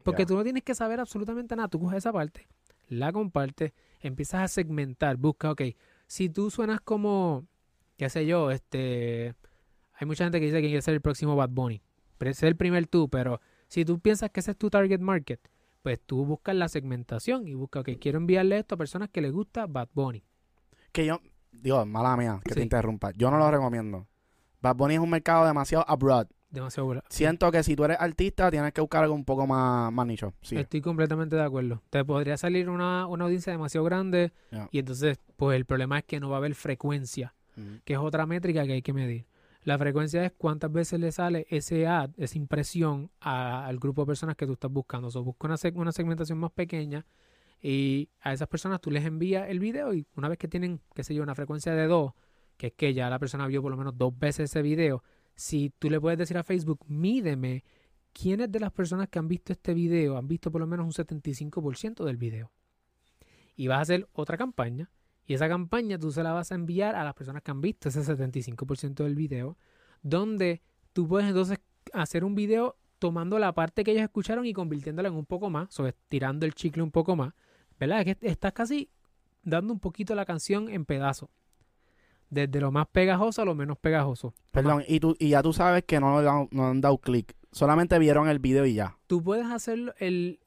Porque 0.03 0.25
tú 0.25 0.35
no 0.35 0.43
tienes 0.43 0.63
que 0.63 0.73
saber 0.75 0.99
absolutamente 0.99 1.55
nada. 1.55 1.67
Tú 1.69 1.79
coges 1.79 1.99
esa 1.99 2.11
parte, 2.11 2.47
la 2.89 3.13
compartes, 3.13 3.71
empiezas 3.99 4.41
a 4.41 4.47
segmentar, 4.47 5.15
busca, 5.17 5.51
ok, 5.51 5.61
si 6.07 6.27
tú 6.29 6.49
suenas 6.49 6.81
como, 6.81 7.45
qué 7.97 8.09
sé 8.09 8.25
yo, 8.25 8.49
este, 8.51 9.35
hay 9.93 10.07
mucha 10.07 10.23
gente 10.23 10.39
que 10.39 10.47
dice 10.47 10.59
que 10.61 10.67
quiere 10.67 10.81
ser 10.81 10.95
el 10.95 11.01
próximo 11.01 11.35
Bad 11.35 11.49
Bunny, 11.51 11.81
pero 12.17 12.31
ese 12.31 12.47
es 12.47 12.49
el 12.49 12.57
primer 12.57 12.87
tú, 12.87 13.09
pero 13.09 13.41
si 13.71 13.85
tú 13.85 13.99
piensas 13.99 14.29
que 14.31 14.41
ese 14.41 14.51
es 14.51 14.57
tu 14.57 14.69
target 14.69 14.99
market, 14.99 15.39
pues 15.81 15.97
tú 16.05 16.25
buscas 16.25 16.53
la 16.53 16.67
segmentación 16.67 17.47
y 17.47 17.53
buscas, 17.53 17.81
ok, 17.81 17.91
quiero 18.01 18.17
enviarle 18.17 18.57
esto 18.57 18.75
a 18.75 18.77
personas 18.77 19.07
que 19.07 19.21
les 19.21 19.31
gusta 19.31 19.65
Bad 19.65 19.87
Bunny. 19.93 20.25
Que 20.91 21.05
yo, 21.05 21.21
digo, 21.53 21.85
mala 21.85 22.17
mía, 22.17 22.41
que 22.43 22.53
te 22.53 22.61
interrumpa. 22.61 23.11
Yo 23.11 23.31
no 23.31 23.37
lo 23.37 23.49
recomiendo. 23.49 24.09
Bad 24.61 24.75
Bunny 24.75 24.95
es 24.95 24.99
un 24.99 25.09
mercado 25.09 25.45
demasiado 25.45 25.85
abroad. 25.87 26.27
Demasiado 26.49 26.85
bueno. 26.85 27.01
Siento 27.07 27.49
que 27.49 27.63
si 27.63 27.77
tú 27.77 27.85
eres 27.85 27.95
artista, 27.97 28.51
tienes 28.51 28.73
que 28.73 28.81
buscar 28.81 29.03
algo 29.03 29.15
un 29.15 29.23
poco 29.23 29.47
más, 29.47 29.89
más 29.93 30.05
nicho. 30.05 30.33
Sí. 30.41 30.57
Estoy 30.57 30.81
completamente 30.81 31.37
de 31.37 31.43
acuerdo. 31.43 31.81
Te 31.89 32.03
podría 32.03 32.35
salir 32.35 32.69
una, 32.69 33.07
una 33.07 33.23
audiencia 33.23 33.53
demasiado 33.53 33.85
grande 33.85 34.33
y 34.71 34.79
entonces, 34.79 35.17
pues 35.37 35.55
el 35.55 35.63
problema 35.63 35.99
es 35.99 36.03
que 36.03 36.19
no 36.19 36.29
va 36.29 36.35
a 36.35 36.39
haber 36.39 36.55
frecuencia. 36.55 37.33
Que 37.85 37.93
es 37.93 37.99
otra 37.99 38.25
métrica 38.25 38.65
que 38.65 38.73
hay 38.73 38.81
que 38.81 38.91
medir. 38.91 39.25
La 39.63 39.77
frecuencia 39.77 40.25
es 40.25 40.31
cuántas 40.31 40.71
veces 40.71 40.99
le 40.99 41.11
sale 41.11 41.45
ese 41.49 41.85
ad, 41.85 42.09
esa 42.17 42.37
impresión 42.37 43.11
al 43.19 43.77
grupo 43.77 44.01
de 44.01 44.07
personas 44.07 44.35
que 44.35 44.47
tú 44.47 44.53
estás 44.53 44.71
buscando. 44.71 45.09
O 45.09 45.11
sea, 45.11 45.21
busca 45.21 45.47
una 45.73 45.91
segmentación 45.91 46.39
más 46.39 46.51
pequeña 46.51 47.05
y 47.61 48.09
a 48.21 48.33
esas 48.33 48.47
personas 48.47 48.81
tú 48.81 48.89
les 48.89 49.05
envías 49.05 49.47
el 49.49 49.59
video 49.59 49.93
y 49.93 50.07
una 50.15 50.29
vez 50.29 50.39
que 50.39 50.47
tienen, 50.47 50.81
qué 50.95 51.03
sé 51.03 51.13
yo, 51.13 51.21
una 51.21 51.35
frecuencia 51.35 51.73
de 51.73 51.85
dos, 51.85 52.13
que 52.57 52.67
es 52.67 52.73
que 52.73 52.93
ya 52.93 53.09
la 53.09 53.19
persona 53.19 53.45
vio 53.45 53.61
por 53.61 53.69
lo 53.69 53.77
menos 53.77 53.95
dos 53.97 54.17
veces 54.17 54.49
ese 54.49 54.63
video, 54.63 55.03
si 55.35 55.71
tú 55.77 55.89
le 55.89 56.01
puedes 56.01 56.17
decir 56.17 56.37
a 56.37 56.43
Facebook, 56.43 56.83
mídeme 56.87 57.63
quiénes 58.13 58.51
de 58.51 58.59
las 58.59 58.71
personas 58.71 59.09
que 59.09 59.19
han 59.19 59.27
visto 59.27 59.53
este 59.53 59.73
video 59.75 60.17
han 60.17 60.27
visto 60.27 60.51
por 60.51 60.61
lo 60.61 60.67
menos 60.67 60.85
un 60.85 61.05
75% 61.05 62.03
del 62.03 62.17
video. 62.17 62.51
Y 63.55 63.67
vas 63.67 63.77
a 63.77 63.81
hacer 63.81 64.09
otra 64.13 64.37
campaña 64.37 64.89
y 65.27 65.33
esa 65.33 65.47
campaña 65.47 65.97
tú 65.97 66.11
se 66.11 66.23
la 66.23 66.33
vas 66.33 66.51
a 66.51 66.55
enviar 66.55 66.95
a 66.95 67.03
las 67.03 67.13
personas 67.13 67.41
que 67.43 67.51
han 67.51 67.61
visto 67.61 67.89
ese 67.89 68.01
75% 68.01 69.03
del 69.03 69.15
video, 69.15 69.57
donde 70.01 70.61
tú 70.93 71.07
puedes 71.07 71.27
entonces 71.27 71.59
hacer 71.93 72.23
un 72.23 72.35
video 72.35 72.75
tomando 72.99 73.39
la 73.39 73.53
parte 73.53 73.83
que 73.83 73.91
ellos 73.91 74.03
escucharon 74.03 74.45
y 74.45 74.53
convirtiéndola 74.53 75.09
en 75.09 75.15
un 75.15 75.25
poco 75.25 75.49
más, 75.49 75.79
o 75.79 75.89
tirando 76.09 76.45
el 76.45 76.53
chicle 76.53 76.83
un 76.83 76.91
poco 76.91 77.15
más, 77.15 77.33
¿verdad? 77.79 78.01
Es 78.07 78.17
que 78.17 78.27
estás 78.27 78.53
casi 78.53 78.89
dando 79.43 79.73
un 79.73 79.79
poquito 79.79 80.13
la 80.15 80.25
canción 80.25 80.69
en 80.69 80.85
pedazos. 80.85 81.29
Desde 82.29 82.61
lo 82.61 82.71
más 82.71 82.87
pegajoso 82.87 83.41
a 83.41 83.45
lo 83.45 83.55
menos 83.55 83.77
pegajoso. 83.77 84.33
Perdón, 84.51 84.83
y, 84.87 84.99
tú, 84.99 85.15
y 85.19 85.29
ya 85.29 85.41
tú 85.43 85.51
sabes 85.51 85.83
que 85.83 85.99
no, 85.99 86.21
dan- 86.21 86.47
no 86.51 86.67
han 86.67 86.79
dado 86.79 86.97
clic. 86.97 87.35
Solamente 87.51 87.97
vieron 87.99 88.29
el 88.29 88.39
video 88.39 88.65
y 88.65 88.75
ya. 88.75 88.97
Tú 89.07 89.21
puedes 89.21 89.47
hacer 89.47 89.93
el, 89.99 90.39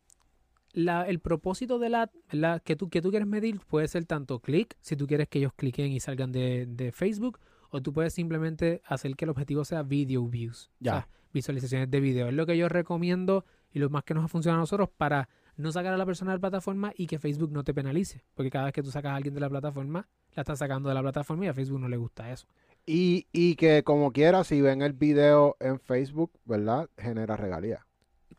la- 0.74 1.08
el 1.08 1.20
propósito 1.20 1.78
de 1.78 1.88
la, 1.88 2.10
la- 2.30 2.60
que, 2.60 2.76
tú, 2.76 2.90
que 2.90 3.00
tú 3.00 3.08
quieres 3.10 3.26
medir, 3.26 3.60
puede 3.60 3.88
ser 3.88 4.04
tanto 4.04 4.40
clic, 4.40 4.76
si 4.82 4.94
tú 4.96 5.06
quieres 5.06 5.28
que 5.28 5.38
ellos 5.38 5.52
cliquen 5.56 5.90
y 5.92 6.00
salgan 6.00 6.30
de, 6.32 6.66
de 6.66 6.92
Facebook, 6.92 7.38
o 7.70 7.80
tú 7.80 7.92
puedes 7.92 8.12
simplemente 8.12 8.82
hacer 8.84 9.16
que 9.16 9.24
el 9.24 9.30
objetivo 9.30 9.64
sea 9.64 9.82
video 9.82 10.26
views. 10.28 10.70
Ya. 10.80 10.92
O 10.92 10.94
sea, 10.96 11.08
visualizaciones 11.32 11.90
de 11.90 12.00
video. 12.00 12.28
Es 12.28 12.34
lo 12.34 12.44
que 12.46 12.56
yo 12.56 12.68
recomiendo 12.68 13.44
y 13.72 13.78
lo 13.78 13.88
más 13.90 14.04
que 14.04 14.14
nos 14.14 14.24
ha 14.24 14.28
funcionado 14.28 14.58
a 14.60 14.62
nosotros 14.62 14.88
para 14.96 15.28
no 15.56 15.72
sacar 15.72 15.92
a 15.94 15.96
la 15.96 16.06
persona 16.06 16.32
de 16.32 16.36
la 16.36 16.40
plataforma 16.40 16.92
y 16.96 17.06
que 17.08 17.18
Facebook 17.18 17.50
no 17.50 17.64
te 17.64 17.74
penalice. 17.74 18.22
Porque 18.34 18.50
cada 18.50 18.66
vez 18.66 18.74
que 18.74 18.82
tú 18.82 18.90
sacas 18.90 19.10
a 19.12 19.16
alguien 19.16 19.34
de 19.34 19.40
la 19.40 19.48
plataforma, 19.48 20.06
la 20.34 20.42
estás 20.42 20.58
sacando 20.60 20.88
de 20.88 20.94
la 20.94 21.02
plataforma 21.02 21.44
y 21.46 21.48
a 21.48 21.54
Facebook 21.54 21.80
no 21.80 21.88
le 21.88 21.96
gusta 21.96 22.30
eso. 22.30 22.46
Y, 22.86 23.26
y 23.32 23.56
que 23.56 23.82
como 23.82 24.12
quiera, 24.12 24.44
si 24.44 24.60
ven 24.60 24.82
el 24.82 24.92
video 24.92 25.56
en 25.58 25.80
Facebook, 25.80 26.30
¿verdad? 26.44 26.88
Genera 26.98 27.36
regalía. 27.36 27.86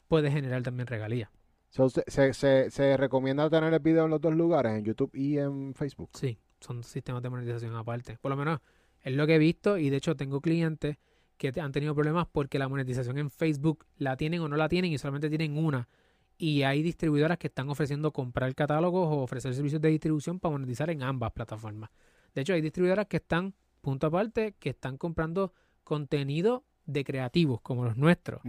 Puede 0.08 0.32
generar 0.32 0.62
también 0.64 0.88
regalías. 0.88 1.30
So, 1.76 1.90
se, 1.90 2.34
se, 2.72 2.96
recomienda 2.96 3.50
tener 3.50 3.74
el 3.74 3.82
video 3.82 4.06
en 4.06 4.12
los 4.12 4.22
dos 4.22 4.34
lugares, 4.34 4.78
en 4.78 4.86
YouTube 4.86 5.14
y 5.14 5.40
en 5.40 5.74
Facebook. 5.74 6.10
Sí, 6.14 6.40
son 6.62 6.86
sistemas 6.86 7.22
de 7.22 7.30
monetización 7.30 7.76
aparte. 7.76 8.18
Por 8.22 8.32
lo 8.32 8.38
menos 8.38 8.62
es 9.02 9.14
lo 9.14 9.28
que 9.28 9.36
he 9.36 9.38
visto 9.38 9.78
y 9.78 9.90
de 9.90 9.98
hecho 9.98 10.16
tengo 10.16 10.40
clientes 10.40 10.96
que 11.36 11.52
han 11.60 11.74
tenido 11.74 11.94
problemas 11.94 12.28
porque 12.32 12.60
la 12.60 12.70
monetización 12.70 13.18
en 13.18 13.30
Facebook 13.30 13.86
la 13.98 14.16
tienen 14.16 14.40
o 14.40 14.48
no 14.48 14.56
la 14.56 14.70
tienen 14.70 14.94
y 14.94 14.98
solamente 14.98 15.28
tienen 15.28 15.58
una. 15.58 15.90
Y 16.38 16.64
hay 16.64 16.82
distribuidoras 16.82 17.38
que 17.38 17.48
están 17.48 17.68
ofreciendo 17.68 18.14
comprar 18.14 18.56
catálogos 18.56 19.10
o 19.10 19.24
ofrecer 19.24 19.54
servicios 19.54 19.82
de 19.82 19.90
distribución 19.90 20.40
para 20.40 20.54
monetizar 20.54 20.90
en 20.90 21.04
ambas 21.04 21.34
plataformas. 21.34 21.90
De 22.34 22.40
hecho, 22.40 22.54
hay 22.54 22.62
distribuidoras 22.62 23.08
que 23.08 23.18
están, 23.18 23.54
punto 23.82 24.08
aparte, 24.08 24.56
que 24.60 24.70
están 24.70 24.98
comprando 24.98 25.52
contenido 25.84 26.64
de 26.86 27.04
creativos 27.04 27.60
como 27.60 27.84
los 27.84 27.98
nuestros 27.98 28.42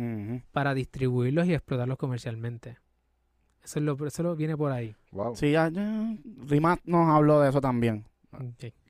para 0.52 0.74
distribuirlos 0.74 1.48
y 1.48 1.54
explotarlos 1.54 1.98
comercialmente. 1.98 2.85
Eso, 3.66 3.80
es 3.80 3.84
lo, 3.84 4.06
eso 4.06 4.22
lo 4.22 4.36
viene 4.36 4.56
por 4.56 4.70
ahí. 4.70 4.94
Wow. 5.10 5.34
Sí, 5.34 5.50
ya, 5.50 5.68
ya. 5.68 6.16
Rimas 6.46 6.78
nos 6.84 7.08
habló 7.08 7.40
de 7.40 7.50
eso 7.50 7.60
también. 7.60 8.04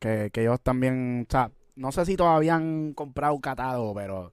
Que, 0.00 0.30
que 0.30 0.42
ellos 0.42 0.60
también, 0.60 1.24
o 1.26 1.30
sea, 1.30 1.50
no 1.76 1.92
sé 1.92 2.04
si 2.04 2.14
todavía 2.14 2.56
han 2.56 2.92
comprado 2.92 3.40
catálogo, 3.40 3.94
pero 3.94 4.32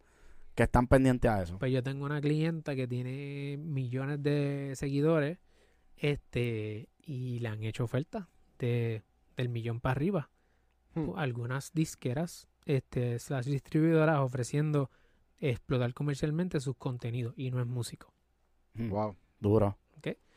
que 0.54 0.64
están 0.64 0.88
pendientes 0.88 1.32
a 1.32 1.44
eso. 1.44 1.58
Pues 1.60 1.72
yo 1.72 1.82
tengo 1.82 2.04
una 2.04 2.20
clienta 2.20 2.76
que 2.76 2.88
tiene 2.88 3.58
millones 3.58 4.22
de 4.22 4.74
seguidores, 4.76 5.38
este, 5.98 6.90
y 7.02 7.40
le 7.40 7.48
han 7.48 7.64
hecho 7.64 7.86
ofertas 7.86 8.26
de 8.60 9.02
del 9.38 9.50
millón 9.50 9.80
para 9.80 9.94
arriba. 9.94 10.30
Hmm. 10.94 11.12
Algunas 11.16 11.72
disqueras, 11.74 12.48
este, 12.66 13.18
slash 13.18 13.46
distribuidoras 13.46 14.20
ofreciendo 14.20 14.92
explotar 15.40 15.94
comercialmente 15.94 16.60
sus 16.60 16.76
contenidos 16.76 17.34
y 17.38 17.50
no 17.50 17.60
es 17.60 17.66
músico. 17.66 18.14
Mm, 18.74 18.90
Wow. 18.90 19.16
Duro. 19.40 19.78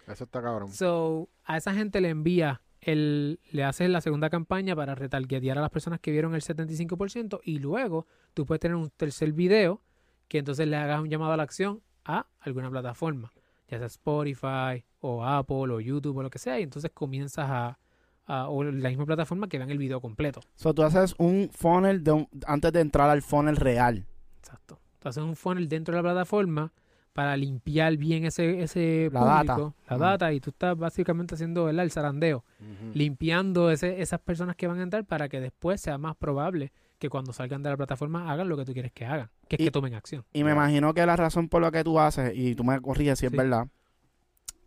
Eso 0.06 0.24
está 0.24 0.42
cabrón. 0.42 0.70
So, 0.72 1.28
a 1.44 1.56
esa 1.56 1.74
gente 1.74 2.00
le 2.00 2.10
envía 2.10 2.62
el, 2.80 3.40
le 3.50 3.64
haces 3.64 3.90
la 3.90 4.00
segunda 4.00 4.30
campaña 4.30 4.76
para 4.76 4.94
retargetear 4.94 5.58
a 5.58 5.60
las 5.60 5.70
personas 5.70 5.98
que 6.00 6.12
vieron 6.12 6.34
el 6.34 6.42
75% 6.42 7.40
y 7.42 7.58
luego 7.58 8.06
tú 8.34 8.46
puedes 8.46 8.60
tener 8.60 8.76
un 8.76 8.90
tercer 8.90 9.32
video 9.32 9.82
que 10.28 10.38
entonces 10.38 10.68
le 10.68 10.76
hagas 10.76 11.00
un 11.00 11.08
llamado 11.08 11.32
a 11.32 11.36
la 11.36 11.42
acción 11.42 11.82
a 12.04 12.26
alguna 12.40 12.70
plataforma, 12.70 13.32
ya 13.68 13.78
sea 13.78 13.86
Spotify 13.86 14.84
o 15.00 15.24
Apple 15.24 15.72
o 15.72 15.80
YouTube 15.80 16.16
o 16.18 16.22
lo 16.22 16.30
que 16.30 16.38
sea, 16.38 16.58
y 16.60 16.62
entonces 16.62 16.90
comienzas 16.94 17.48
a, 17.50 17.78
a- 18.26 18.48
o 18.48 18.62
la 18.62 18.88
misma 18.88 19.06
plataforma 19.06 19.48
que 19.48 19.58
vean 19.58 19.70
el 19.70 19.78
video 19.78 20.00
completo. 20.00 20.40
So, 20.54 20.72
tú 20.74 20.82
haces 20.82 21.14
un 21.18 21.48
funnel 21.52 22.04
de 22.04 22.12
un- 22.12 22.28
antes 22.46 22.72
de 22.72 22.80
entrar 22.80 23.10
al 23.10 23.22
funnel 23.22 23.56
real. 23.56 24.06
Exacto. 24.38 24.78
Tú 25.00 25.08
haces 25.08 25.22
un 25.24 25.34
funnel 25.36 25.68
dentro 25.68 25.92
de 25.96 25.98
la 26.02 26.08
plataforma 26.08 26.72
para 27.16 27.34
limpiar 27.36 27.96
bien 27.96 28.26
ese, 28.26 28.60
ese 28.62 29.08
La 29.10 29.20
público, 29.20 29.74
data. 29.86 29.96
la 29.96 30.10
data, 30.10 30.32
y 30.34 30.40
tú 30.40 30.50
estás 30.50 30.76
básicamente 30.76 31.34
haciendo 31.34 31.64
¿verdad? 31.64 31.82
el 31.84 31.90
zarandeo. 31.90 32.44
Limpiando 32.92 33.70
ese- 33.70 34.02
esas 34.02 34.20
personas 34.20 34.54
que 34.54 34.66
van 34.66 34.80
a 34.80 34.82
entrar 34.82 35.04
para 35.06 35.28
que 35.28 35.40
después 35.40 35.80
sea 35.80 35.96
más 35.98 36.14
probable 36.16 36.72
que 36.98 37.08
cuando 37.08 37.32
salgan 37.32 37.62
de 37.62 37.70
la 37.70 37.76
plataforma 37.76 38.30
hagan 38.30 38.48
lo 38.48 38.56
que 38.58 38.64
tú 38.66 38.72
quieres 38.74 38.92
que 38.92 39.06
hagan, 39.06 39.30
que 39.48 39.56
es 39.56 39.60
Y- 39.60 39.64
que 39.64 39.70
tomen 39.70 39.94
acción. 39.94 40.24
Y 40.34 40.44
me 40.44 40.52
imagino 40.52 40.92
que 40.94 41.04
la 41.06 41.16
razón 41.16 41.48
por 41.48 41.62
la 41.62 41.70
que 41.70 41.82
tú 41.82 41.98
haces, 41.98 42.32
y 42.34 42.54
tú 42.54 42.64
me 42.64 42.78
corriges 42.80 43.18
si 43.18 43.26
es 43.26 43.32
verdad, 43.32 43.66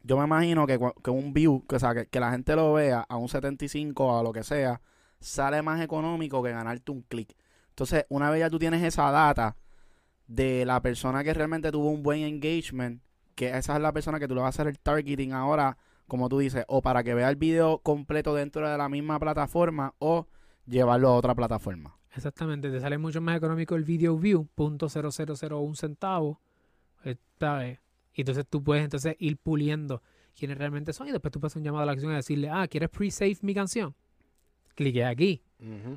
yo 0.03 0.17
me 0.17 0.23
imagino 0.25 0.65
que, 0.65 0.77
un 1.11 1.33
view, 1.33 1.63
que, 1.67 1.75
o 1.75 1.79
sea, 1.79 1.93
que, 1.93 2.07
que 2.07 2.19
la 2.19 2.31
gente 2.31 2.55
lo 2.55 2.73
vea 2.73 3.05
a 3.07 3.15
un 3.17 3.29
75 3.29 4.05
o 4.07 4.19
a 4.19 4.23
lo 4.23 4.31
que 4.33 4.43
sea, 4.43 4.81
sale 5.19 5.61
más 5.61 5.81
económico 5.81 6.41
que 6.41 6.51
ganarte 6.51 6.91
un 6.91 7.01
clic. 7.03 7.35
Entonces, 7.69 8.05
una 8.09 8.29
vez 8.31 8.39
ya 8.39 8.49
tú 8.49 8.57
tienes 8.57 8.81
esa 8.83 9.11
data 9.11 9.55
de 10.29 10.63
la 10.63 10.79
persona 10.81 11.23
que 11.23 11.33
realmente 11.33 11.71
tuvo 11.71 11.89
un 11.89 12.03
buen 12.03 12.21
engagement, 12.21 13.01
que 13.33 13.57
esa 13.57 13.75
es 13.75 13.81
la 13.81 13.91
persona 13.91 14.19
que 14.19 14.27
tú 14.27 14.35
le 14.35 14.41
vas 14.41 14.47
a 14.47 14.61
hacer 14.61 14.67
el 14.67 14.79
targeting 14.79 15.33
ahora, 15.33 15.77
como 16.07 16.29
tú 16.29 16.37
dices, 16.37 16.63
o 16.67 16.83
para 16.83 17.03
que 17.03 17.15
vea 17.15 17.29
el 17.29 17.35
video 17.35 17.79
completo 17.79 18.35
dentro 18.35 18.69
de 18.69 18.77
la 18.77 18.89
misma 18.89 19.19
plataforma 19.19 19.95
o 19.97 20.27
llevarlo 20.67 21.09
a 21.09 21.15
otra 21.15 21.33
plataforma. 21.33 21.97
Exactamente, 22.15 22.69
te 22.69 22.79
sale 22.79 22.99
mucho 22.99 23.21
más 23.21 23.37
económico 23.37 23.75
el 23.75 23.83
video 23.83 24.17
view, 24.17 24.47
punto 24.53 24.87
un 24.87 25.75
centavo, 25.75 26.39
eh, 27.03 27.15
¿sabes? 27.39 27.79
Y 28.13 28.21
entonces 28.21 28.45
tú 28.47 28.63
puedes 28.63 28.83
entonces 28.83 29.15
ir 29.17 29.37
puliendo 29.37 30.03
quiénes 30.35 30.59
realmente 30.59 30.93
son 30.93 31.07
y 31.07 31.11
después 31.11 31.31
tú 31.31 31.39
puedes 31.39 31.53
hacer 31.53 31.61
un 31.61 31.65
llamado 31.65 31.83
a 31.83 31.85
la 31.87 31.93
acción 31.93 32.11
y 32.11 32.15
decirle, 32.15 32.49
ah, 32.49 32.67
¿quieres 32.67 32.89
pre-save 32.89 33.37
mi 33.41 33.55
canción? 33.55 33.95
Clique 34.75 35.03
aquí. 35.03 35.41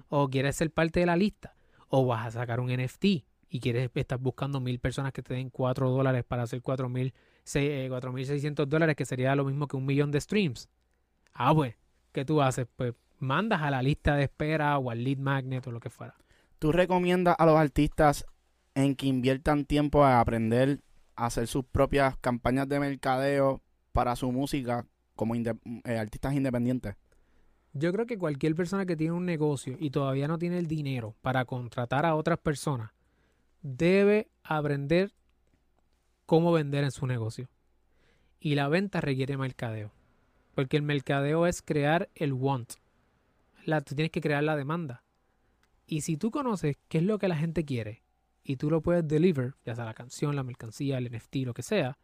O 0.09 0.29
quieres 0.31 0.57
ser 0.57 0.71
parte 0.71 1.01
de 1.01 1.07
la 1.07 1.17
lista. 1.17 1.55
O 1.89 2.07
vas 2.07 2.27
a 2.29 2.31
sacar 2.31 2.61
un 2.61 2.73
NFT 2.73 3.25
y 3.55 3.61
quieres 3.61 3.91
estás 3.95 4.19
buscando 4.19 4.61
mil 4.61 4.79
personas 4.79 5.13
que 5.13 5.23
te 5.23 5.35
den 5.35 5.51
4 5.51 5.91
dólares 5.91 6.25
para 6.25 6.45
hacer 6.45 6.63
4.000 6.63 7.13
se- 7.45 7.85
eh, 7.85 7.89
4.600 7.91 8.67
dólares, 8.67 8.97
que 8.97 9.05
sería 9.05 9.37
lo 9.37 9.45
mismo 9.45 9.69
que 9.69 9.77
un 9.77 9.85
millón 9.85 10.11
de 10.11 10.21
streams. 10.21 10.71
Ah, 11.35 11.55
pues, 11.55 11.75
¿qué 12.13 12.25
tú 12.25 12.41
haces? 12.41 12.67
Pues 12.77 12.95
mandas 13.19 13.61
a 13.61 13.71
la 13.71 13.83
lista 13.83 14.17
de 14.17 14.25
espera 14.25 14.79
o 14.79 14.91
al 14.91 15.05
lead 15.05 15.19
magnet 15.19 15.67
o 15.67 15.71
lo 15.71 15.81
que 15.81 15.91
fuera. 15.91 16.15
¿Tú 16.59 16.73
recomiendas 16.73 17.37
a 17.39 17.45
los 17.45 17.57
artistas 17.59 18.25
en 18.75 18.97
que 18.97 19.07
inviertan 19.07 19.67
tiempo 19.67 20.03
a 20.03 20.19
aprender 20.21 20.81
a 21.15 21.27
hacer 21.27 21.47
sus 21.47 21.65
propias 21.67 22.17
campañas 22.19 22.67
de 22.69 22.81
mercadeo 22.81 23.61
para 23.93 24.17
su 24.17 24.33
música 24.33 24.87
como 25.15 25.35
inde- 25.35 25.59
eh, 25.85 25.99
artistas 25.99 26.33
independientes? 26.33 26.97
Yo 27.75 27.93
creo 27.93 28.07
que 28.07 28.17
cualquier 28.17 28.55
persona 28.55 28.87
que 28.87 28.97
tiene 28.97 29.13
un 29.13 29.27
negocio 29.27 29.77
y 29.79 29.91
todavía 29.91 30.27
no 30.27 30.39
tiene 30.39 30.59
el 30.59 30.69
dinero 30.69 31.15
para 31.21 31.45
contratar 31.45 32.07
a 32.07 32.15
otras 32.15 32.39
personas 32.39 32.91
debe 33.63 34.29
aprender 34.43 35.13
cómo 36.27 36.53
vender 36.53 36.85
en 36.85 36.91
su 36.91 37.07
negocio. 37.07 37.49
Y 38.41 38.55
la 38.55 38.69
venta 38.69 39.01
requiere 39.01 39.37
mercadeo. 39.37 39.93
Porque 40.55 40.77
el 40.77 40.83
mercadeo 40.83 41.47
es 41.47 41.63
crear 41.63 42.11
el 42.15 42.33
want. 42.33 42.75
La, 43.65 43.81
tú 43.81 43.95
tienes 43.95 44.11
que 44.11 44.21
crear 44.21 44.43
la 44.43 44.57
demanda. 44.57 45.03
Y 45.87 46.03
si 46.03 46.17
tú 46.17 46.31
conoces 46.31 46.77
qué 46.89 46.99
es 46.99 47.05
lo 47.05 47.19
que 47.19 47.29
la 47.29 47.37
gente 47.37 47.65
quiere 47.65 48.03
y 48.45 48.57
tú 48.57 48.71
lo 48.71 48.83
puedes 48.83 49.07
deliver, 49.07 49.55
ya 49.65 49.75
sea 49.75 49.85
la 49.85 49.95
canción, 49.95 50.35
la 50.37 50.43
mercancía, 50.43 50.99
el 50.99 51.11
NFT, 51.11 51.37
lo 51.45 51.55
que 51.55 51.63
sea, 51.63 51.99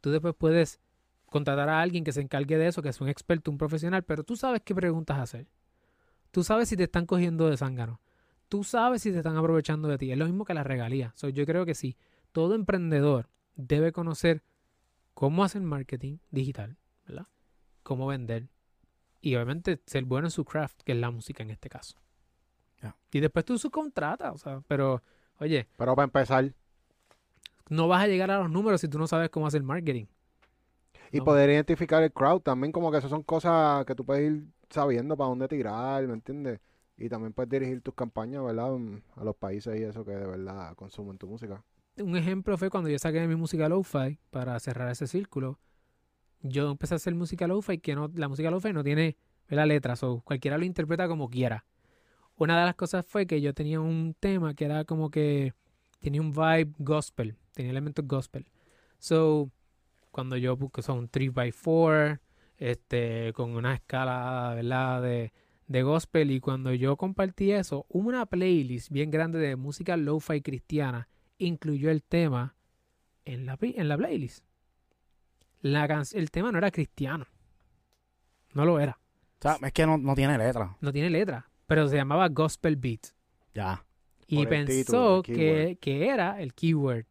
tú 0.00 0.10
después 0.10 0.34
puedes 0.36 0.80
contratar 1.26 1.68
a 1.68 1.80
alguien 1.80 2.04
que 2.04 2.12
se 2.12 2.20
encargue 2.20 2.56
de 2.56 2.68
eso, 2.68 2.82
que 2.82 2.88
es 2.88 3.00
un 3.00 3.08
experto, 3.08 3.50
un 3.50 3.58
profesional, 3.58 4.02
pero 4.02 4.24
tú 4.24 4.36
sabes 4.36 4.62
qué 4.64 4.74
preguntas 4.74 5.18
hacer. 5.18 5.46
Tú 6.30 6.42
sabes 6.42 6.68
si 6.68 6.76
te 6.76 6.84
están 6.84 7.06
cogiendo 7.06 7.48
de 7.48 7.56
zángano. 7.56 8.00
Tú 8.48 8.64
sabes 8.64 9.02
si 9.02 9.10
te 9.12 9.18
están 9.18 9.36
aprovechando 9.36 9.88
de 9.88 9.98
ti. 9.98 10.10
Es 10.10 10.18
lo 10.18 10.24
mismo 10.24 10.44
que 10.44 10.54
la 10.54 10.64
regalía. 10.64 11.12
So, 11.14 11.28
yo 11.28 11.44
creo 11.46 11.66
que 11.66 11.74
sí. 11.74 11.96
Todo 12.32 12.54
emprendedor 12.54 13.28
debe 13.56 13.92
conocer 13.92 14.42
cómo 15.14 15.44
hacer 15.44 15.62
marketing 15.62 16.18
digital, 16.30 16.76
¿verdad? 17.06 17.26
Cómo 17.82 18.06
vender. 18.06 18.48
Y 19.20 19.34
obviamente 19.34 19.80
ser 19.86 20.04
bueno 20.04 20.28
en 20.28 20.30
su 20.30 20.44
craft, 20.44 20.82
que 20.82 20.92
es 20.92 20.98
la 20.98 21.10
música 21.10 21.42
en 21.42 21.50
este 21.50 21.68
caso. 21.68 21.98
Y 23.10 23.20
después 23.20 23.44
tú 23.44 23.58
subcontratas, 23.58 24.34
o 24.34 24.38
sea, 24.38 24.62
pero, 24.68 25.02
oye, 25.38 25.66
Pero 25.76 25.96
para 25.96 26.04
empezar, 26.04 26.52
no 27.68 27.88
vas 27.88 28.02
a 28.02 28.06
llegar 28.06 28.30
a 28.30 28.38
los 28.38 28.50
números 28.50 28.80
si 28.82 28.88
tú 28.88 28.98
no 28.98 29.06
sabes 29.06 29.30
cómo 29.30 29.46
hacer 29.46 29.62
marketing. 29.62 30.06
y 31.10 31.18
No. 31.18 31.24
poder 31.24 31.48
identificar 31.48 32.02
el 32.02 32.12
crowd 32.12 32.42
también, 32.42 32.70
como 32.70 32.90
que 32.92 32.98
eso 32.98 33.08
son 33.08 33.22
cosas 33.22 33.84
que 33.86 33.94
tú 33.94 34.04
puedes 34.04 34.30
ir 34.30 34.44
sabiendo 34.68 35.16
para 35.16 35.30
dónde 35.30 35.48
tirar, 35.48 36.06
¿me 36.06 36.12
entiendes? 36.12 36.60
Y 36.98 37.08
también 37.08 37.32
puedes 37.32 37.48
dirigir 37.48 37.80
tus 37.80 37.94
campañas, 37.94 38.44
¿verdad? 38.44 38.76
A 39.16 39.24
los 39.24 39.36
países 39.36 39.78
y 39.78 39.84
eso 39.84 40.04
que 40.04 40.10
de 40.10 40.26
verdad 40.26 40.74
consumen 40.74 41.16
tu 41.16 41.28
música. 41.28 41.64
un 42.00 42.16
ejemplo 42.16 42.58
fue 42.58 42.70
cuando 42.70 42.90
yo 42.90 42.98
saqué 42.98 43.26
mi 43.26 43.36
música 43.36 43.68
lo-fi 43.68 44.18
para 44.30 44.58
cerrar 44.58 44.90
ese 44.90 45.06
círculo. 45.06 45.58
Yo 46.40 46.70
empecé 46.70 46.94
a 46.94 46.96
hacer 46.96 47.14
música 47.14 47.46
lo-fi 47.46 47.78
que 47.78 47.94
no, 47.94 48.10
la 48.14 48.28
música 48.28 48.50
lo-fi 48.50 48.72
no 48.72 48.82
tiene 48.82 49.16
la 49.48 49.64
letra, 49.64 49.94
o 50.02 50.20
cualquiera 50.22 50.58
lo 50.58 50.64
interpreta 50.64 51.08
como 51.08 51.30
quiera. 51.30 51.64
Una 52.36 52.58
de 52.58 52.66
las 52.66 52.74
cosas 52.74 53.06
fue 53.06 53.26
que 53.26 53.40
yo 53.40 53.54
tenía 53.54 53.80
un 53.80 54.14
tema 54.18 54.54
que 54.54 54.64
era 54.64 54.84
como 54.84 55.10
que 55.10 55.54
tenía 56.00 56.20
un 56.20 56.32
vibe 56.32 56.72
gospel, 56.78 57.36
tenía 57.52 57.70
elementos 57.70 58.06
gospel. 58.06 58.46
So, 58.98 59.50
cuando 60.10 60.36
yo 60.36 60.56
busco 60.56 60.82
son 60.82 61.08
3x4, 61.08 62.20
este, 62.58 63.32
con 63.34 63.50
una 63.56 63.74
escala, 63.74 64.52
¿verdad? 64.54 65.02
De, 65.02 65.32
de 65.68 65.82
gospel 65.82 66.30
y 66.30 66.40
cuando 66.40 66.72
yo 66.74 66.96
compartí 66.96 67.52
eso, 67.52 67.86
una 67.88 68.26
playlist 68.26 68.90
bien 68.90 69.10
grande 69.10 69.38
de 69.38 69.54
música 69.56 69.96
lo-fi 69.96 70.40
cristiana 70.42 71.08
incluyó 71.38 71.90
el 71.90 72.02
tema 72.02 72.56
en 73.24 73.46
la, 73.46 73.56
en 73.60 73.88
la 73.88 73.96
playlist. 73.96 74.44
La 75.60 75.86
can- 75.86 76.04
el 76.14 76.30
tema 76.30 76.50
no 76.52 76.58
era 76.58 76.70
cristiano. 76.70 77.26
No 78.54 78.64
lo 78.64 78.80
era. 78.80 78.98
O 79.38 79.42
sea, 79.42 79.58
es 79.62 79.72
que 79.72 79.86
no, 79.86 79.98
no 79.98 80.14
tiene 80.14 80.36
letra. 80.38 80.76
No 80.80 80.92
tiene 80.92 81.10
letra. 81.10 81.48
Pero 81.66 81.86
se 81.88 81.96
llamaba 81.96 82.28
Gospel 82.28 82.76
Beat. 82.76 83.08
Ya. 83.54 83.84
Y 84.26 84.46
pensó 84.46 85.22
título, 85.22 85.22
que, 85.22 85.78
que 85.80 86.08
era 86.08 86.40
el 86.40 86.54
keyword. 86.54 87.06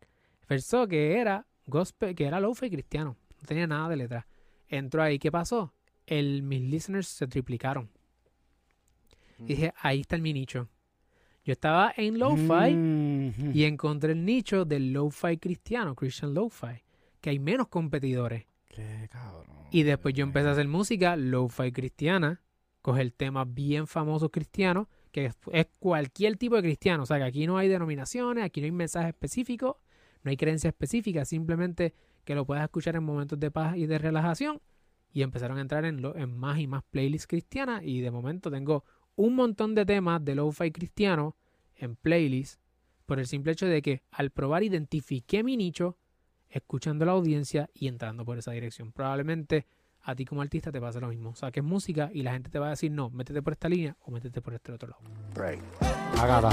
Pensó 0.48 0.88
que 0.88 1.18
era 1.20 1.46
gospel, 1.68 2.16
que 2.16 2.26
era 2.26 2.40
lo-fi 2.40 2.70
cristiano. 2.70 3.18
No 3.42 3.48
tenía 3.48 3.68
nada 3.68 3.90
de 3.90 3.98
letra. 3.98 4.28
Entró 4.68 5.04
ahí. 5.04 5.20
¿Qué 5.20 5.32
pasó? 5.32 5.74
El, 6.06 6.42
mis 6.42 6.62
listeners 6.62 7.08
se 7.08 7.28
triplicaron. 7.28 7.90
Y 9.40 9.56
dije, 9.56 9.74
ahí 9.82 10.02
está 10.02 10.16
el 10.16 10.22
mi 10.22 10.34
nicho. 10.34 10.68
Yo 11.46 11.54
estaba 11.54 11.94
en 11.96 12.20
lo-fi 12.20 12.74
Mm, 12.76 13.52
y 13.54 13.64
encontré 13.64 14.12
el 14.14 14.26
nicho 14.26 14.66
del 14.66 14.92
lo-fi 14.92 15.38
cristiano, 15.38 15.96
Christian 15.96 16.34
lo-fi, 16.34 16.84
que 17.22 17.30
hay 17.30 17.40
menos 17.40 17.68
competidores. 17.68 18.46
Qué 18.70 19.08
cabrón. 19.10 19.46
Y 19.72 19.84
después 19.84 20.14
yo 20.14 20.24
empecé 20.24 20.48
a 20.50 20.52
hacer 20.52 20.68
música 20.68 21.16
lo-fi 21.16 21.72
cristiana, 21.72 22.42
coger 22.82 23.12
temas 23.12 23.48
bien 23.54 23.88
famosos 23.88 24.30
cristianos, 24.32 24.88
que 25.12 25.26
es, 25.28 25.36
es 25.52 25.68
cualquier 25.80 26.38
tipo 26.38 26.56
de 26.58 26.62
cristiano. 26.64 27.04
O 27.04 27.06
sea, 27.06 27.18
que 27.18 27.24
aquí 27.24 27.48
no 27.48 27.58
hay 27.58 27.68
denominaciones, 27.70 28.44
aquí 28.44 28.60
no 28.62 28.66
hay 28.66 28.72
mensajes 28.72 29.10
específicos, 29.10 29.76
no 30.24 30.30
hay 30.32 30.38
creencias 30.38 30.74
específicas, 30.74 31.28
simplemente 31.30 31.94
que 32.26 32.36
lo 32.36 32.46
puedas 32.46 32.64
escuchar 32.66 32.96
en 32.98 33.04
momentos 33.04 33.40
de 33.40 33.52
paz 33.52 33.78
y 33.78 33.86
de 33.88 33.98
relajación. 33.98 34.60
Y 35.14 35.22
empezaron 35.22 35.58
a 35.58 35.62
entrar 35.62 35.86
en, 35.86 36.02
lo- 36.02 36.16
en 36.18 36.38
más 36.38 36.60
y 36.60 36.68
más 36.68 36.84
playlists 36.84 37.28
cristianas. 37.28 37.82
Y 37.84 38.02
de 38.02 38.12
momento 38.12 38.52
tengo 38.52 38.84
un 39.18 39.36
montón 39.36 39.76
de 39.76 39.86
temas 39.86 40.24
de 40.24 40.36
lo-fi 40.36 40.72
cristiano 40.72 41.36
en 41.76 41.98
playlists 41.98 42.60
por 43.06 43.20
el 43.20 43.28
simple 43.28 43.52
hecho 43.52 43.66
de 43.66 43.82
que 43.82 44.04
al 44.12 44.30
probar 44.32 44.64
identifiqué 44.64 45.44
mi 45.44 45.58
nicho, 45.58 45.98
escuchando 46.50 47.04
la 47.06 47.12
audiencia 47.12 47.70
y 47.74 47.88
entrando 47.88 48.24
por 48.24 48.38
esa 48.38 48.52
dirección. 48.52 48.92
Probablemente 48.94 49.66
a 50.04 50.16
ti 50.16 50.24
como 50.24 50.42
artista 50.42 50.72
te 50.72 50.80
pasa 50.80 51.00
lo 51.02 51.10
mismo. 51.10 51.32
O 51.32 51.36
sea, 51.36 51.52
que 51.52 51.60
es 51.60 51.66
música 51.66 52.10
y 52.14 52.22
la 52.24 52.32
gente 52.32 52.50
te 52.50 52.60
va 52.60 52.68
a 52.68 52.70
decir, 52.72 52.92
no, 52.92 53.10
métete 53.10 53.42
por 53.42 53.54
esta 53.54 53.68
línea 53.68 53.98
o 54.06 54.12
métete 54.12 54.42
por 54.42 54.54
este 54.54 54.72
otro 54.72 54.90
lado. 54.90 55.02
Right. 55.36 55.62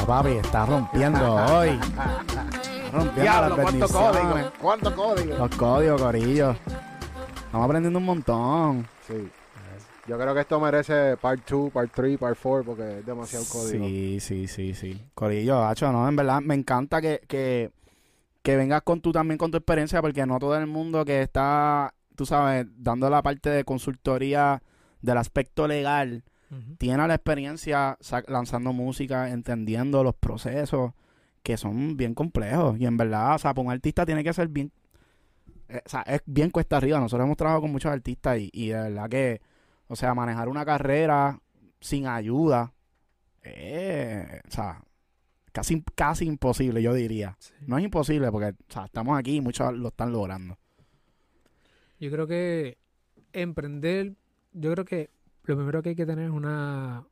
Papi, 0.07 0.31
está 0.31 0.67
rompiendo 0.67 1.35
hoy. 1.55 1.71
Rompiendo 2.93 3.23
Diablo, 3.23 3.57
las 3.57 3.59
¿cuánto 3.59 3.73
bendiciones. 3.73 4.21
código? 4.21 4.53
¿Cuánto 4.61 4.95
código? 4.97 5.39
Los 5.39 5.57
códigos, 5.57 6.03
corillo. 6.03 6.51
Estamos 7.47 7.65
aprendiendo 7.67 7.99
un 7.99 8.05
montón. 8.05 8.89
Sí. 9.07 9.29
Yo 10.07 10.19
creo 10.19 10.35
que 10.35 10.41
esto 10.41 10.61
merece 10.61 11.17
part 11.17 11.49
2, 11.49 11.73
part 11.73 11.91
3, 11.95 12.19
part 12.19 12.39
4 12.41 12.65
porque 12.65 12.99
es 12.99 13.07
demasiado 13.07 13.45
código. 13.51 13.87
Sí, 13.87 14.19
sí, 14.21 14.47
sí, 14.49 14.75
sí. 14.75 15.01
Corillo, 15.15 15.65
hacho, 15.65 15.91
no, 15.91 16.07
en 16.09 16.17
verdad 16.17 16.41
me 16.43 16.55
encanta 16.55 17.01
que, 17.01 17.23
que 17.27 17.71
que 18.43 18.57
vengas 18.59 18.83
con 18.83 19.01
tú 19.01 19.11
también 19.11 19.39
con 19.39 19.51
tu 19.51 19.57
experiencia, 19.57 20.03
porque 20.03 20.27
no 20.27 20.39
todo 20.39 20.55
el 20.59 20.67
mundo 20.67 21.03
que 21.07 21.23
está, 21.23 21.95
tú 22.15 22.27
sabes, 22.27 22.67
dando 22.77 23.09
la 23.09 23.23
parte 23.23 23.49
de 23.49 23.65
consultoría 23.65 24.63
del 25.01 25.17
aspecto 25.17 25.67
legal, 25.67 26.25
tiene 26.77 27.09
la 27.09 27.15
experiencia 27.15 27.97
lanzando 28.29 28.75
música, 28.75 29.31
entendiendo 29.31 30.05
los 30.05 30.15
procesos 30.15 30.93
que 31.43 31.57
son 31.57 31.97
bien 31.97 32.15
complejos. 32.15 32.79
Y 32.79 32.85
en 32.85 32.99
verdad, 32.99 33.35
o 33.35 33.39
sea, 33.39 33.55
para 33.55 33.67
un 33.67 33.73
artista 33.73 34.05
tiene 34.05 34.23
que 34.23 34.35
ser 34.35 34.49
bien. 34.49 34.71
eh, 35.71 35.81
o 35.85 35.89
sea, 35.89 36.03
es 36.03 36.21
bien 36.27 36.51
cuesta 36.51 36.77
arriba. 36.77 37.01
Nosotros 37.01 37.25
hemos 37.25 37.39
trabajado 37.39 37.63
con 37.63 37.73
muchos 37.73 37.91
artistas 37.91 38.39
y, 38.39 38.51
y 38.53 38.69
de 38.69 38.75
verdad 38.75 39.09
que, 39.09 39.41
o 39.89 39.97
sea, 39.97 40.15
manejar 40.15 40.49
una 40.49 40.65
carrera 40.65 41.41
sin 41.81 42.07
ayuda, 42.07 42.73
eh, 43.43 44.41
o 44.47 44.51
sea, 44.51 44.83
casi, 45.53 45.83
casi 45.95 46.27
imposible, 46.27 46.83
yo 46.83 46.95
diría. 46.95 47.37
Sí. 47.39 47.53
No 47.67 47.79
es 47.79 47.85
imposible 47.85 48.31
porque, 48.31 48.49
o 48.49 48.73
sea, 48.73 48.87
estamos 48.87 49.19
aquí 49.19 49.37
y 49.37 49.41
muchos 49.41 49.73
lo 49.75 49.89
están 49.89 50.13
logrando. 50.13 50.59
Yo 52.01 52.11
creo 52.11 52.27
que 52.27 52.79
emprender, 53.33 54.15
yo 54.53 54.73
creo 54.73 54.85
que 54.85 55.11
lo 55.45 55.57
primero 55.57 55.83
que 55.83 55.91
hay 55.91 55.97
que 55.97 56.07
tener 56.07 56.27
es 56.27 56.31
una 56.31 57.07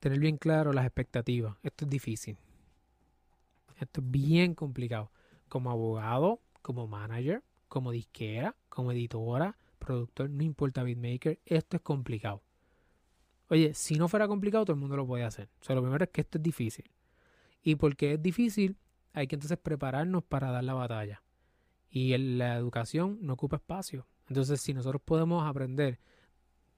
tener 0.00 0.18
bien 0.18 0.36
claro 0.36 0.72
las 0.72 0.84
expectativas. 0.84 1.56
Esto 1.62 1.84
es 1.84 1.90
difícil. 1.90 2.36
Esto 3.78 4.00
es 4.00 4.10
bien 4.10 4.54
complicado. 4.54 5.12
Como 5.48 5.70
abogado, 5.70 6.40
como 6.60 6.88
manager, 6.88 7.42
como 7.68 7.92
disquera, 7.92 8.56
como 8.68 8.90
editora, 8.90 9.56
productor, 9.84 10.30
no 10.30 10.42
importa 10.42 10.82
beatmaker, 10.82 11.40
esto 11.44 11.76
es 11.76 11.82
complicado. 11.82 12.42
Oye, 13.48 13.74
si 13.74 13.96
no 13.96 14.08
fuera 14.08 14.28
complicado, 14.28 14.64
todo 14.64 14.74
el 14.74 14.80
mundo 14.80 14.96
lo 14.96 15.06
puede 15.06 15.24
hacer. 15.24 15.50
O 15.60 15.64
sea, 15.64 15.74
lo 15.74 15.82
primero 15.82 16.04
es 16.04 16.10
que 16.10 16.22
esto 16.22 16.38
es 16.38 16.42
difícil. 16.42 16.90
Y 17.62 17.76
porque 17.76 18.14
es 18.14 18.22
difícil, 18.22 18.78
hay 19.12 19.26
que 19.26 19.36
entonces 19.36 19.58
prepararnos 19.58 20.24
para 20.24 20.50
dar 20.50 20.64
la 20.64 20.74
batalla. 20.74 21.22
Y 21.90 22.16
la 22.16 22.56
educación 22.56 23.18
no 23.20 23.34
ocupa 23.34 23.56
espacio. 23.56 24.06
Entonces, 24.28 24.60
si 24.60 24.72
nosotros 24.72 25.02
podemos 25.04 25.46
aprender, 25.46 26.00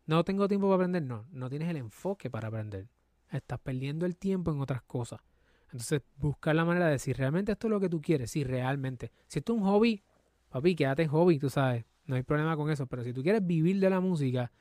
no 0.06 0.24
tengo 0.24 0.48
tiempo 0.48 0.66
para 0.66 0.76
aprender, 0.76 1.02
no, 1.02 1.26
no 1.30 1.48
tienes 1.48 1.68
el 1.68 1.76
enfoque 1.76 2.28
para 2.28 2.48
aprender. 2.48 2.88
Estás 3.30 3.60
perdiendo 3.60 4.04
el 4.06 4.16
tiempo 4.16 4.50
en 4.50 4.60
otras 4.60 4.82
cosas. 4.82 5.20
Entonces, 5.66 6.02
buscar 6.16 6.54
la 6.54 6.64
manera 6.64 6.88
de 6.88 6.98
si 6.98 7.12
realmente 7.12 7.52
esto 7.52 7.68
es 7.68 7.70
lo 7.70 7.80
que 7.80 7.88
tú 7.88 8.00
quieres, 8.00 8.30
si 8.30 8.44
realmente, 8.44 9.12
si 9.26 9.38
esto 9.38 9.54
es 9.54 9.60
un 9.60 9.66
hobby, 9.66 10.02
papi, 10.48 10.74
quédate 10.74 11.02
en 11.02 11.08
hobby, 11.08 11.38
tú 11.38 11.50
sabes, 11.50 11.84
no 12.06 12.16
hay 12.16 12.22
problema 12.22 12.56
con 12.56 12.70
eso, 12.70 12.86
pero 12.86 13.04
si 13.04 13.12
tú 13.12 13.22
quieres 13.22 13.46
vivir 13.46 13.80
de 13.80 13.90
la 13.90 14.00
música, 14.00 14.52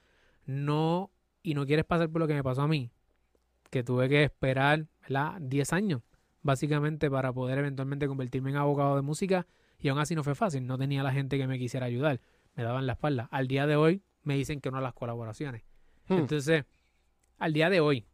no, 0.45 1.11
y 1.41 1.53
no 1.53 1.65
quieres 1.65 1.85
pasar 1.85 2.09
por 2.09 2.21
lo 2.21 2.27
que 2.27 2.33
me 2.33 2.43
pasó 2.43 2.61
a 2.63 2.67
mí, 2.67 2.91
que 3.69 3.83
tuve 3.83 4.09
que 4.09 4.23
esperar, 4.23 4.87
¿verdad? 5.01 5.37
10 5.41 5.73
años, 5.73 6.01
básicamente, 6.41 7.09
para 7.09 7.33
poder 7.33 7.57
eventualmente 7.59 8.07
convertirme 8.07 8.51
en 8.51 8.57
abogado 8.57 8.95
de 8.95 9.01
música, 9.01 9.47
y 9.79 9.89
aún 9.89 9.99
así 9.99 10.15
no 10.15 10.23
fue 10.23 10.35
fácil, 10.35 10.65
no 10.65 10.77
tenía 10.77 11.03
la 11.03 11.11
gente 11.11 11.37
que 11.37 11.47
me 11.47 11.59
quisiera 11.59 11.85
ayudar, 11.85 12.21
me 12.55 12.63
daban 12.63 12.85
la 12.85 12.93
espalda. 12.93 13.27
Al 13.31 13.47
día 13.47 13.67
de 13.67 13.75
hoy 13.75 14.03
me 14.23 14.35
dicen 14.35 14.61
que 14.61 14.71
no 14.71 14.77
a 14.77 14.81
las 14.81 14.93
colaboraciones. 14.93 15.63
Hmm. 16.07 16.19
Entonces, 16.19 16.65
al 17.37 17.53
día 17.53 17.69
de 17.69 17.79
hoy, 17.79 18.05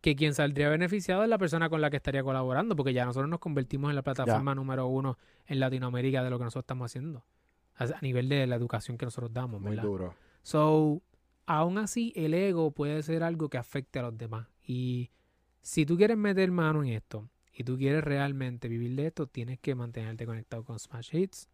que 0.00 0.16
quien 0.16 0.34
saldría 0.34 0.68
beneficiado 0.68 1.22
es 1.22 1.30
la 1.30 1.38
persona 1.38 1.70
con 1.70 1.80
la 1.80 1.88
que 1.88 1.96
estaría 1.96 2.22
colaborando, 2.22 2.76
porque 2.76 2.92
ya 2.92 3.06
nosotros 3.06 3.30
nos 3.30 3.38
convertimos 3.38 3.88
en 3.88 3.96
la 3.96 4.02
plataforma 4.02 4.54
número 4.54 4.86
uno 4.86 5.16
en 5.46 5.60
Latinoamérica 5.60 6.22
de 6.22 6.28
lo 6.28 6.38
que 6.38 6.44
nosotros 6.44 6.64
estamos 6.64 6.90
haciendo, 6.90 7.24
a, 7.76 8.00
nivel 8.00 8.28
de 8.28 8.46
la 8.46 8.56
educación 8.56 8.96
que 8.96 9.04
nosotros 9.04 9.32
damos, 9.32 9.60
Muy 9.60 9.70
¿verdad? 9.70 9.84
duro. 9.84 10.14
So, 10.42 11.02
aún 11.46 11.78
así, 11.78 12.12
el 12.16 12.34
ego 12.34 12.70
puede 12.70 13.02
ser 13.02 13.22
algo 13.22 13.48
que 13.48 13.58
afecte 13.58 13.98
a 13.98 14.02
los 14.02 14.16
demás. 14.16 14.48
Y 14.66 15.10
si 15.62 15.86
tú 15.86 15.96
quieres 15.96 16.16
meter 16.16 16.50
mano 16.50 16.82
en 16.82 16.90
esto 16.90 17.28
y 17.52 17.64
tú 17.64 17.76
quieres 17.76 18.04
realmente 18.04 18.68
vivir 18.68 18.94
de 18.94 19.06
esto, 19.06 19.26
tienes 19.26 19.58
que 19.58 19.74
mantenerte 19.74 20.26
conectado 20.26 20.64
con 20.64 20.78
Smash 20.78 21.14
Hits, 21.14 21.48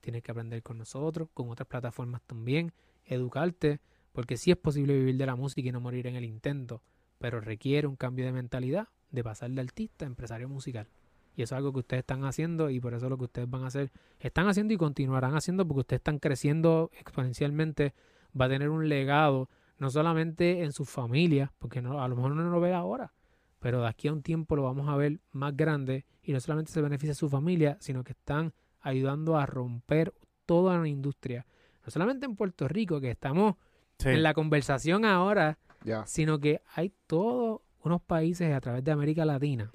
tienes 0.00 0.22
que 0.22 0.30
aprender 0.30 0.62
con 0.62 0.78
nosotros, 0.78 1.28
con 1.34 1.50
otras 1.50 1.66
plataformas 1.66 2.22
también, 2.22 2.72
educarte, 3.04 3.80
porque 4.12 4.36
sí 4.36 4.50
es 4.50 4.56
posible 4.56 4.94
vivir 4.94 5.16
de 5.16 5.26
la 5.26 5.36
música 5.36 5.68
y 5.68 5.72
no 5.72 5.80
morir 5.80 6.06
en 6.06 6.16
el 6.16 6.24
intento, 6.24 6.82
pero 7.18 7.40
requiere 7.40 7.86
un 7.86 7.96
cambio 7.96 8.24
de 8.24 8.32
mentalidad 8.32 8.88
de 9.10 9.24
pasar 9.24 9.50
de 9.50 9.60
artista 9.60 10.04
a 10.04 10.08
empresario 10.08 10.48
musical. 10.48 10.88
Y 11.36 11.42
eso 11.42 11.54
es 11.54 11.58
algo 11.58 11.72
que 11.72 11.80
ustedes 11.80 12.00
están 12.00 12.24
haciendo 12.24 12.70
y 12.70 12.80
por 12.80 12.94
eso 12.94 13.08
lo 13.10 13.18
que 13.18 13.24
ustedes 13.24 13.48
van 13.48 13.62
a 13.62 13.66
hacer, 13.66 13.92
están 14.18 14.48
haciendo 14.48 14.72
y 14.72 14.78
continuarán 14.78 15.36
haciendo 15.36 15.68
porque 15.68 15.80
ustedes 15.80 16.00
están 16.00 16.18
creciendo 16.18 16.90
exponencialmente 16.98 17.94
va 18.38 18.46
a 18.46 18.48
tener 18.48 18.70
un 18.70 18.88
legado, 18.88 19.48
no 19.78 19.90
solamente 19.90 20.62
en 20.64 20.72
su 20.72 20.84
familia, 20.86 21.52
porque 21.58 21.82
no, 21.82 22.02
a 22.02 22.08
lo 22.08 22.16
mejor 22.16 22.32
no 22.32 22.50
lo 22.50 22.60
ve 22.60 22.72
ahora, 22.72 23.12
pero 23.60 23.82
de 23.82 23.88
aquí 23.88 24.08
a 24.08 24.12
un 24.12 24.22
tiempo 24.22 24.56
lo 24.56 24.62
vamos 24.62 24.88
a 24.88 24.96
ver 24.96 25.20
más 25.32 25.54
grande 25.56 26.06
y 26.22 26.32
no 26.32 26.40
solamente 26.40 26.72
se 26.72 26.80
beneficia 26.80 27.12
a 27.12 27.14
su 27.14 27.28
familia, 27.28 27.76
sino 27.80 28.02
que 28.02 28.12
están 28.12 28.52
ayudando 28.80 29.36
a 29.36 29.44
romper 29.46 30.14
toda 30.46 30.78
una 30.78 30.88
industria. 30.88 31.46
No 31.84 31.90
solamente 31.90 32.24
en 32.26 32.34
Puerto 32.36 32.66
Rico, 32.66 33.00
que 33.00 33.10
estamos 33.10 33.56
Sí. 33.98 34.10
en 34.10 34.22
la 34.22 34.34
conversación 34.34 35.04
ahora, 35.06 35.58
sino 36.06 36.38
que 36.38 36.60
hay 36.74 36.92
todos 37.06 37.60
unos 37.82 38.02
países 38.02 38.52
a 38.54 38.60
través 38.60 38.84
de 38.84 38.90
América 38.92 39.24
Latina 39.24 39.72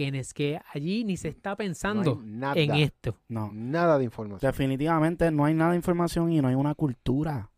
es 0.00 0.34
que 0.34 0.60
allí 0.72 1.04
ni 1.04 1.16
se 1.16 1.28
está 1.28 1.56
pensando 1.56 2.16
No 2.16 2.20
hay 2.22 2.26
nada, 2.28 2.54
en 2.60 2.74
esto. 2.74 3.16
No. 3.28 3.50
nada 3.52 3.98
de 3.98 4.04
información. 4.04 4.50
Definitivamente 4.50 5.30
no 5.30 5.44
hay 5.44 5.54
nada 5.54 5.70
de 5.72 5.76
información 5.76 6.30
y 6.32 6.40
no 6.40 6.48
hay 6.48 6.54
una 6.54 6.74
cultura. 6.74 7.50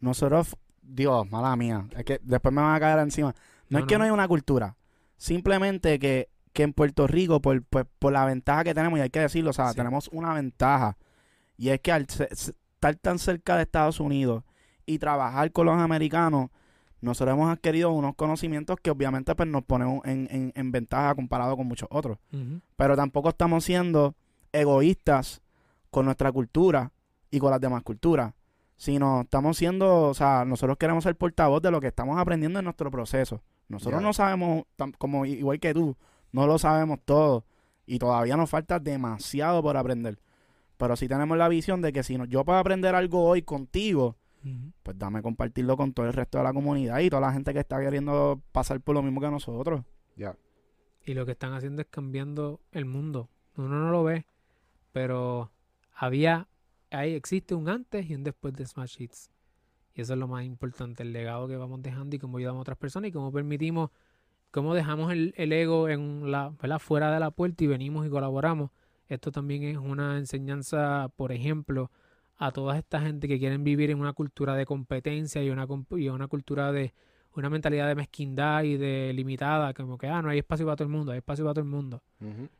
Nosotros, 0.00 0.56
Dios, 0.82 1.30
mala 1.30 1.56
mía, 1.56 1.86
es 1.96 2.04
que 2.04 2.20
después 2.22 2.54
me 2.54 2.60
van 2.62 2.74
a 2.74 2.80
caer 2.80 2.98
encima. 3.00 3.34
No, 3.68 3.78
No, 3.78 3.78
es 3.80 3.84
que 3.86 3.98
no. 3.98 4.04
hay 4.04 4.10
una 4.10 4.28
cultura, 4.28 4.76
simplemente 5.16 5.98
que, 5.98 6.28
que 6.52 6.62
en 6.62 6.72
Puerto 6.72 7.06
Rico, 7.06 7.40
por, 7.42 7.62
por, 7.64 7.86
por 7.86 8.12
la 8.12 8.24
ventaja 8.24 8.64
que 8.64 8.74
tenemos, 8.74 8.98
y 8.98 9.02
hay 9.02 9.10
que 9.10 9.20
decirlo, 9.20 9.50
o 9.50 9.52
sea, 9.52 9.70
Sí. 9.70 9.76
tenemos 9.76 10.08
una 10.12 10.32
ventaja, 10.34 10.96
y 11.56 11.70
es 11.70 11.80
que 11.80 11.92
al 11.92 12.06
se- 12.08 12.28
estar 12.32 12.94
tan 12.96 13.18
cerca 13.18 13.56
de 13.56 13.62
Estados 13.62 13.98
Unidos 14.00 14.44
y 14.84 14.98
trabajar 14.98 15.50
con 15.52 15.66
los 15.66 15.76
americanos, 15.76 16.50
nosotros 17.06 17.34
hemos 17.34 17.50
adquirido 17.50 17.90
unos 17.92 18.14
conocimientos 18.14 18.76
que 18.82 18.90
obviamente 18.90 19.34
pues, 19.34 19.48
nos 19.48 19.62
ponen 19.64 20.00
en, 20.04 20.28
en, 20.30 20.52
en 20.54 20.72
ventaja 20.72 21.14
comparado 21.14 21.56
con 21.56 21.66
muchos 21.66 21.88
otros 21.90 22.18
pero 22.76 22.94
tampoco 22.96 23.30
estamos 23.30 23.64
siendo 23.64 24.14
egoístas 24.52 25.42
con 25.90 26.04
nuestra 26.06 26.32
cultura 26.32 26.92
y 27.30 27.38
con 27.38 27.50
las 27.50 27.60
demás 27.60 27.82
culturas, 27.82 28.34
sino 28.76 29.22
estamos 29.22 29.56
siendo, 29.56 30.08
o 30.08 30.14
sea, 30.14 30.44
nosotros 30.44 30.76
queremos 30.78 31.04
ser 31.04 31.16
portavoz 31.16 31.62
de 31.62 31.70
lo 31.70 31.80
que 31.80 31.86
estamos 31.88 32.18
aprendiendo 32.18 32.58
en 32.58 32.64
nuestro 32.64 32.90
proceso. 32.90 33.42
Nosotros 33.68 34.00
no 34.02 34.12
sabemos, 34.12 34.64
como 34.98 35.24
igual 35.26 35.58
que 35.60 35.74
tú, 35.74 35.96
no 36.32 36.46
lo 36.46 36.58
sabemos 36.58 36.98
todo 37.04 37.44
y 37.86 37.98
todavía 37.98 38.36
nos 38.36 38.50
falta 38.50 38.78
demasiado 38.78 39.62
por 39.62 39.76
aprender. 39.76 40.18
Pero 40.76 40.96
sí 40.96 41.08
tenemos 41.08 41.38
la 41.38 41.48
visión 41.48 41.80
de 41.80 41.92
que 41.92 42.02
si 42.02 42.18
no- 42.18 42.26
yo 42.26 42.44
puedo 42.44 42.58
aprender 42.58 42.94
algo 42.94 43.24
hoy 43.24 43.42
contigo, 43.42 44.16
Pues 44.82 44.98
dame 44.98 45.22
compartirlo 45.22 45.76
con 45.76 45.92
todo 45.92 46.06
el 46.06 46.12
resto 46.12 46.38
de 46.38 46.44
la 46.44 46.52
comunidad 46.52 47.00
y 47.00 47.10
toda 47.10 47.22
la 47.22 47.32
gente 47.32 47.52
que 47.52 47.60
está 47.60 47.80
queriendo 47.80 48.40
pasar 48.52 48.80
por 48.80 48.94
lo 48.94 49.02
mismo 49.02 49.20
que 49.20 49.30
nosotros. 49.30 49.82
Ya. 50.16 50.36
Y 51.04 51.14
lo 51.14 51.24
que 51.26 51.32
están 51.32 51.52
haciendo 51.52 51.82
es 51.82 51.88
cambiando 51.88 52.60
el 52.72 52.84
mundo. 52.84 53.28
Uno 53.56 53.68
no 53.68 53.90
lo 53.90 54.04
ve, 54.04 54.26
pero 54.92 55.50
había, 55.94 56.48
ahí 56.90 57.14
existe 57.14 57.54
un 57.54 57.68
antes 57.68 58.08
y 58.08 58.14
un 58.14 58.24
después 58.24 58.54
de 58.54 58.66
Smash 58.66 59.00
Hits. 59.00 59.30
Y 59.94 60.02
eso 60.02 60.12
es 60.12 60.18
lo 60.18 60.28
más 60.28 60.44
importante, 60.44 61.02
el 61.02 61.12
legado 61.12 61.48
que 61.48 61.56
vamos 61.56 61.80
dejando 61.82 62.16
y 62.16 62.18
cómo 62.18 62.36
ayudamos 62.38 62.58
a 62.58 62.62
otras 62.62 62.76
personas 62.76 63.08
y 63.08 63.12
cómo 63.12 63.32
permitimos, 63.32 63.90
cómo 64.50 64.74
dejamos 64.74 65.10
el, 65.12 65.32
el 65.36 65.52
ego 65.52 65.88
en 65.88 66.30
la, 66.30 66.50
¿verdad? 66.60 66.78
fuera 66.78 67.10
de 67.12 67.18
la 67.18 67.30
puerta 67.30 67.64
y 67.64 67.66
venimos 67.66 68.06
y 68.06 68.10
colaboramos. 68.10 68.70
Esto 69.08 69.30
también 69.30 69.62
es 69.62 69.78
una 69.78 70.18
enseñanza, 70.18 71.08
por 71.16 71.32
ejemplo, 71.32 71.90
a 72.38 72.52
toda 72.52 72.76
esta 72.78 73.00
gente 73.00 73.28
que 73.28 73.38
quieren 73.38 73.64
vivir 73.64 73.90
en 73.90 74.00
una 74.00 74.12
cultura 74.12 74.54
de 74.54 74.66
competencia 74.66 75.42
y 75.42 75.50
una, 75.50 75.66
y 75.90 76.08
una 76.08 76.28
cultura 76.28 76.72
de 76.72 76.92
una 77.34 77.50
mentalidad 77.50 77.86
de 77.88 77.94
mezquindad 77.94 78.62
y 78.62 78.76
de 78.76 79.12
limitada, 79.14 79.74
como 79.74 79.98
que, 79.98 80.06
ah, 80.06 80.22
no 80.22 80.30
hay 80.30 80.38
espacio 80.38 80.64
para 80.64 80.76
todo 80.76 80.88
el 80.88 80.92
mundo, 80.92 81.12
hay 81.12 81.18
espacio 81.18 81.44
para 81.44 81.54
todo 81.54 81.64
el 81.64 81.70
mundo. 81.70 82.02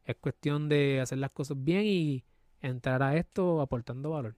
Es 0.04 0.16
cuestión 0.16 0.68
de 0.68 1.00
hacer 1.00 1.18
las 1.18 1.30
cosas 1.30 1.56
bien 1.58 1.82
y 1.84 2.24
entrar 2.60 3.02
a 3.02 3.16
esto 3.16 3.60
aportando 3.60 4.10
valor. 4.10 4.34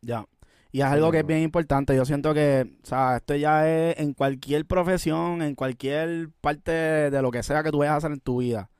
Ya. 0.00 0.26
Y 0.72 0.80
es 0.80 0.86
algo 0.86 1.10
que 1.10 1.20
es 1.20 1.26
bien 1.26 1.40
importante. 1.40 1.94
Yo 1.94 2.04
siento 2.04 2.34
que, 2.34 2.76
o 2.82 2.86
sea, 2.86 3.16
esto 3.16 3.34
ya 3.36 3.68
es 3.68 3.98
en 3.98 4.12
cualquier 4.12 4.66
profesión, 4.66 5.40
en 5.40 5.54
cualquier 5.54 6.30
parte 6.40 6.72
de 6.72 7.22
lo 7.22 7.30
que 7.30 7.42
sea 7.42 7.62
que 7.62 7.70
tú 7.70 7.78
vayas 7.78 7.94
a 7.94 7.96
hacer 7.98 8.12
en 8.12 8.20
tu 8.20 8.40
vida. 8.40 8.70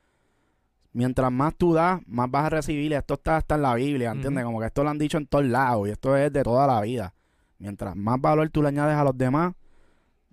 Mientras 0.97 1.31
más 1.31 1.53
tú 1.55 1.73
das, 1.75 2.01
más 2.07 2.29
vas 2.31 2.45
a 2.45 2.49
recibir. 2.49 2.91
Esto 2.93 3.13
está 3.13 3.37
hasta 3.37 3.53
en 3.53 3.61
la 3.61 3.75
Biblia, 3.75 4.09
¿entiendes? 4.11 4.43
Como 4.43 4.59
que 4.59 4.65
esto 4.65 4.83
lo 4.83 4.89
han 4.89 4.97
dicho 4.97 5.19
en 5.19 5.27
todos 5.27 5.45
lados 5.45 5.87
y 5.87 5.91
esto 5.91 6.17
es 6.17 6.33
de 6.33 6.41
toda 6.41 6.65
la 6.65 6.81
vida. 6.81 7.13
Mientras 7.59 7.95
más 7.95 8.19
valor 8.19 8.49
tú 8.49 8.63
le 8.63 8.69
añades 8.69 8.95
a 8.97 9.03
los 9.03 9.15
demás, 9.15 9.53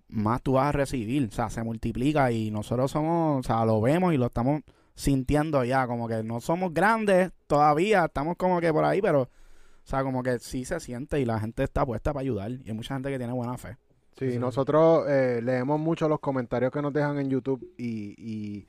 más 0.08 0.40
tú 0.42 0.52
vas 0.52 0.68
a 0.68 0.72
recibir. 0.72 1.28
O 1.28 1.32
sea, 1.32 1.50
se 1.50 1.62
multiplica 1.62 2.32
y 2.32 2.50
nosotros 2.50 2.90
somos, 2.90 3.40
o 3.40 3.42
sea, 3.42 3.62
lo 3.66 3.78
vemos 3.82 4.14
y 4.14 4.16
lo 4.16 4.24
estamos 4.26 4.62
sintiendo 4.94 5.62
ya. 5.64 5.86
Como 5.86 6.08
que 6.08 6.22
no 6.22 6.40
somos 6.40 6.72
grandes 6.72 7.30
todavía, 7.46 8.06
estamos 8.06 8.36
como 8.38 8.58
que 8.58 8.72
por 8.72 8.86
ahí, 8.86 9.02
pero 9.02 9.22
o 9.22 9.86
sea, 9.86 10.02
como 10.02 10.22
que 10.22 10.38
sí 10.38 10.64
se 10.64 10.80
siente 10.80 11.20
y 11.20 11.26
la 11.26 11.38
gente 11.40 11.62
está 11.62 11.84
puesta 11.84 12.14
para 12.14 12.22
ayudar. 12.22 12.50
Y 12.52 12.62
hay 12.68 12.72
mucha 12.72 12.94
gente 12.94 13.10
que 13.10 13.18
tiene 13.18 13.34
buena 13.34 13.58
fe. 13.58 13.76
Sí, 14.18 14.30
Sí. 14.32 14.38
nosotros 14.38 15.04
eh, 15.10 15.40
leemos 15.42 15.78
mucho 15.78 16.08
los 16.08 16.20
comentarios 16.20 16.70
que 16.72 16.80
nos 16.80 16.92
dejan 16.94 17.18
en 17.18 17.28
YouTube 17.28 17.62
y, 17.76 18.14
y 18.16 18.66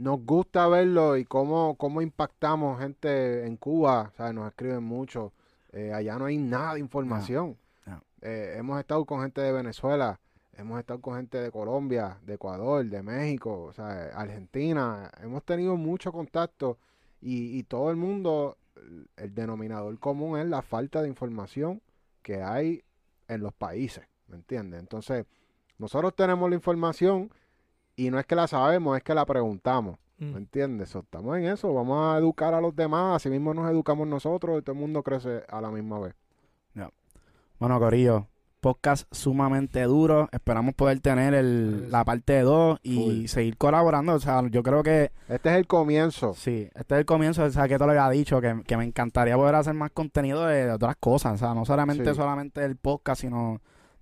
nos 0.00 0.24
gusta 0.24 0.66
verlo 0.66 1.18
y 1.18 1.26
cómo, 1.26 1.74
cómo 1.76 2.00
impactamos 2.00 2.80
gente 2.80 3.46
en 3.46 3.58
Cuba, 3.58 4.10
¿sabes? 4.16 4.32
Nos 4.32 4.48
escriben 4.48 4.82
mucho. 4.82 5.34
Eh, 5.72 5.92
allá 5.92 6.18
no 6.18 6.24
hay 6.24 6.38
nada 6.38 6.74
de 6.74 6.80
información. 6.80 7.58
No, 7.84 7.96
no. 7.96 8.02
Eh, 8.22 8.54
hemos 8.56 8.80
estado 8.80 9.04
con 9.04 9.20
gente 9.20 9.42
de 9.42 9.52
Venezuela, 9.52 10.18
hemos 10.54 10.80
estado 10.80 11.02
con 11.02 11.16
gente 11.16 11.36
de 11.36 11.50
Colombia, 11.50 12.18
de 12.22 12.34
Ecuador, 12.34 12.82
de 12.86 13.02
México, 13.02 13.64
o 13.64 13.72
sea, 13.74 14.04
Argentina. 14.14 15.10
Hemos 15.22 15.44
tenido 15.44 15.76
mucho 15.76 16.12
contacto 16.12 16.78
y, 17.20 17.58
y 17.58 17.62
todo 17.64 17.90
el 17.90 17.96
mundo, 17.96 18.56
el 19.16 19.34
denominador 19.34 19.98
común 19.98 20.38
es 20.38 20.46
la 20.46 20.62
falta 20.62 21.02
de 21.02 21.08
información 21.08 21.82
que 22.22 22.42
hay 22.42 22.82
en 23.28 23.42
los 23.42 23.52
países, 23.52 24.06
¿me 24.28 24.36
entiendes? 24.36 24.80
Entonces, 24.80 25.26
nosotros 25.76 26.16
tenemos 26.16 26.48
la 26.48 26.56
información 26.56 27.30
y 28.06 28.10
no 28.10 28.18
es 28.18 28.26
que 28.26 28.34
la 28.34 28.46
sabemos, 28.46 28.96
es 28.96 29.02
que 29.02 29.14
la 29.14 29.24
preguntamos. 29.26 29.96
¿Me 30.18 30.32
Mm. 30.32 30.36
entiendes? 30.36 30.90
So, 30.90 30.98
estamos 31.00 31.36
en 31.38 31.46
eso, 31.46 31.72
vamos 31.72 32.14
a 32.14 32.18
educar 32.18 32.52
a 32.52 32.60
los 32.60 32.76
demás, 32.76 33.16
así 33.16 33.30
mismo 33.30 33.54
nos 33.54 33.70
educamos 33.70 34.06
nosotros 34.06 34.58
y 34.58 34.62
todo 34.62 34.74
el 34.74 34.80
mundo 34.80 35.02
crece 35.02 35.44
a 35.48 35.60
la 35.62 35.70
misma 35.70 35.98
vez. 35.98 36.14
Bueno, 37.58 37.78
Corillo, 37.78 38.26
podcast 38.60 39.06
sumamente 39.14 39.82
duro. 39.82 40.30
Esperamos 40.32 40.74
poder 40.74 41.00
tener 41.00 41.34
el, 41.34 41.90
la 41.90 42.04
parte 42.06 42.40
2 42.40 42.78
y 42.82 43.28
seguir 43.28 43.58
colaborando. 43.58 44.14
O 44.14 44.18
sea, 44.18 44.42
yo 44.50 44.62
creo 44.62 44.82
que 44.82 45.12
Este 45.28 45.50
es 45.50 45.56
el 45.56 45.66
comienzo. 45.66 46.32
sí, 46.32 46.70
este 46.74 46.94
es 46.94 47.00
el 47.00 47.04
comienzo. 47.04 47.44
O 47.44 47.50
sea, 47.50 47.68
que 47.68 47.76
te 47.78 47.84
lo 47.84 47.90
había 47.90 48.08
dicho, 48.08 48.40
que, 48.40 48.62
que 48.66 48.76
me 48.78 48.84
encantaría 48.84 49.36
poder 49.36 49.56
hacer 49.56 49.74
más 49.74 49.90
contenido 49.90 50.46
de, 50.46 50.64
de 50.66 50.72
otras 50.72 50.96
cosas. 50.96 51.34
O 51.34 51.36
sea, 51.36 51.52
no 51.54 51.66
solamente, 51.66 52.08
Sí. 52.08 52.14
solamente 52.14 52.64
el 52.64 52.76
podcast, 52.76 53.20
sino 53.20 53.60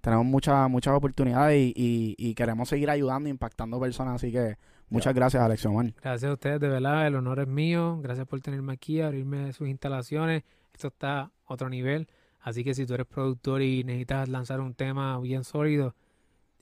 tenemos 0.09 0.25
muchas 0.25 0.71
muchas 0.71 0.95
oportunidades 0.95 1.59
y, 1.59 1.75
y, 1.77 2.15
y 2.17 2.35
queremos 2.35 2.71
seguir 2.71 2.89
ayudando, 2.89 3.29
impactando 3.29 3.79
personas. 3.79 4.15
Así 4.15 4.33
que 4.33 4.57
muchas 4.89 5.15
gracias, 5.15 5.67
Man. 5.67 5.95
Gracias 6.03 6.31
a 6.31 6.33
ustedes, 6.33 6.61
de 6.61 6.69
verdad, 6.69 7.07
el 7.07 7.15
honor 7.17 7.41
es 7.41 7.47
mío. 7.47 7.99
Gracias 8.01 8.27
por 8.27 8.41
tenerme 8.41 8.73
aquí, 8.73 9.03
abrirme 9.03 9.53
sus 9.53 9.69
instalaciones. 9.69 10.45
Esto 10.73 10.89
está 10.89 11.21
a 11.21 11.31
otro 11.45 11.69
nivel. 11.69 12.09
Así 12.41 12.65
que 12.65 12.73
si 12.73 12.87
tú 12.87 12.95
eres 12.95 13.07
productor 13.07 13.61
y 13.61 13.85
necesitas 13.85 14.31
lanzar 14.31 14.61
un 14.61 14.73
tema 14.73 15.21
bien 15.21 15.45
sólido, 15.45 15.95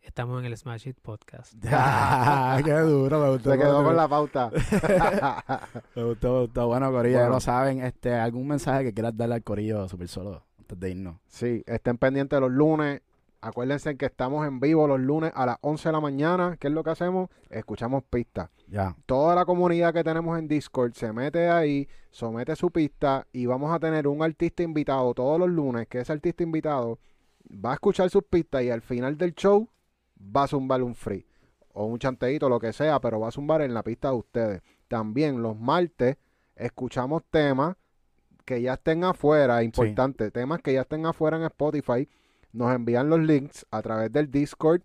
estamos 0.02 0.40
en 0.40 0.47
el 0.47 0.56
Smash 0.56 0.89
It 0.89 0.98
Podcast. 1.01 1.55
Qué 2.64 2.73
duro, 2.73 3.20
me 3.20 3.31
gustó. 3.31 3.52
Se 3.52 3.59
quedó 3.59 3.85
con 3.85 3.94
la 3.94 4.09
pauta. 4.09 4.51
Me 5.94 6.02
gustó, 6.02 6.32
me 6.32 6.40
gustó. 6.40 6.66
Bueno, 6.66 6.90
Corillo, 6.90 7.18
ya 7.18 7.28
lo 7.28 7.39
saben. 7.39 7.81
Este, 7.81 8.12
¿Algún 8.12 8.48
mensaje 8.48 8.82
que 8.82 8.93
quieras 8.93 9.16
darle 9.16 9.36
al 9.36 9.44
Corillo 9.44 9.89
super 9.89 10.09
solo 10.09 10.43
antes 10.59 10.81
de 10.81 10.90
irnos? 10.90 11.16
sí, 11.28 11.62
estén 11.64 11.97
pendientes 11.97 12.40
los 12.40 12.51
lunes. 12.51 13.02
Acuérdense 13.40 13.96
que 13.96 14.06
estamos 14.06 14.46
en 14.46 14.60
vivo 14.60 14.86
los 14.86 15.00
lunes 15.00 15.32
a 15.34 15.46
las 15.46 15.58
11 15.60 15.88
de 15.88 15.92
la 15.92 16.00
mañana. 16.00 16.56
¿Qué 16.58 16.68
es 16.68 16.72
lo 16.72 16.82
que 16.82 16.90
hacemos? 16.90 17.28
Escuchamos 17.50 18.02
pistas. 18.04 18.50
Ya. 18.68 18.96
Toda 19.06 19.34
la 19.34 19.44
comunidad 19.44 19.94
que 19.94 20.02
tenemos 20.02 20.38
en 20.38 20.48
Discord 20.48 20.94
se 20.94 21.12
mete 21.12 21.48
ahí, 21.48 21.88
somete 22.10 22.56
su 22.56 22.70
pista 22.70 23.26
y 23.32 23.46
vamos 23.46 23.72
a 23.72 23.78
tener 23.78 24.08
un 24.08 24.22
artista 24.22 24.62
invitado 24.62 25.14
todos 25.14 25.38
los 25.38 25.48
lunes, 25.48 25.86
que 25.86 26.00
ese 26.00 26.12
artista 26.12 26.42
invitado 26.42 26.98
va 27.48 27.72
a 27.72 27.74
escuchar 27.74 28.10
sus 28.10 28.24
pistas 28.24 28.62
y 28.62 28.70
al 28.70 28.82
final 28.82 29.16
del 29.16 29.34
show 29.34 29.68
va 30.18 30.44
a 30.44 30.48
zumbar 30.48 30.82
un 30.82 30.94
free 30.94 31.26
o 31.72 31.84
un 31.84 31.98
chanteíto, 31.98 32.48
lo 32.48 32.58
que 32.58 32.72
sea, 32.72 33.00
pero 33.00 33.20
va 33.20 33.28
a 33.28 33.32
zumbar 33.32 33.60
en 33.60 33.74
la 33.74 33.82
pista 33.82 34.08
de 34.08 34.16
ustedes. 34.16 34.62
También 34.88 35.42
los 35.42 35.58
martes 35.58 36.16
escuchamos 36.56 37.22
temas 37.30 37.76
que 38.46 38.62
ya 38.62 38.74
estén 38.74 39.04
afuera, 39.04 39.62
importante, 39.62 40.30
temas 40.30 40.62
que 40.62 40.72
ya 40.72 40.82
estén 40.82 41.04
afuera 41.04 41.36
en 41.36 41.42
Spotify, 41.44 42.08
nos 42.57 42.74
envían 42.74 43.09
los 43.09 43.20
links 43.20 43.66
a 43.70 43.83
través 43.83 44.12
del 44.12 44.31
Discord 44.31 44.83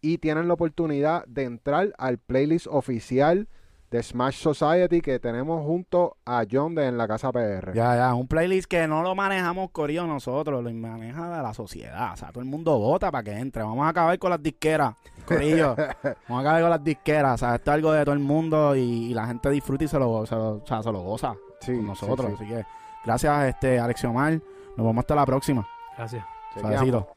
y 0.00 0.18
tienen 0.18 0.48
la 0.48 0.54
oportunidad 0.54 1.24
de 1.26 1.44
entrar 1.44 1.92
al 1.98 2.18
playlist 2.18 2.66
oficial 2.70 3.48
de 3.90 4.02
Smash 4.02 4.34
Society 4.42 5.00
que 5.00 5.20
tenemos 5.20 5.64
junto 5.64 6.16
a 6.26 6.42
John 6.50 6.74
de 6.74 6.86
En 6.88 6.98
la 6.98 7.06
Casa 7.06 7.30
PR. 7.30 7.72
Ya, 7.74 7.94
ya. 7.96 8.12
Un 8.14 8.26
playlist 8.26 8.66
que 8.68 8.88
no 8.88 9.02
lo 9.02 9.14
manejamos 9.14 9.70
Corillo 9.70 10.04
nosotros, 10.06 10.64
lo 10.64 10.70
maneja 10.72 11.40
la 11.40 11.54
sociedad. 11.54 12.12
O 12.12 12.16
sea, 12.16 12.30
todo 12.32 12.40
el 12.42 12.48
mundo 12.50 12.76
vota 12.76 13.12
para 13.12 13.22
que 13.22 13.30
entre. 13.38 13.62
Vamos 13.62 13.86
a 13.86 13.90
acabar 13.90 14.18
con 14.18 14.30
las 14.30 14.42
disqueras, 14.42 14.94
Corillo. 15.24 15.76
Vamos 16.28 16.38
a 16.38 16.40
acabar 16.40 16.60
con 16.62 16.70
las 16.70 16.82
disqueras. 16.84 17.34
O 17.34 17.38
sea, 17.46 17.54
esto 17.54 17.70
es 17.70 17.74
algo 17.76 17.92
de 17.92 18.04
todo 18.04 18.14
el 18.14 18.20
mundo 18.20 18.74
y, 18.74 18.80
y 18.80 19.14
la 19.14 19.26
gente 19.28 19.48
disfruta 19.50 19.84
y 19.84 19.88
se 19.88 19.98
lo, 19.98 20.26
se 20.26 20.34
lo, 20.34 20.54
o 20.56 20.66
sea, 20.66 20.82
se 20.82 20.90
lo 20.90 21.00
goza 21.00 21.36
Sí, 21.60 21.76
con 21.76 21.86
nosotros. 21.86 22.32
sí, 22.32 22.36
sí. 22.38 22.44
Así 22.44 22.52
que 22.54 22.66
gracias, 23.04 23.44
este, 23.44 23.78
Alex 23.78 24.04
Omar. 24.04 24.32
Nos 24.76 24.86
vemos 24.86 24.98
hasta 24.98 25.14
la 25.14 25.24
próxima. 25.24 25.66
Gracias. 25.96 26.24
Suavecito. 26.58 27.13